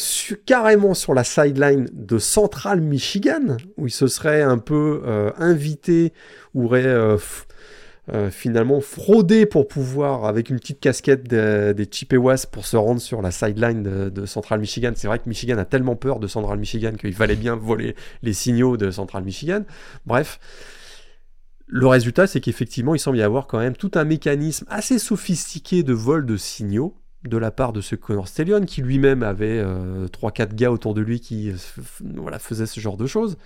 carrément 0.45 0.93
sur 0.93 1.13
la 1.13 1.23
sideline 1.23 1.89
de 1.93 2.19
Central 2.19 2.81
Michigan, 2.81 3.57
où 3.77 3.87
il 3.87 3.91
se 3.91 4.07
serait 4.07 4.41
un 4.41 4.57
peu 4.57 5.01
euh, 5.05 5.31
invité, 5.37 6.13
aurait 6.53 6.85
euh, 6.85 7.17
finalement 8.29 8.81
fraudé 8.81 9.45
pour 9.45 9.67
pouvoir, 9.67 10.25
avec 10.25 10.49
une 10.49 10.59
petite 10.59 10.79
casquette 10.79 11.29
de- 11.29 11.71
des 11.71 11.85
Chippewas, 11.85 12.45
pour 12.51 12.65
se 12.65 12.75
rendre 12.75 12.99
sur 12.99 13.21
la 13.21 13.31
sideline 13.31 13.83
de, 13.83 14.09
de 14.09 14.25
Central 14.25 14.59
Michigan. 14.59 14.91
C'est 14.95 15.07
vrai 15.07 15.19
que 15.19 15.29
Michigan 15.29 15.57
a 15.57 15.65
tellement 15.65 15.95
peur 15.95 16.19
de 16.19 16.27
Central 16.27 16.59
Michigan 16.59 16.93
qu'il 16.93 17.13
fallait 17.13 17.35
bien 17.35 17.55
voler 17.55 17.95
les 18.21 18.33
signaux 18.33 18.75
de 18.75 18.91
Central 18.91 19.23
Michigan. 19.23 19.61
Bref. 20.05 20.39
Le 21.73 21.87
résultat, 21.87 22.27
c'est 22.27 22.41
qu'effectivement, 22.41 22.95
il 22.95 22.99
semble 22.99 23.17
y 23.17 23.21
avoir 23.21 23.47
quand 23.47 23.59
même 23.59 23.77
tout 23.77 23.91
un 23.93 24.03
mécanisme 24.03 24.65
assez 24.69 24.99
sophistiqué 24.99 25.83
de 25.83 25.93
vol 25.93 26.25
de 26.25 26.35
signaux 26.35 26.97
de 27.23 27.37
la 27.37 27.51
part 27.51 27.73
de 27.73 27.81
ce 27.81 27.95
Connor 27.95 28.27
Stallion, 28.27 28.65
qui 28.65 28.81
lui-même 28.81 29.23
avait 29.23 29.59
euh, 29.59 30.07
3-4 30.07 30.55
gars 30.55 30.71
autour 30.71 30.93
de 30.93 31.01
lui 31.01 31.19
qui 31.19 31.51
euh, 31.51 31.55
voilà, 32.15 32.39
faisaient 32.39 32.65
ce 32.65 32.79
genre 32.79 32.97
de 32.97 33.05
choses. 33.05 33.37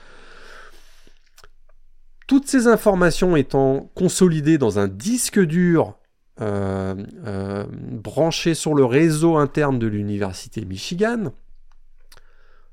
Toutes 2.28 2.48
ces 2.48 2.68
informations 2.68 3.36
étant 3.36 3.92
consolidées 3.94 4.58
dans 4.58 4.80
un 4.80 4.88
disque 4.88 5.40
dur 5.40 5.96
euh, 6.42 6.96
euh, 7.26 7.66
branché 7.72 8.56
sur 8.56 8.74
le 8.74 8.84
réseau 8.84 9.38
interne 9.38 9.80
de 9.80 9.88
l'université 9.88 10.66
Michigan, 10.66 11.32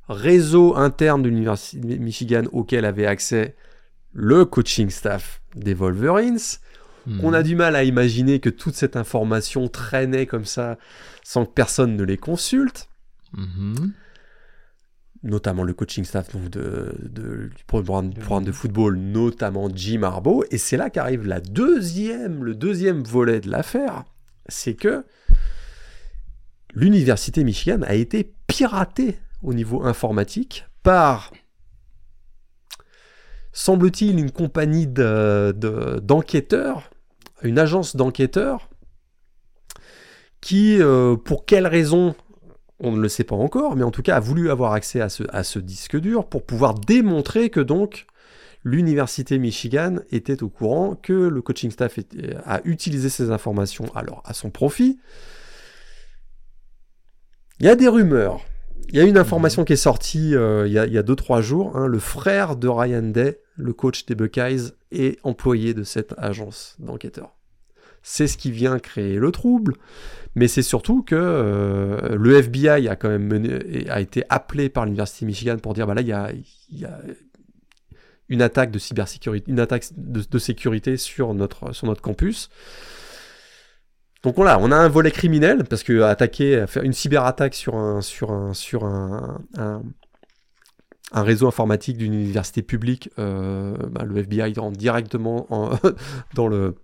réseau 0.09 0.75
interne 0.75 1.23
de 1.23 1.29
l'université 1.29 1.99
Michigan 1.99 2.43
auquel 2.51 2.85
avait 2.85 3.07
accès 3.07 3.55
le 4.13 4.45
coaching 4.47 4.91
staff 4.91 5.43
des 5.55 5.75
Wolverines, 5.75 6.41
on 7.23 7.33
a 7.33 7.43
du 7.43 7.57
mal 7.57 7.75
à 7.77 7.85
imaginer 7.85 8.39
que 8.41 8.49
toute 8.51 8.75
cette 8.75 8.97
information 8.97 9.69
traînait 9.69 10.27
comme 10.27 10.45
ça 10.45 10.79
sans 11.25 11.45
que 11.47 11.53
personne 11.53 11.97
ne 11.97 12.05
les 12.05 12.17
consulte, 12.17 12.89
Mhm. 13.37 13.93
notamment 15.23 15.63
le 15.65 15.73
coaching 15.75 16.05
staff 16.05 16.33
donc, 16.33 16.49
de, 16.51 16.95
de- 17.03 17.51
du 17.57 17.65
programme, 17.67 18.11
du 18.11 18.21
programme 18.21 18.45
de 18.45 18.53
football, 18.53 18.97
notamment 18.97 19.69
Jim 19.75 20.03
Harbaugh. 20.03 20.45
Et 20.51 20.59
c'est 20.59 20.77
là 20.77 20.91
qu'arrive 20.91 21.27
la 21.27 21.41
deuxième, 21.41 22.45
le 22.45 22.55
deuxième 22.55 23.03
volet 23.03 23.41
de 23.41 23.51
l'affaire, 23.51 24.05
c'est 24.49 24.75
que 24.75 25.05
l'université 26.75 27.45
Michigan 27.45 27.81
a 27.83 27.95
été 27.95 28.33
piratée 28.47 29.19
au 29.43 29.55
niveau 29.55 29.83
informatique 29.85 30.67
par 30.83 31.31
semble-t-il, 33.53 34.19
une 34.19 34.31
compagnie 34.31 34.87
de- 34.87 35.55
de- 35.57 36.01
d'enquêteurs, 36.01 36.91
une 37.43 37.59
agence 37.59 37.97
d'enquêteurs, 37.97 38.69
qui, 40.41 40.81
euh, 40.81 41.17
pour 41.17 41.47
quelle 41.47 41.67
raison, 41.67 42.15
on 42.81 42.93
ne 42.93 43.01
le 43.01 43.09
sait 43.09 43.25
pas 43.25 43.37
encore, 43.37 43.77
mais 43.77 43.85
en 43.85 43.91
tout 43.91 44.03
cas 44.03 44.17
a 44.17 44.21
voulu 44.21 44.51
avoir 44.51 44.73
accès 44.73 45.01
à 45.01 45.09
ce, 45.09 45.59
disque 45.59 45.99
dur 45.99 46.27
pour 46.27 46.45
pouvoir 46.45 46.75
démontrer 46.75 47.49
que 47.49 47.61
donc 47.61 48.07
l'université 48.65 49.39
Michigan 49.39 49.97
était 50.11 50.43
au 50.43 50.49
courant 50.49 50.95
que 50.97 51.13
le 51.13 51.43
coaching 51.43 51.71
staff 51.71 51.99
a 52.45 52.61
utilisé 52.65 53.09
ces 53.09 53.31
informations 53.31 53.87
alors 53.95 54.23
à 54.25 54.35
son 54.35 54.51
profit. 54.51 54.99
Il 57.61 57.67
y 57.67 57.69
a 57.69 57.77
des 57.77 57.89
rumeurs. 57.89 58.41
Il 58.91 58.97
y 58.97 59.01
a 59.01 59.05
une 59.05 59.17
information 59.19 59.65
qui 59.65 59.73
est 59.73 59.77
sortie 59.77 60.35
euh, 60.35 60.67
il 60.67 60.73
y 60.73 60.79
a- 60.79 60.87
il 60.87 60.93
y 60.93 60.99
a 60.99 61.03
2-3 61.03 61.41
jours. 61.41 61.77
hein. 61.77 61.87
le 61.87 61.99
frère 61.99 62.57
de 62.57 62.69
Ryan 62.69 63.03
Day, 63.03 63.41
le 63.57 63.73
coach 63.73 64.05
des 64.07 64.15
Buckeyes, 64.15 64.73
est 64.91 65.19
employé 65.23 65.73
de 65.75 65.83
cette 65.83 66.15
agence 66.19 66.77
d'enquêteurs. 66.79 67.33
C'est 68.03 68.27
ce 68.27 68.37
qui 68.37 68.51
vient 68.51 68.79
créer 68.81 69.17
le 69.17 69.31
trouble, 69.31 69.77
mais 70.35 70.49
c'est 70.49 70.63
surtout 70.63 71.03
que 71.03 71.15
euh, 71.15 72.17
le 72.17 72.37
FBI 72.43 72.89
a 72.89 72.97
quand 72.97 73.09
même 73.09 73.31
a 73.89 74.01
été 74.01 74.25
appelé 74.29 74.69
par 74.69 74.85
l'université 74.85 75.25
Michigan 75.25 75.57
pour 75.59 75.73
dire 75.73 75.87
bah 75.87 75.95
là 75.95 76.01
il 76.03 76.09
y 76.09 76.13
a, 76.13 76.31
il 76.71 76.79
y 76.81 76.85
a 76.85 77.01
une 78.29 78.43
attaque 78.43 78.71
de 78.73 78.79
cybersécurité, 78.81 79.51
une 79.51 79.61
attaque 79.61 79.85
de, 79.97 80.21
de 80.29 80.39
sécurité 80.39 80.97
sur 80.97 81.33
notre 81.33 81.73
sur 81.73 81.87
notre 81.87 82.03
campus. 82.03 82.51
Donc 84.23 84.37
voilà, 84.37 84.59
on 84.61 84.71
a 84.71 84.77
un 84.77 84.89
volet 84.89 85.11
criminel 85.11 85.65
parce 85.65 85.83
que 85.83 86.03
attaquer, 86.03 86.65
faire 86.69 86.85
une 86.85 86.93
cyberattaque 86.93 87.55
sur 87.55 87.75
un 87.75 88.01
sur 88.01 88.31
un 88.31 88.55
sur 88.55 88.85
un, 88.85 89.41
un, 89.57 89.83
un 91.13 91.23
réseau 91.23 91.49
informatique 91.49 91.97
d'une 91.99 92.15
université 92.15 92.63
publique, 92.63 93.11
euh, 93.19 93.77
bah, 93.91 94.05
le 94.05 94.19
FBI 94.19 94.55
rentre 94.59 94.77
directement 94.79 95.47
en- 95.53 95.71
dans 96.35 96.47
le 96.47 96.77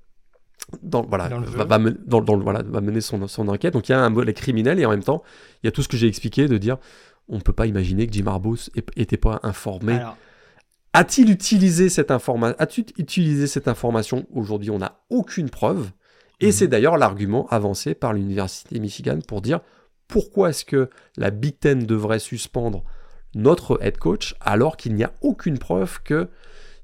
dans, 0.83 1.03
voilà, 1.03 1.29
Dans 1.29 1.39
le 1.39 1.47
va, 1.47 1.63
jeu. 1.63 1.65
va 1.65 1.79
men- 1.79 1.97
dans- 2.07 2.21
dans 2.21 2.35
le- 2.35 2.43
voilà, 2.43 2.63
va 2.63 2.81
mener 2.81 3.01
son, 3.01 3.27
son 3.29 3.49
enquête. 3.49 3.73
Donc 3.73 3.89
il 3.89 3.93
y 3.93 3.95
a 3.95 4.01
un 4.01 4.11
volet 4.11 4.35
criminel 4.35 4.79
et 4.81 4.85
en 4.87 4.91
même 4.91 5.05
temps, 5.05 5.23
il 5.63 5.67
y 5.67 5.69
a 5.69 5.73
tout 5.73 5.83
ce 5.83 5.89
que 5.89 5.97
j'ai 5.97 6.09
expliqué 6.09 6.49
de 6.49 6.59
dire 6.59 6.77
on 7.29 7.37
ne 7.37 7.41
peut 7.43 7.53
pas 7.53 7.67
imaginer 7.67 8.07
que 8.07 8.13
Jim 8.13 8.27
Harbaugh 8.27 8.57
n'était 8.97 9.17
pas 9.17 9.39
informé. 9.45 9.95
Alors, 9.95 10.17
A-t-il 10.93 11.31
utilisé 11.31 11.89
cette 11.89 12.11
information 12.11 12.57
A-t-il 12.59 12.87
utilisé 12.99 13.47
cette 13.47 13.69
information? 13.69 14.27
Aujourd'hui, 14.33 14.71
on 14.71 14.79
n'a 14.79 15.01
aucune 15.11 15.51
preuve. 15.51 15.91
Et 16.41 16.47
Mhm. 16.47 16.53
c'est 16.53 16.69
d'ailleurs 16.69 16.97
l'argument 16.99 17.47
avancé 17.49 17.95
par 17.95 18.13
l'université 18.13 18.79
Michigan 18.79 19.19
pour 19.27 19.41
dire 19.43 19.61
pourquoi 20.07 20.51
est-ce 20.51 20.65
que 20.65 20.89
la 21.17 21.31
Big 21.31 21.59
Ten 21.59 21.85
devrait 21.85 22.19
suspendre 22.21 22.85
notre 23.35 23.79
head 23.83 23.99
coach 23.99 24.35
alors 24.41 24.77
qu'il 24.77 24.95
n'y 24.95 25.05
a 25.05 25.13
aucune 25.21 25.59
preuve 25.59 26.01
que 26.03 26.29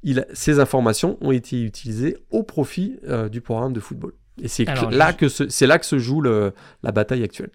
il- 0.03 0.27
ces 0.35 0.59
informations 0.61 1.17
ont 1.23 1.31
été 1.33 1.63
utilisées 1.63 2.19
au 2.31 2.43
profit 2.43 2.99
euh, 3.09 3.29
du 3.31 3.41
programme 3.41 3.73
de 3.73 3.81
football. 3.81 4.13
Et 4.43 4.49
c'est 4.49 4.65
là, 4.91 5.13
que 5.13 5.29
c'est 5.29 5.67
là 5.67 5.79
que 5.79 5.87
se 5.87 5.99
joue 5.99 6.21
le- 6.21 6.53
la 6.83 6.93
bataille 6.93 7.23
actuelle. 7.23 7.51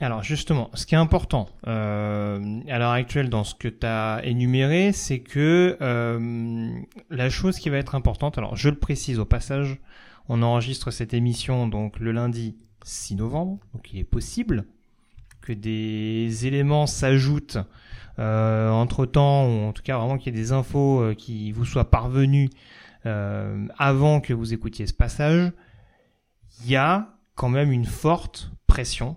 Alors 0.00 0.24
justement, 0.24 0.70
ce 0.74 0.86
qui 0.86 0.96
est 0.96 0.98
important 0.98 1.48
euh, 1.68 2.60
à 2.68 2.78
l'heure 2.80 2.90
actuelle 2.90 3.28
dans 3.30 3.44
ce 3.44 3.54
que 3.54 3.68
tu 3.68 3.86
as 3.86 4.20
énuméré, 4.24 4.90
c'est 4.92 5.20
que 5.20 5.76
euh, 5.80 6.68
la 7.10 7.30
chose 7.30 7.58
qui 7.60 7.68
va 7.68 7.76
être 7.76 7.94
importante, 7.94 8.38
alors 8.38 8.56
je 8.56 8.70
le 8.70 8.76
précise 8.78 9.20
au 9.20 9.24
passage, 9.24 9.78
on 10.28 10.42
enregistre 10.42 10.90
cette 10.90 11.14
émission 11.14 11.68
donc 11.68 11.98
le 11.98 12.12
lundi 12.12 12.56
6 12.84 13.16
novembre, 13.16 13.58
donc 13.72 13.92
il 13.92 13.98
est 13.98 14.04
possible 14.04 14.66
que 15.40 15.52
des 15.52 16.46
éléments 16.46 16.86
s'ajoutent 16.86 17.58
euh, 18.18 18.70
entre 18.70 19.06
temps, 19.06 19.46
ou 19.46 19.64
en 19.64 19.72
tout 19.72 19.82
cas 19.82 19.98
vraiment 19.98 20.18
qu'il 20.18 20.34
y 20.34 20.38
ait 20.38 20.40
des 20.40 20.52
infos 20.52 21.02
euh, 21.02 21.14
qui 21.14 21.52
vous 21.52 21.64
soient 21.64 21.90
parvenues 21.90 22.48
euh, 23.06 23.66
avant 23.76 24.20
que 24.20 24.32
vous 24.32 24.54
écoutiez 24.54 24.86
ce 24.86 24.94
passage. 24.94 25.52
il 26.60 26.70
y 26.70 26.76
a 26.76 27.14
quand 27.34 27.48
même 27.48 27.72
une 27.72 27.84
forte 27.84 28.52
pression 28.66 29.16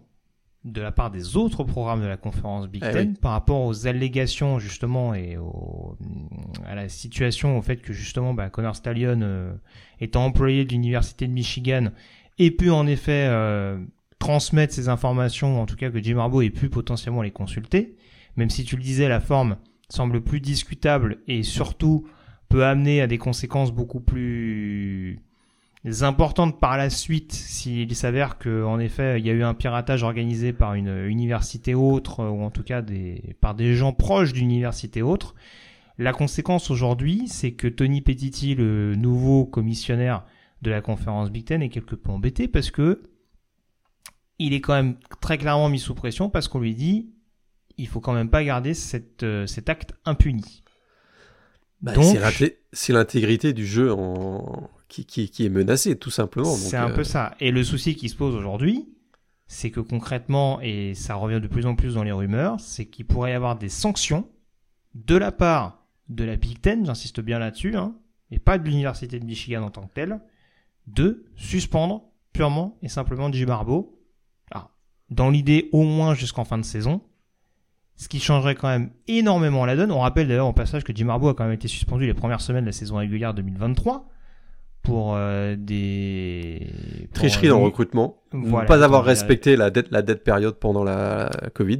de 0.71 0.81
la 0.81 0.91
part 0.91 1.11
des 1.11 1.35
autres 1.37 1.63
programmes 1.63 2.01
de 2.01 2.07
la 2.07 2.17
conférence 2.17 2.67
Big 2.67 2.83
Eh 2.87 2.91
Ten 2.91 3.09
oui. 3.09 3.17
par 3.21 3.31
rapport 3.31 3.61
aux 3.65 3.87
allégations 3.87 4.59
justement 4.59 5.13
et 5.13 5.37
au- 5.37 5.97
à 6.65 6.75
la 6.75 6.89
situation 6.89 7.57
au 7.57 7.61
fait 7.61 7.77
que 7.77 7.93
justement 7.93 8.33
bah, 8.33 8.49
Connor 8.49 8.75
Stallion 8.75 9.19
euh, 9.21 9.53
étant 9.99 10.25
employé 10.25 10.65
de 10.65 10.71
l'université 10.71 11.27
de 11.27 11.33
Michigan 11.33 11.87
ait 12.39 12.51
pu 12.51 12.69
en 12.69 12.85
effet 12.87 13.27
euh, 13.29 13.79
transmettre 14.19 14.73
ces 14.73 14.89
informations, 14.89 15.57
ou 15.57 15.61
en 15.61 15.65
tout 15.65 15.75
cas 15.75 15.89
que 15.89 16.01
Jim 16.01 16.17
Harbaugh 16.17 16.41
ait 16.43 16.49
pu 16.49 16.69
potentiellement 16.69 17.21
les 17.21 17.31
consulter, 17.31 17.95
même 18.35 18.49
si 18.49 18.63
tu 18.63 18.75
le 18.75 18.81
disais 18.83 19.07
la 19.07 19.19
forme 19.19 19.57
semble 19.89 20.21
plus 20.21 20.41
discutable 20.41 21.17
et 21.27 21.43
surtout 21.43 22.07
peut 22.49 22.65
amener 22.65 23.01
à 23.01 23.07
des 23.07 23.17
conséquences 23.17 23.71
beaucoup 23.71 23.99
plus 24.01 25.19
importantes 26.01 26.59
par 26.59 26.77
la 26.77 26.89
suite 26.89 27.31
s'il 27.31 27.95
s'avère 27.95 28.37
que 28.37 28.63
en 28.63 28.79
effet 28.79 29.19
il 29.19 29.25
y 29.25 29.29
a 29.29 29.33
eu 29.33 29.43
un 29.43 29.53
piratage 29.53 30.03
organisé 30.03 30.51
par 30.51 30.73
une 30.73 31.05
université 31.05 31.75
autre 31.75 32.23
ou 32.23 32.43
en 32.43 32.51
tout 32.51 32.63
cas 32.63 32.81
des, 32.81 33.35
par 33.39 33.55
des 33.55 33.75
gens 33.75 33.93
proches 33.93 34.33
d'une 34.33 34.45
université 34.45 35.01
autre. 35.01 35.35
La 35.97 36.13
conséquence 36.13 36.69
aujourd'hui, 36.69 37.27
c'est 37.27 37.53
que 37.53 37.67
Tony 37.67 38.01
Petiti, 38.01 38.53
le 38.53 38.95
nouveau 38.95 39.45
commissionnaire 39.45 40.25
de 40.61 40.69
la 40.69 40.81
conférence 40.81 41.31
Big 41.31 41.45
Ten, 41.45 41.63
est 41.63 41.69
quelque 41.69 41.95
peu 41.95 42.11
embêté 42.11 42.47
parce 42.47 42.69
que 42.69 43.03
il 44.39 44.53
est 44.53 44.61
quand 44.61 44.75
même 44.75 44.97
très 45.21 45.37
clairement 45.37 45.69
mis 45.69 45.79
sous 45.79 45.95
pression 45.95 46.29
parce 46.29 46.47
qu'on 46.47 46.59
lui 46.59 46.75
dit 46.75 47.09
il 47.77 47.87
faut 47.87 47.99
quand 47.99 48.13
même 48.13 48.29
pas 48.29 48.43
garder 48.43 48.73
cette, 48.73 49.23
euh, 49.23 49.45
cet 49.47 49.69
acte 49.69 49.93
impuni. 50.05 50.63
Bah, 51.81 51.93
c'est 52.73 52.93
l'intégrité 52.93 53.53
du 53.53 53.65
jeu 53.65 53.93
en... 53.93 54.69
qui, 54.87 55.05
qui, 55.05 55.29
qui 55.29 55.45
est 55.45 55.49
menacée, 55.49 55.97
tout 55.97 56.09
simplement. 56.09 56.53
C'est 56.53 56.77
un 56.77 56.91
euh, 56.91 56.95
peu 56.95 57.03
ça. 57.03 57.35
Et 57.39 57.51
le 57.51 57.63
souci 57.63 57.95
qui 57.95 58.09
se 58.09 58.15
pose 58.15 58.35
aujourd'hui, 58.35 58.87
c'est 59.47 59.71
que 59.71 59.79
concrètement, 59.79 60.59
et 60.61 60.93
ça 60.93 61.15
revient 61.15 61.41
de 61.41 61.47
plus 61.47 61.65
en 61.65 61.75
plus 61.75 61.95
dans 61.95 62.03
les 62.03 62.11
rumeurs, 62.11 62.59
c'est 62.59 62.85
qu'il 62.85 63.05
pourrait 63.05 63.31
y 63.31 63.35
avoir 63.35 63.57
des 63.57 63.69
sanctions 63.69 64.27
de 64.95 65.15
la 65.15 65.31
part 65.31 65.85
de 66.09 66.23
la 66.23 66.35
Big 66.35 66.59
Ten, 66.59 66.85
j'insiste 66.85 67.19
bien 67.19 67.39
là-dessus, 67.39 67.75
hein, 67.75 67.95
et 68.31 68.39
pas 68.39 68.57
de 68.57 68.65
l'Université 68.67 69.19
de 69.19 69.25
Michigan 69.25 69.63
en 69.63 69.69
tant 69.69 69.87
que 69.87 69.93
telle, 69.93 70.19
de 70.87 71.25
suspendre 71.35 72.03
purement 72.33 72.77
et 72.81 72.89
simplement 72.89 73.31
Jim 73.31 73.49
Harbaugh. 73.49 73.89
Alors, 74.51 74.71
dans 75.09 75.29
l'idée 75.29 75.69
au 75.71 75.83
moins 75.83 76.13
jusqu'en 76.13 76.45
fin 76.45 76.57
de 76.57 76.63
saison, 76.63 77.01
ce 77.95 78.07
qui 78.07 78.19
changerait 78.19 78.55
quand 78.55 78.67
même 78.67 78.91
énormément 79.07 79.65
la 79.65 79.75
donne. 79.75 79.91
On 79.91 79.99
rappelle 79.99 80.27
d'ailleurs 80.27 80.47
au 80.47 80.53
passage 80.53 80.83
que 80.83 80.95
Jim 80.95 81.09
Harbaugh 81.09 81.29
a 81.29 81.33
quand 81.33 81.45
même 81.45 81.53
été 81.53 81.67
suspendu 81.67 82.05
les 82.05 82.13
premières 82.13 82.41
semaines 82.41 82.63
de 82.63 82.69
la 82.69 82.73
saison 82.73 82.97
régulière 82.97 83.33
2023 83.33 84.07
pour 84.87 85.15
euh, 85.15 85.57
des 85.57 86.71
pour, 87.11 87.15
Tricherie 87.15 87.47
euh, 87.47 87.49
dans 87.49 87.59
le 87.59 87.65
recrutement. 87.65 88.21
voilà, 88.31 88.65
pas 88.65 88.85
avoir 88.85 89.03
respecté 89.03 89.57
la 89.57 89.69
dette, 89.69 89.91
la 89.91 90.01
dette 90.01 90.23
période 90.23 90.55
pendant 90.55 90.85
la 90.85 91.29
Covid. 91.53 91.79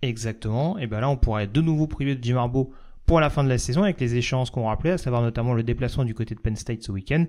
Exactement. 0.00 0.78
Et 0.78 0.86
ben 0.86 1.00
là, 1.00 1.10
on 1.10 1.18
pourrait 1.18 1.44
être 1.44 1.52
de 1.52 1.60
nouveau 1.60 1.86
privé 1.86 2.16
de 2.16 2.24
Jim 2.24 2.38
Harbaugh 2.38 2.70
pour 3.04 3.20
la 3.20 3.28
fin 3.28 3.44
de 3.44 3.50
la 3.50 3.58
saison 3.58 3.82
avec 3.82 4.00
les 4.00 4.16
échéances 4.16 4.50
qu'on 4.50 4.64
rappelait, 4.64 4.92
à 4.92 4.98
savoir 4.98 5.20
notamment 5.20 5.52
le 5.52 5.62
déplacement 5.62 6.06
du 6.06 6.14
côté 6.14 6.34
de 6.34 6.40
Penn 6.40 6.56
State 6.56 6.82
ce 6.82 6.90
week-end 6.90 7.26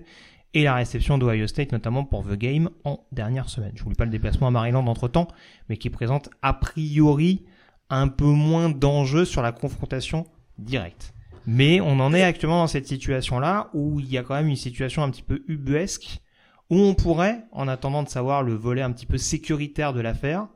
et 0.54 0.64
la 0.64 0.74
réception 0.74 1.18
d'Ohio 1.18 1.46
State, 1.46 1.72
notamment 1.72 2.04
pour 2.04 2.24
The 2.24 2.38
Game 2.38 2.70
en 2.84 3.00
dernière 3.12 3.50
semaine. 3.50 3.72
Je 3.74 3.84
voulais 3.84 3.96
pas 3.96 4.06
le 4.06 4.10
déplacement 4.10 4.46
à 4.46 4.50
Maryland 4.50 4.86
entre 4.86 5.06
temps, 5.06 5.28
mais 5.68 5.76
qui 5.76 5.90
présente 5.90 6.30
a 6.40 6.54
priori 6.54 7.44
un 7.90 8.08
peu 8.08 8.24
moins 8.24 8.70
d'enjeux 8.70 9.26
sur 9.26 9.42
la 9.42 9.52
confrontation 9.52 10.26
directe. 10.58 11.12
Mais 11.46 11.80
on 11.80 12.00
en 12.00 12.12
est 12.12 12.22
actuellement 12.22 12.58
dans 12.58 12.66
cette 12.66 12.86
situation-là 12.86 13.70
où 13.74 14.00
il 14.00 14.10
y 14.10 14.18
a 14.18 14.22
quand 14.22 14.34
même 14.34 14.48
une 14.48 14.56
situation 14.56 15.02
un 15.02 15.10
petit 15.10 15.22
peu 15.22 15.42
ubuesque 15.48 16.20
où 16.68 16.76
on 16.76 16.94
pourrait, 16.94 17.44
en 17.52 17.66
attendant 17.66 18.02
de 18.02 18.08
savoir 18.08 18.42
le 18.42 18.54
volet 18.54 18.82
un 18.82 18.92
petit 18.92 19.06
peu 19.06 19.18
sécuritaire 19.18 19.92
de 19.92 20.00
l'affaire, 20.00 20.48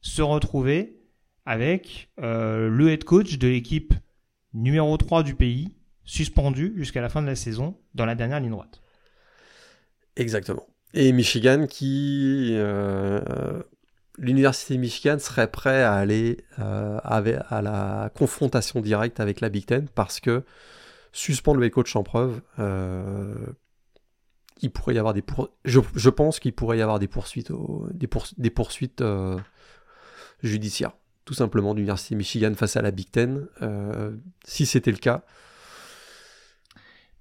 se 0.00 0.22
retrouver 0.22 0.98
avec 1.46 2.10
euh, 2.20 2.68
le 2.68 2.90
head 2.90 3.04
coach 3.04 3.38
de 3.38 3.48
l'équipe 3.48 3.94
numéro 4.52 4.96
3 4.96 5.22
du 5.22 5.34
pays, 5.34 5.76
suspendu 6.04 6.72
jusqu'à 6.76 7.00
la 7.00 7.08
fin 7.08 7.22
de 7.22 7.26
la 7.26 7.36
saison 7.36 7.78
dans 7.94 8.06
la 8.06 8.14
dernière 8.14 8.40
ligne 8.40 8.50
droite. 8.50 8.80
Exactement. 10.16 10.66
Et 10.92 11.12
Michigan 11.12 11.66
qui... 11.68 12.50
euh, 12.52 13.62
L'université 14.22 14.74
de 14.74 14.80
Michigan 14.80 15.18
serait 15.18 15.50
prêt 15.50 15.82
à 15.82 15.94
aller 15.94 16.36
euh, 16.58 16.98
avec- 17.02 17.40
à 17.48 17.62
la 17.62 18.10
confrontation 18.14 18.80
directe 18.80 19.18
avec 19.18 19.40
la 19.40 19.48
Big 19.48 19.64
Ten 19.64 19.88
parce 19.94 20.20
que 20.20 20.44
suspendre 21.12 21.58
le 21.58 21.66
head 21.66 21.72
coach 21.72 21.96
en 21.96 22.02
preuve, 22.02 22.40
euh, 22.58 23.34
il 24.60 24.70
pourrait 24.70 24.94
y 24.94 24.98
avoir 24.98 25.14
des 25.14 25.22
pour... 25.22 25.48
je, 25.64 25.80
je 25.96 26.10
pense 26.10 26.38
qu'il 26.38 26.52
pourrait 26.52 26.76
y 26.78 26.82
avoir 26.82 26.98
des 26.98 27.08
poursuites, 27.08 27.50
au- 27.50 27.88
des, 27.94 28.06
pour- 28.06 28.26
des 28.36 28.50
poursuites 28.50 29.00
euh, 29.00 29.38
judiciaires, 30.42 30.92
tout 31.24 31.34
simplement 31.34 31.72
de 31.72 31.78
l'université 31.78 32.14
de 32.14 32.18
Michigan 32.18 32.52
face 32.54 32.76
à 32.76 32.82
la 32.82 32.90
Big 32.90 33.10
Ten. 33.10 33.46
Si 34.44 34.66
c'était 34.66 34.90
le 34.92 34.98
cas, 34.98 35.22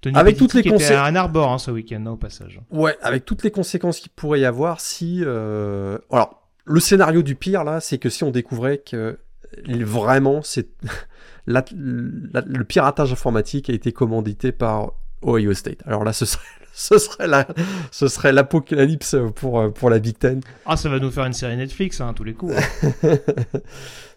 Tony 0.01 0.15
Avec 0.17 0.37
toutes 0.37 0.53
les 0.53 0.63
à 0.93 1.03
Ann 1.05 1.17
Arbor 1.17 1.51
hein, 1.51 1.57
ce 1.57 1.71
week-end, 1.71 2.05
hein, 2.05 2.11
au 2.11 2.17
passage. 2.17 2.61
Ouais, 2.71 2.97
avec 3.01 3.25
toutes 3.25 3.43
les 3.43 3.51
conséquences 3.51 3.99
qu'il 3.99 4.11
pourrait 4.11 4.39
y 4.39 4.45
avoir 4.45 4.79
si. 4.79 5.21
euh, 5.25 5.97
Alors, 6.11 6.38
le 6.69 6.79
scénario 6.79 7.23
du 7.23 7.35
pire 7.35 7.63
là, 7.63 7.79
c'est 7.79 7.97
que 7.97 8.09
si 8.09 8.23
on 8.23 8.31
découvrait 8.31 8.77
que 8.77 9.19
vraiment 9.67 10.41
c'est 10.43 10.69
le 11.47 12.63
piratage 12.63 13.11
informatique 13.11 13.69
a 13.69 13.73
été 13.73 13.91
commandité 13.91 14.51
par 14.51 14.93
Ohio 15.25 15.53
State. 15.53 15.79
Alors 15.85 16.03
là, 16.03 16.13
ce 16.13 16.25
serait 16.25 16.43
ce 16.73 16.97
serait 16.97 17.27
la 17.27 17.47
ce 17.91 18.07
serait 18.07 18.31
l'apocalypse 18.31 19.15
pour 19.35 19.59
euh, 19.59 19.69
pour 19.69 19.89
la 19.89 19.99
Big 19.99 20.17
Ten. 20.17 20.41
Ah, 20.65 20.77
ça 20.77 20.89
va 20.89 20.99
nous 20.99 21.11
faire 21.11 21.25
une 21.25 21.33
série 21.33 21.57
Netflix, 21.57 21.99
hein, 22.01 22.13
tous 22.15 22.23
les 22.23 22.33
coups. 22.33 22.55
hein. 22.55 22.93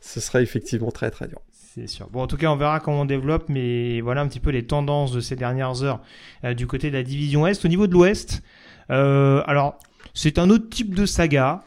ce 0.01 0.21
serait 0.21 0.43
effectivement 0.43 0.91
très 0.91 1.11
très 1.11 1.27
dur. 1.29 1.41
C'est 1.75 1.87
sûr. 1.87 2.09
Bon, 2.11 2.21
en 2.21 2.27
tout 2.27 2.37
cas, 2.37 2.49
on 2.49 2.57
verra 2.57 2.81
comment 2.81 3.01
on 3.01 3.05
développe, 3.07 3.49
mais 3.49 4.03
voilà 4.03 4.21
un 4.21 4.29
petit 4.29 4.41
peu 4.41 4.51
les 4.51 4.67
tendances 4.67 5.11
de 5.13 5.21
ces 5.21 5.37
dernières 5.37 5.83
heures 5.83 6.01
euh, 6.45 6.53
du 6.53 6.67
côté 6.67 6.91
de 6.91 6.97
la 6.97 7.03
division 7.03 7.47
Est. 7.47 7.65
Au 7.65 7.69
niveau 7.69 7.87
de 7.87 7.93
l'Ouest, 7.95 8.43
euh, 8.91 9.43
alors, 9.47 9.79
c'est 10.13 10.39
un 10.39 10.51
autre 10.51 10.69
type 10.69 10.95
de 10.95 11.07
saga. 11.07 11.65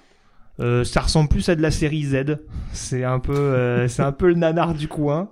Euh, 0.59 0.83
ça 0.83 1.01
ressemble 1.01 1.29
plus 1.29 1.49
à 1.49 1.55
de 1.55 1.61
la 1.61 1.71
série 1.71 2.03
Z. 2.03 2.37
C'est 2.71 3.03
un 3.03 3.19
peu, 3.19 3.35
euh, 3.35 3.87
c'est 3.89 4.03
un 4.03 4.11
peu 4.11 4.27
le 4.27 4.35
nanar 4.35 4.73
du 4.73 4.87
coin. 4.87 5.29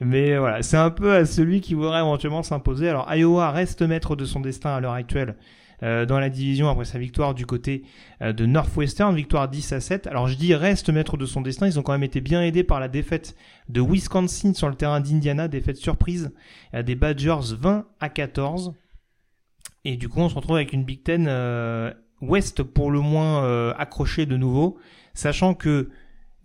Mais 0.00 0.36
voilà, 0.36 0.62
c'est 0.62 0.76
un 0.76 0.90
peu 0.90 1.14
à 1.14 1.24
celui 1.24 1.60
qui 1.60 1.74
voudrait 1.74 2.00
éventuellement 2.00 2.42
s'imposer. 2.42 2.88
Alors, 2.88 3.12
Iowa 3.14 3.50
reste 3.50 3.82
maître 3.82 4.16
de 4.16 4.24
son 4.24 4.40
destin 4.40 4.74
à 4.74 4.80
l'heure 4.80 4.92
actuelle 4.92 5.36
euh, 5.82 6.06
dans 6.06 6.18
la 6.18 6.30
division 6.30 6.68
après 6.68 6.84
sa 6.84 6.98
victoire 6.98 7.34
du 7.34 7.46
côté 7.46 7.82
euh, 8.22 8.32
de 8.32 8.46
Northwestern, 8.46 9.14
victoire 9.14 9.48
10 9.48 9.72
à 9.72 9.80
7. 9.80 10.06
Alors, 10.06 10.28
je 10.28 10.36
dis 10.36 10.54
reste 10.54 10.90
maître 10.90 11.16
de 11.16 11.26
son 11.26 11.40
destin. 11.40 11.66
Ils 11.66 11.78
ont 11.78 11.82
quand 11.82 11.92
même 11.92 12.02
été 12.02 12.20
bien 12.20 12.42
aidés 12.42 12.64
par 12.64 12.80
la 12.80 12.88
défaite 12.88 13.34
de 13.68 13.80
Wisconsin 13.80 14.54
sur 14.54 14.68
le 14.68 14.74
terrain 14.74 15.00
d'Indiana, 15.00 15.48
défaite 15.48 15.76
surprise 15.76 16.32
euh, 16.74 16.82
des 16.82 16.94
Badgers 16.94 17.54
20 17.58 17.86
à 18.00 18.08
14. 18.08 18.72
Et 19.84 19.96
du 19.96 20.08
coup, 20.08 20.20
on 20.20 20.28
se 20.28 20.34
retrouve 20.34 20.56
avec 20.56 20.72
une 20.72 20.84
Big 20.84 21.02
Ten 21.02 21.26
euh, 21.28 21.92
Ouest 22.20 22.62
pour 22.62 22.90
le 22.90 23.00
moins 23.00 23.44
euh, 23.44 23.72
accrochée 23.76 24.26
de 24.26 24.36
nouveau, 24.36 24.78
sachant 25.14 25.54
que 25.54 25.90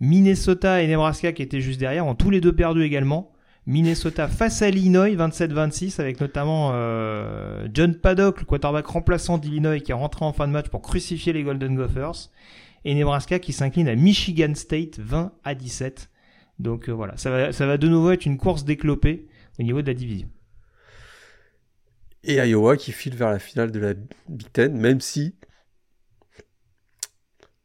Minnesota 0.00 0.82
et 0.82 0.86
Nebraska 0.86 1.32
qui 1.32 1.42
étaient 1.42 1.60
juste 1.60 1.78
derrière 1.80 2.06
ont 2.06 2.14
tous 2.14 2.30
les 2.30 2.40
deux 2.40 2.54
perdu 2.54 2.82
également. 2.82 3.32
Minnesota 3.66 4.26
face 4.26 4.62
à 4.62 4.70
l'Illinois 4.70 5.10
27-26 5.10 6.00
avec 6.00 6.20
notamment 6.20 6.70
euh, 6.72 7.68
John 7.72 7.94
Paddock, 7.94 8.40
le 8.40 8.46
quarterback 8.46 8.86
remplaçant 8.86 9.38
d'Illinois 9.38 9.78
qui 9.80 9.92
est 9.92 9.94
rentré 9.94 10.24
en 10.24 10.32
fin 10.32 10.48
de 10.48 10.52
match 10.52 10.68
pour 10.68 10.80
crucifier 10.80 11.32
les 11.32 11.42
Golden 11.42 11.76
Gophers 11.76 12.30
et 12.84 12.94
Nebraska 12.94 13.38
qui 13.38 13.52
s'incline 13.52 13.88
à 13.88 13.94
Michigan 13.94 14.54
State 14.54 14.98
20 14.98 15.32
à 15.44 15.54
17. 15.54 16.08
Donc 16.58 16.88
euh, 16.88 16.92
voilà, 16.92 17.16
ça 17.16 17.30
va, 17.30 17.52
ça 17.52 17.66
va 17.66 17.76
de 17.76 17.86
nouveau 17.86 18.10
être 18.10 18.24
une 18.24 18.38
course 18.38 18.64
déclopée 18.64 19.26
au 19.58 19.62
niveau 19.62 19.82
de 19.82 19.86
la 19.86 19.94
division. 19.94 20.28
Et 22.24 22.34
Iowa 22.34 22.76
qui 22.76 22.92
file 22.92 23.14
vers 23.14 23.30
la 23.30 23.38
finale 23.38 23.70
de 23.70 23.78
la 23.78 23.94
Big 24.28 24.50
Ten, 24.52 24.76
même 24.76 25.00
si 25.00 25.34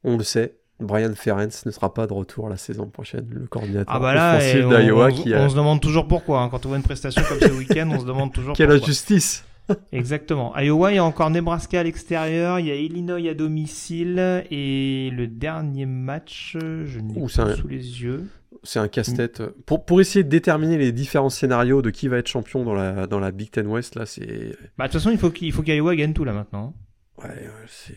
on 0.06 0.18
le 0.18 0.24
sait, 0.24 0.56
Brian 0.80 1.14
Ferentz 1.16 1.66
ne 1.66 1.72
sera 1.72 1.94
pas 1.94 2.06
de 2.08 2.14
retour 2.14 2.48
la 2.50 2.58
saison 2.58 2.88
prochaine, 2.88 3.28
le 3.30 3.48
coordinateur 3.48 3.94
Ah 3.94 4.00
bah 4.00 4.14
là, 4.14 4.38
offensif 4.38 4.68
d'Iowa 4.68 5.08
on- 5.08 5.12
qui 5.14 5.34
on 5.34 5.44
a... 5.46 5.50
se 5.50 5.56
demande 5.56 5.82
toujours 5.82 6.08
pourquoi. 6.08 6.42
hein. 6.42 6.50
Quand 6.50 6.66
on 6.66 6.70
voit 6.70 6.78
une 6.78 6.84
prestation 6.84 7.22
comme 7.28 7.40
ce 7.40 7.52
week-end, 7.58 7.90
on 7.92 8.00
se 8.00 8.06
demande 8.06 8.32
toujours 8.34 8.56
Quelle 8.56 8.68
pourquoi. 8.70 8.86
injustice 8.86 9.44
Exactement. 9.92 10.56
Iowa, 10.58 10.92
il 10.92 10.96
y 10.96 11.00
a 11.00 11.04
encore 11.04 11.30
Nebraska 11.32 11.80
à 11.80 11.84
l'extérieur, 11.84 12.60
il 12.60 12.68
y 12.68 12.72
a 12.72 12.76
Illinois 12.76 13.28
à 13.30 13.34
domicile, 13.34 14.44
et 14.52 15.10
le 15.12 15.28
dernier 15.28 15.86
match, 15.86 16.56
je 16.60 17.00
ne 17.00 17.14
l'ai 17.14 17.20
Ouh, 17.22 17.28
pas 17.36 17.44
un- 17.44 17.56
sous 17.56 17.68
les 17.68 18.02
yeux. 18.04 18.26
C'est 18.64 18.80
un 18.80 18.88
casse-tête. 18.88 19.44
Pour, 19.66 19.86
pour 19.86 20.02
essayer 20.02 20.24
de 20.24 20.30
déterminer 20.30 20.78
les 20.78 20.92
différents 20.92 21.30
scénarios 21.30 21.82
de 21.84 21.90
qui 21.92 22.08
va 22.08 22.18
être 22.18 22.28
champion 22.28 22.64
dans 22.64 22.74
la, 22.74 23.06
dans 23.08 23.20
la 23.20 23.32
Big 23.32 23.52
Ten 23.52 23.68
West, 23.68 23.96
là, 23.96 24.06
c'est... 24.08 24.56
Bah, 24.78 24.88
de 24.88 24.92
toute 24.92 25.02
façon, 25.02 25.12
il 25.12 25.52
faut 25.54 25.62
qu'Iowa 25.64 25.96
gagne 25.96 26.14
tout 26.14 26.24
là 26.26 26.34
maintenant. 26.34 26.74
hein. 27.20 27.24
Ouais, 27.24 27.50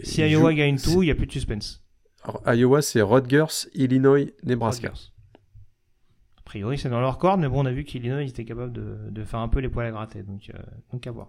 Si 0.04 0.20
Iowa 0.22 0.50
joue- 0.50 0.56
gagne 0.56 0.78
tout, 0.78 1.02
il 1.02 1.06
n'y 1.06 1.10
a 1.10 1.14
plus 1.14 1.26
de 1.26 1.32
suspense. 1.32 1.82
Iowa, 2.46 2.82
c'est 2.82 3.02
Rutgers, 3.02 3.68
Illinois, 3.74 4.32
Nebraska. 4.44 4.88
Rutgers. 4.88 5.12
priori, 6.44 6.78
c'est 6.78 6.88
dans 6.88 7.00
leur 7.00 7.18
corde, 7.18 7.40
mais 7.40 7.48
bon, 7.48 7.62
on 7.62 7.66
a 7.66 7.72
vu 7.72 7.84
qu'Illinois 7.84 8.22
était 8.22 8.44
capable 8.44 8.72
de, 8.72 8.96
de, 9.10 9.24
faire 9.24 9.40
un 9.40 9.48
peu 9.48 9.60
les 9.60 9.68
poils 9.68 9.86
à 9.86 9.90
gratter, 9.90 10.22
donc, 10.22 10.50
euh, 10.54 10.98
à 11.06 11.10
voir. 11.10 11.28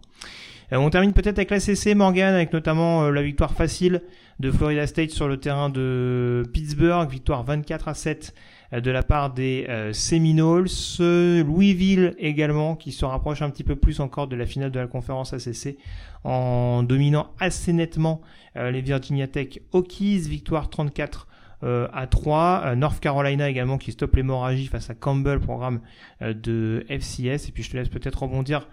Euh, 0.71 0.77
on 0.77 0.89
termine 0.89 1.13
peut-être 1.13 1.37
avec 1.37 1.49
la 1.49 1.59
CC 1.59 1.95
Morgan, 1.95 2.33
avec 2.33 2.53
notamment 2.53 3.03
euh, 3.03 3.11
la 3.11 3.21
victoire 3.21 3.51
facile 3.51 4.01
de 4.39 4.51
Florida 4.51 4.87
State 4.87 5.11
sur 5.11 5.27
le 5.27 5.37
terrain 5.37 5.69
de 5.69 6.43
Pittsburgh, 6.53 7.09
victoire 7.09 7.43
24 7.43 7.89
à 7.89 7.93
7 7.93 8.33
de 8.71 8.91
la 8.91 9.03
part 9.03 9.33
des 9.33 9.67
Seminoles. 9.93 10.67
Louisville 10.99 12.15
également, 12.19 12.75
qui 12.75 12.91
se 12.91 13.05
rapproche 13.05 13.41
un 13.41 13.49
petit 13.49 13.63
peu 13.63 13.75
plus 13.75 13.99
encore 13.99 14.27
de 14.27 14.35
la 14.35 14.45
finale 14.45 14.71
de 14.71 14.79
la 14.79 14.87
conférence 14.87 15.33
ACC, 15.33 15.77
en 16.23 16.83
dominant 16.83 17.31
assez 17.39 17.73
nettement 17.73 18.21
les 18.55 18.81
Virginia 18.81 19.27
Tech 19.27 19.59
Hokies, 19.71 20.19
victoire 20.19 20.69
34 20.69 21.27
euh, 21.63 21.89
à 21.91 22.07
3. 22.07 22.61
Euh, 22.65 22.75
North 22.75 23.01
Carolina 23.01 23.49
également 23.49 23.77
qui 23.77 23.91
stoppe 23.91 24.15
l'hémorragie 24.15 24.67
face 24.67 24.89
à 24.89 24.95
Campbell, 24.95 25.41
programme 25.41 25.81
euh, 26.21 26.33
de 26.33 26.85
FCS. 26.87 27.49
Et 27.49 27.51
puis 27.53 27.63
je 27.63 27.71
te 27.71 27.77
laisse 27.77 27.89
peut-être 27.89 28.23
rebondir 28.23 28.67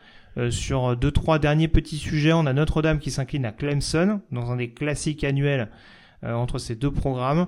sur 0.50 0.98
deux 0.98 1.12
trois 1.12 1.38
derniers 1.38 1.66
petits 1.66 1.96
sujets. 1.96 2.34
On 2.34 2.44
a 2.44 2.52
Notre-Dame 2.52 2.98
qui 2.98 3.10
s'incline 3.10 3.46
à 3.46 3.52
Clemson 3.52 4.20
dans 4.30 4.52
un 4.52 4.56
des 4.56 4.68
classiques 4.68 5.24
annuels 5.24 5.70
entre 6.22 6.58
ces 6.58 6.74
deux 6.74 6.90
programmes. 6.90 7.46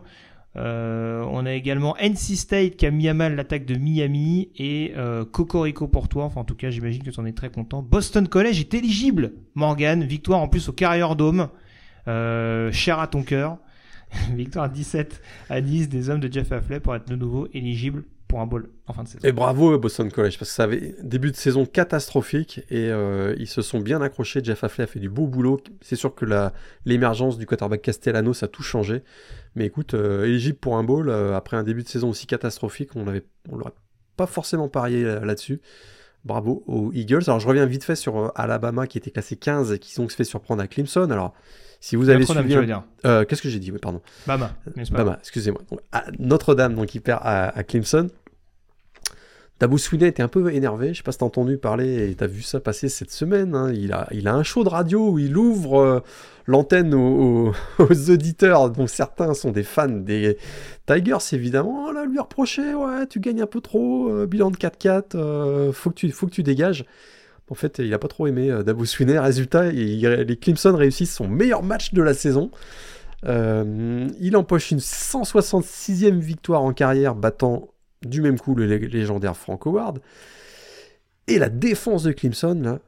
On 0.59 1.47
a 1.47 1.53
également 1.53 1.97
NC 1.97 2.37
State 2.37 2.77
qui 2.77 2.87
a 2.87 2.91
mis 2.91 3.09
à 3.09 3.15
mal 3.15 3.37
l'attaque 3.37 3.65
de 3.65 3.77
Miami 3.77 4.51
et 4.57 4.93
Cocorico 5.33 5.89
pour 5.89 6.09
toi. 6.09 6.25
Enfin, 6.25 6.41
en 6.41 6.45
tout 6.45 6.57
cas, 6.57 6.71
j'imagine 6.71 7.03
que 7.03 7.11
tu 7.11 7.21
en 7.21 7.27
es 7.27 7.33
très 7.33 7.51
content. 7.51 7.83
Boston 7.83 8.27
College 8.29 8.61
est 8.61 8.75
éligible, 8.75 9.33
Morgan. 9.55 10.03
Victoire 10.05 10.41
en 10.41 10.49
plus 10.49 10.69
au 10.69 10.73
Carrier 10.73 11.07
Dome. 11.17 11.49
cher 12.07 12.99
à 12.99 13.07
ton 13.07 13.23
cœur. 13.23 13.59
Victoire 14.35 14.69
17 14.71 15.21
à 15.51 15.61
10 15.61 15.89
des 15.89 16.11
hommes 16.11 16.21
de 16.21 16.33
Jeff 16.33 16.53
Affley 16.53 16.81
pour 16.81 16.95
être 16.95 17.09
de 17.09 17.17
nouveau 17.17 17.49
éligible 17.53 18.05
pour 18.29 18.41
un 18.41 18.47
bowl 18.47 18.69
en 18.87 18.93
fin 18.93 19.03
de 19.03 19.09
saison. 19.09 19.27
Et 19.27 19.33
bravo 19.33 19.77
Boston 19.79 20.13
College, 20.13 20.39
parce 20.39 20.51
que 20.51 20.55
ça 20.55 20.65
avait 20.65 20.95
début 21.03 21.31
de 21.31 21.37
saison 21.37 21.65
catastrophique 21.65 22.61
et 22.71 22.91
euh, 22.91 23.35
ils 23.39 23.49
se 23.49 23.63
sont 23.63 23.81
bien 23.81 24.03
accrochés. 24.03 24.41
Jeff 24.45 24.63
Affley 24.63 24.85
a 24.85 24.87
fait 24.87 25.01
du 25.01 25.09
beau 25.09 25.27
boulot. 25.27 25.61
C'est 25.81 25.97
sûr 25.97 26.15
que 26.15 26.27
l'émergence 26.85 27.39
du 27.39 27.47
quarterback 27.47 27.83
Castellano, 27.83 28.35
ça 28.35 28.47
a 28.47 28.49
tout 28.49 28.63
changé. 28.63 29.03
Mais 29.55 29.67
écoute, 29.67 29.95
euh, 29.95 30.27
éligible 30.27 30.59
pour 30.59 30.77
un 30.77 30.85
bowl, 30.85 31.09
euh, 31.09 31.35
après 31.35 31.57
un 31.57 31.65
début 31.65 31.83
de 31.83 31.89
saison 31.89 32.11
aussi 32.11 32.27
catastrophique, 32.27 32.91
on 32.95 33.05
ne 33.05 33.19
on 33.51 33.57
l'aurait 33.57 33.73
pas 34.17 34.27
forcément 34.27 34.69
parié 34.69 35.03
là-dessus. 35.03 35.61
Bravo 36.25 36.63
aux 36.67 36.93
Eagles. 36.93 37.23
Alors 37.29 37.41
je 37.41 37.49
reviens 37.49 37.65
vite 37.65 37.85
fait 37.85 37.97
sur 37.97 38.33
Alabama 38.35 38.87
qui 38.87 38.99
était 38.99 39.11
classé 39.11 39.37
15 39.37 39.73
et 39.73 39.79
qui 39.79 39.93
se 39.93 40.07
fait 40.09 40.25
surprendre 40.25 40.63
à 40.63 40.67
Clemson. 40.67 41.09
Si 41.81 41.97
vous 41.97 42.09
avez 42.09 42.25
suivi, 42.25 42.57
euh, 43.05 43.25
qu'est-ce 43.25 43.43
que 43.43 43.49
j'ai 43.49 43.61
dit? 43.61 43.71
Pardon. 43.73 44.01
Bama. 44.27 44.51
Bama. 44.91 45.19
Excusez-moi. 45.21 45.63
Notre-Dame, 46.19 46.75
donc 46.75 46.95
il 46.95 47.01
perd 47.01 47.21
à, 47.23 47.63
Clemson. 47.63 48.09
Dabo 49.61 49.77
Sweeney 49.77 50.07
était 50.07 50.23
un 50.23 50.29
peu 50.29 50.53
énervé. 50.53 50.93
Je 50.93 50.99
sais 50.99 51.03
pas 51.03 51.11
si 51.11 51.19
t'as 51.19 51.27
entendu 51.27 51.57
parler 51.57 52.11
et 52.11 52.15
t'as 52.15 52.29
vu 52.29 52.43
ça 52.43 52.61
passer 52.61 52.89
cette 52.89 53.11
semaine. 53.11 53.57
Hein. 53.57 53.73
Il, 53.75 53.93
a, 53.93 54.07
il 54.13 54.29
a 54.29 54.35
un 54.35 54.45
show 54.45 54.63
de 54.63 54.69
radio 54.69 55.11
où 55.11 55.19
il 55.19 55.37
ouvre 55.37 55.81
euh, 55.81 56.01
l'antenne 56.47 56.95
aux, 56.95 57.53
auditeurs, 57.79 58.71
dont 58.71 58.87
certains 58.87 59.35
sont 59.35 59.51
des 59.51 59.65
fans 59.65 59.89
des 59.89 60.37
Tigers, 60.87 61.17
évidemment. 61.33 61.87
Oh 61.89 61.93
là, 61.93 62.05
lui 62.05 62.21
reprocher, 62.21 62.75
ouais, 62.75 63.07
tu 63.09 63.19
gagnes 63.19 63.43
un 63.43 63.47
peu 63.47 63.61
trop, 63.61 64.09
euh, 64.11 64.27
bilan 64.27 64.51
de 64.53 64.57
4-4, 64.57 65.73
faut, 65.73 65.91
que 65.91 65.95
tu, 65.95 66.11
faut 66.11 66.27
que 66.27 66.33
tu 66.33 66.45
dégages. 66.45 66.85
En 67.51 67.55
fait, 67.55 67.79
il 67.79 67.91
n'a 67.91 67.99
pas 67.99 68.09
trop 68.09 68.27
aimé 68.27 68.51
euh, 68.51 68.63
Dabo. 68.63 68.85
Résultat, 68.99 69.71
les 69.71 70.37
Clemson 70.37 70.77
réussissent 70.77 71.15
son 71.15 71.29
meilleur 71.29 71.63
match 71.63 71.95
de 71.95 72.03
la 72.03 72.15
saison. 72.15 72.51
Euh, 73.27 74.07
il 74.21 74.37
empoche 74.37 74.71
une 74.71 74.79
166e 74.79 76.19
victoire 76.19 76.63
en 76.63 76.73
carrière, 76.73 77.15
battant 77.15 77.69
du 78.07 78.21
même 78.21 78.39
coup 78.39 78.55
le 78.55 78.67
légendaire 78.67 79.37
Frank 79.37 79.67
Howard. 79.67 79.99
Et 81.27 81.39
la 81.39 81.49
défense 81.49 82.05
de 82.05 82.13
Clemson, 82.13 82.79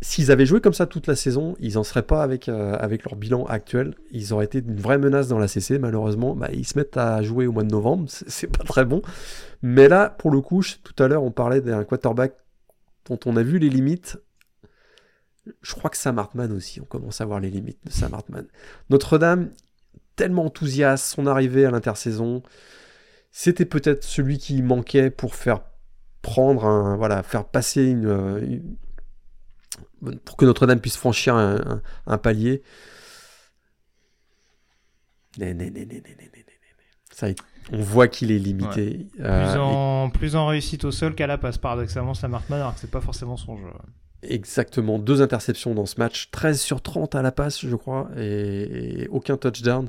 s'ils 0.00 0.30
avaient 0.30 0.46
joué 0.46 0.60
comme 0.60 0.72
ça 0.72 0.86
toute 0.86 1.06
la 1.06 1.16
saison, 1.16 1.56
ils 1.58 1.74
n'en 1.74 1.84
seraient 1.84 2.02
pas 2.02 2.22
avec, 2.22 2.48
euh, 2.48 2.76
avec 2.78 3.04
leur 3.04 3.16
bilan 3.16 3.44
actuel. 3.44 3.94
Ils 4.12 4.32
auraient 4.32 4.44
été 4.44 4.58
une 4.58 4.80
vraie 4.80 4.98
menace 4.98 5.28
dans 5.28 5.38
la 5.38 5.48
CC. 5.48 5.78
Malheureusement, 5.78 6.34
bah, 6.34 6.48
ils 6.52 6.66
se 6.66 6.78
mettent 6.78 6.96
à 6.96 7.22
jouer 7.22 7.46
au 7.46 7.52
mois 7.52 7.64
de 7.64 7.70
novembre. 7.70 8.04
C'est 8.08 8.46
pas 8.46 8.64
très 8.64 8.84
bon. 8.84 9.02
Mais 9.62 9.88
là, 9.88 10.10
pour 10.10 10.30
le 10.30 10.40
coup, 10.40 10.62
tout 10.62 11.02
à 11.02 11.08
l'heure, 11.08 11.22
on 11.22 11.30
parlait 11.30 11.60
d'un 11.60 11.84
quarterback 11.84 12.34
on 13.10 13.36
a 13.36 13.42
vu 13.42 13.58
les 13.58 13.68
limites. 13.68 14.18
Je 15.62 15.74
crois 15.74 15.90
que 15.90 15.96
Sam 15.96 16.18
Hartman 16.18 16.52
aussi, 16.52 16.80
on 16.80 16.84
commence 16.84 17.20
à 17.20 17.24
voir 17.24 17.40
les 17.40 17.50
limites 17.50 17.78
de 17.84 17.90
Sam 17.90 18.12
Hartman. 18.14 18.46
Notre-Dame, 18.90 19.50
tellement 20.16 20.44
enthousiaste, 20.44 21.06
son 21.06 21.26
arrivée 21.26 21.64
à 21.64 21.70
l'intersaison, 21.70 22.42
c'était 23.30 23.64
peut-être 23.64 24.04
celui 24.04 24.38
qui 24.38 24.62
manquait 24.62 25.10
pour 25.10 25.34
faire 25.34 25.62
prendre 26.22 26.66
un, 26.66 26.96
voilà, 26.96 27.22
faire 27.22 27.46
passer 27.46 27.84
une, 27.84 28.76
pour 30.24 30.36
que 30.36 30.44
Notre-Dame 30.44 30.80
puisse 30.80 30.96
franchir 30.96 31.34
un, 31.34 32.18
palier. 32.18 32.62
Ça 37.10 37.28
on 37.72 37.80
voit 37.80 38.08
qu'il 38.08 38.30
est 38.30 38.38
limité. 38.38 39.06
Euh, 39.20 39.50
plus, 39.50 39.60
en, 39.60 40.10
plus 40.10 40.36
en 40.36 40.46
réussite 40.46 40.84
au 40.84 40.90
sol 40.90 41.14
qu'à 41.14 41.26
la 41.26 41.38
passe, 41.38 41.58
paradoxalement, 41.58 42.14
ça 42.14 42.28
marque 42.28 42.50
alors 42.50 42.74
que 42.74 42.80
c'est 42.80 42.90
pas 42.90 43.00
forcément 43.00 43.36
son 43.36 43.56
jeu. 43.56 43.64
Exactement, 44.22 44.98
deux 44.98 45.22
interceptions 45.22 45.74
dans 45.74 45.86
ce 45.86 45.98
match, 45.98 46.30
13 46.30 46.60
sur 46.60 46.82
30 46.82 47.14
à 47.14 47.22
la 47.22 47.30
passe, 47.30 47.64
je 47.64 47.76
crois, 47.76 48.08
et, 48.16 49.06
aucun 49.10 49.36
touchdown. 49.36 49.88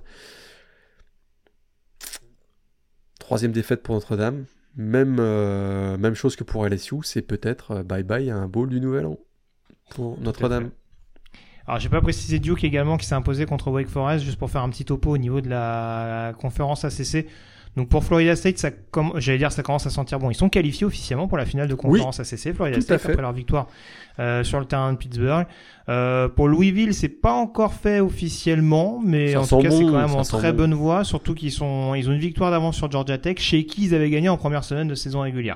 Troisième 3.19 3.51
défaite 3.51 3.81
pour 3.81 3.95
Notre-Dame. 3.95 4.45
Même, 4.76 5.18
euh, 5.19 5.97
même 5.97 6.14
chose 6.14 6.35
que 6.35 6.43
pour 6.43 6.65
LSU, 6.65 6.97
c'est 7.03 7.22
peut-être 7.22 7.72
euh, 7.72 7.84
bye 7.84 8.03
bye 8.03 8.30
à 8.30 8.38
un 8.38 8.47
bowl 8.47 8.69
du 8.69 8.80
Nouvel 8.80 9.07
An 9.07 9.18
pour 9.89 10.19
Notre-Dame. 10.19 10.69
Alors 11.65 11.80
j'ai 11.80 11.89
pas 11.89 12.01
précisé 12.01 12.39
Duke 12.39 12.64
également 12.64 12.97
qui 12.97 13.06
s'est 13.06 13.15
imposé 13.15 13.45
contre 13.45 13.69
Wake 13.69 13.89
Forest 13.89 14.26
juste 14.26 14.39
pour 14.39 14.49
faire 14.49 14.61
un 14.64 14.69
petit 14.69 14.85
topo 14.85 15.11
au 15.11 15.18
niveau 15.18 15.41
de 15.41 15.49
la 15.49 16.34
conférence 16.39 16.85
ACC. 16.85 17.27
Donc 17.80 17.88
pour 17.88 18.03
Florida 18.03 18.35
State, 18.35 18.57
ça 18.57 18.72
j'allais 19.15 19.38
dire 19.38 19.53
ça 19.53 19.64
commence 19.64 19.88
à 19.88 19.89
sentir 19.89 20.19
bon. 20.19 20.30
Ils 20.30 20.35
sont 20.35 20.49
qualifiés 20.49 20.85
officiellement 20.85 21.30
pour 21.30 21.38
la 21.38 21.45
finale 21.45 21.69
de 21.69 21.76
conférence 21.76 22.19
ACC, 22.19 22.53
Florida 22.53 22.81
State 22.81 23.06
après 23.06 23.22
leur 23.22 23.31
victoire 23.31 23.68
euh, 24.19 24.43
sur 24.43 24.60
le 24.60 24.65
terrain 24.65 24.91
de 24.91 24.97
Pittsburgh. 24.97 25.47
Euh, 25.88 26.27
pour 26.27 26.49
Louisville, 26.49 26.93
c'est 26.93 27.07
pas 27.07 27.31
encore 27.31 27.73
fait 27.73 28.01
officiellement, 28.01 28.99
mais 29.01 29.34
en 29.38 29.45
tout 29.45 29.60
cas 29.60 29.72
c'est 29.72 29.85
quand 29.85 29.93
même 29.93 30.11
en 30.11 30.23
très 30.23 30.51
bonne 30.51 30.73
voie. 30.73 31.06
Surtout 31.06 31.34
qu'ils 31.34 31.53
sont, 31.53 31.95
ils 31.95 32.10
ont 32.10 32.11
une 32.11 32.19
victoire 32.19 32.51
d'avance 32.51 32.76
sur 32.76 32.91
Georgia 32.91 33.18
Tech, 33.18 33.38
chez 33.38 33.65
qui 33.65 33.85
ils 33.85 33.95
avaient 33.95 34.10
gagné 34.10 34.27
en 34.27 34.35
première 34.35 34.65
semaine 34.65 34.89
de 34.89 34.95
saison 34.95 35.22
régulière. 35.22 35.56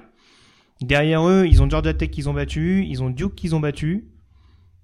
Derrière 0.79 1.27
eux, 1.27 1.45
ils 1.45 1.61
ont 1.61 1.69
Georgia 1.69 1.93
Tech 1.93 2.09
qu'ils 2.09 2.29
ont 2.29 2.33
battu, 2.33 2.85
ils 2.87 3.03
ont 3.03 3.09
Duke 3.09 3.35
qu'ils 3.35 3.53
ont 3.53 3.59
battu. 3.59 4.05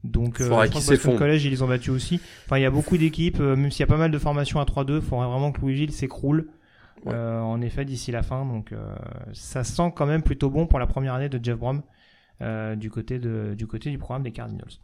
Donc, 0.04 0.42
euh, 0.42 0.50
crois 0.50 0.68
Collège, 1.18 1.46
ils 1.46 1.52
les 1.52 1.62
ont 1.62 1.70
battus 1.70 1.94
aussi. 1.94 2.20
Enfin, 2.46 2.58
il 2.58 2.64
y 2.64 2.66
a 2.66 2.70
beaucoup 2.70 2.98
d'équipes, 2.98 3.40
euh, 3.40 3.56
même 3.56 3.72
s'il 3.72 3.80
y 3.80 3.84
a 3.84 3.88
pas 3.88 3.96
mal 3.96 4.12
de 4.12 4.20
formations 4.20 4.60
à 4.60 4.66
3-2, 4.66 4.96
il 4.96 5.02
faudrait 5.02 5.28
vraiment 5.28 5.54
que 5.54 5.62
Louisville 5.62 5.94
s'écroule. 5.94 6.50
Euh, 7.08 7.40
en 7.40 7.62
effet 7.62 7.86
d'ici 7.86 8.12
la 8.12 8.24
fin. 8.24 8.46
Donc 8.46 8.72
euh, 8.72 8.96
ça 9.34 9.64
sent 9.64 9.94
quand 9.96 10.06
même 10.06 10.22
plutôt 10.22 10.50
bon 10.50 10.68
pour 10.68 10.80
la 10.80 10.88
première 10.88 11.14
année 11.14 11.30
de 11.30 11.40
Jeff 11.44 11.58
Brom 11.58 11.82
euh, 12.42 12.76
du, 12.76 12.90
côté 12.90 13.20
du 13.20 13.98
programme 13.98 14.24
des 14.24 14.32
Cardinals. 14.32 14.80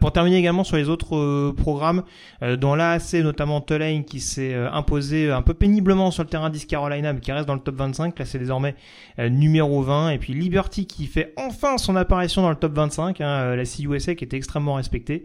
pour 0.00 0.12
terminer 0.12 0.36
également 0.36 0.64
sur 0.64 0.76
les 0.76 0.88
autres 0.88 1.50
programmes, 1.52 2.02
dans 2.40 2.74
l'AAC 2.74 3.14
notamment 3.14 3.60
Tulane 3.60 4.04
qui 4.04 4.20
s'est 4.20 4.54
imposé 4.54 5.30
un 5.30 5.42
peu 5.42 5.54
péniblement 5.54 6.10
sur 6.10 6.22
le 6.22 6.28
terrain 6.28 6.50
d'East 6.50 6.68
Carolina 6.68 7.12
mais 7.12 7.20
qui 7.20 7.32
reste 7.32 7.46
dans 7.46 7.54
le 7.54 7.60
top 7.60 7.76
25, 7.76 8.16
là 8.18 8.24
c'est 8.24 8.38
désormais 8.38 8.76
numéro 9.18 9.82
20, 9.82 10.10
et 10.10 10.18
puis 10.18 10.34
Liberty 10.34 10.86
qui 10.86 11.06
fait 11.06 11.34
enfin 11.36 11.78
son 11.78 11.96
apparition 11.96 12.42
dans 12.42 12.50
le 12.50 12.56
top 12.56 12.74
25, 12.74 13.20
hein, 13.20 13.56
la 13.56 13.64
CUSA 13.64 14.14
qui 14.14 14.22
était 14.22 14.36
extrêmement 14.36 14.74
respectée, 14.74 15.24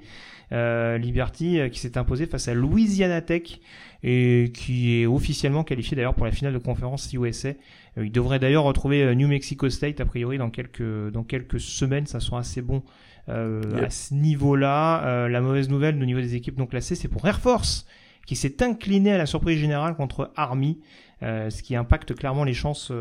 Liberty 0.52 1.60
qui 1.72 1.80
s'est 1.80 1.98
imposé 1.98 2.26
face 2.26 2.48
à 2.48 2.54
Louisiana 2.54 3.22
Tech 3.22 3.60
et 4.04 4.52
qui 4.54 5.02
est 5.02 5.06
officiellement 5.06 5.64
qualifié 5.64 5.96
d'ailleurs 5.96 6.14
pour 6.14 6.26
la 6.26 6.32
finale 6.32 6.54
de 6.54 6.60
conférence 6.60 7.12
USA. 7.14 7.50
Euh, 7.50 8.06
il 8.06 8.12
devrait 8.12 8.40
d'ailleurs 8.40 8.64
retrouver 8.64 9.04
euh, 9.04 9.16
New 9.16 9.28
Mexico 9.28 9.70
State 9.70 10.00
a 10.00 10.06
priori 10.06 10.38
dans 10.38 10.50
quelques 10.50 11.12
dans 11.12 11.24
quelques 11.24 11.60
semaines. 11.60 12.06
Ça 12.06 12.20
sera 12.20 12.40
assez 12.40 12.62
bon 12.62 12.84
euh, 13.30 13.84
à 13.84 13.90
ce 13.90 14.14
niveau-là. 14.14 15.28
la 15.28 15.42
mauvaise 15.42 15.70
nouvelle 15.70 16.02
au 16.02 16.06
niveau 16.06 16.22
des 16.22 16.36
équipes 16.36 16.58
non 16.58 16.68
classées, 16.68 16.96
c'est 16.96 17.08
pour 17.08 17.26
Air 17.28 17.40
Force 17.40 17.86
qui 18.26 18.36
s'est 18.36 18.62
incliné 18.62 19.14
à 19.14 19.18
la 19.18 19.26
surprise 19.26 19.58
générale 19.58 19.96
contre 19.96 20.32
Army. 20.36 20.80
Ce 21.22 21.62
qui 21.64 21.76
impacte 21.76 22.16
clairement 22.16 22.44
les 22.44 22.54
chances, 22.54 22.92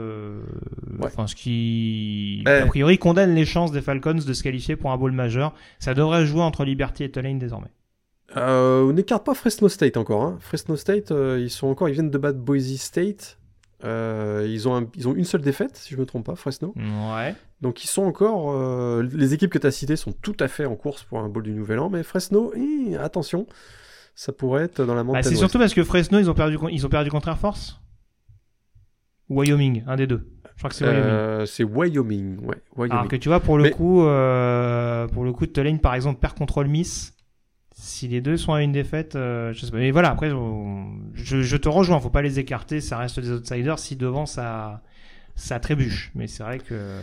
enfin 1.03 1.27
ce 1.27 1.35
qui 1.35 2.43
a 2.47 2.67
priori 2.67 2.99
condamne 2.99 3.35
les 3.35 3.45
chances 3.45 3.73
des 3.73 3.83
Falcons 3.83 4.15
de 4.15 4.33
se 4.33 4.43
qualifier 4.43 4.77
pour 4.77 4.91
un 4.91 4.97
bowl 4.97 5.13
majeur. 5.13 5.55
Ça 5.79 5.95
devrait 5.95 6.27
jouer 6.27 6.43
entre 6.43 6.65
Liberty 6.65 7.05
et 7.05 7.11
Tulane 7.11 7.39
désormais. 7.39 7.71
Euh, 8.37 8.83
on 8.83 8.93
n'écarte 8.93 9.25
pas 9.25 9.35
Fresno 9.35 9.69
State 9.69 9.97
encore. 9.97 10.23
Hein. 10.23 10.39
Fresno 10.41 10.77
State, 10.77 11.11
euh, 11.11 11.39
ils 11.41 11.51
sont 11.51 11.69
encore, 11.69 11.89
ils 11.89 11.93
viennent 11.93 12.11
de 12.11 12.19
battre 12.19 12.39
Boise 12.39 12.77
State. 12.77 13.39
Euh, 13.85 14.47
ils, 14.49 14.69
ont 14.69 14.89
ils 14.97 15.07
ont 15.07 15.15
une 15.15 15.25
seule 15.25 15.43
défaite, 15.43 15.77
si 15.77 15.95
je 15.95 16.01
me 16.01 16.07
trompe 16.07 16.27
pas, 16.27 16.35
Fresno. 16.35 16.75
Ouais. 16.77 17.35
Donc 17.61 17.85
ils 17.85 17.89
sont 17.89 18.03
encore. 18.03 18.55
les 19.03 19.35
équipes 19.35 19.51
que 19.51 19.59
tu 19.59 19.67
as 19.67 19.71
citées 19.71 19.97
sont 19.97 20.13
tout 20.13 20.37
à 20.41 20.49
fait 20.49 20.67
en 20.67 20.77
course 20.77 21.05
pour 21.05 21.21
un 21.21 21.29
bowl 21.29 21.43
du 21.43 21.53
Nouvel 21.53 21.79
An, 21.79 21.91
mais 21.91 22.03
Fresno, 22.03 22.53
attention, 22.99 23.47
ça 24.15 24.33
pourrait 24.33 24.65
être 24.65 24.85
dans 24.85 24.95
la 24.95 25.05
montagne. 25.05 25.23
Bah, 25.23 25.29
c'est 25.29 25.37
surtout 25.37 25.59
parce 25.59 25.75
que 25.75 25.85
Fresno, 25.85 26.19
ils 26.19 26.31
ont 26.31 26.35
perdu, 26.35 26.59
ils 26.71 26.85
ont 26.85 26.91
perdu 26.91 27.11
contre 27.11 27.29
Air 27.29 27.39
Force? 27.39 27.81
Wyoming, 29.29 29.83
un 29.87 29.97
des 29.97 30.07
deux. 30.07 30.29
Je 30.55 30.59
crois 30.61 30.71
que 30.71 30.77
c'est 30.77 30.85
Wyoming. 30.87 31.05
Euh, 31.05 31.47
c'est 31.47 31.65
Wyoming, 31.65 32.39
ouais. 32.45 32.57
Wyoming. 32.77 32.93
Alors 32.99 33.09
que 33.09 33.17
tu 33.17 33.29
vois, 33.29 33.41
pour 33.41 33.59
le 33.59 33.65
Mais- 33.65 33.71
coup, 33.71 34.05
euh, 34.05 35.07
pour 35.09 35.25
le 35.25 35.33
coup, 35.33 35.47
Tulane, 35.47 35.79
par 35.81 35.95
exemple, 35.95 36.21
perd 36.21 36.35
contre 36.35 36.59
Ole 36.59 36.69
Miss. 36.69 37.13
Si 37.79 38.09
les 38.09 38.23
deux 38.23 38.39
sont 38.39 38.55
à 38.55 38.63
une 38.63 38.73
défaite, 38.73 39.17
euh, 39.17 39.53
je 39.53 39.67
sais 39.67 39.71
pas. 39.71 39.77
Mais 39.77 39.91
voilà, 39.91 40.11
après, 40.11 40.33
on- 40.33 40.93
je, 41.13 41.43
je 41.43 41.57
te 41.59 41.69
rejoins. 41.69 42.01
Faut 42.01 42.09
pas 42.09 42.23
les 42.23 42.39
écarter. 42.39 42.81
Ça 42.81 42.97
reste 42.97 43.21
des 43.21 43.31
outsiders. 43.33 43.79
Si 43.79 43.97
devant, 43.97 44.25
ça, 44.25 44.83
ça 45.35 45.61
trébuche. 45.61 46.11
Mais 46.15 46.27
c'est 46.27 46.43
vrai 46.43 46.59
que 46.59 46.99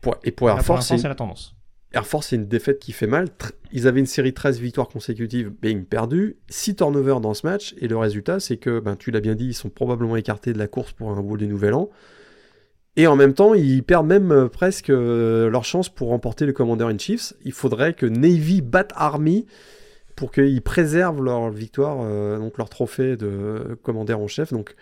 Pour- 0.00 0.16
et 0.22 0.30
pour 0.30 0.48
Air 0.48 0.56
pour 0.58 0.64
Force, 0.66 0.86
c'est 0.96 1.08
la 1.08 1.14
tendance. 1.16 1.56
Air 1.92 2.06
Force, 2.06 2.28
c'est 2.28 2.36
une 2.36 2.46
défaite 2.46 2.78
qui 2.78 2.92
fait 2.92 3.06
mal. 3.06 3.28
Ils 3.72 3.86
avaient 3.86 4.00
une 4.00 4.06
série 4.06 4.30
de 4.30 4.34
13 4.34 4.60
victoires 4.60 4.88
consécutives, 4.88 5.50
bing, 5.50 5.84
perdu. 5.84 6.36
6 6.48 6.76
turnovers 6.76 7.20
dans 7.20 7.34
ce 7.34 7.46
match. 7.46 7.74
Et 7.78 7.88
le 7.88 7.96
résultat, 7.96 8.40
c'est 8.40 8.56
que, 8.56 8.80
ben, 8.80 8.96
tu 8.96 9.10
l'as 9.10 9.20
bien 9.20 9.34
dit, 9.34 9.46
ils 9.46 9.54
sont 9.54 9.68
probablement 9.68 10.16
écartés 10.16 10.52
de 10.52 10.58
la 10.58 10.68
course 10.68 10.92
pour 10.92 11.10
un 11.10 11.20
bowl 11.20 11.38
du 11.38 11.46
Nouvel 11.46 11.74
An. 11.74 11.90
Et 12.96 13.06
en 13.06 13.16
même 13.16 13.32
temps, 13.34 13.54
ils 13.54 13.82
perdent 13.82 14.06
même 14.06 14.32
euh, 14.32 14.48
presque 14.48 14.90
euh, 14.90 15.48
leur 15.48 15.64
chance 15.64 15.88
pour 15.88 16.08
remporter 16.08 16.44
le 16.44 16.52
Commander 16.52 16.84
in 16.84 16.98
Chiefs. 16.98 17.32
Il 17.44 17.52
faudrait 17.52 17.94
que 17.94 18.06
Navy 18.06 18.60
batte 18.60 18.92
Army 18.94 19.46
pour 20.14 20.30
qu'ils 20.30 20.60
préservent 20.60 21.22
leur 21.22 21.50
victoire, 21.50 22.00
euh, 22.02 22.38
donc 22.38 22.58
leur 22.58 22.68
trophée 22.68 23.16
de 23.16 23.78
Commander 23.82 24.12
en 24.12 24.28
chef. 24.28 24.52
Donc, 24.52 24.74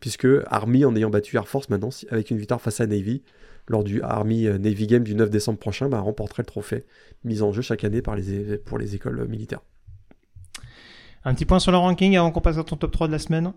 puisque 0.00 0.26
Army, 0.46 0.84
en 0.84 0.96
ayant 0.96 1.10
battu 1.10 1.36
Air 1.36 1.46
Force 1.46 1.68
maintenant, 1.68 1.90
avec 2.10 2.30
une 2.30 2.38
victoire 2.38 2.60
face 2.60 2.80
à 2.80 2.86
Navy, 2.86 3.22
lors 3.68 3.84
du 3.84 4.02
Army 4.02 4.46
euh, 4.46 4.58
Navy 4.58 4.86
Game 4.86 5.04
du 5.04 5.14
9 5.14 5.30
décembre 5.30 5.58
prochain, 5.58 5.88
bah, 5.88 6.00
remporterait 6.00 6.42
le 6.42 6.46
trophée 6.46 6.84
mis 7.24 7.42
en 7.42 7.52
jeu 7.52 7.62
chaque 7.62 7.84
année 7.84 8.02
par 8.02 8.16
les, 8.16 8.58
pour 8.58 8.78
les 8.78 8.94
écoles 8.94 9.20
euh, 9.20 9.26
militaires. 9.26 9.60
Un 11.24 11.34
petit 11.34 11.44
point 11.44 11.60
sur 11.60 11.70
le 11.70 11.78
ranking 11.78 12.16
avant 12.16 12.32
qu'on 12.32 12.40
passe 12.40 12.58
à 12.58 12.64
ton 12.64 12.76
top 12.76 12.90
3 12.90 13.06
de 13.06 13.12
la 13.12 13.18
semaine. 13.18 13.52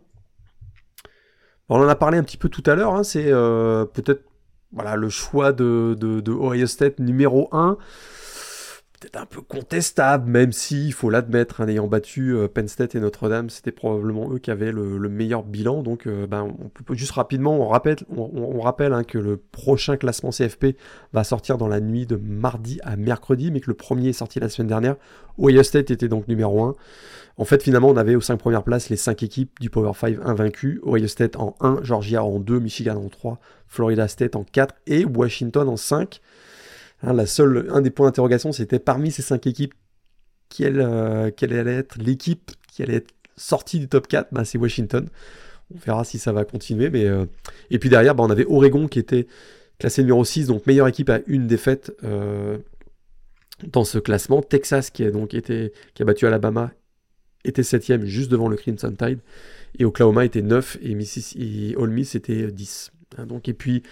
On 1.68 1.80
en 1.80 1.88
a 1.88 1.95
parlé 1.95 2.19
un 2.19 2.23
petit 2.23 2.38
peu 2.38 2.49
tout 2.49 2.64
à 2.68 2.76
l'heure, 2.76 2.94
hein, 2.94 3.03
c'est 3.03 3.26
euh, 3.27 3.86
peut-être 3.86 4.23
voilà, 4.72 4.95
le 4.95 5.10
choix 5.10 5.52
de, 5.52 5.95
de, 5.99 6.19
de 6.19 6.32
Ohio 6.32 6.68
State 6.68 6.99
numéro 6.99 7.49
1. 7.52 7.77
Peut-être 8.99 9.17
un 9.17 9.26
peu 9.26 9.41
contestable, 9.41 10.30
même 10.30 10.53
si, 10.53 10.88
il 10.88 10.93
faut 10.93 11.09
l'admettre, 11.09 11.61
en 11.61 11.67
ayant 11.67 11.88
battu 11.88 12.34
euh, 12.34 12.47
Penn 12.47 12.67
State 12.67 12.95
et 12.95 12.99
Notre-Dame, 12.99 13.49
c'était 13.49 13.72
probablement 13.72 14.31
eux 14.31 14.39
qui 14.39 14.51
avaient 14.51 14.72
le, 14.72 14.97
le 14.97 15.09
meilleur 15.09 15.43
bilan. 15.43 15.84
Donc, 15.84 16.07
euh, 16.07 16.27
ben, 16.27 16.55
juste 16.91 17.11
rapidement, 17.11 17.59
on 17.59 17.67
rappelle 17.67 18.93
hein, 18.93 19.03
que 19.03 19.17
le 19.17 19.38
prochain 19.38 19.97
classement 19.97 20.30
CFP 20.30 20.77
va 21.11 21.23
sortir 21.23 21.57
dans 21.57 21.67
la 21.67 21.81
nuit 21.81 22.05
de 22.05 22.15
mardi 22.15 22.80
à 22.84 22.95
mercredi, 22.95 23.51
mais 23.51 23.59
que 23.59 23.69
le 23.69 23.76
premier 23.76 24.09
est 24.09 24.13
sorti 24.13 24.39
la 24.39 24.49
semaine 24.49 24.69
dernière. 24.69 24.95
Ohio 25.38 25.63
State 25.63 25.91
était 25.91 26.07
donc 26.07 26.27
numéro 26.27 26.63
1. 26.63 26.76
En 27.38 27.43
fait, 27.43 27.61
finalement, 27.61 27.89
on 27.89 27.97
avait 27.97 28.15
aux 28.15 28.22
5 28.22 28.38
premières 28.38 28.63
places 28.63 28.89
les 28.89 28.95
5 28.95 29.23
équipes 29.23 29.59
du 29.59 29.69
Power 29.69 29.91
5 29.93 30.19
invaincues. 30.23 30.80
Ohio 30.85 31.07
State 31.07 31.35
en 31.35 31.55
1, 31.59 31.80
Georgia 31.84 32.23
en 32.23 32.39
2, 32.39 32.59
Michigan 32.59 32.95
en 32.95 33.09
3, 33.09 33.39
Florida 33.67 34.07
State 34.07 34.38
en 34.38 34.45
4 34.45 34.73
et 34.88 35.03
Washington 35.03 35.67
en 35.67 35.76
5. 35.76 36.22
Hein, 37.01 37.13
la 37.13 37.26
seule, 37.26 37.67
un 37.72 37.81
des 37.81 37.89
points 37.89 38.07
d'interrogation, 38.07 38.51
c'était 38.51 38.80
parmi 38.80 39.11
ces 39.11 39.22
5 39.22 39.45
équipes, 39.47 39.73
quelle, 40.49 40.80
euh, 40.80 41.31
allait 41.41 41.76
être 41.76 41.97
l'équipe 41.97 42.51
qui 42.72 42.84
allait 42.84 42.95
être 42.95 43.13
sortie 43.35 43.80
du 43.80 43.88
top 43.88 44.07
4 44.07 44.30
bah, 44.31 44.45
C'est 44.45 44.57
Washington. 44.57 45.07
On 45.73 45.77
verra 45.80 46.03
si 46.03 46.19
ça 46.19 46.31
va 46.31 46.45
continuer. 46.45 46.89
Mais, 46.89 47.05
euh, 47.05 47.26
Et 47.72 47.80
puis 47.80 47.89
derrière, 47.89 48.15
bah, 48.15 48.23
on 48.23 48.30
avait 48.30 48.45
Oregon 48.45 48.88
qui 48.88 48.99
était 48.99 49.27
classé 49.80 50.01
numéro 50.01 50.23
6, 50.23 50.47
donc 50.47 50.65
meilleure 50.67 50.88
équipe 50.88 51.09
à 51.09 51.19
une 51.27 51.47
défaite 51.47 51.91
euh, 52.03 52.57
dans 53.67 53.84
ce 53.84 53.97
classement. 53.97 54.41
Texas 54.41 54.89
qui 54.89 55.03
a 55.03 55.11
donc 55.11 55.34
été, 55.34 55.73
qui 55.93 56.03
a 56.03 56.05
battu 56.05 56.26
Alabama 56.27 56.72
était 57.43 57.63
7 57.63 58.05
juste 58.05 58.31
devant 58.31 58.47
le 58.47 58.55
Crimson 58.55 58.93
Tide. 58.97 59.19
Et 59.77 59.85
Oklahoma 59.85 60.26
était 60.26 60.41
9 60.41 60.77
et, 60.81 60.95
Mississippi, 60.95 61.72
et 61.72 61.76
Ole 61.76 61.91
Miss 61.91 62.15
était 62.15 62.51
10. 62.51 62.91
Hein, 63.17 63.27
et 63.43 63.53
puis, 63.53 63.84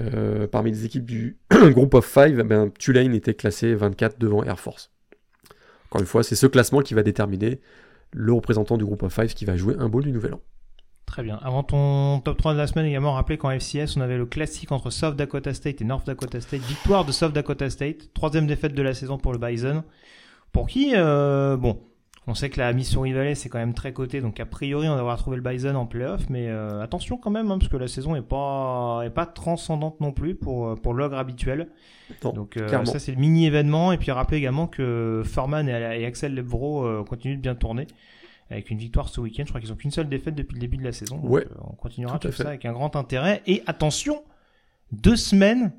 euh, 0.00 0.46
parmi 0.46 0.70
les 0.70 0.84
équipes 0.84 1.04
du 1.04 1.38
groupe 1.50 1.94
of 1.94 2.06
5, 2.06 2.34
ben, 2.36 2.70
Tulane 2.78 3.14
était 3.14 3.34
classé 3.34 3.74
24 3.74 4.18
devant 4.18 4.42
Air 4.44 4.58
Force. 4.58 4.90
Encore 5.88 6.00
une 6.00 6.06
fois, 6.06 6.22
c'est 6.22 6.36
ce 6.36 6.46
classement 6.46 6.80
qui 6.80 6.94
va 6.94 7.02
déterminer 7.02 7.60
le 8.12 8.32
représentant 8.32 8.76
du 8.76 8.84
groupe 8.84 9.02
of 9.02 9.12
5 9.12 9.28
qui 9.28 9.44
va 9.44 9.56
jouer 9.56 9.74
un 9.78 9.88
bowl 9.88 10.04
du 10.04 10.12
Nouvel 10.12 10.34
An. 10.34 10.40
Très 11.06 11.22
bien. 11.22 11.38
Avant 11.42 11.62
ton 11.62 12.20
top 12.20 12.38
3 12.38 12.54
de 12.54 12.58
la 12.58 12.66
semaine, 12.66 12.86
également 12.86 13.12
rappelé 13.12 13.36
qu'en 13.36 13.50
FCS, 13.50 13.96
on 13.96 14.00
avait 14.00 14.16
le 14.16 14.24
classique 14.24 14.72
entre 14.72 14.88
South 14.88 15.16
Dakota 15.16 15.52
State 15.52 15.82
et 15.82 15.84
North 15.84 16.06
Dakota 16.06 16.40
State. 16.40 16.62
Victoire 16.62 17.04
de 17.04 17.12
South 17.12 17.34
Dakota 17.34 17.68
State. 17.68 18.14
Troisième 18.14 18.46
défaite 18.46 18.74
de 18.74 18.82
la 18.82 18.94
saison 18.94 19.18
pour 19.18 19.32
le 19.32 19.38
Bison. 19.38 19.84
Pour 20.52 20.68
qui, 20.68 20.92
euh, 20.94 21.56
bon, 21.56 21.80
on 22.28 22.34
sait 22.34 22.50
que 22.50 22.60
la 22.60 22.72
Missouri 22.72 23.12
Valley, 23.12 23.34
c'est 23.34 23.48
quand 23.48 23.58
même 23.58 23.74
très 23.74 23.92
coté. 23.92 24.20
Donc, 24.20 24.38
a 24.38 24.46
priori, 24.46 24.88
on 24.88 24.96
devra 24.96 25.16
trouver 25.16 25.36
le 25.36 25.42
Bison 25.42 25.74
en 25.74 25.86
playoff. 25.86 26.28
Mais 26.30 26.48
euh, 26.48 26.80
attention 26.80 27.16
quand 27.16 27.30
même, 27.30 27.50
hein, 27.50 27.58
parce 27.58 27.68
que 27.70 27.76
la 27.76 27.88
saison 27.88 28.14
est 28.14 28.22
pas, 28.22 29.02
est 29.04 29.10
pas 29.10 29.26
transcendante 29.26 30.00
non 30.00 30.12
plus 30.12 30.34
pour, 30.36 30.68
euh, 30.68 30.74
pour 30.76 30.94
l'ogre 30.94 31.16
habituel. 31.18 31.68
Non, 32.22 32.32
Donc, 32.32 32.56
euh, 32.56 32.84
ça, 32.84 32.98
c'est 33.00 33.12
le 33.12 33.18
mini-événement. 33.18 33.90
Et 33.92 33.98
puis, 33.98 34.10
rappelez 34.12 34.38
également 34.38 34.68
que 34.68 35.22
Furman 35.24 35.68
et, 35.68 35.72
et 35.72 36.06
Axel 36.06 36.34
Lebro 36.34 36.84
euh, 36.84 37.02
continuent 37.04 37.36
de 37.36 37.40
bien 37.42 37.54
tourner 37.56 37.86
avec 38.50 38.70
une 38.70 38.78
victoire 38.78 39.08
ce 39.08 39.20
week-end. 39.20 39.44
Je 39.44 39.48
crois 39.50 39.60
qu'ils 39.60 39.72
ont 39.72 39.76
qu'une 39.76 39.90
seule 39.90 40.08
défaite 40.08 40.34
depuis 40.34 40.54
le 40.54 40.60
début 40.60 40.76
de 40.76 40.84
la 40.84 40.92
saison. 40.92 41.16
Donc, 41.16 41.28
Ouais, 41.30 41.44
euh, 41.50 41.54
on 41.70 41.74
continuera 41.74 42.18
tout 42.18 42.30
ça 42.32 42.48
avec 42.48 42.64
un 42.66 42.72
grand 42.72 42.94
intérêt. 42.96 43.42
Et 43.46 43.62
attention, 43.66 44.22
deux 44.92 45.16
semaines 45.16 45.72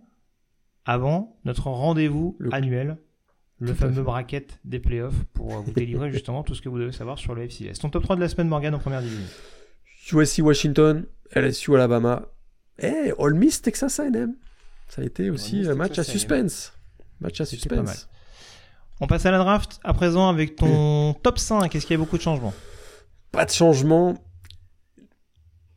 avant 0.86 1.38
notre 1.46 1.68
rendez-vous 1.70 2.36
Le- 2.40 2.54
annuel, 2.54 2.98
le 3.60 3.70
Tout 3.72 3.76
fameux 3.78 4.02
bracket 4.04 4.60
des 4.66 4.80
playoffs, 4.80 5.24
pour 5.34 5.56
euh, 5.56 5.62
vous 5.62 5.72
délivrer 5.72 6.12
justement 6.14 6.44
tout 6.44 6.56
ce 6.56 6.62
que 6.62 6.70
vous 6.70 6.80
devez 6.80 6.92
savoir 6.92 7.18
sur 7.18 7.34
le 7.36 7.48
FCS. 7.48 7.80
Ton 7.80 7.90
top 7.90 8.04
3 8.04 8.16
de 8.16 8.22
la 8.22 8.30
semaine, 8.30 8.48
Morgan, 8.48 8.74
en 8.76 8.80
première 8.80 9.02
division. 9.02 9.26
USC 10.14 10.40
Washington, 10.44 11.06
LSU 11.36 11.74
Alabama, 11.76 12.24
et 12.80 13.14
Ole 13.18 13.36
Miss 13.36 13.62
Texas 13.62 14.00
A&M. 14.00 14.36
Ça 14.90 15.02
a 15.02 15.06
été 15.06 15.30
aussi 15.30 15.66
un 15.68 15.76
match 15.76 15.98
à 15.98 16.04
suspense. 16.04 16.74
Match 17.22 17.40
à 17.42 17.46
C'était 17.46 17.70
pas 17.70 17.76
mal. 17.78 17.88
suspense. 17.88 18.10
On 19.00 19.08
passe 19.08 19.26
à 19.26 19.32
la 19.32 19.38
draft 19.38 19.80
à 19.84 19.94
présent 19.94 20.30
avec 20.30 20.56
ton 20.56 21.14
top 21.14 21.40
5. 21.40 21.74
Est-ce 21.74 21.86
qu'il 21.86 21.94
y 21.94 21.96
a 21.96 22.00
beaucoup 22.00 22.18
de 22.18 22.22
changements? 22.22 22.54
Pas 23.32 23.46
de 23.46 23.52
changement. 23.52 24.24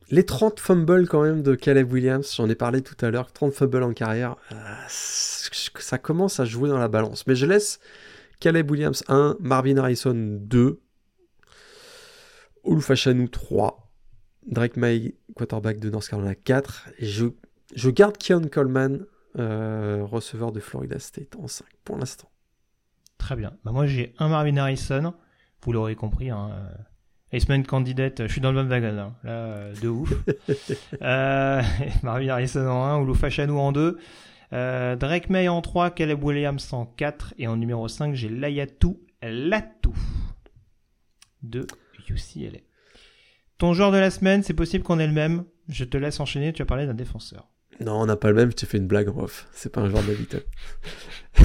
Les 0.09 0.25
30 0.25 0.61
fumbles 0.61 1.09
quand 1.09 1.23
même 1.23 1.43
de 1.43 1.55
Caleb 1.57 1.93
Williams, 1.93 2.33
j'en 2.37 2.49
ai 2.49 2.55
parlé 2.55 2.81
tout 2.81 2.97
à 3.05 3.11
l'heure, 3.11 3.33
30 3.33 3.53
fumbles 3.53 3.83
en 3.83 3.93
carrière, 3.93 4.37
euh, 4.53 4.57
ça 4.89 5.99
commence 5.99 6.39
à 6.39 6.45
jouer 6.45 6.69
dans 6.69 6.79
la 6.79 6.89
balance. 6.89 7.27
Mais 7.27 7.35
je 7.35 7.45
laisse 7.45 7.81
Caleb 8.39 8.71
Williams 8.71 9.03
1, 9.09 9.37
Marvin 9.41 9.77
Harrison 9.79 10.15
2, 10.15 10.81
Olufachanou 12.63 13.27
3, 13.27 13.91
Drake 14.47 14.77
May, 14.77 15.17
quarterback 15.35 15.81
de 15.81 15.91
North 15.91 16.09
Carolina 16.09 16.37
4, 16.37 16.91
et 16.99 17.07
je, 17.07 17.27
je 17.75 17.91
garde 17.91 18.17
Keon 18.17 18.43
Coleman, 18.49 19.07
euh, 19.39 20.05
receveur 20.05 20.53
de 20.53 20.61
Florida 20.61 21.01
State 21.01 21.35
en 21.37 21.49
5 21.49 21.67
pour 21.85 21.99
l'instant. 21.99 22.31
Très 23.19 23.35
bien. 23.35 23.57
Bah, 23.65 23.73
moi, 23.73 23.87
j'ai 23.87 24.15
un 24.19 24.29
Marvin 24.29 24.57
Harrison. 24.57 25.15
Vous 25.63 25.73
l'aurez 25.73 25.97
compris. 25.97 26.31
Hein, 26.31 26.51
euh, 26.53 26.75
Aceman 27.37 27.65
candidate. 27.65 28.23
Je 28.27 28.33
suis 28.33 28.41
dans 28.41 28.53
le 28.53 28.63
même 28.63 28.69
wagon. 28.69 28.87
hein, 28.99 29.13
là, 29.25 29.31
euh, 29.31 29.75
de 29.81 29.89
ouf. 29.89 30.13
euh, 31.03 31.63
Marvin 32.03 32.29
Harrison 32.29 32.67
en 32.67 32.85
1. 32.85 32.97
Olofa 32.99 33.31
Chanou 33.31 33.59
en 33.59 33.73
2. 33.73 33.99
Euh, 34.53 34.97
Drake 34.97 35.29
May 35.31 35.49
en 35.49 35.61
3. 35.61 35.91
Caleb 35.91 36.23
Williams 36.23 36.73
en 36.73 36.87
4. 36.87 37.35
Et 37.39 37.47
en 37.47 37.57
numéro 37.57 37.89
5, 37.89 38.15
j'ai 38.15 38.29
Layatou 38.29 39.01
Latou 39.23 39.95
de 41.43 41.67
UCLA. 42.09 42.59
Ton 43.59 43.73
joueur 43.73 43.91
de 43.91 43.99
la 43.99 44.11
semaine, 44.11 44.43
c'est 44.43 44.55
possible 44.55 44.85
qu'on 44.85 44.99
ait 44.99 45.07
le 45.07 45.13
même. 45.13 45.45
Je 45.69 45.85
te 45.85 45.97
laisse 45.97 46.21
enchaîner. 46.21 46.53
Tu 46.53 46.63
as 46.63 46.67
parlé 46.67 46.87
d'un 46.87 46.95
défenseur. 46.95 47.49
Non, 47.81 48.01
on 48.01 48.07
n'a 48.07 48.17
pas 48.17 48.29
le 48.29 48.35
même, 48.35 48.51
je 48.51 48.57
t'ai 48.57 48.67
fait 48.67 48.79
une 48.79 48.87
blague 48.87 49.09
en 49.09 49.19
off. 49.19 49.49
C'est 49.53 49.71
pas 49.71 49.83
un 49.83 49.91
joueur 49.91 50.03
de 50.03 50.09
la 50.09 50.15
Little. 50.15 50.43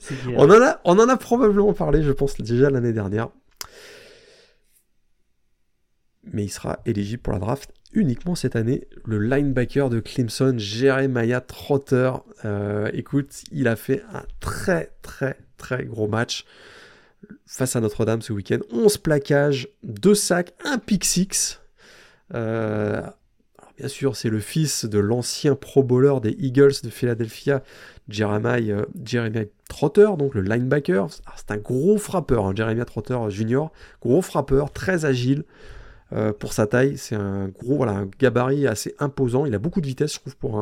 C'est 0.00 0.14
qui, 0.16 0.28
On 0.36 0.50
en, 0.50 0.60
a, 0.62 0.80
on 0.84 0.98
en 0.98 1.08
a 1.08 1.16
probablement 1.16 1.72
parlé, 1.72 2.02
je 2.02 2.12
pense, 2.12 2.36
déjà 2.40 2.68
l'année 2.68 2.92
dernière. 2.92 3.28
Mais 6.32 6.44
il 6.44 6.50
sera 6.50 6.80
éligible 6.86 7.22
pour 7.22 7.32
la 7.32 7.38
draft 7.38 7.70
uniquement 7.94 8.34
cette 8.34 8.56
année. 8.56 8.86
Le 9.04 9.18
linebacker 9.18 9.88
de 9.88 10.00
Clemson, 10.00 10.54
Jeremiah 10.58 11.40
Trotter. 11.40 12.12
Euh, 12.44 12.90
écoute, 12.92 13.44
il 13.52 13.68
a 13.68 13.76
fait 13.76 14.02
un 14.12 14.24
très, 14.40 14.92
très, 15.02 15.38
très 15.56 15.84
gros 15.84 16.08
match 16.08 16.44
face 17.46 17.76
à 17.76 17.80
Notre-Dame 17.80 18.20
ce 18.20 18.32
week-end. 18.32 18.58
11 18.70 18.98
plaquages, 18.98 19.68
2 19.82 20.14
sacs, 20.14 20.54
1 20.64 20.78
pick 20.78 21.04
six. 21.04 21.60
Euh, 22.34 23.02
bien 23.78 23.88
sûr, 23.88 24.16
c'est 24.16 24.28
le 24.28 24.40
fils 24.40 24.84
de 24.84 24.98
l'ancien 24.98 25.54
pro 25.54 25.82
bowler 25.82 26.14
des 26.22 26.36
Eagles 26.38 26.74
de 26.82 26.90
Philadelphia, 26.90 27.62
Jeremiah, 28.08 28.74
euh, 28.74 28.84
Jeremiah 29.04 29.44
Trotter, 29.68 30.08
donc 30.18 30.34
le 30.34 30.42
linebacker. 30.42 30.96
Alors, 30.96 31.36
C'est 31.36 31.50
un 31.50 31.56
gros 31.58 31.98
frappeur, 31.98 32.46
hein, 32.46 32.52
Jeremiah 32.54 32.84
Trotter 32.84 33.18
Jr. 33.28 33.66
Gros 34.02 34.22
frappeur, 34.22 34.72
très 34.72 35.04
agile 35.04 35.44
euh, 36.14 36.32
pour 36.32 36.52
sa 36.52 36.66
taille. 36.68 36.96
C'est 36.96 37.16
un 37.16 37.48
gros, 37.48 37.76
voilà, 37.76 37.92
un 37.92 38.08
gabarit 38.20 38.68
assez 38.68 38.94
imposant. 39.00 39.46
Il 39.46 39.54
a 39.54 39.58
beaucoup 39.58 39.80
de 39.80 39.86
vitesse, 39.86 40.14
je 40.14 40.20
trouve, 40.20 40.36
pour 40.36 40.58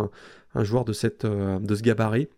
un, 0.55 0.65
joueur 0.65 0.85
de, 0.85 0.95
cette, 0.95 1.27
euh, 1.27 1.59
ce 1.69 1.83
gabarit. 1.83 2.29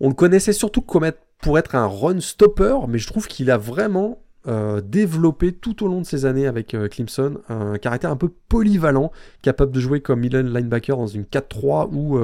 On 0.00 0.08
le 0.08 0.14
connaissait 0.14 0.52
surtout 0.52 0.82
pour 0.82 1.58
être 1.58 1.74
un 1.74 1.86
run 1.86 2.20
stopper, 2.20 2.76
mais 2.88 2.98
je 2.98 3.06
trouve 3.06 3.28
qu'il 3.28 3.50
a 3.50 3.58
vraiment 3.58 4.22
euh, 4.48 4.80
développé 4.80 5.52
tout 5.52 5.84
au 5.84 5.88
long 5.88 6.00
de 6.00 6.06
ces 6.06 6.26
années 6.26 6.46
avec 6.46 6.76
Clemson 6.90 7.38
un 7.48 7.78
caractère 7.78 8.10
un 8.10 8.16
peu 8.16 8.28
polyvalent, 8.48 9.12
capable 9.42 9.70
de 9.72 9.80
jouer 9.80 10.00
comme 10.00 10.20
middle 10.20 10.52
linebacker 10.52 10.96
dans 10.96 11.06
une 11.06 11.24
4-3 11.24 11.94
ou 11.94 12.18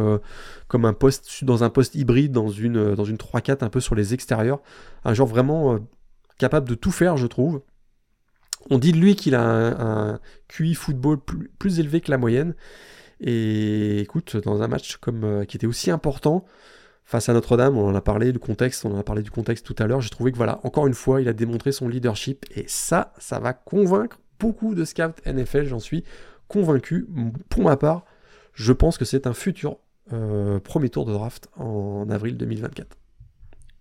comme 0.67 0.85
un 0.85 0.93
poste 0.93 1.45
dans 1.45 1.63
un 1.63 1.71
poste 1.71 1.95
hybride 1.95 2.33
dans 2.33 2.49
une, 2.49 2.95
dans 2.95 3.05
une 3.05 3.17
3-4 3.17 3.65
un 3.65 3.71
peu 3.71 3.81
sur 3.81 3.95
les 3.95 4.15
extérieurs. 4.15 4.61
Un 5.05 5.15
joueur 5.15 5.29
vraiment 5.29 5.79
capable 6.39 6.69
de 6.69 6.75
tout 6.75 6.91
faire, 6.91 7.17
je 7.17 7.29
trouve. 7.29 7.63
On 8.71 8.79
dit 8.79 8.93
de 8.93 8.99
lui 8.99 9.17
qu'il 9.17 9.35
a 9.35 9.43
un, 9.43 10.21
QI 10.49 10.75
football 10.75 11.19
plus, 11.59 11.81
élevé 11.81 12.01
que 12.01 12.11
la 12.11 12.19
moyenne. 12.19 12.55
Et 13.21 14.01
écoute, 14.01 14.37
dans 14.37 14.63
un 14.63 14.69
match 14.69 14.97
comme 14.97 15.47
qui 15.47 15.57
était 15.57 15.67
aussi 15.67 15.91
important, 15.91 16.45
face 17.05 17.29
à 17.29 17.33
Notre-Dame, 17.33 17.77
on 17.77 17.89
en 17.89 17.95
a 17.95 18.01
parlé 18.01 18.33
du 18.33 18.39
contexte, 18.39 18.85
on 18.85 18.95
en 18.95 18.99
a 18.99 19.03
parlé 19.03 19.23
du 19.23 19.31
contexte 19.31 19.67
tout 19.67 19.77
à 19.79 19.87
l'heure. 19.87 20.01
J'ai 20.01 20.11
trouvé 20.11 20.33
que 20.33 20.37
voilà, 20.37 20.61
encore 20.65 20.87
une 20.87 20.95
fois, 20.95 21.21
il 21.21 21.29
a 21.29 21.33
démontré 21.33 21.73
son 21.73 21.89
leadership 21.89 22.47
et 22.57 22.65
ça, 22.69 23.13
ça 23.19 23.39
va 23.39 23.53
convaincre 23.53 24.19
beaucoup 24.39 24.75
de 24.75 24.85
scouts 24.85 25.15
NFL, 25.25 25.67
j'en 25.67 25.79
suis 25.79 26.05
convaincu. 26.49 27.07
Pour 27.49 27.63
ma 27.63 27.77
part, 27.77 28.05
je 28.55 28.73
pense 28.73 28.99
que 28.99 29.05
c'est 29.05 29.27
un 29.27 29.35
futur 29.35 29.79
euh, 30.13 30.59
premier 30.59 30.89
tour 30.89 31.05
de 31.07 31.13
draft 31.13 31.49
en 31.57 32.09
avril 32.11 32.37
2024. 32.37 32.97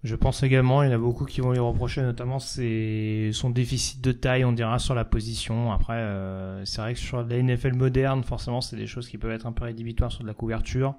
Je 0.03 0.15
pense 0.15 0.41
également, 0.41 0.81
il 0.81 0.89
y 0.89 0.91
en 0.91 0.95
a 0.95 0.97
beaucoup 0.97 1.25
qui 1.25 1.41
vont 1.41 1.51
lui 1.51 1.59
reprocher, 1.59 2.01
notamment 2.01 2.39
son 2.39 3.49
déficit 3.51 4.01
de 4.01 4.11
taille, 4.11 4.43
on 4.43 4.51
dira, 4.51 4.79
sur 4.79 4.95
la 4.95 5.05
position. 5.05 5.71
Après, 5.71 5.93
euh, 5.93 6.65
c'est 6.65 6.81
vrai 6.81 6.93
que 6.95 6.99
sur 6.99 7.21
la 7.21 7.41
NFL 7.41 7.73
moderne, 7.73 8.23
forcément, 8.23 8.61
c'est 8.61 8.75
des 8.75 8.87
choses 8.87 9.07
qui 9.07 9.19
peuvent 9.19 9.31
être 9.31 9.45
un 9.45 9.51
peu 9.51 9.63
rédhibitoires 9.63 10.11
sur 10.11 10.23
de 10.23 10.27
la 10.27 10.33
couverture. 10.33 10.95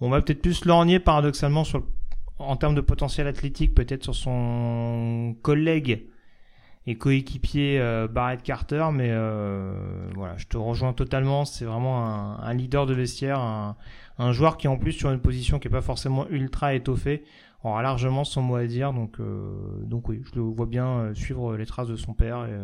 On 0.00 0.10
va 0.10 0.22
peut-être 0.22 0.42
plus 0.42 0.64
lorgner 0.64 1.00
paradoxalement 1.00 1.64
sur, 1.64 1.84
en 2.38 2.54
termes 2.54 2.76
de 2.76 2.80
potentiel 2.80 3.26
athlétique, 3.26 3.74
peut-être 3.74 4.04
sur 4.04 4.14
son 4.14 5.34
collègue 5.42 6.06
et 6.86 6.96
coéquipier 6.96 7.80
euh, 7.80 8.06
Barrett 8.06 8.42
Carter, 8.42 8.86
mais 8.92 9.08
euh, 9.10 10.08
voilà, 10.14 10.36
je 10.36 10.46
te 10.46 10.56
rejoins 10.56 10.92
totalement. 10.92 11.44
C'est 11.44 11.64
vraiment 11.64 12.40
un, 12.40 12.54
leader 12.54 12.86
de 12.86 12.94
vestiaire, 12.94 13.40
un, 13.40 14.32
joueur 14.32 14.56
qui 14.56 14.68
en 14.68 14.78
plus 14.78 14.92
sur 14.92 15.10
une 15.10 15.20
position 15.20 15.58
qui 15.58 15.66
est 15.68 15.70
pas 15.70 15.82
forcément 15.82 16.28
ultra 16.28 16.74
étoffée 16.74 17.24
aura 17.64 17.82
largement 17.82 18.24
son 18.24 18.42
mot 18.42 18.56
à 18.56 18.66
dire. 18.66 18.92
Donc, 18.92 19.20
euh, 19.20 19.52
donc 19.84 20.08
oui, 20.08 20.22
je 20.24 20.38
le 20.38 20.42
vois 20.42 20.66
bien 20.66 21.12
suivre 21.14 21.56
les 21.56 21.66
traces 21.66 21.88
de 21.88 21.96
son 21.96 22.14
père. 22.14 22.46
Et, 22.46 22.56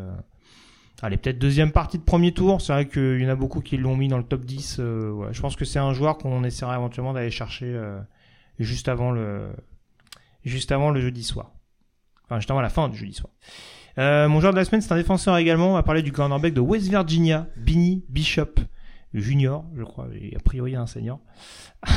Allez, 1.02 1.18
peut-être 1.18 1.38
deuxième 1.38 1.72
partie 1.72 1.98
de 1.98 2.02
premier 2.02 2.32
tour. 2.32 2.60
C'est 2.60 2.72
vrai 2.72 2.88
qu'il 2.88 3.20
y 3.20 3.26
en 3.26 3.28
a 3.28 3.34
beaucoup 3.34 3.60
qui 3.60 3.76
l'ont 3.76 3.96
mis 3.96 4.08
dans 4.08 4.16
le 4.16 4.24
top 4.24 4.44
10. 4.44 4.78
Euh, 4.78 5.28
Je 5.30 5.40
pense 5.42 5.54
que 5.54 5.66
c'est 5.66 5.78
un 5.78 5.92
joueur 5.92 6.16
qu'on 6.16 6.42
essaiera 6.42 6.74
éventuellement 6.74 7.12
d'aller 7.12 7.30
chercher 7.30 7.66
euh, 7.66 8.00
juste 8.58 8.88
avant 8.88 9.10
le 9.10 9.48
juste 10.44 10.72
avant 10.72 10.90
le 10.90 11.00
jeudi 11.00 11.22
soir. 11.22 11.52
Enfin, 12.24 12.36
juste 12.38 12.50
avant 12.50 12.62
la 12.62 12.70
fin 12.70 12.88
du 12.88 12.96
jeudi 12.96 13.12
soir. 13.12 13.30
Euh, 13.98 14.28
mon 14.28 14.40
joueur 14.40 14.52
de 14.52 14.58
la 14.58 14.64
semaine, 14.64 14.80
c'est 14.80 14.92
un 14.92 14.96
défenseur 14.96 15.36
également. 15.36 15.70
On 15.70 15.74
va 15.74 15.82
parler 15.82 16.02
du 16.02 16.12
cornerback 16.12 16.54
de 16.54 16.60
West 16.60 16.88
Virginia, 16.88 17.46
Binny 17.56 18.04
Bishop 18.08 18.54
junior, 19.20 19.64
je 19.76 19.82
crois, 19.82 20.08
et 20.20 20.36
a 20.36 20.40
priori 20.40 20.74
un 20.76 20.86
senior. 20.86 21.20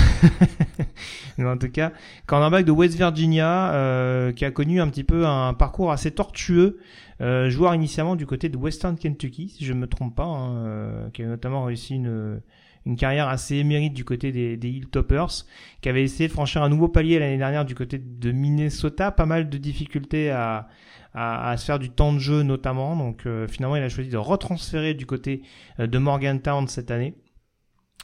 Mais 1.37 1.45
en 1.45 1.57
tout 1.57 1.69
cas, 1.69 1.91
cornerback 2.25 2.65
de 2.65 2.71
West 2.71 2.95
Virginia, 2.95 3.73
euh, 3.73 4.31
qui 4.31 4.45
a 4.45 4.51
connu 4.51 4.81
un 4.81 4.87
petit 4.87 5.03
peu 5.03 5.25
un 5.25 5.53
parcours 5.53 5.91
assez 5.91 6.11
tortueux, 6.11 6.79
euh, 7.21 7.49
joueur 7.49 7.75
initialement 7.75 8.15
du 8.15 8.25
côté 8.25 8.49
de 8.49 8.57
Western 8.57 8.97
Kentucky, 8.97 9.49
si 9.49 9.65
je 9.65 9.73
ne 9.73 9.79
me 9.79 9.87
trompe 9.87 10.15
pas, 10.15 10.25
hein, 10.25 10.55
euh, 10.55 11.09
qui 11.11 11.23
a 11.23 11.27
notamment 11.27 11.63
réussi 11.63 11.95
une, 11.95 12.41
une 12.85 12.95
carrière 12.95 13.27
assez 13.27 13.55
émérite 13.55 13.93
du 13.93 14.05
côté 14.05 14.31
des, 14.31 14.57
des 14.57 14.69
Hilltoppers, 14.69 15.45
qui 15.81 15.89
avait 15.89 16.03
essayé 16.03 16.27
de 16.27 16.33
franchir 16.33 16.63
un 16.63 16.69
nouveau 16.69 16.87
palier 16.87 17.19
l'année 17.19 17.37
dernière 17.37 17.65
du 17.65 17.75
côté 17.75 17.97
de 17.99 18.31
Minnesota, 18.31 19.11
pas 19.11 19.25
mal 19.25 19.49
de 19.49 19.57
difficultés 19.57 20.31
à, 20.31 20.67
à, 21.13 21.55
se 21.57 21.65
faire 21.65 21.79
du 21.79 21.89
temps 21.89 22.13
de 22.13 22.19
jeu 22.19 22.43
notamment. 22.43 22.95
Donc 22.95 23.25
euh, 23.25 23.47
finalement, 23.47 23.75
il 23.75 23.83
a 23.83 23.89
choisi 23.89 24.09
de 24.09 24.17
retransférer 24.17 24.93
du 24.93 25.05
côté 25.05 25.41
euh, 25.79 25.87
de 25.87 25.97
Morgantown 25.97 26.67
cette 26.67 26.91
année. 26.91 27.15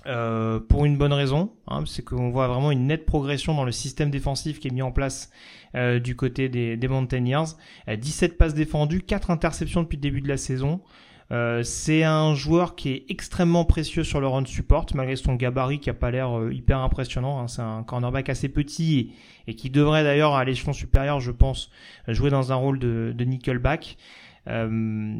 Euh, 0.08 0.60
pour 0.60 0.86
une 0.86 0.98
bonne 0.98 1.14
raison, 1.14 1.54
hein, 1.68 1.84
c'est 1.88 2.04
qu'on 2.04 2.30
voit 2.30 2.48
vraiment 2.48 2.72
une 2.72 2.86
nette 2.86 3.06
progression 3.08 3.56
dans 3.56 3.64
le 3.64 3.72
système 3.72 4.12
défensif 4.12 4.60
qui 4.60 4.68
est 4.68 4.72
mis 4.72 4.82
en 4.82 4.92
place 4.92 5.32
du 6.04 6.16
côté 6.16 6.48
des, 6.48 6.78
des 6.78 6.88
Mountaineers. 6.88 7.44
17 7.90 8.38
passes 8.38 8.54
défendues, 8.54 9.02
4 9.02 9.30
interceptions 9.30 9.84
depuis 9.84 9.98
le 9.98 10.02
début 10.02 10.22
de 10.22 10.30
la 10.30 10.38
saison. 10.38 10.80
Euh, 11.32 11.64
c'est 11.64 12.04
un 12.04 12.36
joueur 12.36 12.76
qui 12.76 12.90
est 12.90 13.06
extrêmement 13.10 13.66
précieux 13.66 14.04
sur 14.04 14.22
le 14.22 14.28
run 14.28 14.46
support, 14.46 14.86
malgré 14.94 15.16
son 15.16 15.34
gabarit 15.36 15.80
qui 15.80 15.90
a 15.90 15.94
pas 15.94 16.12
l'air 16.12 16.38
euh, 16.38 16.54
hyper 16.54 16.80
impressionnant. 16.80 17.40
Hein. 17.40 17.48
C'est 17.48 17.62
un 17.62 17.84
cornerback 17.84 18.30
assez 18.30 18.50
petit 18.50 19.14
et, 19.48 19.56
qui 19.56 19.70
devrait 19.70 20.04
d'ailleurs 20.04 20.36
à 20.36 20.46
l'échelon 20.46 20.74
supérieur, 20.74 21.20
je 21.20 21.32
pense, 21.32 21.72
jouer 22.08 22.30
dans 22.30 22.52
un 22.52 22.56
rôle 22.56 22.78
de, 22.80 23.16
nickelback. 23.18 23.98
Euh, 24.48 25.16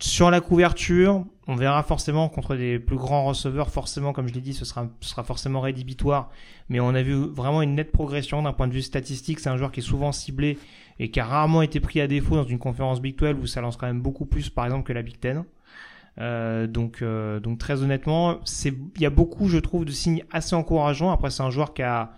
sur 0.00 0.30
la 0.30 0.40
couverture, 0.40 1.24
on 1.48 1.56
verra 1.56 1.82
forcément 1.82 2.28
contre 2.28 2.56
des 2.56 2.78
plus 2.78 2.96
grands 2.96 3.24
receveurs, 3.24 3.70
forcément, 3.70 4.12
comme 4.12 4.28
je 4.28 4.34
l'ai 4.34 4.40
dit, 4.40 4.52
ce 4.52 4.64
sera, 4.64 4.88
ce 5.00 5.10
sera 5.10 5.24
forcément 5.24 5.60
rédhibitoire. 5.60 6.30
Mais 6.68 6.78
on 6.78 6.90
a 6.90 7.02
vu 7.02 7.14
vraiment 7.14 7.62
une 7.62 7.74
nette 7.74 7.90
progression 7.90 8.42
d'un 8.42 8.52
point 8.52 8.68
de 8.68 8.72
vue 8.72 8.82
statistique. 8.82 9.40
C'est 9.40 9.50
un 9.50 9.56
joueur 9.56 9.72
qui 9.72 9.80
est 9.80 9.84
souvent 9.84 10.12
ciblé 10.12 10.58
et 10.98 11.10
qui 11.10 11.20
a 11.20 11.24
rarement 11.24 11.62
été 11.62 11.80
pris 11.80 12.00
à 12.00 12.06
défaut 12.06 12.36
dans 12.36 12.44
une 12.44 12.58
conférence 12.58 13.00
Big 13.00 13.16
12 13.16 13.36
où 13.42 13.46
ça 13.46 13.60
lance 13.60 13.76
quand 13.76 13.86
même 13.86 14.00
beaucoup 14.00 14.26
plus, 14.26 14.50
par 14.50 14.64
exemple, 14.64 14.84
que 14.84 14.92
la 14.92 15.02
Big 15.02 15.16
10. 15.20 15.42
Euh, 16.20 16.66
donc, 16.66 17.02
euh, 17.02 17.40
donc 17.40 17.58
très 17.58 17.82
honnêtement, 17.82 18.40
il 18.64 19.02
y 19.02 19.06
a 19.06 19.10
beaucoup, 19.10 19.48
je 19.48 19.58
trouve, 19.58 19.84
de 19.84 19.90
signes 19.90 20.24
assez 20.30 20.54
encourageants. 20.54 21.10
Après, 21.10 21.30
c'est 21.30 21.42
un 21.42 21.50
joueur 21.50 21.74
qui 21.74 21.82
a 21.82 22.12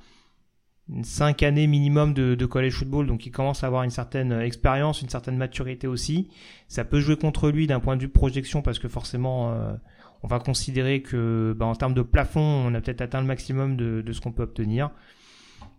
5 1.02 1.42
années 1.42 1.66
minimum 1.66 2.12
de, 2.14 2.46
college 2.46 2.74
football, 2.74 3.06
donc 3.06 3.26
il 3.26 3.30
commence 3.30 3.64
à 3.64 3.66
avoir 3.66 3.82
une 3.82 3.90
certaine 3.90 4.32
expérience, 4.32 5.02
une 5.02 5.08
certaine 5.08 5.36
maturité 5.36 5.86
aussi. 5.86 6.28
Ça 6.68 6.84
peut 6.84 7.00
jouer 7.00 7.16
contre 7.16 7.50
lui 7.50 7.66
d'un 7.66 7.80
point 7.80 7.96
de 7.96 8.02
vue 8.02 8.08
projection 8.08 8.62
parce 8.62 8.78
que 8.78 8.88
forcément, 8.88 9.52
euh, 9.52 9.72
on 10.22 10.28
va 10.28 10.38
considérer 10.38 11.02
que 11.02 11.54
bah, 11.56 11.66
en 11.66 11.74
termes 11.74 11.94
de 11.94 12.02
plafond, 12.02 12.40
on 12.40 12.74
a 12.74 12.80
peut-être 12.80 13.00
atteint 13.00 13.20
le 13.20 13.26
maximum 13.26 13.76
de 13.76 14.12
ce 14.12 14.20
qu'on 14.20 14.32
peut 14.32 14.44
obtenir. 14.44 14.90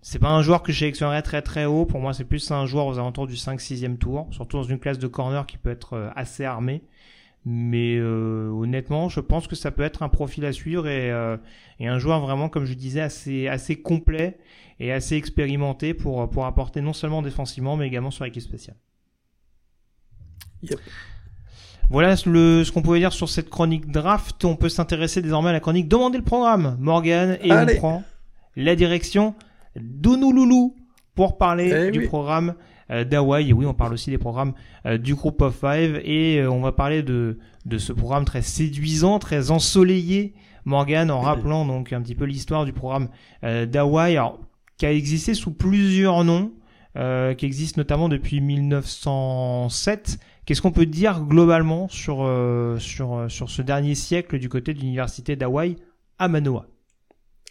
C'est 0.02 0.20
pas 0.20 0.30
un 0.30 0.42
joueur 0.42 0.64
que 0.64 0.72
je 0.72 0.80
sélectionnerais 0.80 1.22
très 1.22 1.42
très 1.42 1.66
haut. 1.66 1.86
Pour 1.86 2.00
moi, 2.00 2.14
c'est 2.14 2.24
plus 2.24 2.52
un 2.52 2.66
joueur 2.66 2.86
aux 2.86 2.98
alentours 2.98 3.28
du 3.28 3.36
5-6e 3.36 3.98
tour, 3.98 4.28
surtout 4.32 4.58
dans 4.58 4.64
une 4.64 4.80
classe 4.80 5.00
de 5.00 5.08
corner 5.08 5.46
qui 5.46 5.58
peut 5.58 5.70
être 5.70 5.94
euh, 5.94 6.10
assez 6.16 6.46
armée. 6.46 6.84
Mais 7.46 7.96
euh, 7.98 8.50
honnêtement, 8.50 9.10
je 9.10 9.20
pense 9.20 9.48
que 9.48 9.56
ça 9.56 9.72
peut 9.72 9.84
être 9.84 10.04
un 10.04 10.10
profil 10.10 10.46
à 10.46 10.52
suivre 10.52 10.88
et, 10.88 11.12
euh, 11.12 11.38
et, 11.80 11.88
un 11.88 11.98
joueur 11.98 12.20
vraiment, 12.20 12.50
comme 12.50 12.66
je 12.66 12.74
disais, 12.74 13.02
assez, 13.02 13.48
assez 13.48 13.78
complet 13.82 14.38
et 14.80 14.92
assez 14.92 15.16
expérimenté 15.16 15.94
pour, 15.94 16.30
pour 16.30 16.46
apporter 16.46 16.82
non 16.82 16.94
seulement 16.94 17.22
défensivement, 17.22 17.78
mais 17.78 17.88
également 17.88 18.12
sur 18.12 18.26
l'équipe 18.26 18.44
spéciale. 18.44 18.76
Voilà 21.90 22.16
le, 22.26 22.64
ce 22.66 22.72
qu'on 22.72 22.82
pouvait 22.82 23.00
dire 23.00 23.14
sur 23.14 23.30
cette 23.30 23.50
chronique 23.50 23.90
draft. 23.90 24.44
On 24.44 24.58
peut 24.58 24.70
s'intéresser 24.70 25.22
désormais 25.22 25.50
à 25.50 25.54
la 25.54 25.62
chronique 25.62 25.88
Demandez 25.88 26.18
le 26.18 26.24
programme, 26.24 26.76
Morgan, 26.80 27.38
et 27.42 27.52
on 27.52 27.66
prend 27.78 28.04
la 28.58 28.76
direction 28.76 29.36
d'Honolulu 29.82 30.72
pour 31.16 31.38
parler 31.38 31.88
eh 31.88 31.92
du 31.92 32.04
programme 32.04 32.54
euh, 32.90 33.04
d'Hawaï. 33.04 33.52
Oui, 33.52 33.66
on 33.66 33.74
parle 33.74 33.94
aussi 33.94 34.12
des 34.12 34.18
programmes 34.18 34.54
euh, 34.86 34.98
du 34.98 35.16
Group 35.16 35.42
of 35.42 35.56
Five. 35.60 36.00
Et 36.06 36.40
euh, 36.40 36.50
on 36.50 36.62
va 36.62 36.72
parler 36.72 37.04
de, 37.04 37.38
de 37.66 37.78
ce 37.78 37.92
programme 37.92 38.24
très 38.24 38.42
séduisant, 38.42 39.20
très 39.20 39.52
ensoleillé, 39.52 40.36
Morgan, 40.64 41.12
en 41.12 41.20
rappelant 41.22 41.66
donc 41.66 41.92
un 41.92 42.02
petit 42.02 42.16
peu 42.16 42.26
l'histoire 42.26 42.66
du 42.66 42.74
programme 42.74 43.08
d'Hawaï, 43.42 44.20
qui 44.78 44.86
a 44.86 44.92
existé 44.92 45.34
sous 45.34 45.54
plusieurs 45.54 46.26
noms, 46.26 46.52
qui 46.94 47.46
existe 47.46 47.78
notamment 47.78 48.10
depuis 48.10 48.42
1907. 48.42 50.20
Qu'est-ce 50.46 50.62
qu'on 50.62 50.74
peut 50.74 50.86
dire 50.86 51.22
globalement 51.22 51.88
sur, 51.88 52.30
sur, 52.80 53.26
sur 53.30 53.50
ce 53.50 53.62
dernier 53.62 53.96
siècle 53.96 54.40
du 54.40 54.50
côté 54.50 54.74
de 54.74 54.80
l'université 54.80 55.38
d'Hawaï 55.38 55.78
à 56.20 56.28
Manoa? 56.28 56.68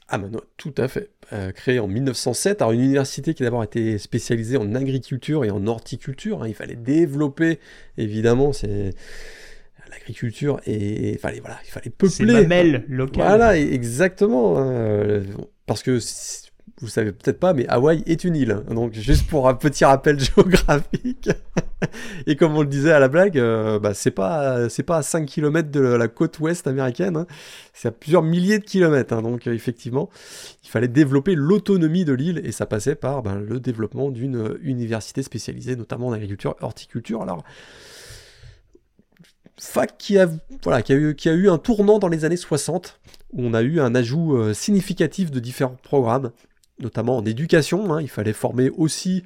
Ah 0.08 0.18
non, 0.18 0.40
tout 0.56 0.74
à 0.78 0.86
fait. 0.86 1.10
Euh, 1.32 1.50
créé 1.50 1.80
en 1.80 1.88
1907, 1.88 2.62
alors 2.62 2.72
une 2.72 2.80
université 2.80 3.34
qui 3.34 3.42
d'abord 3.42 3.64
été 3.64 3.98
spécialisée 3.98 4.56
en 4.56 4.74
agriculture 4.74 5.44
et 5.44 5.50
en 5.50 5.66
horticulture. 5.66 6.42
Hein. 6.42 6.48
il 6.48 6.54
fallait 6.54 6.76
développer, 6.76 7.58
évidemment, 7.98 8.52
c'est 8.52 8.94
l'agriculture 9.90 10.60
et 10.66 11.12
il 11.12 11.18
fallait 11.18 11.40
voilà, 11.40 11.58
il 11.64 11.70
fallait 11.70 11.90
peupler. 11.90 12.32
mamelles 12.32 12.84
locales. 12.88 13.26
Voilà, 13.26 13.58
exactement. 13.58 14.58
Hein. 14.58 15.22
parce 15.66 15.82
que 15.82 15.98
vous 16.80 16.88
savez 16.88 17.12
peut-être 17.12 17.40
pas, 17.40 17.54
mais 17.54 17.66
Hawaï 17.68 18.02
est 18.06 18.24
une 18.24 18.36
île. 18.36 18.62
Donc 18.70 18.92
juste 18.92 19.26
pour 19.28 19.48
un 19.48 19.54
petit 19.54 19.84
rappel 19.84 20.20
géographique. 20.20 21.30
et 22.26 22.36
comme 22.36 22.54
on 22.56 22.60
le 22.60 22.68
disait 22.68 22.92
à 22.92 22.98
la 22.98 23.08
blague, 23.08 23.38
euh, 23.38 23.78
bah, 23.78 23.94
c'est 23.94 24.10
pas 24.10 24.68
c'est 24.68 24.82
pas 24.82 24.98
à 24.98 25.02
5 25.02 25.26
km 25.26 25.70
de 25.70 25.80
la 25.80 26.08
côte 26.08 26.38
ouest 26.38 26.66
américaine, 26.66 27.16
hein. 27.16 27.26
c'est 27.72 27.88
à 27.88 27.92
plusieurs 27.92 28.22
milliers 28.22 28.58
de 28.58 28.64
kilomètres. 28.64 29.14
Hein. 29.14 29.22
donc 29.22 29.46
effectivement, 29.46 30.10
il 30.64 30.68
fallait 30.68 30.88
développer 30.88 31.34
l'autonomie 31.34 32.04
de 32.04 32.12
l'île 32.12 32.42
et 32.44 32.52
ça 32.52 32.66
passait 32.66 32.94
par 32.94 33.22
ben, 33.22 33.36
le 33.36 33.58
développement 33.58 34.10
d'une 34.10 34.58
université 34.60 35.22
spécialisée 35.22 35.76
notamment 35.76 36.08
en 36.08 36.12
agriculture, 36.12 36.56
horticulture. 36.60 37.22
Alors 37.22 37.42
fac 39.58 39.96
qui 39.98 40.18
a, 40.18 40.28
voilà, 40.62 40.82
qui 40.82 40.92
a, 40.92 40.96
eu, 40.96 41.14
qui 41.14 41.28
a 41.28 41.32
eu 41.32 41.48
un 41.48 41.58
tournant 41.58 41.98
dans 41.98 42.08
les 42.08 42.24
années 42.24 42.36
60, 42.36 43.00
où 43.32 43.42
on 43.42 43.54
a 43.54 43.62
eu 43.62 43.80
un 43.80 43.94
ajout 43.94 44.36
euh, 44.36 44.52
significatif 44.52 45.30
de 45.30 45.40
différents 45.40 45.76
programmes, 45.82 46.30
notamment 46.80 47.16
en 47.16 47.24
éducation. 47.24 47.92
Hein. 47.94 48.02
il 48.02 48.08
fallait 48.08 48.32
former 48.32 48.70
aussi 48.70 49.24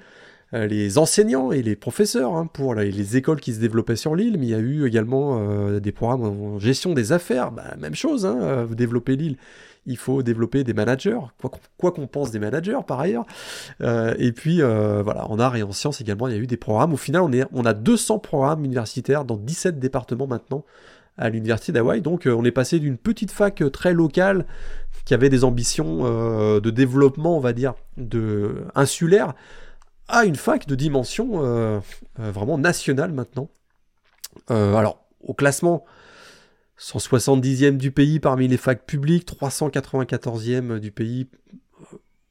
les 0.52 0.98
enseignants 0.98 1.52
et 1.52 1.62
les 1.62 1.76
professeurs 1.76 2.34
hein, 2.34 2.44
pour 2.52 2.74
les, 2.74 3.16
écoles 3.16 3.38
qui 3.38 3.54
se 3.54 3.60
développaient 3.60 3.94
sur 3.94 4.16
l'île, 4.16 4.36
mais 4.36 4.46
il 4.46 4.50
y 4.50 4.54
a 4.54 4.58
eu 4.58 4.84
également 4.84 5.78
des 5.78 5.92
programmes 5.92 6.24
en 6.24 6.58
gestion 6.58 6.92
des 6.92 7.12
affaires, 7.12 7.52
bah, 7.52 7.76
même 7.78 7.94
chose, 7.94 8.26
hein, 8.26 8.66
développer 8.72 9.14
l'île 9.14 9.36
il 9.86 9.96
faut 9.96 10.22
développer 10.22 10.64
des 10.64 10.74
managers, 10.74 11.18
quoi 11.78 11.92
qu'on 11.92 12.06
pense 12.06 12.30
des 12.30 12.38
managers 12.38 12.78
par 12.86 13.00
ailleurs. 13.00 13.26
Euh, 13.80 14.14
et 14.18 14.32
puis 14.32 14.62
euh, 14.62 15.02
voilà, 15.02 15.28
en 15.28 15.38
art 15.38 15.56
et 15.56 15.62
en 15.62 15.72
sciences 15.72 16.00
également, 16.00 16.28
il 16.28 16.34
y 16.34 16.36
a 16.36 16.40
eu 16.40 16.46
des 16.46 16.56
programmes. 16.56 16.92
Au 16.92 16.98
final, 16.98 17.22
on, 17.22 17.30
on 17.52 17.64
a 17.64 17.74
200 17.74 18.18
programmes 18.18 18.64
universitaires 18.64 19.24
dans 19.24 19.36
17 19.36 19.78
départements 19.78 20.26
maintenant 20.26 20.64
à 21.20 21.28
l'université 21.28 21.72
d'Hawaï. 21.72 22.00
Donc 22.00 22.26
euh, 22.26 22.34
on 22.34 22.44
est 22.44 22.50
passé 22.50 22.80
d'une 22.80 22.96
petite 22.96 23.30
fac 23.30 23.62
très 23.72 23.92
locale 23.92 24.46
qui 25.04 25.14
avait 25.14 25.28
des 25.28 25.44
ambitions 25.44 26.04
de 26.60 26.70
développement, 26.70 27.36
on 27.36 27.40
va 27.40 27.52
dire, 27.52 27.74
de 27.96 28.64
insulaire, 28.74 29.34
à 30.08 30.24
une 30.24 30.36
fac 30.36 30.66
de 30.66 30.74
dimension 30.74 31.80
vraiment 32.18 32.58
nationale 32.58 33.10
maintenant. 33.12 33.48
alors, 34.48 35.08
au 35.22 35.32
classement, 35.32 35.84
170e 36.80 37.76
du 37.76 37.90
pays 37.90 38.20
parmi 38.20 38.48
les 38.48 38.56
facs 38.56 38.84
publiques, 38.86 39.28
394e 39.28 40.78
du 40.78 40.90
pays. 40.90 41.28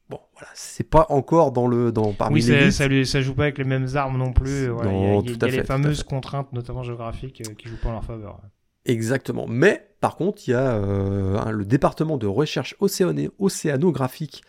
Bon, 0.08 0.18
voilà, 0.34 0.48
c'est 0.54 0.88
pas 0.88 1.06
encore 1.08 1.52
dans 1.52 1.68
le 1.68 1.92
dans 1.92 2.12
parmi 2.12 2.42
oui, 2.42 2.50
les 2.50 2.72
ça, 2.72 2.88
ça 3.04 3.20
joue 3.20 3.34
pas 3.34 3.44
avec 3.44 3.58
les 3.58 3.64
mêmes 3.64 3.86
armes 3.94 4.18
non 4.18 4.32
plus. 4.32 4.64
il 4.64 5.30
y 5.30 5.44
a, 5.44 5.46
les 5.46 5.62
fameuses 5.62 6.02
contraintes, 6.02 6.52
notamment 6.52 6.82
géographiques, 6.82 7.42
euh, 7.46 7.54
qui 7.54 7.68
jouent 7.68 7.80
pas 7.80 7.90
en 7.90 7.92
leur 7.92 8.04
faveur. 8.04 8.40
Exactement. 8.84 9.46
Mais 9.46 9.94
par 10.00 10.16
contre, 10.16 10.48
il 10.48 10.52
y 10.52 10.54
a 10.54 10.74
euh, 10.74 11.50
le 11.50 11.64
département 11.64 12.16
de 12.16 12.26
recherche 12.26 12.76
océanographique, 12.80 14.42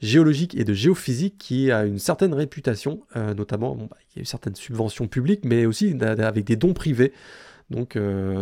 géologique 0.00 0.54
et 0.54 0.64
de 0.64 0.74
géophysique 0.74 1.38
qui 1.38 1.70
a 1.70 1.84
une 1.84 1.98
certaine 1.98 2.34
réputation, 2.34 3.02
euh, 3.16 3.34
notamment, 3.34 3.74
bah, 3.76 3.96
il 4.10 4.16
y 4.16 4.18
a 4.20 4.22
eu 4.22 4.26
certaines 4.26 4.54
subventions 4.54 5.08
publiques, 5.08 5.44
mais 5.44 5.66
aussi 5.66 5.96
avec 6.02 6.44
des 6.44 6.56
dons 6.56 6.74
privés. 6.74 7.12
Donc 7.70 7.96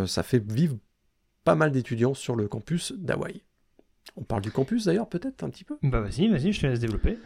ça 0.07 0.23
fait 0.23 0.43
vivre 0.43 0.75
pas 1.43 1.55
mal 1.55 1.71
d'étudiants 1.71 2.13
sur 2.13 2.35
le 2.35 2.47
campus 2.47 2.93
d'Hawaï. 2.97 3.43
On 4.17 4.23
parle 4.23 4.41
du 4.41 4.51
campus 4.51 4.85
d'ailleurs, 4.85 5.07
peut-être 5.07 5.43
un 5.43 5.49
petit 5.49 5.63
peu? 5.63 5.77
Bah 5.83 6.01
vas-y, 6.01 6.27
vas-y, 6.27 6.51
je 6.51 6.61
te 6.61 6.67
laisse 6.67 6.79
développer. 6.79 7.17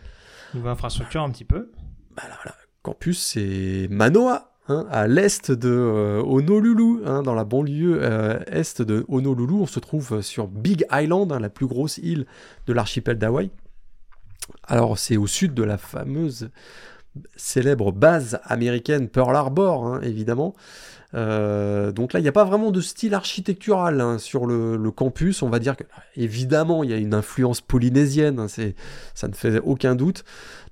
Nouvelle 0.53 0.73
infrastructure 0.73 1.23
un 1.23 1.30
petit 1.31 1.45
peu. 1.45 1.72
Bah 2.15 2.23
là, 2.27 2.38
là. 2.45 2.56
Campus, 2.81 3.19
c'est 3.19 3.88
Manoa, 3.90 4.52
Hein, 4.69 4.85
à 4.90 5.07
l'est 5.07 5.52
de 5.52 5.69
euh, 5.69 6.23
Honolulu, 6.23 7.06
hein, 7.06 7.22
dans 7.22 7.34
la 7.34 7.44
banlieue 7.44 7.99
euh, 8.02 8.40
est 8.48 8.81
de 8.81 9.03
Honolulu. 9.10 9.56
On 9.56 9.65
se 9.65 9.80
trouve 9.80 10.22
sur 10.22 10.48
Big 10.48 10.85
Island, 10.90 11.34
hein, 11.34 11.40
la 11.40 11.49
plus 11.49 11.68
grosse 11.68 11.98
île 11.98 12.26
de 12.65 12.73
l'archipel 12.73 13.18
d'Hawaï. 13.18 13.52
Alors 14.64 14.98
c'est 14.98 15.18
au 15.18 15.27
sud 15.27 15.53
de 15.53 15.64
la 15.64 15.77
fameuse 15.77 16.49
célèbre 17.35 17.91
base 17.91 18.40
américaine 18.44 19.10
Pearl 19.10 19.35
Harbor, 19.35 20.02
évidemment. 20.02 20.56
Euh, 21.15 21.91
donc 21.91 22.14
là, 22.14 22.19
il 22.19 22.23
n'y 22.23 22.30
a 22.30 22.34
pas 22.34 22.44
vraiment 22.44 22.72
de 22.72 22.81
style 22.81 23.14
architectural 23.14 24.02
hein, 24.02 24.18
sur 24.18 24.45
le, 24.45 24.91
campus. 24.91 25.41
On 25.41 25.49
va 25.49 25.60
dire 25.60 25.76
que, 25.76 25.84
évidemment, 26.15 26.84
il 26.84 26.90
y 26.90 26.94
a 26.94 26.98
une 26.98 27.14
influence 27.14 27.61
polynésienne, 27.61 28.40
hein, 28.40 28.48
ça 29.14 29.27
ne 29.27 29.34
fait 29.34 29.60
aucun 29.60 29.95
doute, 29.95 30.23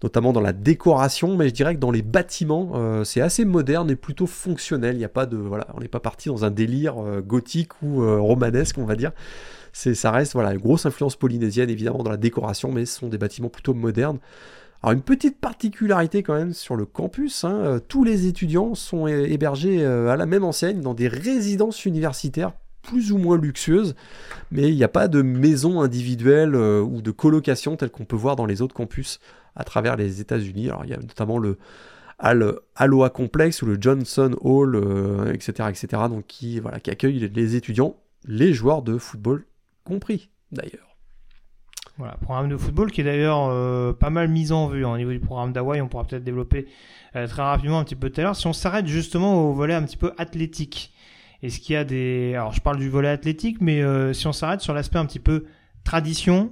notamment 0.03 0.34
dans 0.34 0.41
la 0.41 0.53
décoration, 0.53 1.35
mais 1.38 1.49
je 1.49 1.53
dirais 1.53 1.76
que 1.76 1.80
dans 1.80 1.91
les 1.91 2.01
bâtiments, 2.01 2.72
euh, 2.76 3.03
c'est 3.03 3.22
assez 3.22 3.45
moderne 3.45 3.89
et 3.89 3.95
plutôt 3.95 4.27
fonctionnel. 4.27 4.95
Il 4.95 4.99
n'y 4.99 5.05
a 5.05 5.09
pas 5.09 5.26
de, 5.26 5.38
voilà, 5.38 5.68
on 5.76 5.80
n'est 5.80 5.88
pas 5.88 5.99
parti 5.99 6.30
dans 6.30 6.45
un 6.45 6.51
délire 6.51 6.95
euh, 6.99 7.22
gothique 7.22 7.81
ou 7.81 8.01
romanesque, 8.22 8.77
on 8.77 8.85
va 8.85 8.95
dire. 8.95 9.11
Ça 9.73 10.11
reste, 10.11 10.34
voilà, 10.34 10.53
une 10.53 10.59
grosse 10.59 10.85
influence 10.85 11.15
polynésienne 11.15 11.69
évidemment 11.69 12.03
dans 12.03 12.11
la 12.11 12.18
décoration, 12.18 12.72
mais 12.72 12.85
ce 12.85 12.99
sont 12.99 13.07
des 13.07 13.18
bâtiments 13.18 13.49
plutôt 13.49 13.73
modernes. 13.73 14.19
Alors 14.83 14.93
une 14.93 15.03
petite 15.03 15.39
particularité 15.39 16.23
quand 16.23 16.33
même 16.33 16.53
sur 16.53 16.75
le 16.75 16.85
campus, 16.85 17.43
hein, 17.43 17.53
euh, 17.53 17.79
tous 17.79 18.03
les 18.03 18.25
étudiants 18.25 18.73
sont 18.73 19.05
hébergés 19.05 19.85
euh, 19.85 20.09
à 20.09 20.15
la 20.15 20.25
même 20.25 20.43
enseigne 20.43 20.81
dans 20.81 20.95
des 20.95 21.07
résidences 21.07 21.85
universitaires 21.85 22.53
plus 22.81 23.11
ou 23.11 23.19
moins 23.19 23.37
luxueuses, 23.37 23.93
mais 24.49 24.69
il 24.69 24.75
n'y 24.75 24.83
a 24.83 24.87
pas 24.87 25.07
de 25.07 25.21
maison 25.21 25.81
individuelle 25.81 26.55
euh, 26.55 26.81
ou 26.81 27.03
de 27.03 27.11
colocation 27.11 27.75
telle 27.75 27.91
qu'on 27.91 28.05
peut 28.05 28.15
voir 28.15 28.35
dans 28.35 28.47
les 28.47 28.63
autres 28.63 28.73
campus 28.73 29.19
à 29.55 29.63
travers 29.63 29.97
les 29.97 30.19
États-Unis. 30.19 30.69
Alors 30.69 30.83
il 30.83 30.89
y 30.89 30.95
a 30.95 30.97
notamment 30.97 31.37
le 31.37 31.59
Aloha 32.17 33.09
Complex 33.11 33.61
ou 33.61 33.67
le 33.67 33.77
Johnson 33.79 34.35
Hall, 34.41 34.79
etc., 35.33 35.69
etc., 35.69 36.03
donc 36.07 36.25
qui, 36.27 36.59
voilà, 36.59 36.79
qui 36.79 36.91
accueille 36.91 37.31
les 37.33 37.55
étudiants, 37.55 37.97
les 38.25 38.53
joueurs 38.53 38.83
de 38.83 38.99
football 38.99 39.45
compris 39.83 40.29
d'ailleurs. 40.51 40.90
Voilà, 42.01 42.17
programme 42.17 42.49
de 42.49 42.57
football 42.57 42.91
qui 42.91 43.01
est 43.01 43.03
d'ailleurs 43.03 43.47
euh, 43.51 43.93
pas 43.93 44.09
mal 44.09 44.27
mis 44.27 44.51
en 44.51 44.67
vue 44.67 44.83
hein, 44.87 44.89
au 44.93 44.97
niveau 44.97 45.11
du 45.11 45.19
programme 45.19 45.53
d'Hawaï. 45.53 45.81
On 45.81 45.87
pourra 45.87 46.03
peut-être 46.03 46.23
développer 46.23 46.65
euh, 47.15 47.27
très 47.27 47.43
rapidement 47.43 47.77
un 47.77 47.83
petit 47.83 47.95
peu 47.95 48.09
tout 48.09 48.19
à 48.21 48.23
l'heure. 48.23 48.35
Si 48.35 48.47
on 48.47 48.53
s'arrête 48.53 48.87
justement 48.87 49.47
au 49.47 49.53
volet 49.53 49.75
un 49.75 49.83
petit 49.83 49.97
peu 49.97 50.11
athlétique, 50.17 50.95
est-ce 51.43 51.59
qu'il 51.59 51.73
y 51.73 51.75
a 51.75 51.83
des... 51.83 52.33
Alors 52.33 52.53
je 52.53 52.61
parle 52.61 52.79
du 52.79 52.89
volet 52.89 53.07
athlétique, 53.07 53.57
mais 53.61 53.83
euh, 53.83 54.13
si 54.13 54.25
on 54.25 54.33
s'arrête 54.33 54.61
sur 54.61 54.73
l'aspect 54.73 54.97
un 54.97 55.05
petit 55.05 55.19
peu 55.19 55.45
tradition, 55.83 56.51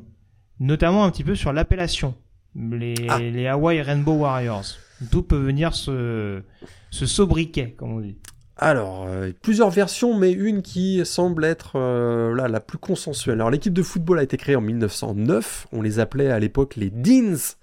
notamment 0.60 1.04
un 1.04 1.10
petit 1.10 1.24
peu 1.24 1.34
sur 1.34 1.52
l'appellation, 1.52 2.14
les, 2.56 2.94
ah. 3.10 3.18
les 3.18 3.48
Hawaii 3.48 3.82
Rainbow 3.82 4.18
Warriors. 4.18 4.78
D'où 5.02 5.24
peut 5.24 5.40
venir 5.40 5.74
ce, 5.74 6.44
ce 6.92 7.08
sobriquet, 7.08 7.72
comme 7.72 7.94
on 7.94 8.02
dit? 8.02 8.18
Alors, 8.62 9.06
euh, 9.08 9.32
plusieurs 9.42 9.70
versions, 9.70 10.18
mais 10.18 10.34
une 10.34 10.62
qui 10.62 11.06
semble 11.06 11.46
être 11.46 11.78
euh, 11.78 12.36
la 12.36 12.60
plus 12.60 12.78
consensuelle. 12.78 13.36
Alors, 13.36 13.50
l'équipe 13.50 13.74
de 13.74 13.82
football 13.82 14.20
a 14.20 14.24
été 14.24 14.36
créée 14.36 14.58
en 14.58 14.62
1909. 14.62 15.68
On 15.72 15.82
les 15.82 16.00
appelait 16.00 16.30
à 16.30 16.40
l'époque 16.40 16.76
les 16.76 16.90
Deans 16.90 17.56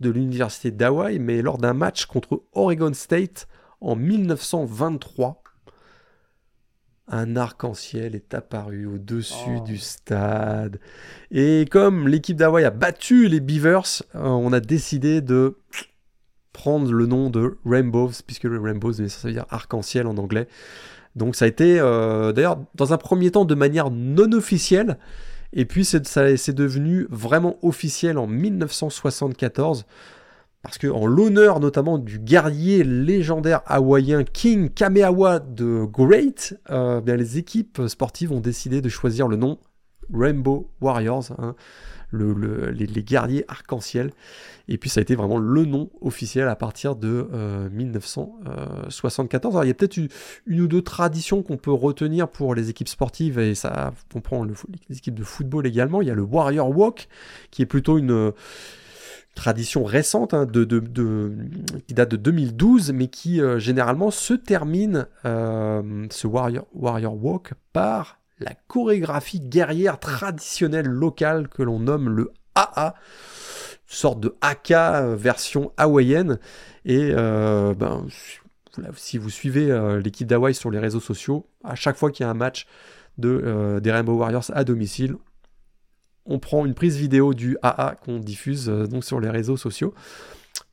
de 0.00 0.10
l'université 0.10 0.70
d'Hawaï, 0.70 1.18
mais 1.18 1.40
lors 1.40 1.56
d'un 1.56 1.72
match 1.72 2.04
contre 2.04 2.42
Oregon 2.52 2.92
State 2.92 3.48
en 3.80 3.96
1923, 3.96 5.42
un 7.08 7.36
arc-en-ciel 7.36 8.14
est 8.14 8.34
apparu 8.34 8.84
au-dessus 8.84 9.58
oh. 9.60 9.64
du 9.64 9.78
stade. 9.78 10.78
Et 11.30 11.66
comme 11.70 12.06
l'équipe 12.06 12.36
d'Hawaï 12.36 12.64
a 12.64 12.70
battu 12.70 13.28
les 13.28 13.40
Beavers, 13.40 14.02
euh, 14.14 14.20
on 14.24 14.52
a 14.52 14.60
décidé 14.60 15.22
de 15.22 15.56
prendre 16.54 16.90
le 16.90 17.04
nom 17.04 17.28
de 17.28 17.58
Rainbows, 17.66 18.12
puisque 18.26 18.44
le 18.44 18.58
Rainbows, 18.58 18.94
ça 18.94 19.28
veut 19.28 19.34
dire 19.34 19.44
arc-en-ciel 19.50 20.06
en 20.06 20.16
anglais. 20.16 20.48
Donc 21.16 21.36
ça 21.36 21.44
a 21.44 21.48
été, 21.48 21.78
euh, 21.78 22.32
d'ailleurs, 22.32 22.58
dans 22.74 22.94
un 22.94 22.96
premier 22.96 23.30
temps 23.30 23.44
de 23.44 23.54
manière 23.54 23.90
non 23.90 24.32
officielle, 24.32 24.96
et 25.52 25.66
puis 25.66 25.84
c'est, 25.84 26.00
devenu 26.50 27.06
vraiment 27.10 27.58
officiel 27.62 28.18
en 28.18 28.26
1974, 28.26 29.84
parce 30.62 30.78
que 30.78 30.86
en 30.86 31.06
l'honneur 31.06 31.60
notamment 31.60 31.98
du 31.98 32.18
guerrier 32.18 32.84
légendaire 32.84 33.60
hawaïen 33.66 34.24
King 34.24 34.70
Kamehawa 34.70 35.40
de 35.40 35.84
Great, 35.84 36.58
euh, 36.70 37.00
bien, 37.00 37.16
les 37.16 37.36
équipes 37.36 37.82
sportives 37.88 38.32
ont 38.32 38.40
décidé 38.40 38.80
de 38.80 38.88
choisir 38.88 39.28
le 39.28 39.36
nom 39.36 39.58
Rainbow 40.12 40.70
Warriors. 40.80 41.32
Hein 41.38 41.54
les, 42.12 43.02
guerriers 43.02 43.44
arc-en-ciel. 43.48 44.10
Et 44.68 44.78
puis 44.78 44.88
ça 44.88 45.00
a 45.00 45.02
été 45.02 45.14
vraiment 45.14 45.38
le 45.38 45.64
nom 45.64 45.90
officiel 46.00 46.48
à 46.48 46.56
partir 46.56 46.96
de 46.96 47.28
1974. 47.72 49.54
Euh, 49.54 49.56
Alors 49.56 49.64
il 49.64 49.68
y 49.68 49.70
a 49.70 49.74
peut-être 49.74 49.96
une, 49.96 50.08
ou 50.60 50.66
deux 50.66 50.82
traditions 50.82 51.42
qu'on 51.42 51.56
peut 51.56 51.72
retenir 51.72 52.28
pour 52.28 52.54
les 52.54 52.70
équipes 52.70 52.88
sportives, 52.88 53.38
et 53.38 53.54
ça 53.54 53.92
comprend 54.12 54.44
le, 54.44 54.54
les 54.88 54.96
équipes 54.96 55.14
de 55.14 55.24
football 55.24 55.66
également. 55.66 56.00
Il 56.02 56.08
y 56.08 56.10
a 56.10 56.14
le 56.14 56.22
Warrior 56.22 56.76
Walk, 56.76 57.08
qui 57.50 57.62
est 57.62 57.66
plutôt 57.66 57.98
une 57.98 58.32
tradition 59.34 59.84
récente 59.84 60.32
hein, 60.32 60.46
qui 60.46 61.94
date 61.94 62.10
de 62.10 62.16
2012, 62.16 62.92
mais 62.92 63.08
qui 63.08 63.40
euh, 63.40 63.58
généralement 63.58 64.10
se 64.10 64.34
termine, 64.34 65.06
euh, 65.24 66.06
ce 66.10 66.26
Warrior, 66.26 66.66
Warrior 66.74 67.22
Walk, 67.22 67.52
par 67.72 68.18
la 68.38 68.54
chorégraphie 68.68 69.40
guerrière 69.40 69.98
traditionnelle 69.98 70.88
locale 70.88 71.48
que 71.48 71.62
l'on 71.62 71.78
nomme 71.78 72.08
le 72.08 72.32
AA, 72.54 72.94
sorte 73.86 74.20
de 74.20 74.36
AK 74.40 74.70
euh, 74.72 75.16
version 75.16 75.72
hawaïenne. 75.76 76.38
Et 76.84 77.10
euh, 77.12 77.74
ben, 77.74 78.06
si 78.96 79.18
vous 79.18 79.30
suivez 79.30 79.70
euh, 79.70 80.00
l'équipe 80.00 80.26
d'Hawaï 80.26 80.54
sur 80.54 80.70
les 80.70 80.78
réseaux 80.78 81.00
sociaux, 81.00 81.46
à 81.62 81.74
chaque 81.74 81.96
fois 81.96 82.10
qu'il 82.10 82.24
y 82.24 82.26
a 82.26 82.30
un 82.30 82.34
match 82.34 82.66
de, 83.18 83.78
des 83.80 83.92
Rainbow 83.92 84.14
Warriors 84.14 84.50
à 84.52 84.64
domicile, 84.64 85.16
on 86.26 86.38
prend 86.38 86.64
une 86.64 86.74
prise 86.74 86.96
vidéo 86.96 87.34
du 87.34 87.56
AA 87.62 87.96
qu'on 88.02 88.18
diffuse 88.18 88.66
donc 88.66 89.04
sur 89.04 89.20
les 89.20 89.30
réseaux 89.30 89.56
sociaux. 89.56 89.94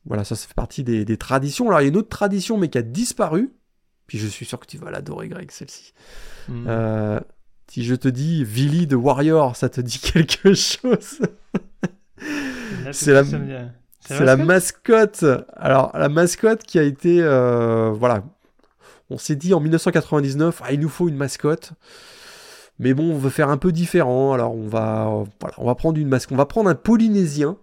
Voilà, 0.06 0.24
ça, 0.24 0.34
ça 0.34 0.48
fait 0.48 0.54
partie 0.54 0.82
des, 0.82 1.16
traditions. 1.16 1.68
Alors, 1.68 1.80
il 1.80 1.84
y 1.84 1.86
a 1.86 1.90
une 1.90 1.96
autre 1.96 2.08
tradition, 2.08 2.58
mais 2.58 2.68
qui 2.68 2.78
a 2.78 2.82
disparu. 2.82 3.52
Puis 4.08 4.18
je 4.18 4.26
suis 4.26 4.44
sûr 4.44 4.58
que 4.58 4.66
tu 4.66 4.78
vas 4.78 4.90
l'adorer, 4.90 5.28
Greg, 5.28 5.50
celle-ci. 5.52 5.92
Hmm. 6.48 6.66
Si 7.72 7.84
je 7.84 7.94
te 7.94 8.06
dis 8.06 8.44
Vili 8.44 8.86
de 8.86 8.96
Warrior, 8.96 9.56
ça 9.56 9.70
te 9.70 9.80
dit 9.80 9.98
quelque 10.12 10.52
chose 10.52 11.20
C'est 12.92 13.14
la, 13.14 13.24
c'est 13.98 14.24
la 14.26 14.36
mascotte. 14.36 15.24
Alors 15.56 15.90
la 15.96 16.10
mascotte 16.10 16.64
qui 16.64 16.78
a 16.78 16.82
été, 16.82 17.22
euh, 17.22 17.90
voilà, 17.92 18.24
on 19.08 19.16
s'est 19.16 19.36
dit 19.36 19.54
en 19.54 19.60
1999, 19.60 20.60
ah, 20.62 20.72
il 20.74 20.80
nous 20.80 20.90
faut 20.90 21.08
une 21.08 21.16
mascotte. 21.16 21.72
Mais 22.78 22.92
bon, 22.92 23.10
on 23.10 23.16
veut 23.16 23.30
faire 23.30 23.48
un 23.48 23.56
peu 23.56 23.72
différent. 23.72 24.34
Alors 24.34 24.54
on 24.54 24.68
va, 24.68 25.24
voilà, 25.40 25.54
on 25.56 25.64
va 25.64 25.74
prendre 25.74 25.98
une 25.98 26.08
mascotte. 26.08 26.34
On 26.34 26.36
va 26.36 26.44
prendre 26.44 26.68
un 26.68 26.74
Polynésien 26.74 27.56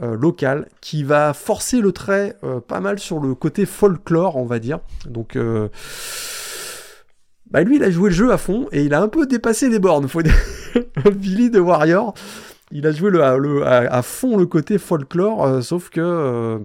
local 0.00 0.68
qui 0.80 1.04
va 1.04 1.34
forcer 1.34 1.82
le 1.82 1.92
trait 1.92 2.34
pas 2.66 2.80
mal 2.80 2.98
sur 2.98 3.20
le 3.20 3.34
côté 3.34 3.66
folklore, 3.66 4.36
on 4.36 4.46
va 4.46 4.58
dire. 4.58 4.78
Donc 5.04 5.36
bah 7.50 7.62
lui 7.62 7.76
il 7.76 7.84
a 7.84 7.90
joué 7.90 8.10
le 8.10 8.14
jeu 8.14 8.32
à 8.32 8.38
fond 8.38 8.68
et 8.72 8.84
il 8.84 8.94
a 8.94 9.02
un 9.02 9.08
peu 9.08 9.26
dépassé 9.26 9.68
les 9.68 9.78
bornes. 9.78 10.08
Faut. 10.08 10.22
Billy 11.14 11.50
de 11.50 11.60
Warrior, 11.60 12.14
il 12.70 12.86
a 12.86 12.92
joué 12.92 13.10
le, 13.10 13.22
à, 13.66 14.02
fond 14.02 14.36
le 14.36 14.46
côté 14.46 14.78
folklore, 14.78 15.44
euh, 15.44 15.60
sauf 15.60 15.90
que 15.90 16.00
euh, 16.00 16.58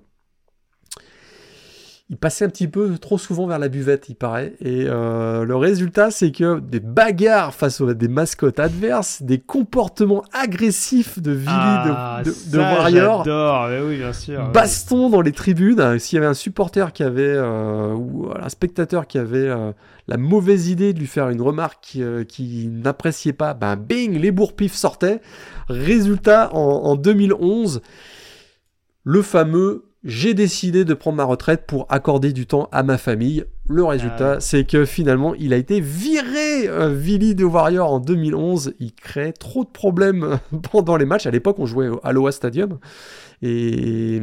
il 2.09 2.17
passait 2.17 2.45
un 2.45 2.49
petit 2.49 2.67
peu 2.67 2.97
trop 2.97 3.17
souvent 3.17 3.47
vers 3.47 3.57
la 3.57 3.67
buvette, 3.67 4.09
il 4.09 4.15
paraît. 4.15 4.53
Et 4.59 4.85
euh, 4.87 5.43
le 5.43 5.55
résultat, 5.55 6.11
c'est 6.11 6.31
que 6.31 6.59
des 6.59 6.79
bagarres 6.79 7.53
face 7.53 7.81
à 7.81 7.93
des 7.93 8.07
mascottes 8.07 8.59
adverses, 8.59 9.23
des 9.23 9.39
comportements 9.39 10.23
agressifs 10.31 11.19
de 11.19 11.33
Billy 11.33 11.47
ah, 11.49 12.21
de, 12.23 12.51
de, 12.51 12.57
Warrior, 12.59 13.25
oui, 13.87 13.97
bien 13.97 14.13
sûr, 14.13 14.49
baston 14.51 15.09
dans 15.09 15.21
les 15.21 15.31
tribunes. 15.31 15.97
S'il 15.97 16.17
y 16.17 16.19
avait 16.19 16.29
un 16.29 16.35
supporter 16.35 16.93
qui 16.93 17.03
avait 17.03 17.39
ou 17.39 18.29
un 18.39 18.49
spectateur 18.49 19.07
qui 19.07 19.17
avait 19.17 19.49
la 20.07 20.17
mauvaise 20.17 20.69
idée 20.69 20.93
de 20.93 20.99
lui 20.99 21.07
faire 21.07 21.29
une 21.29 21.41
remarque 21.41 21.83
qui, 21.83 22.03
euh, 22.03 22.23
n'appréciait 22.69 23.33
pas, 23.33 23.53
ben 23.53 23.75
bing, 23.75 24.17
les 24.17 24.31
bourpifs 24.31 24.75
sortaient. 24.75 25.21
Résultat, 25.67 26.53
en, 26.53 26.95
2011, 26.95 27.81
le 29.03 29.21
fameux 29.21 29.85
j'ai 30.05 30.33
décidé 30.33 30.85
de 30.85 30.93
prendre 30.93 31.17
ma 31.17 31.23
retraite 31.23 31.65
pour 31.65 31.87
accorder 31.89 32.31
du 32.31 32.45
temps 32.45 32.69
à 32.71 32.83
ma 32.83 32.97
famille. 32.97 33.43
Le 33.67 33.83
résultat, 33.83 34.33
ah 34.33 34.39
c'est 34.39 34.63
que 34.63 34.85
finalement, 34.85 35.33
il 35.35 35.51
a 35.51 35.57
été 35.57 35.81
viré, 35.81 36.67
euh, 36.67 36.89
Vili 36.89 37.33
de 37.33 37.43
Warrior, 37.43 37.91
en 37.91 37.99
2011. 37.99 38.75
Il 38.79 38.93
crée 38.93 39.33
trop 39.33 39.63
de 39.65 39.69
problèmes 39.69 40.39
pendant 40.71 40.95
les 40.95 41.05
matchs. 41.05 41.25
À 41.25 41.31
l'époque, 41.31 41.57
on 41.59 41.65
jouait 41.65 41.87
au 41.87 41.99
Aloha 42.03 42.31
Stadium. 42.31 42.77
Et 43.41 44.17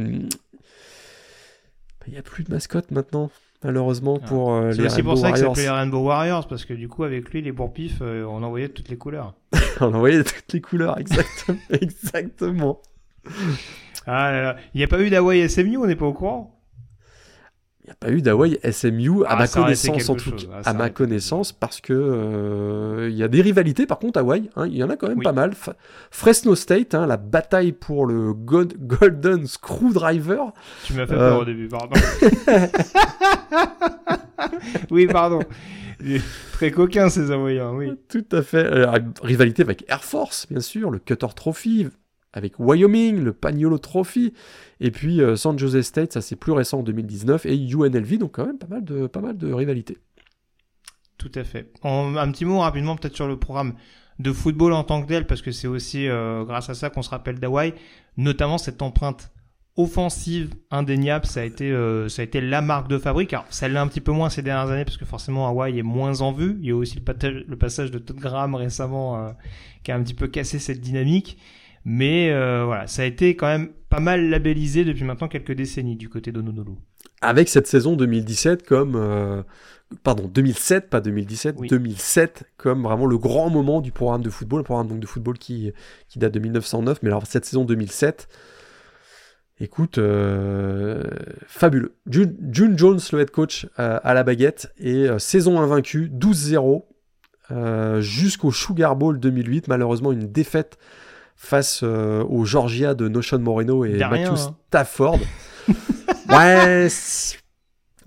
il 2.07 2.11
n'y 2.11 2.17
a 2.17 2.23
plus 2.23 2.43
de 2.43 2.51
mascotte 2.51 2.91
maintenant 2.91 3.29
malheureusement 3.63 4.19
ah. 4.21 4.27
pour 4.27 4.53
euh, 4.53 4.71
les 4.71 4.87
Rainbow 4.87 4.87
Warriors. 4.87 4.91
C'est 4.91 5.03
pour 5.03 5.17
ça 5.17 5.31
que 5.31 5.37
ça 5.37 5.45
s'appelait 5.45 5.69
Rainbow 5.69 5.99
Warriors, 5.99 6.47
parce 6.47 6.65
que 6.65 6.73
du 6.73 6.87
coup, 6.87 7.03
avec 7.03 7.29
lui, 7.29 7.41
les 7.41 7.51
bourpifs, 7.51 7.99
euh, 8.01 8.25
on 8.25 8.43
envoyait 8.43 8.69
toutes 8.69 8.89
les 8.89 8.97
couleurs. 8.97 9.35
on 9.81 9.93
envoyait 9.93 10.23
toutes 10.23 10.53
les 10.53 10.61
couleurs, 10.61 10.97
exactement. 10.99 11.59
exactement. 11.69 12.81
Ah 14.05 14.31
là 14.31 14.41
là. 14.41 14.55
Il 14.73 14.77
n'y 14.77 14.83
a 14.83 14.87
pas 14.87 14.99
eu 14.99 15.09
d'Hawaii 15.09 15.49
SMU, 15.49 15.77
on 15.77 15.85
n'est 15.85 15.95
pas 15.95 16.05
au 16.05 16.13
courant? 16.13 16.59
Il 17.83 17.87
n'y 17.87 17.91
a 17.91 17.95
pas 17.95 18.11
eu 18.11 18.21
d'Hawaii 18.21 18.57
SMU 18.71 19.25
à 19.25 19.31
ah, 19.31 19.35
ma 19.35 19.45
connaissance 19.45 20.09
en 20.09 20.15
tout 20.15 20.33
ah, 20.53 20.61
à 20.63 20.73
ma 20.73 20.89
connaissance 20.89 21.51
parce 21.51 21.81
que 21.81 21.91
euh, 21.91 23.09
il 23.11 23.17
y 23.17 23.23
a 23.23 23.27
des 23.27 23.41
rivalités 23.41 23.85
par 23.85 23.99
contre 23.99 24.19
Hawaii, 24.19 24.49
hein, 24.55 24.67
il 24.67 24.77
y 24.77 24.83
en 24.85 24.89
a 24.89 24.95
quand 24.95 25.09
même 25.09 25.21
pas 25.21 25.33
mal. 25.33 25.51
Fresno 26.09 26.55
State, 26.55 26.95
hein, 26.95 27.05
la 27.05 27.17
bataille 27.17 27.73
pour 27.73 28.05
le 28.05 28.33
Golden 28.33 29.47
Screwdriver. 29.47 30.43
Tu 30.85 30.93
m'as 30.93 31.05
fait 31.05 31.15
peur 31.15 31.41
au 31.41 31.45
début, 31.45 31.67
pardon. 31.67 31.99
oui, 34.89 35.05
pardon. 35.07 35.41
Très 36.53 36.71
coquin 36.71 37.09
ces 37.09 37.31
Hawaïens, 37.31 37.73
oui. 37.73 37.91
Tout 38.07 38.25
à 38.31 38.43
fait. 38.43 38.63
Euh, 38.63 38.97
rivalité 39.21 39.61
avec 39.61 39.83
Air 39.89 40.05
Force, 40.05 40.47
bien 40.49 40.61
sûr, 40.61 40.89
le 40.89 40.99
Cutter 40.99 41.27
Trophy, 41.35 41.89
avec 42.33 42.59
Wyoming, 42.59 43.19
le 43.19 43.31
Pagnolo 43.31 43.77
Trophy, 43.77 44.33
et 44.79 44.91
puis 44.91 45.21
euh, 45.21 45.35
San 45.35 45.57
Jose 45.57 45.81
State, 45.81 46.13
ça 46.13 46.21
c'est 46.21 46.35
plus 46.35 46.51
récent 46.51 46.79
en 46.79 46.83
2019, 46.83 47.45
et 47.45 47.55
UNLV, 47.55 48.17
donc 48.17 48.33
quand 48.33 48.45
même 48.45 48.57
pas 48.57 48.67
mal 48.67 48.83
de, 48.83 49.07
pas 49.07 49.21
mal 49.21 49.37
de 49.37 49.53
rivalités. 49.53 49.99
Tout 51.17 51.31
à 51.35 51.43
fait. 51.43 51.71
un 51.83 52.31
petit 52.31 52.43
mot 52.43 52.59
rapidement 52.59 52.95
peut-être 52.95 53.15
sur 53.15 53.27
le 53.27 53.37
programme 53.37 53.75
de 54.19 54.31
football 54.31 54.73
en 54.73 54.83
tant 54.83 55.01
que 55.01 55.07
tel, 55.07 55.25
parce 55.25 55.41
que 55.41 55.51
c'est 55.51 55.67
aussi 55.67 56.07
euh, 56.07 56.43
grâce 56.43 56.69
à 56.69 56.73
ça 56.73 56.89
qu'on 56.89 57.03
se 57.03 57.09
rappelle 57.09 57.39
d'Hawaï, 57.39 57.73
notamment 58.17 58.57
cette 58.57 58.81
empreinte 58.81 59.31
offensive 59.75 60.53
indéniable, 60.69 61.25
ça 61.25 61.39
a 61.39 61.43
été 61.43 61.71
euh, 61.71 62.07
ça 62.07 62.21
a 62.21 62.25
été 62.25 62.41
la 62.41 62.61
marque 62.61 62.87
de 62.89 62.99
fabrique. 62.99 63.33
Alors 63.33 63.45
ça 63.49 63.67
l'est 63.67 63.79
un 63.79 63.87
petit 63.87 64.01
peu 64.01 64.11
moins 64.11 64.29
ces 64.29 64.43
dernières 64.43 64.69
années 64.69 64.85
parce 64.85 64.97
que 64.97 65.05
forcément 65.05 65.47
Hawaï 65.47 65.79
est 65.79 65.83
moins 65.83 66.21
en 66.21 66.31
vue. 66.31 66.57
Il 66.59 66.67
y 66.67 66.71
a 66.71 66.75
aussi 66.75 66.99
le, 66.99 67.43
le 67.47 67.55
passage 67.57 67.89
de 67.89 67.97
Todd 67.97 68.17
Graham 68.17 68.53
récemment 68.53 69.33
qui 69.83 69.91
a 69.91 69.95
un 69.95 70.03
petit 70.03 70.13
peu 70.13 70.27
cassé 70.27 70.59
cette 70.59 70.79
dynamique. 70.79 71.39
Mais 71.85 72.31
euh, 72.31 72.63
voilà, 72.65 72.87
ça 72.87 73.01
a 73.01 73.05
été 73.05 73.35
quand 73.35 73.47
même 73.47 73.69
pas 73.89 73.99
mal 73.99 74.29
labellisé 74.29 74.85
depuis 74.85 75.03
maintenant 75.03 75.27
quelques 75.27 75.51
décennies 75.51 75.95
du 75.95 76.09
côté 76.09 76.31
d'Honolulu. 76.31 76.77
Avec 77.21 77.49
cette 77.49 77.67
saison 77.67 77.95
2017 77.95 78.65
comme... 78.65 78.95
Euh, 78.95 79.43
pardon, 80.03 80.27
2007, 80.27 80.89
pas 80.89 81.01
2017, 81.01 81.57
2007 81.69 82.45
comme 82.57 82.83
vraiment 82.83 83.05
le 83.05 83.17
grand 83.17 83.49
moment 83.49 83.81
du 83.81 83.91
programme 83.91 84.23
de 84.23 84.29
football, 84.29 84.59
le 84.59 84.63
programme 84.63 84.87
donc 84.87 84.99
de 84.99 85.05
football 85.05 85.37
qui, 85.37 85.71
qui 86.09 86.19
date 86.19 86.33
de 86.33 86.39
1909, 86.39 86.99
mais 87.03 87.09
alors 87.09 87.27
cette 87.27 87.45
saison 87.45 87.63
2007, 87.63 88.27
écoute, 89.59 89.99
euh, 89.99 91.03
fabuleux. 91.45 91.95
June, 92.07 92.73
Jones, 92.75 92.99
le 93.11 93.19
head 93.19 93.29
coach 93.29 93.67
à 93.75 94.13
la 94.15 94.23
baguette, 94.23 94.73
et 94.79 95.07
saison 95.19 95.59
invaincue, 95.59 96.09
12-0, 96.11 96.85
jusqu'au 98.01 98.51
Sugar 98.51 98.95
Bowl 98.95 99.19
2008, 99.19 99.67
malheureusement 99.67 100.11
une 100.11 100.31
défaite 100.31 100.79
face 101.43 101.81
euh, 101.83 102.23
au 102.29 102.45
Georgia 102.45 102.93
de 102.93 103.09
Notion 103.09 103.39
Moreno 103.39 103.83
et 103.83 103.97
Matthew 103.97 104.29
hein. 104.29 104.55
Stafford. 104.69 105.19
ouais, 106.29 106.87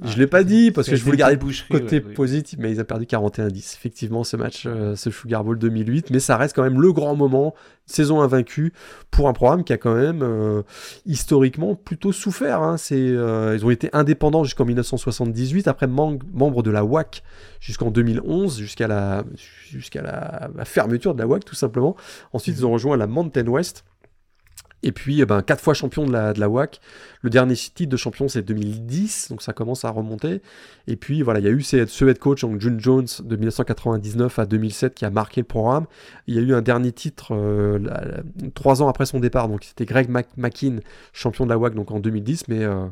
je 0.04 0.18
l'ai 0.18 0.26
pas 0.26 0.44
dit 0.44 0.70
parce 0.70 0.88
que 0.88 0.96
je 0.96 1.04
voulais 1.04 1.16
garder 1.16 1.36
le 1.36 1.78
côté 1.78 2.00
positif, 2.00 2.58
mais 2.58 2.70
ils 2.70 2.80
ont 2.80 2.84
perdu 2.84 3.06
41-10. 3.06 3.74
Effectivement, 3.76 4.24
ce 4.24 4.36
match, 4.36 4.64
euh, 4.66 4.94
ce 4.96 5.10
Sugar 5.10 5.44
Bowl 5.44 5.58
2008, 5.58 6.10
mais 6.10 6.20
ça 6.20 6.36
reste 6.36 6.54
quand 6.54 6.62
même 6.62 6.80
le 6.80 6.92
grand 6.92 7.14
moment, 7.14 7.54
saison 7.86 8.20
invaincue 8.20 8.72
pour 9.10 9.28
un 9.28 9.32
programme 9.32 9.64
qui 9.64 9.72
a 9.72 9.78
quand 9.78 9.94
même 9.94 10.22
euh, 10.22 10.62
historiquement 11.06 11.74
plutôt 11.74 12.12
souffert. 12.12 12.62
Hein. 12.62 12.76
C'est, 12.76 12.98
ils 12.98 13.64
ont 13.64 13.70
été 13.70 13.88
indépendants 13.92 14.44
jusqu'en 14.44 14.64
1978, 14.64 15.68
après 15.68 15.86
membre 15.86 16.62
de 16.62 16.70
la 16.70 16.84
WAC 16.84 17.22
jusqu'en 17.60 17.90
2011, 17.90 18.58
jusqu'à 18.58 18.86
la, 18.86 19.24
jusqu'à 19.68 20.02
la, 20.02 20.64
fermeture 20.64 21.14
de 21.14 21.20
la 21.20 21.26
WAC 21.26 21.44
tout 21.44 21.54
simplement. 21.54 21.96
Ensuite, 22.32 22.56
ils 22.58 22.66
ont 22.66 22.72
rejoint 22.72 22.96
la 22.96 23.06
Mountain 23.06 23.46
West. 23.46 23.84
Et 24.82 24.92
puis, 24.92 25.20
eh 25.20 25.26
ben, 25.26 25.42
quatre 25.42 25.62
fois 25.62 25.74
champion 25.74 26.04
de 26.04 26.12
la, 26.12 26.48
WAC. 26.48 26.80
Le 27.22 27.30
dernier 27.30 27.54
titre 27.54 27.88
de 27.88 27.96
champion, 27.96 28.28
c'est 28.28 28.42
2010, 28.42 29.28
donc 29.30 29.42
ça 29.42 29.52
commence 29.52 29.84
à 29.84 29.90
remonter. 29.90 30.42
Et 30.86 30.96
puis, 30.96 31.22
voilà, 31.22 31.40
il 31.40 31.44
y 31.44 31.48
a 31.48 31.50
eu 31.50 31.62
ce 31.62 32.04
head 32.04 32.18
coach, 32.18 32.42
donc 32.42 32.60
June 32.60 32.78
Jones, 32.78 33.06
de 33.22 33.36
1999 33.36 34.38
à 34.38 34.46
2007, 34.46 34.94
qui 34.94 35.04
a 35.04 35.10
marqué 35.10 35.40
le 35.40 35.46
programme. 35.46 35.86
Il 36.26 36.34
y 36.34 36.38
a 36.38 36.42
eu 36.42 36.54
un 36.54 36.62
dernier 36.62 36.92
titre 36.92 37.34
euh, 37.34 37.78
trois 38.54 38.82
ans 38.82 38.88
après 38.88 39.06
son 39.06 39.18
départ, 39.18 39.48
donc 39.48 39.64
c'était 39.64 39.86
Greg 39.86 40.08
McKean, 40.36 40.78
champion 41.12 41.44
de 41.44 41.50
la 41.50 41.58
WAC, 41.58 41.74
donc 41.74 41.90
en 41.90 41.98
2010, 41.98 42.48
mais... 42.48 42.62
Euh, 42.62 42.86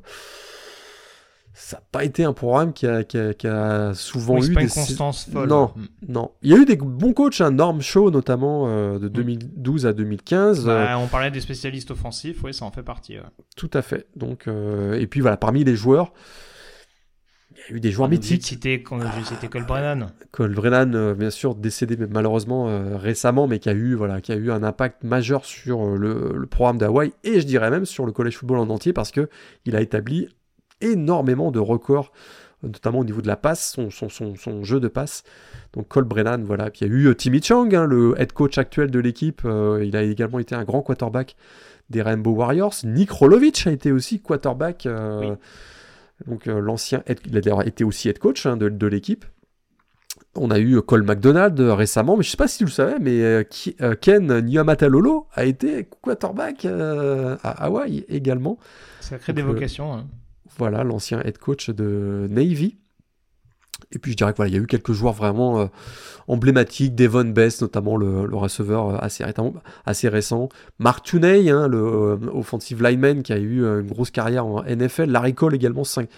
ça 1.57 1.77
n'a 1.77 1.83
pas 1.93 2.05
été 2.05 2.25
un 2.25 2.33
programme 2.33 2.73
qui 2.73 2.85
a, 2.85 3.05
qui 3.05 3.17
a, 3.17 3.95
souvent 3.95 4.43
eu 4.43 4.53
pas 4.53 4.61
des... 4.61 4.67
une 4.67 4.73
constance 4.73 5.29
folle. 5.33 5.49
Non, 5.49 5.73
mm. 5.77 6.13
non. 6.13 6.33
Il 6.43 6.51
y 6.51 6.55
a 6.55 6.57
eu 6.57 6.65
des 6.65 6.77
bons 6.77 7.13
coachs, 7.13 7.41
un 7.41 7.53
Norm 7.53 7.81
Show 7.81 8.11
notamment 8.11 8.65
euh, 8.67 8.99
de 8.99 9.07
2012 9.07 9.85
mm. 9.85 9.89
à 9.89 9.93
2015. 9.93 10.67
Bah, 10.67 10.73
euh. 10.73 10.97
On 10.97 11.07
parlait 11.07 11.31
des 11.31 11.41
spécialistes 11.41 11.93
offensifs, 11.93 12.43
oui, 12.43 12.53
ça 12.53 12.65
en 12.65 12.73
fait 12.73 12.83
partie. 12.83 13.17
Tout 13.57 13.71
à 13.73 13.83
fait. 13.83 14.09
Donc, 14.17 14.49
euh, 14.49 14.99
et 14.99 15.07
puis 15.07 15.21
voilà, 15.21 15.37
parmi 15.37 15.63
les 15.63 15.77
joueurs, 15.77 16.13
il 17.69 17.71
y 17.71 17.75
a 17.75 17.77
eu 17.77 17.81
des 17.81 17.93
joueurs 17.93 18.09
mythiques. 18.09 18.45
Cité, 18.45 18.83
quand 18.83 18.99
j'ai 19.01 19.25
cité 19.25 19.47
Cole 19.47 19.65
Brennan. 19.65 20.09
Cole 20.33 20.55
Brennan, 20.55 21.15
bien 21.15 21.31
sûr, 21.31 21.55
décédé 21.55 21.97
malheureusement 22.11 22.99
récemment, 22.99 23.47
mais 23.47 23.61
qui 23.61 23.69
a 23.69 23.75
eu 23.75 23.95
voilà, 23.95 24.21
qui 24.21 24.33
a 24.33 24.37
eu 24.37 24.51
un 24.51 24.65
impact 24.65 25.05
majeur 25.05 25.45
sur 25.45 25.87
le, 25.87 26.33
le 26.35 26.47
programme 26.49 26.79
d'Hawaï 26.79 27.13
et 27.23 27.41
je 27.41 27.47
dirais 27.47 27.71
même 27.71 27.85
sur 27.85 28.07
le 28.07 28.13
college 28.13 28.37
football 28.39 28.59
en 28.59 28.69
entier 28.71 28.93
parce 28.93 29.13
que 29.13 29.29
il 29.67 29.77
a 29.77 29.81
établi 29.81 30.29
énormément 30.81 31.51
de 31.51 31.59
records, 31.59 32.13
notamment 32.63 33.01
au 33.01 33.05
niveau 33.05 33.21
de 33.21 33.27
la 33.27 33.37
passe, 33.37 33.73
son, 33.73 33.91
son, 33.91 34.09
son, 34.37 34.65
jeu 34.65 34.81
de 34.81 34.89
passe. 34.89 35.25
Donc 35.73 35.89
Cole 35.89 36.05
Brennan, 36.05 36.43
voilà. 36.45 36.71
Puis 36.71 36.81
il 36.83 36.89
y 36.89 36.91
a 36.91 36.95
eu 36.95 37.07
euh, 37.09 37.15
Timmy 37.15 37.43
Chang, 37.43 37.73
hein, 37.75 37.87
le 37.87 38.15
head 38.19 38.33
coach 38.33 38.59
actuel 38.59 38.91
de 38.91 38.99
l'équipe. 38.99 39.43
Euh, 39.45 39.85
il 39.85 39.97
a 39.97 40.03
également 40.03 40.39
été 40.39 40.55
un 40.55 40.65
grand 40.65 40.83
quarterback 40.83 41.37
des 41.91 42.03
Rainbow 42.03 42.33
Warriors. 42.33 42.75
Nick 42.85 43.11
Rolovich 43.11 43.67
a 43.67 43.71
été 43.71 43.93
aussi 43.93 44.21
quarterback. 44.21 44.87
Euh, 44.87 45.35
donc 46.27 46.47
l'ancien, 46.47 47.03
il 47.27 47.37
a 47.37 47.41
d'ailleurs 47.41 47.67
été 47.67 47.85
aussi 47.85 48.09
head 48.09 48.19
coach 48.19 48.47
hein, 48.47 48.57
de, 48.57 48.87
l'équipe. 48.87 49.25
On 50.37 50.51
a 50.51 50.59
eu 50.59 50.81
Cole 50.81 51.03
McDonald 51.03 51.59
récemment, 51.61 52.17
mais 52.17 52.23
je 52.23 52.31
sais 52.31 52.37
pas 52.37 52.49
si 52.49 52.59
tu 52.59 52.65
le 52.65 52.71
savais, 52.71 52.99
mais 52.99 53.47
Ken 54.01 54.41
Nyamatalolo 54.41 55.27
a 55.33 55.45
été 55.45 55.89
quarterback 56.01 56.65
à 56.65 57.65
Hawaï 57.65 58.05
également. 58.09 58.59
Ça 59.01 59.19
crée 59.19 59.33
des 59.33 59.43
vocations. 59.43 59.93
Hein 59.93 60.07
voilà, 60.59 60.85
l'ancien 60.85 61.21
head 61.23 61.39
coach 61.39 61.71
de 61.71 62.27
Navy. 62.31 62.79
Et 63.93 63.99
puis 63.99 64.13
je 64.13 64.17
dirais 64.17 64.33
qu'il 64.35 64.49
y 64.49 64.57
a 64.57 64.59
eu 64.59 64.67
quelques 64.67 64.93
joueurs 64.93 65.13
vraiment 65.13 65.61
euh, 65.61 65.67
emblématiques, 66.27 66.95
Devon 66.95 67.25
Best 67.25 67.63
notamment 67.63 67.97
le, 67.97 68.25
receveur 68.35 68.89
euh, 68.89 68.99
assez, 69.01 69.25
assez 69.85 70.09
récent, 70.09 70.49
Mark 70.79 71.05
Tuney, 71.05 71.51
hein, 71.51 71.69
le 71.69 71.79
euh, 71.79 72.17
offensive 72.33 72.83
lineman 72.83 73.23
qui 73.23 73.33
a 73.33 73.39
eu 73.39 73.65
une 73.65 73.87
grosse 73.87 74.11
carrière 74.11 74.47
en 74.47 74.63
NFL, 74.63 75.05
Larry 75.05 75.35
Cole 75.35 75.55
également 75.55 75.85
5 75.85 76.09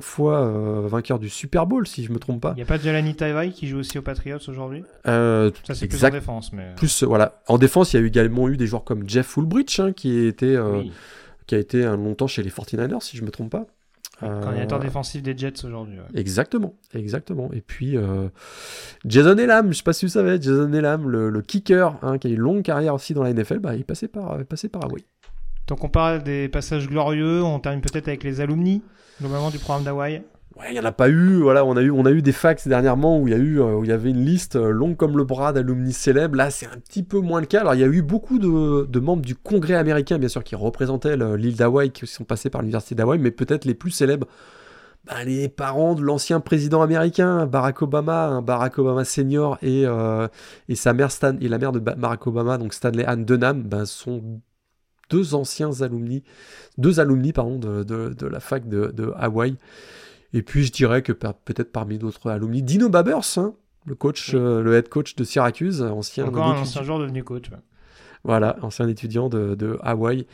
fois 0.00 0.50
vainqueur 0.86 1.18
du 1.18 1.28
Super 1.28 1.66
Bowl 1.66 1.86
si 1.86 2.04
je 2.04 2.12
me 2.12 2.18
trompe 2.18 2.40
pas. 2.40 2.52
Il 2.52 2.56
n'y 2.56 2.62
a 2.62 2.66
pas 2.66 2.78
Jelani 2.78 3.14
Tavai 3.14 3.50
qui 3.50 3.66
joue 3.68 3.78
aussi 3.78 3.98
aux 3.98 4.02
Patriots 4.02 4.38
aujourd'hui? 4.48 4.84
Ça 5.04 5.50
c'est 5.74 5.86
plus 5.86 6.04
en 6.04 6.10
défense. 6.10 6.52
Mais... 6.52 6.74
Plus, 6.76 7.02
voilà. 7.02 7.40
En 7.48 7.58
défense 7.58 7.92
il 7.92 8.00
y 8.00 8.02
a 8.02 8.06
également 8.06 8.48
eu 8.48 8.56
des 8.56 8.66
joueurs 8.66 8.84
comme 8.84 9.08
Jeff 9.08 9.36
Ulbrich 9.36 9.80
hein, 9.80 9.92
qui, 9.92 10.26
était, 10.26 10.56
qui 11.46 11.54
a 11.54 11.58
été 11.58 11.84
un 11.84 11.96
longtemps 11.96 12.26
chez 12.26 12.42
les 12.42 12.50
49ers 12.50 13.00
si 13.00 13.16
je 13.16 13.24
me 13.24 13.30
trompe 13.30 13.50
pas. 13.50 13.66
Coordinateur 14.28 14.78
euh, 14.78 14.82
défensif 14.82 15.22
des 15.22 15.36
Jets 15.36 15.64
aujourd'hui. 15.64 15.98
Exactement, 16.14 16.74
exactement. 16.94 17.50
Et 17.52 17.60
puis 17.60 17.96
euh, 17.96 18.28
Jason 19.04 19.36
Elam, 19.36 19.72
je 19.72 19.78
sais 19.78 19.82
pas 19.82 19.92
si 19.92 20.06
vous 20.06 20.12
savez, 20.12 20.40
Jason 20.40 20.72
Elam, 20.72 21.08
le, 21.08 21.42
kicker, 21.42 21.96
hein, 22.02 22.18
qui 22.18 22.28
a 22.28 22.30
une 22.30 22.38
longue 22.38 22.62
carrière 22.62 22.94
aussi 22.94 23.14
dans 23.14 23.22
la 23.22 23.32
NFL, 23.32 23.58
bah, 23.58 23.74
il 23.74 23.84
passait 23.84 24.08
par, 24.08 24.44
passé 24.44 24.68
par 24.68 24.84
Hawaii. 24.84 25.04
Donc 25.66 25.84
on 25.84 25.88
parle 25.88 26.22
des 26.22 26.48
passages 26.48 26.88
glorieux, 26.88 27.42
on 27.42 27.58
termine 27.58 27.80
peut-être 27.80 28.08
avec 28.08 28.24
les 28.24 28.40
alumni, 28.40 28.82
globalement 29.20 29.50
du 29.50 29.58
programme 29.58 29.84
d'Hawaï. 29.84 30.22
Il 30.68 30.74
n'y 30.74 30.80
en 30.80 30.84
a 30.84 30.92
pas 30.92 31.08
eu. 31.08 31.40
Voilà, 31.40 31.64
on 31.64 31.76
a 31.76 31.82
eu, 31.82 31.90
on 31.90 32.04
a 32.04 32.10
eu 32.10 32.22
des 32.22 32.32
fax 32.32 32.68
dernièrement 32.68 33.18
où 33.18 33.26
il 33.28 33.32
y 33.32 33.34
a 33.34 33.38
eu, 33.38 33.60
euh, 33.60 33.76
où 33.76 33.84
il 33.84 33.90
y 33.90 33.92
avait 33.92 34.10
une 34.10 34.24
liste 34.24 34.56
euh, 34.56 34.70
longue 34.70 34.96
comme 34.96 35.16
le 35.16 35.24
bras 35.24 35.52
d'alumni 35.52 35.92
célèbres. 35.92 36.36
Là, 36.36 36.50
c'est 36.50 36.66
un 36.66 36.78
petit 36.78 37.02
peu 37.02 37.18
moins 37.18 37.40
le 37.40 37.46
cas. 37.46 37.60
Alors, 37.60 37.74
il 37.74 37.80
y 37.80 37.84
a 37.84 37.88
eu 37.88 38.02
beaucoup 38.02 38.38
de, 38.38 38.98
membres 39.00 39.22
du 39.22 39.34
Congrès 39.34 39.74
américain, 39.74 40.18
bien 40.18 40.28
sûr, 40.28 40.44
qui 40.44 40.54
représentaient 40.54 41.16
l'île 41.36 41.56
d'Hawaï, 41.56 41.90
qui 41.90 42.06
sont 42.06 42.24
passés 42.24 42.50
par 42.50 42.62
l'université 42.62 42.94
d'Hawaï, 42.94 43.18
mais 43.18 43.30
peut-être 43.30 43.64
les 43.64 43.74
plus 43.74 43.90
célèbres. 43.90 44.26
Bah, 45.04 45.24
les 45.24 45.48
parents 45.48 45.94
de 45.94 46.02
l'ancien 46.02 46.38
président 46.38 46.80
américain, 46.80 47.46
Barack 47.46 47.82
Obama, 47.82 48.26
hein, 48.28 48.42
Barack 48.42 48.78
Obama 48.78 49.04
senior 49.04 49.58
et, 49.60 49.82
euh, 49.84 50.28
et 50.68 50.76
sa 50.76 50.92
mère 50.92 51.10
Stan 51.10 51.36
et 51.40 51.48
la 51.48 51.58
mère 51.58 51.72
de 51.72 51.80
Barack 51.80 52.24
Obama, 52.28 52.56
donc 52.56 52.72
Stanley 52.72 53.04
Ann 53.04 53.24
Dunham, 53.24 53.64
ben, 53.64 53.84
sont 53.84 54.40
deux 55.10 55.34
anciens 55.34 55.72
alumni, 55.80 56.22
deux 56.78 57.00
alumni 57.00 57.32
pardon, 57.32 57.58
de, 57.58 57.82
de, 57.82 58.26
la 58.26 58.38
fac 58.38 58.68
de, 58.68 58.92
de 58.94 59.12
Hawaï. 59.16 59.56
Et 60.32 60.42
puis 60.42 60.64
je 60.64 60.72
dirais 60.72 61.02
que 61.02 61.12
peut-être 61.12 61.72
parmi 61.72 61.98
d'autres 61.98 62.30
alumni, 62.30 62.62
Dino 62.62 62.88
Babers, 62.88 63.38
hein, 63.38 63.54
le 63.84 63.94
coach, 63.94 64.32
euh, 64.34 64.62
le 64.62 64.74
head 64.74 64.88
coach 64.88 65.14
de 65.16 65.24
Syracuse, 65.24 65.82
ancien 65.82 66.26
Encore 66.26 66.46
un 66.46 66.60
ancien 66.60 66.82
joueur 66.82 66.98
devenu 66.98 67.22
coach. 67.24 67.50
Voilà, 68.24 68.56
ancien 68.62 68.88
étudiant 68.88 69.28
de, 69.28 69.54
de, 69.54 69.78
Hawaï. 69.82 70.26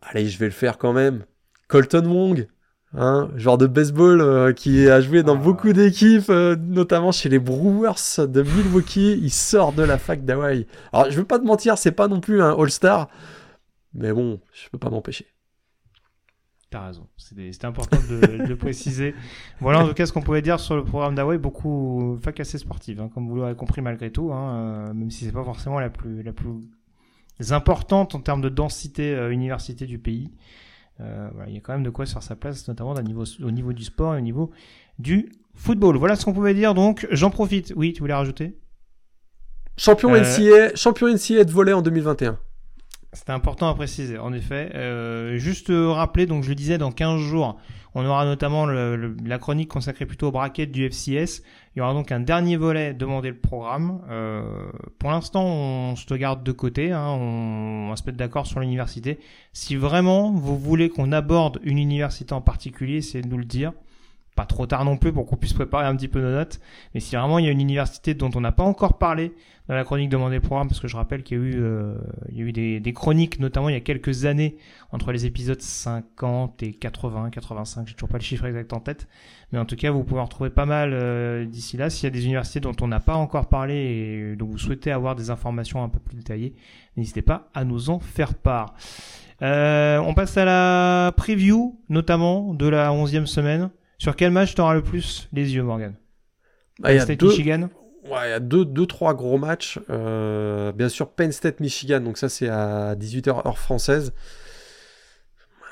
Allez, 0.00 0.26
je 0.26 0.38
vais 0.38 0.46
le 0.46 0.52
faire 0.52 0.78
quand 0.78 0.92
même. 0.92 1.24
Colton 1.68 2.06
Wong, 2.06 2.48
hein, 2.94 3.30
joueur 3.36 3.58
de 3.58 3.66
baseball 3.66 4.20
euh, 4.20 4.52
qui 4.52 4.88
a 4.88 5.00
joué 5.00 5.22
dans 5.22 5.36
ah. 5.36 5.42
beaucoup 5.42 5.72
d'équipes, 5.72 6.30
euh, 6.30 6.56
notamment 6.56 7.12
chez 7.12 7.28
les 7.28 7.38
Brewers 7.38 8.26
de 8.26 8.42
Milwaukee. 8.42 9.18
Il 9.22 9.30
sort 9.30 9.72
de 9.72 9.82
la 9.82 9.98
fac 9.98 10.24
d'Hawaï. 10.24 10.66
Alors, 10.92 11.10
je 11.10 11.16
veux 11.18 11.24
pas 11.24 11.38
te 11.38 11.44
mentir, 11.44 11.78
c'est 11.78 11.92
pas 11.92 12.08
non 12.08 12.20
plus 12.20 12.42
un 12.42 12.58
All-Star, 12.58 13.08
mais 13.94 14.12
bon, 14.12 14.40
je 14.52 14.68
peux 14.70 14.78
pas 14.78 14.90
m'empêcher. 14.90 15.26
T'as 16.72 16.86
raison, 16.86 17.06
c'était 17.18 17.66
important 17.66 17.98
de, 18.08 18.46
le 18.48 18.56
préciser. 18.56 19.14
Voilà 19.60 19.84
en 19.84 19.88
tout 19.88 19.92
cas 19.92 20.06
ce 20.06 20.12
qu'on 20.12 20.22
pouvait 20.22 20.40
dire 20.40 20.58
sur 20.58 20.74
le 20.74 20.82
programme 20.82 21.14
d'Hawaii, 21.14 21.38
beaucoup 21.38 22.18
fac 22.22 22.40
assez 22.40 22.56
sportive, 22.56 22.98
hein, 22.98 23.10
comme 23.12 23.28
vous 23.28 23.36
l'aurez 23.36 23.54
compris 23.54 23.82
malgré 23.82 24.10
tout, 24.10 24.32
hein, 24.32 24.54
euh, 24.54 24.94
même 24.94 25.10
si 25.10 25.26
c'est 25.26 25.32
pas 25.32 25.44
forcément 25.44 25.78
la 25.80 25.90
plus, 25.90 26.22
la 26.22 26.32
plus 26.32 26.62
importante 27.50 28.14
en 28.14 28.20
termes 28.20 28.40
de 28.40 28.48
densité 28.48 29.14
euh, 29.14 29.30
université 29.30 29.84
du 29.84 29.98
pays. 29.98 30.30
Euh, 31.00 31.28
il 31.46 31.52
y 31.52 31.58
a 31.58 31.60
quand 31.60 31.74
même 31.74 31.82
de 31.82 31.90
quoi 31.90 32.06
se 32.06 32.14
faire 32.14 32.22
sa 32.22 32.36
place, 32.36 32.66
notamment 32.66 32.92
au 32.92 33.02
niveau, 33.02 33.24
au 33.42 33.50
niveau 33.50 33.74
du 33.74 33.84
sport 33.84 34.14
et 34.14 34.18
au 34.18 34.22
niveau 34.22 34.50
du 34.98 35.30
football. 35.54 35.98
Voilà 35.98 36.16
ce 36.16 36.24
qu'on 36.24 36.32
pouvait 36.32 36.54
dire 36.54 36.72
donc. 36.72 37.06
J'en 37.10 37.28
profite. 37.28 37.74
Oui, 37.76 37.92
tu 37.92 38.00
voulais 38.00 38.14
rajouter? 38.14 38.58
Champion 39.76 40.16
NCA, 40.16 40.74
champion 40.74 41.08
NCA 41.08 41.44
de 41.44 41.50
volet 41.50 41.74
en 41.74 41.82
2021. 41.82 42.38
C'était 43.14 43.32
important 43.32 43.68
à 43.68 43.74
préciser, 43.74 44.16
en 44.16 44.32
effet. 44.32 44.70
Euh, 44.74 45.36
juste 45.36 45.70
rappeler, 45.70 46.24
donc 46.26 46.44
je 46.44 46.48
le 46.48 46.54
disais, 46.54 46.78
dans 46.78 46.92
15 46.92 47.20
jours, 47.20 47.58
on 47.94 48.06
aura 48.06 48.24
notamment 48.24 48.64
la 48.64 49.38
chronique 49.38 49.68
consacrée 49.68 50.06
plutôt 50.06 50.28
au 50.28 50.32
bracket 50.32 50.70
du 50.70 50.88
FCS. 50.88 51.42
Il 51.74 51.78
y 51.78 51.82
aura 51.82 51.92
donc 51.92 52.10
un 52.10 52.20
dernier 52.20 52.56
volet 52.56 52.94
demandé 52.94 53.28
le 53.28 53.36
programme. 53.36 54.00
Euh, 54.08 54.70
pour 54.98 55.10
l'instant, 55.10 55.44
on 55.44 55.94
se 55.94 56.14
garde 56.14 56.42
de 56.42 56.52
côté, 56.52 56.92
hein, 56.92 57.06
on, 57.08 57.90
va 57.90 57.96
se 57.96 58.04
mettre 58.04 58.16
d'accord 58.16 58.46
sur 58.46 58.60
l'université. 58.60 59.18
Si 59.52 59.76
vraiment 59.76 60.30
vous 60.32 60.58
voulez 60.58 60.88
qu'on 60.88 61.12
aborde 61.12 61.60
une 61.64 61.78
université 61.78 62.32
en 62.32 62.40
particulier, 62.40 63.02
c'est 63.02 63.20
de 63.20 63.28
nous 63.28 63.38
le 63.38 63.44
dire 63.44 63.72
pas 64.34 64.46
trop 64.46 64.66
tard 64.66 64.84
non 64.84 64.96
plus 64.96 65.12
pour 65.12 65.26
qu'on 65.26 65.36
puisse 65.36 65.52
préparer 65.52 65.86
un 65.86 65.94
petit 65.94 66.08
peu 66.08 66.20
nos 66.20 66.32
notes. 66.32 66.60
Mais 66.94 67.00
si 67.00 67.16
vraiment 67.16 67.38
il 67.38 67.44
y 67.44 67.48
a 67.48 67.50
une 67.50 67.60
université 67.60 68.14
dont 68.14 68.30
on 68.34 68.40
n'a 68.40 68.52
pas 68.52 68.62
encore 68.62 68.98
parlé 68.98 69.32
dans 69.68 69.74
la 69.74 69.84
chronique 69.84 70.08
demandée 70.08 70.40
programme, 70.40 70.68
parce 70.68 70.80
que 70.80 70.88
je 70.88 70.96
rappelle 70.96 71.22
qu'il 71.22 71.38
y 71.38 71.40
a 71.40 71.44
eu, 71.44 71.54
euh, 71.56 71.94
il 72.30 72.38
y 72.38 72.40
a 72.40 72.44
eu 72.44 72.52
des, 72.52 72.80
des, 72.80 72.92
chroniques, 72.92 73.38
notamment 73.38 73.68
il 73.68 73.74
y 73.74 73.76
a 73.76 73.80
quelques 73.80 74.24
années, 74.24 74.56
entre 74.90 75.12
les 75.12 75.24
épisodes 75.26 75.60
50 75.60 76.62
et 76.62 76.72
80, 76.72 77.30
85, 77.30 77.86
j'ai 77.86 77.94
toujours 77.94 78.08
pas 78.08 78.18
le 78.18 78.24
chiffre 78.24 78.44
exact 78.46 78.72
en 78.72 78.80
tête. 78.80 79.06
Mais 79.52 79.58
en 79.58 79.64
tout 79.64 79.76
cas, 79.76 79.90
vous 79.90 80.02
pouvez 80.02 80.20
en 80.20 80.24
retrouver 80.24 80.50
pas 80.50 80.66
mal 80.66 80.92
euh, 80.94 81.44
d'ici 81.44 81.76
là. 81.76 81.90
S'il 81.90 82.04
y 82.04 82.06
a 82.06 82.10
des 82.10 82.24
universités 82.24 82.58
dont 82.58 82.74
on 82.80 82.88
n'a 82.88 83.00
pas 83.00 83.14
encore 83.14 83.48
parlé 83.48 83.74
et 83.74 84.36
dont 84.36 84.46
vous 84.46 84.58
souhaitez 84.58 84.90
avoir 84.90 85.14
des 85.14 85.30
informations 85.30 85.84
un 85.84 85.88
peu 85.88 86.00
plus 86.00 86.16
détaillées, 86.16 86.54
n'hésitez 86.96 87.22
pas 87.22 87.50
à 87.54 87.64
nous 87.64 87.90
en 87.90 88.00
faire 88.00 88.34
part. 88.34 88.74
Euh, 89.42 89.98
on 89.98 90.14
passe 90.14 90.36
à 90.36 90.44
la 90.44 91.12
preview, 91.16 91.78
notamment 91.88 92.54
de 92.54 92.66
la 92.66 92.90
11e 92.90 93.26
semaine. 93.26 93.70
Sur 94.02 94.16
quel 94.16 94.32
match 94.32 94.56
t'auras 94.56 94.74
le 94.74 94.82
plus 94.82 95.28
les 95.32 95.54
yeux, 95.54 95.62
Morgan? 95.62 95.94
Bah, 96.80 96.92
y 96.92 96.98
a 96.98 97.06
deux... 97.06 97.28
Michigan? 97.28 97.68
Ouais, 98.02 98.26
il 98.26 98.30
y 98.30 98.32
a 98.32 98.40
deux, 98.40 98.64
deux 98.64 98.84
trois 98.84 99.14
gros 99.14 99.38
matchs. 99.38 99.78
Euh, 99.90 100.72
bien 100.72 100.88
sûr, 100.88 101.12
Penn 101.12 101.30
State, 101.30 101.60
Michigan, 101.60 102.00
donc 102.00 102.18
ça 102.18 102.28
c'est 102.28 102.48
à 102.48 102.96
18h 102.96 103.46
heure 103.46 103.58
française. 103.58 104.12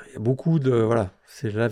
Il 0.07 0.13
y 0.13 0.15
a 0.15 0.19
beaucoup 0.19 0.59
de. 0.59 0.71
Voilà, 0.71 1.11
c'est 1.27 1.51
là. 1.51 1.67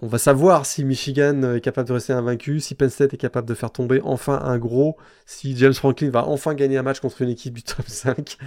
On 0.00 0.06
va 0.06 0.16
savoir 0.16 0.64
si 0.64 0.86
Michigan 0.86 1.54
est 1.54 1.60
capable 1.60 1.88
de 1.88 1.92
rester 1.92 2.14
invaincu, 2.14 2.60
si 2.60 2.74
Penn 2.74 2.88
State 2.88 3.12
est 3.12 3.18
capable 3.18 3.46
de 3.46 3.54
faire 3.54 3.70
tomber 3.70 4.00
enfin 4.04 4.40
un 4.42 4.56
gros, 4.56 4.96
si 5.26 5.54
James 5.58 5.74
Franklin 5.74 6.08
va 6.08 6.24
enfin 6.24 6.54
gagner 6.54 6.78
un 6.78 6.82
match 6.82 7.00
contre 7.00 7.20
une 7.20 7.28
équipe 7.28 7.52
du 7.52 7.62
top 7.62 7.84
5. 7.86 8.38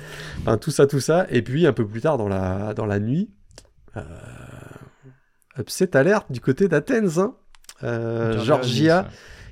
Enfin, 0.42 0.58
tout 0.58 0.72
ça, 0.72 0.88
tout 0.88 1.02
ça. 1.02 1.28
Et 1.30 1.44
puis, 1.44 1.68
un 1.68 1.74
peu 1.74 1.86
plus 1.86 2.02
tard 2.02 2.18
dans 2.18 2.28
la, 2.28 2.74
dans 2.74 2.88
la 2.88 3.00
nuit, 3.00 3.30
euh, 3.96 4.02
upset 5.60 5.96
alerte 5.96 6.32
du 6.32 6.40
côté 6.40 6.68
d'Athens. 6.68 7.20
Hein. 7.20 7.36
Euh, 7.84 8.44
Georgia 8.44 9.08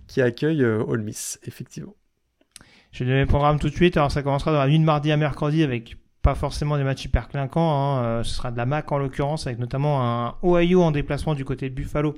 qui 0.07 0.21
accueille 0.21 0.63
euh, 0.63 0.84
Ole 0.88 1.01
Miss, 1.01 1.39
effectivement. 1.43 1.95
Je 2.91 3.03
vais 3.03 3.09
donner 3.09 3.21
le 3.21 3.27
programme 3.27 3.59
tout 3.59 3.69
de 3.69 3.75
suite. 3.75 3.97
Alors 3.97 4.11
ça 4.11 4.23
commencera 4.23 4.51
dans 4.51 4.59
la 4.59 4.67
nuit 4.67 4.79
de 4.79 4.84
mardi 4.84 5.11
à 5.11 5.17
mercredi 5.17 5.63
avec 5.63 5.97
pas 6.21 6.35
forcément 6.35 6.77
des 6.77 6.84
matchs 6.84 7.05
hyper 7.05 7.27
clinquants. 7.27 7.71
Hein. 7.71 8.03
Euh, 8.03 8.23
ce 8.23 8.35
sera 8.35 8.51
de 8.51 8.57
la 8.57 8.65
MAC 8.65 8.91
en 8.91 8.97
l'occurrence 8.97 9.47
avec 9.47 9.59
notamment 9.59 10.03
un 10.03 10.35
Ohio 10.43 10.81
en 10.81 10.91
déplacement 10.91 11.35
du 11.35 11.45
côté 11.45 11.69
de 11.69 11.75
Buffalo 11.75 12.15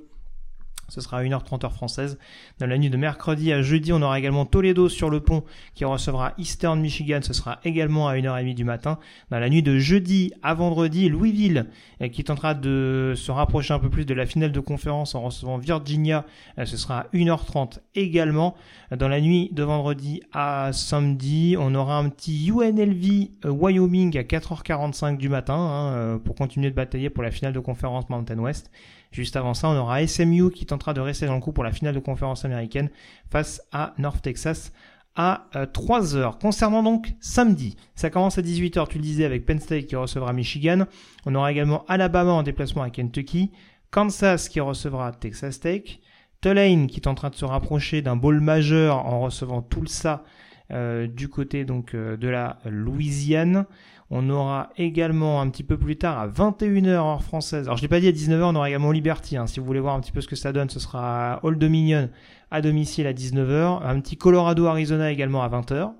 ce 0.89 1.01
sera 1.01 1.19
à 1.19 1.23
1h30 1.23 1.65
heure 1.65 1.73
française. 1.73 2.17
Dans 2.59 2.67
la 2.67 2.77
nuit 2.77 2.89
de 2.89 2.97
mercredi 2.97 3.53
à 3.53 3.61
jeudi, 3.61 3.93
on 3.93 4.01
aura 4.01 4.19
également 4.19 4.45
Toledo 4.45 4.89
sur 4.89 5.09
le 5.09 5.19
pont 5.19 5.43
qui 5.75 5.85
recevra 5.85 6.33
Eastern 6.37 6.79
Michigan. 6.79 7.19
Ce 7.21 7.33
sera 7.33 7.59
également 7.63 8.07
à 8.07 8.15
1h30 8.15 8.55
du 8.55 8.63
matin. 8.63 8.99
Dans 9.31 9.39
la 9.39 9.49
nuit 9.49 9.63
de 9.63 9.77
jeudi 9.77 10.33
à 10.43 10.53
vendredi, 10.53 11.09
Louisville 11.09 11.67
euh, 12.01 12.07
qui 12.07 12.23
tentera 12.23 12.53
de 12.53 13.13
se 13.15 13.31
rapprocher 13.31 13.73
un 13.73 13.79
peu 13.79 13.89
plus 13.89 14.05
de 14.05 14.13
la 14.13 14.25
finale 14.25 14.51
de 14.51 14.59
conférence 14.59 15.15
en 15.15 15.21
recevant 15.21 15.57
Virginia. 15.57 16.25
Euh, 16.57 16.65
ce 16.65 16.77
sera 16.77 17.01
à 17.01 17.07
1h30 17.13 17.79
également. 17.95 18.55
Dans 18.95 19.07
la 19.07 19.21
nuit 19.21 19.49
de 19.51 19.63
vendredi 19.63 20.21
à 20.33 20.71
samedi, 20.73 21.55
on 21.59 21.75
aura 21.75 21.97
un 21.97 22.09
petit 22.09 22.49
UNLV 22.49 23.29
euh, 23.45 23.49
Wyoming 23.51 24.17
à 24.17 24.23
4h45 24.23 25.17
du 25.17 25.29
matin 25.29 25.55
hein, 25.55 26.21
pour 26.23 26.35
continuer 26.35 26.69
de 26.69 26.75
batailler 26.75 27.09
pour 27.09 27.23
la 27.23 27.31
finale 27.31 27.53
de 27.53 27.59
conférence 27.59 28.09
Mountain 28.09 28.39
West. 28.39 28.71
Juste 29.11 29.35
avant 29.35 29.53
ça, 29.53 29.69
on 29.69 29.77
aura 29.77 30.05
SMU 30.05 30.51
qui 30.51 30.65
tentera 30.65 30.93
de 30.93 31.01
rester 31.01 31.25
dans 31.25 31.35
le 31.35 31.41
coup 31.41 31.51
pour 31.51 31.63
la 31.63 31.71
finale 31.71 31.95
de 31.95 31.99
conférence 31.99 32.45
américaine 32.45 32.89
face 33.29 33.61
à 33.71 33.93
North 33.97 34.21
Texas 34.21 34.71
à 35.15 35.47
3h. 35.53 36.15
Euh, 36.15 36.31
Concernant 36.39 36.83
donc 36.83 37.13
samedi, 37.19 37.75
ça 37.95 38.09
commence 38.09 38.37
à 38.37 38.41
18h, 38.41 38.87
tu 38.87 38.97
le 38.97 39.03
disais, 39.03 39.25
avec 39.25 39.45
Penn 39.45 39.59
State 39.59 39.87
qui 39.87 39.95
recevra 39.95 40.31
Michigan. 40.33 40.85
On 41.25 41.35
aura 41.35 41.51
également 41.51 41.85
Alabama 41.87 42.31
en 42.31 42.43
déplacement 42.43 42.83
à 42.83 42.89
Kentucky, 42.89 43.51
Kansas 43.91 44.47
qui 44.47 44.59
recevra 44.59 45.11
Texas 45.11 45.59
Tech, 45.59 45.99
Tulane 46.41 46.87
qui 46.87 46.99
est 46.99 47.07
en 47.07 47.15
train 47.15 47.29
de 47.29 47.35
se 47.35 47.45
rapprocher 47.45 48.01
d'un 48.01 48.15
bowl 48.15 48.39
majeur 48.39 49.05
en 49.05 49.19
recevant 49.21 49.61
Tulsa 49.61 50.23
euh, 50.71 51.07
du 51.07 51.29
côté 51.29 51.65
donc 51.65 51.95
euh, 51.95 52.15
de 52.15 52.27
la 52.27 52.59
Louisiane. 52.65 53.65
On 54.11 54.27
aura 54.29 54.71
également 54.77 55.39
un 55.39 55.49
petit 55.49 55.63
peu 55.63 55.77
plus 55.77 55.97
tard 55.97 56.17
à 56.17 56.27
21h 56.27 56.87
heure 56.87 57.23
française. 57.23 57.67
Alors 57.67 57.77
je 57.77 57.83
l'ai 57.83 57.87
pas 57.87 57.99
dit 57.99 58.07
à 58.07 58.11
19h, 58.11 58.41
on 58.43 58.55
aura 58.55 58.67
également 58.67 58.91
Liberty. 58.91 59.37
Hein. 59.37 59.45
Si 59.45 59.59
vous 59.59 59.65
voulez 59.67 59.79
voir 59.79 59.93
un 59.93 59.99
petit 59.99 60.11
peu 60.11 60.21
ce 60.21 60.27
que 60.27 60.35
ça 60.35 60.51
donne, 60.51 60.69
ce 60.69 60.79
sera 60.79 61.39
Old 61.43 61.59
Dominion 61.59 62.09
à 62.49 62.61
domicile 62.61 63.05
à 63.05 63.13
19h. 63.13 63.83
Un 63.83 63.99
petit 63.99 64.17
Colorado 64.17 64.65
Arizona 64.65 65.11
également 65.11 65.43
à 65.43 65.49
20h. 65.49 65.93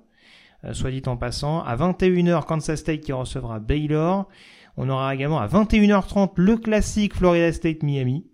Euh, 0.66 0.74
soit 0.74 0.90
dit 0.90 1.04
en 1.06 1.18
passant. 1.18 1.62
À 1.64 1.76
21h 1.76 2.46
Kansas 2.46 2.80
State 2.80 3.02
qui 3.02 3.12
recevra 3.12 3.60
Baylor. 3.60 4.28
On 4.76 4.90
aura 4.90 5.14
également 5.14 5.40
à 5.40 5.48
21h30 5.48 6.32
le 6.36 6.58
classique 6.58 7.14
Florida 7.16 7.52
State 7.52 7.84
Miami. 7.84 8.26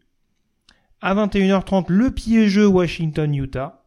À 1.02 1.14
21h30, 1.15 1.85
le 1.89 2.11
piégeux 2.11 2.68
Washington-Utah. 2.68 3.84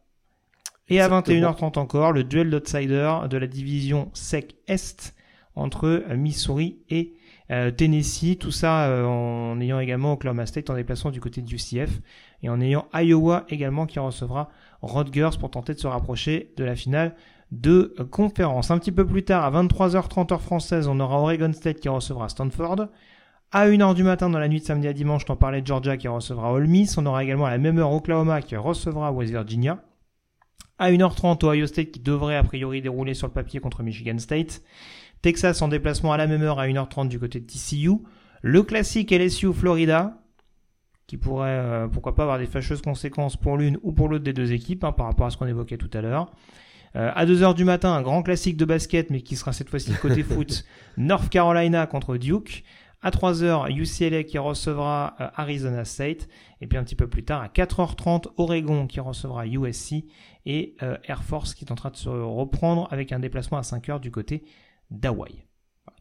Et 0.89 1.01
à 1.01 1.09
21h30 1.09 1.79
encore, 1.79 2.11
le 2.11 2.23
duel 2.23 2.49
d'outsider 2.49 3.11
de 3.29 3.37
la 3.37 3.47
division 3.47 4.09
SEC 4.13 4.55
Est 4.67 5.15
entre 5.59 6.03
Missouri 6.15 6.79
et 6.89 7.13
euh, 7.51 7.71
Tennessee. 7.71 8.37
Tout 8.37 8.51
ça 8.51 8.85
euh, 8.85 9.05
en 9.05 9.59
ayant 9.59 9.79
également 9.79 10.13
Oklahoma 10.13 10.45
State 10.45 10.69
en 10.69 10.75
déplacement 10.75 11.11
du 11.11 11.19
côté 11.19 11.41
du 11.41 11.55
UCF 11.55 11.99
et 12.43 12.49
en 12.49 12.61
ayant 12.61 12.87
Iowa 12.93 13.45
également 13.49 13.85
qui 13.85 13.99
recevra 13.99 14.49
Rutgers 14.81 15.37
pour 15.39 15.51
tenter 15.51 15.73
de 15.73 15.79
se 15.79 15.87
rapprocher 15.87 16.53
de 16.57 16.63
la 16.63 16.75
finale 16.75 17.15
de 17.51 17.95
conférence. 18.11 18.71
Un 18.71 18.77
petit 18.77 18.91
peu 18.91 19.05
plus 19.05 19.23
tard, 19.23 19.43
à 19.43 19.63
23h30 19.63 20.33
heure 20.33 20.41
française, 20.41 20.87
on 20.87 20.99
aura 20.99 21.19
Oregon 21.19 21.51
State 21.51 21.79
qui 21.79 21.89
recevra 21.89 22.29
Stanford. 22.29 22.87
À 23.51 23.67
1h 23.67 23.95
du 23.95 24.03
matin, 24.03 24.29
dans 24.29 24.37
la 24.37 24.47
nuit 24.47 24.59
de 24.59 24.65
samedi 24.65 24.87
à 24.87 24.93
dimanche, 24.93 25.25
t'en 25.25 25.35
parlais 25.35 25.61
de 25.61 25.67
Georgia 25.67 25.97
qui 25.97 26.07
recevra 26.07 26.53
Ole 26.53 26.67
Miss. 26.67 26.99
On 26.99 27.05
aura 27.07 27.23
également 27.23 27.47
à 27.47 27.49
la 27.49 27.57
même 27.57 27.79
heure 27.79 27.91
Oklahoma 27.91 28.43
qui 28.43 28.55
recevra 28.55 29.11
West 29.11 29.31
Virginia. 29.31 29.83
À 30.77 30.91
1h30, 30.91 31.43
Ohio 31.43 31.65
State 31.65 31.89
qui 31.89 31.99
devrait 31.99 32.35
a 32.35 32.43
priori 32.43 32.83
dérouler 32.83 33.15
sur 33.15 33.25
le 33.25 33.33
papier 33.33 33.59
contre 33.59 33.81
Michigan 33.81 34.19
State. 34.19 34.61
Texas 35.21 35.61
en 35.61 35.67
déplacement 35.67 36.13
à 36.13 36.17
la 36.17 36.27
même 36.27 36.41
heure 36.41 36.59
à 36.59 36.67
1h30 36.67 37.07
du 37.07 37.19
côté 37.19 37.39
de 37.39 37.45
TCU. 37.45 37.97
Le 38.41 38.63
classique 38.63 39.11
LSU 39.11 39.53
Florida, 39.53 40.21
qui 41.07 41.17
pourrait 41.17 41.49
euh, 41.49 41.87
pourquoi 41.87 42.15
pas 42.15 42.23
avoir 42.23 42.39
des 42.39 42.45
fâcheuses 42.45 42.81
conséquences 42.81 43.35
pour 43.35 43.57
l'une 43.57 43.77
ou 43.83 43.91
pour 43.91 44.07
l'autre 44.07 44.23
des 44.23 44.33
deux 44.33 44.53
équipes 44.53 44.83
hein, 44.83 44.91
par 44.91 45.07
rapport 45.07 45.25
à 45.25 45.29
ce 45.29 45.37
qu'on 45.37 45.47
évoquait 45.47 45.77
tout 45.77 45.89
à 45.93 46.01
l'heure. 46.01 46.31
Euh, 46.95 47.11
à 47.13 47.25
2h 47.25 47.53
du 47.53 47.65
matin, 47.65 47.93
un 47.93 48.01
grand 48.01 48.23
classique 48.23 48.57
de 48.57 48.65
basket, 48.65 49.09
mais 49.09 49.21
qui 49.21 49.35
sera 49.35 49.53
cette 49.53 49.69
fois-ci 49.69 49.93
côté 49.93 50.23
foot, 50.23 50.65
North 50.97 51.29
Carolina 51.29 51.85
contre 51.85 52.17
Duke. 52.17 52.63
À 53.01 53.11
3h, 53.11 53.71
UCLA 53.71 54.23
qui 54.23 54.37
recevra 54.37 55.15
euh, 55.21 55.27
Arizona 55.35 55.85
State. 55.85 56.27
Et 56.59 56.67
puis 56.67 56.77
un 56.77 56.83
petit 56.83 56.95
peu 56.95 57.07
plus 57.07 57.23
tard, 57.23 57.41
à 57.41 57.47
4h30, 57.47 58.27
Oregon 58.37 58.87
qui 58.87 58.99
recevra 58.99 59.47
USC. 59.47 60.03
Et 60.45 60.75
euh, 60.83 60.97
Air 61.05 61.23
Force 61.23 61.53
qui 61.53 61.63
est 61.63 61.71
en 61.71 61.75
train 61.75 61.91
de 61.91 61.95
se 61.95 62.09
reprendre 62.09 62.87
avec 62.91 63.11
un 63.11 63.19
déplacement 63.19 63.57
à 63.57 63.61
5h 63.61 63.99
du 63.99 64.11
côté 64.11 64.43
d'Hawaï. 64.91 65.45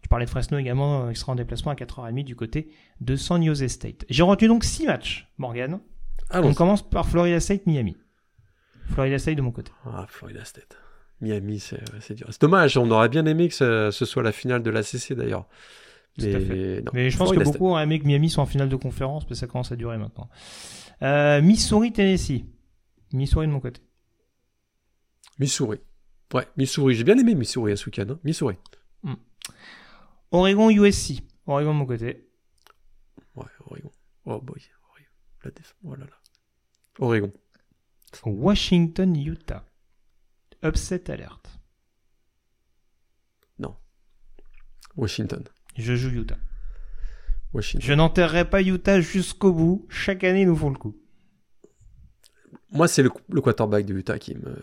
Tu 0.02 0.09
parlais 0.09 0.24
de 0.24 0.31
Fresno 0.31 0.59
également, 0.59 1.06
euh, 1.06 1.12
qui 1.12 1.20
sera 1.20 1.32
en 1.32 1.35
déplacement 1.35 1.73
à 1.73 1.74
4h30 1.74 2.24
du 2.24 2.36
côté 2.36 2.70
de 3.01 3.16
San 3.16 3.44
Jose 3.44 3.66
State. 3.66 4.05
J'ai 4.09 4.23
retenu 4.23 4.48
donc 4.48 4.65
6 4.65 4.86
matchs, 4.86 5.28
Morgan. 5.39 5.81
On 6.32 6.55
commence 6.55 6.89
par 6.89 7.09
Florida 7.09 7.40
State, 7.40 7.66
Miami. 7.66 7.97
Florida 8.90 9.19
State 9.19 9.36
de 9.36 9.43
mon 9.43 9.51
côté. 9.51 9.73
Ah, 9.86 10.06
Florida 10.09 10.44
State. 10.44 10.77
Miami, 11.20 11.59
c'est 11.59 12.15
dur. 12.15 12.27
C'est 12.31 12.40
dommage, 12.40 12.77
on 12.77 12.90
aurait 12.90 13.09
bien 13.09 13.27
aimé 13.27 13.48
que 13.48 13.55
ce, 13.55 13.90
ce 13.90 14.05
soit 14.05 14.23
la 14.23 14.32
finale 14.32 14.62
de 14.62 14.70
la 14.70 14.82
CC 14.82 15.15
d'ailleurs. 15.15 15.47
Mais, 16.19 16.82
mais 16.93 17.10
je 17.10 17.16
pense 17.16 17.31
que 17.32 17.43
beaucoup 17.43 17.69
auraient 17.69 17.85
aimé 17.85 17.98
que 18.01 18.06
Miami 18.06 18.31
soit 18.31 18.43
en 18.43 18.47
finale 18.47 18.69
de 18.69 18.77
conférence, 18.77 19.28
mais 19.28 19.36
ça 19.36 19.47
commence 19.47 19.73
à 19.73 19.77
durer 19.77 19.98
maintenant. 19.98 20.28
Euh, 21.02 21.40
Missouri, 21.40 21.93
Tennessee. 21.93 22.44
Missouri 23.12 23.47
de 23.47 23.52
mon 23.52 23.60
côté. 23.60 23.81
Missouri. 25.39 25.78
Ouais, 26.35 26.47
Missouri. 26.56 26.94
J'ai 26.94 27.05
bien 27.05 27.16
aimé 27.16 27.35
Missouri 27.35 27.73
à 27.73 27.77
ce 27.77 27.86
week-end. 27.86 28.06
Hein. 28.10 28.19
Missouri. 28.24 28.56
Hmm. 29.03 29.15
Oregon, 30.31 30.70
USC. 30.70 31.23
Oregon 31.47 31.73
de 31.73 31.79
mon 31.79 31.87
côté. 31.87 32.29
Ouais, 33.35 33.45
Oregon. 33.66 33.93
Oh 34.25 34.41
boy. 34.41 34.61
Oregon. 34.91 35.11
La 35.45 35.51
déf... 35.51 35.77
Oh 35.85 35.95
là 35.95 36.05
là. 36.05 36.19
Oregon. 36.99 37.33
Washington, 38.25 39.15
Utah. 39.16 39.65
Upset 40.62 41.11
alert. 41.11 41.59
Non. 43.59 43.77
Washington. 44.97 45.45
Je 45.77 45.95
joue 45.95 46.11
Utah. 46.11 46.39
Je 47.55 47.93
n'enterrerai 47.93 48.49
pas 48.49 48.62
Utah 48.62 49.01
jusqu'au 49.01 49.53
bout. 49.53 49.87
Chaque 49.89 50.25
année, 50.25 50.43
ils 50.43 50.49
nous 50.49 50.57
font 50.57 50.70
le 50.70 50.77
coup. 50.77 50.97
Moi, 52.70 52.89
c'est 52.89 53.03
le, 53.03 53.11
quarterback 53.41 53.87
de 53.87 53.95
Utah 53.95 54.19
qui 54.19 54.35
me. 54.35 54.62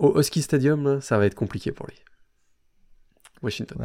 Au 0.00 0.18
Husky 0.18 0.40
Stadium, 0.40 0.98
ça 1.02 1.18
va 1.18 1.26
être 1.26 1.34
compliqué 1.34 1.72
pour 1.72 1.86
lui. 1.86 1.96
Washington. 3.42 3.76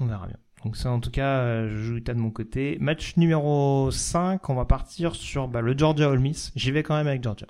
On 0.00 0.06
verra, 0.06 0.26
bien. 0.26 0.38
Donc 0.64 0.78
ça, 0.78 0.90
en 0.90 0.98
tout 0.98 1.10
cas, 1.10 1.40
euh, 1.40 1.68
je 1.68 1.76
joue 1.76 1.96
Utah 1.96 2.14
de 2.14 2.18
mon 2.18 2.30
côté. 2.30 2.78
Match 2.80 3.18
numéro 3.18 3.90
5, 3.90 4.48
on 4.48 4.54
va 4.54 4.64
partir 4.64 5.14
sur 5.14 5.46
bah, 5.46 5.60
le 5.60 5.76
Georgia 5.76 6.08
Ole 6.08 6.20
Miss. 6.20 6.52
J'y 6.56 6.70
vais 6.70 6.82
quand 6.82 6.96
même 6.96 7.06
avec 7.06 7.22
Georgia. 7.22 7.46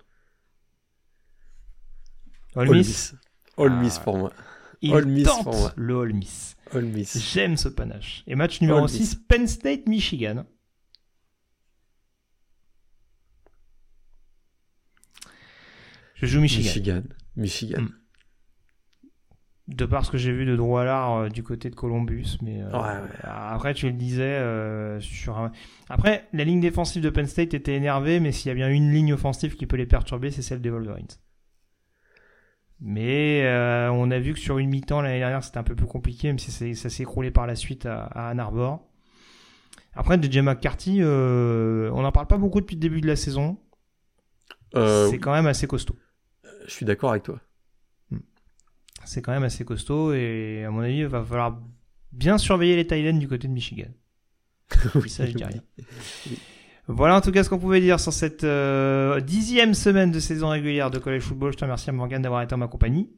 Ole 2.56 2.70
Miss? 2.70 3.14
Ole 3.56 3.76
Miss 3.76 3.98
ah. 4.00 4.04
pour 4.04 4.18
moi. 4.18 4.32
Il 4.82 5.22
tente 5.22 5.74
le 5.76 6.00
All 6.00 6.12
Miss. 6.12 6.56
J'aime 7.32 7.56
ce 7.56 7.68
panache. 7.68 8.24
Et 8.26 8.34
match 8.34 8.60
numéro 8.60 8.88
6, 8.88 9.14
Penn 9.28 9.46
State, 9.46 9.86
Michigan. 9.86 10.44
Je 16.14 16.26
joue 16.26 16.40
Michigan. 16.40 16.64
Michigan. 16.66 17.02
Michigan. 17.36 17.82
Hmm. 17.82 18.07
De 19.68 19.84
par 19.84 20.04
ce 20.04 20.10
que 20.10 20.16
j'ai 20.16 20.32
vu 20.32 20.46
de 20.46 20.56
droit 20.56 20.82
à 20.82 21.10
euh, 21.10 21.28
du 21.28 21.42
côté 21.42 21.68
de 21.68 21.74
Columbus, 21.74 22.38
mais 22.40 22.62
euh, 22.62 22.70
après 23.22 23.74
tu 23.74 23.86
le 23.86 23.92
disais 23.92 24.22
euh, 24.22 24.98
sur 24.98 25.50
après 25.90 26.26
la 26.32 26.44
ligne 26.44 26.60
défensive 26.60 27.02
de 27.02 27.10
Penn 27.10 27.26
State 27.26 27.52
était 27.52 27.74
énervée, 27.74 28.18
mais 28.18 28.32
s'il 28.32 28.48
y 28.48 28.52
a 28.52 28.54
bien 28.54 28.70
une 28.70 28.90
ligne 28.90 29.12
offensive 29.12 29.56
qui 29.56 29.66
peut 29.66 29.76
les 29.76 29.84
perturber, 29.84 30.30
c'est 30.30 30.40
celle 30.40 30.62
des 30.62 30.70
Wolverines. 30.70 31.08
Mais 32.80 33.42
euh, 33.44 33.90
on 33.90 34.10
a 34.10 34.18
vu 34.18 34.34
que 34.34 34.38
sur 34.38 34.58
une 34.58 34.70
mi-temps 34.70 35.00
l'année 35.00 35.18
dernière 35.18 35.42
c'était 35.42 35.58
un 35.58 35.64
peu 35.64 35.74
plus 35.74 35.86
compliqué, 35.86 36.28
même 36.28 36.38
si 36.38 36.74
ça 36.74 36.90
s'est 36.90 37.02
écroulé 37.02 37.30
par 37.30 37.46
la 37.46 37.56
suite 37.56 37.86
à, 37.86 38.04
Ann 38.14 38.38
Arbor. 38.38 38.84
Après, 39.94 40.20
DJ 40.20 40.38
McCarthy, 40.38 40.98
euh, 41.00 41.90
on 41.92 42.02
n'en 42.02 42.12
parle 42.12 42.28
pas 42.28 42.36
beaucoup 42.36 42.60
depuis 42.60 42.76
le 42.76 42.80
début 42.80 43.00
de 43.00 43.08
la 43.08 43.16
saison. 43.16 43.58
Euh, 44.76 45.08
c'est 45.10 45.18
quand 45.18 45.32
même 45.32 45.48
assez 45.48 45.66
costaud. 45.66 45.96
Je 46.66 46.70
suis 46.70 46.86
d'accord 46.86 47.10
avec 47.10 47.24
toi. 47.24 47.40
C'est 49.08 49.22
quand 49.22 49.32
même 49.32 49.42
assez 49.42 49.64
costaud 49.64 50.12
et 50.12 50.64
à 50.66 50.70
mon 50.70 50.80
avis, 50.80 50.98
il 50.98 51.06
va 51.06 51.24
falloir 51.24 51.58
bien 52.12 52.36
surveiller 52.36 52.76
les 52.76 52.86
Thaïlands 52.86 53.18
du 53.18 53.26
côté 53.26 53.48
de 53.48 53.52
Michigan. 53.54 53.88
oui, 54.96 55.08
ça, 55.08 55.24
je 55.24 55.32
dis 55.32 55.44
rien. 55.44 55.62
Voilà 56.88 57.16
en 57.16 57.22
tout 57.22 57.32
cas 57.32 57.42
ce 57.42 57.48
qu'on 57.48 57.58
pouvait 57.58 57.80
dire 57.80 57.98
sur 58.00 58.12
cette 58.12 58.44
euh, 58.44 59.20
dixième 59.20 59.72
semaine 59.72 60.10
de 60.10 60.20
saison 60.20 60.50
régulière 60.50 60.90
de 60.90 60.98
College 60.98 61.22
Football. 61.22 61.52
Je 61.52 61.56
te 61.56 61.64
remercie 61.64 61.90
Morgan 61.90 62.20
d'avoir 62.20 62.42
été 62.42 62.54
en 62.54 62.58
ma 62.58 62.68
compagnie. 62.68 63.10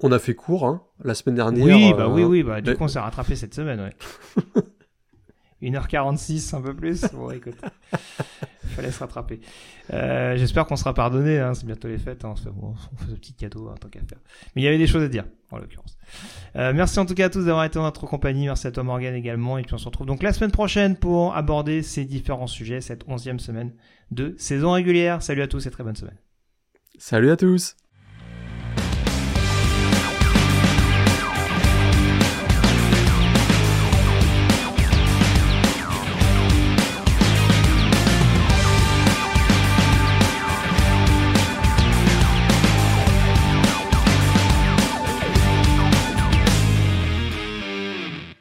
On 0.00 0.12
a 0.12 0.18
fait 0.18 0.34
court, 0.34 0.66
hein, 0.66 0.82
la 1.04 1.12
semaine 1.14 1.36
dernière. 1.36 1.64
Oui, 1.64 1.92
bah 1.92 2.08
oui, 2.08 2.22
euh, 2.22 2.26
oui, 2.26 2.42
bah 2.42 2.62
du 2.62 2.74
coup 2.74 2.84
on 2.84 2.88
s'est 2.88 2.98
rattrapé 2.98 3.36
cette 3.36 3.54
semaine, 3.54 3.80
ouais. 3.80 4.44
1h46, 5.70 6.54
un 6.54 6.60
peu 6.60 6.74
plus. 6.74 7.04
Bon, 7.12 7.30
écoute, 7.30 7.56
il 8.64 8.70
fallait 8.70 8.90
se 8.90 8.98
rattraper. 8.98 9.40
Euh, 9.92 10.36
J'espère 10.36 10.66
qu'on 10.66 10.76
sera 10.76 10.94
pardonné. 10.94 11.38
Hein, 11.38 11.54
c'est 11.54 11.66
bientôt 11.66 11.88
les 11.88 11.98
fêtes. 11.98 12.24
Hein, 12.24 12.32
on, 12.32 12.36
fait, 12.36 12.50
bon, 12.50 12.74
on 12.92 12.96
fait 12.96 13.10
ce 13.10 13.16
petit 13.16 13.34
cadeau 13.34 13.68
en 13.68 13.74
tant 13.74 13.88
qu'à 13.88 14.00
faire. 14.00 14.18
Mais 14.54 14.62
il 14.62 14.64
y 14.64 14.68
avait 14.68 14.78
des 14.78 14.86
choses 14.86 15.02
à 15.02 15.08
dire, 15.08 15.24
en 15.50 15.58
l'occurrence. 15.58 15.96
Euh, 16.56 16.72
merci 16.74 16.98
en 16.98 17.06
tout 17.06 17.14
cas 17.14 17.26
à 17.26 17.30
tous 17.30 17.44
d'avoir 17.44 17.64
été 17.64 17.74
dans 17.74 17.84
notre 17.84 18.06
compagnie. 18.06 18.46
Merci 18.46 18.66
à 18.66 18.72
toi 18.72 18.82
Morgan 18.82 19.14
également. 19.14 19.58
Et 19.58 19.62
puis 19.62 19.74
on 19.74 19.78
se 19.78 19.86
retrouve 19.86 20.06
donc 20.06 20.22
la 20.22 20.32
semaine 20.32 20.50
prochaine 20.52 20.96
pour 20.96 21.36
aborder 21.36 21.82
ces 21.82 22.04
différents 22.04 22.46
sujets, 22.46 22.80
cette 22.80 23.04
onzième 23.08 23.40
semaine 23.40 23.72
de 24.10 24.34
saison 24.38 24.72
régulière. 24.72 25.22
Salut 25.22 25.42
à 25.42 25.48
tous 25.48 25.66
et 25.66 25.70
très 25.70 25.84
bonne 25.84 25.96
semaine. 25.96 26.18
Salut 26.98 27.30
à 27.30 27.36
tous. 27.36 27.76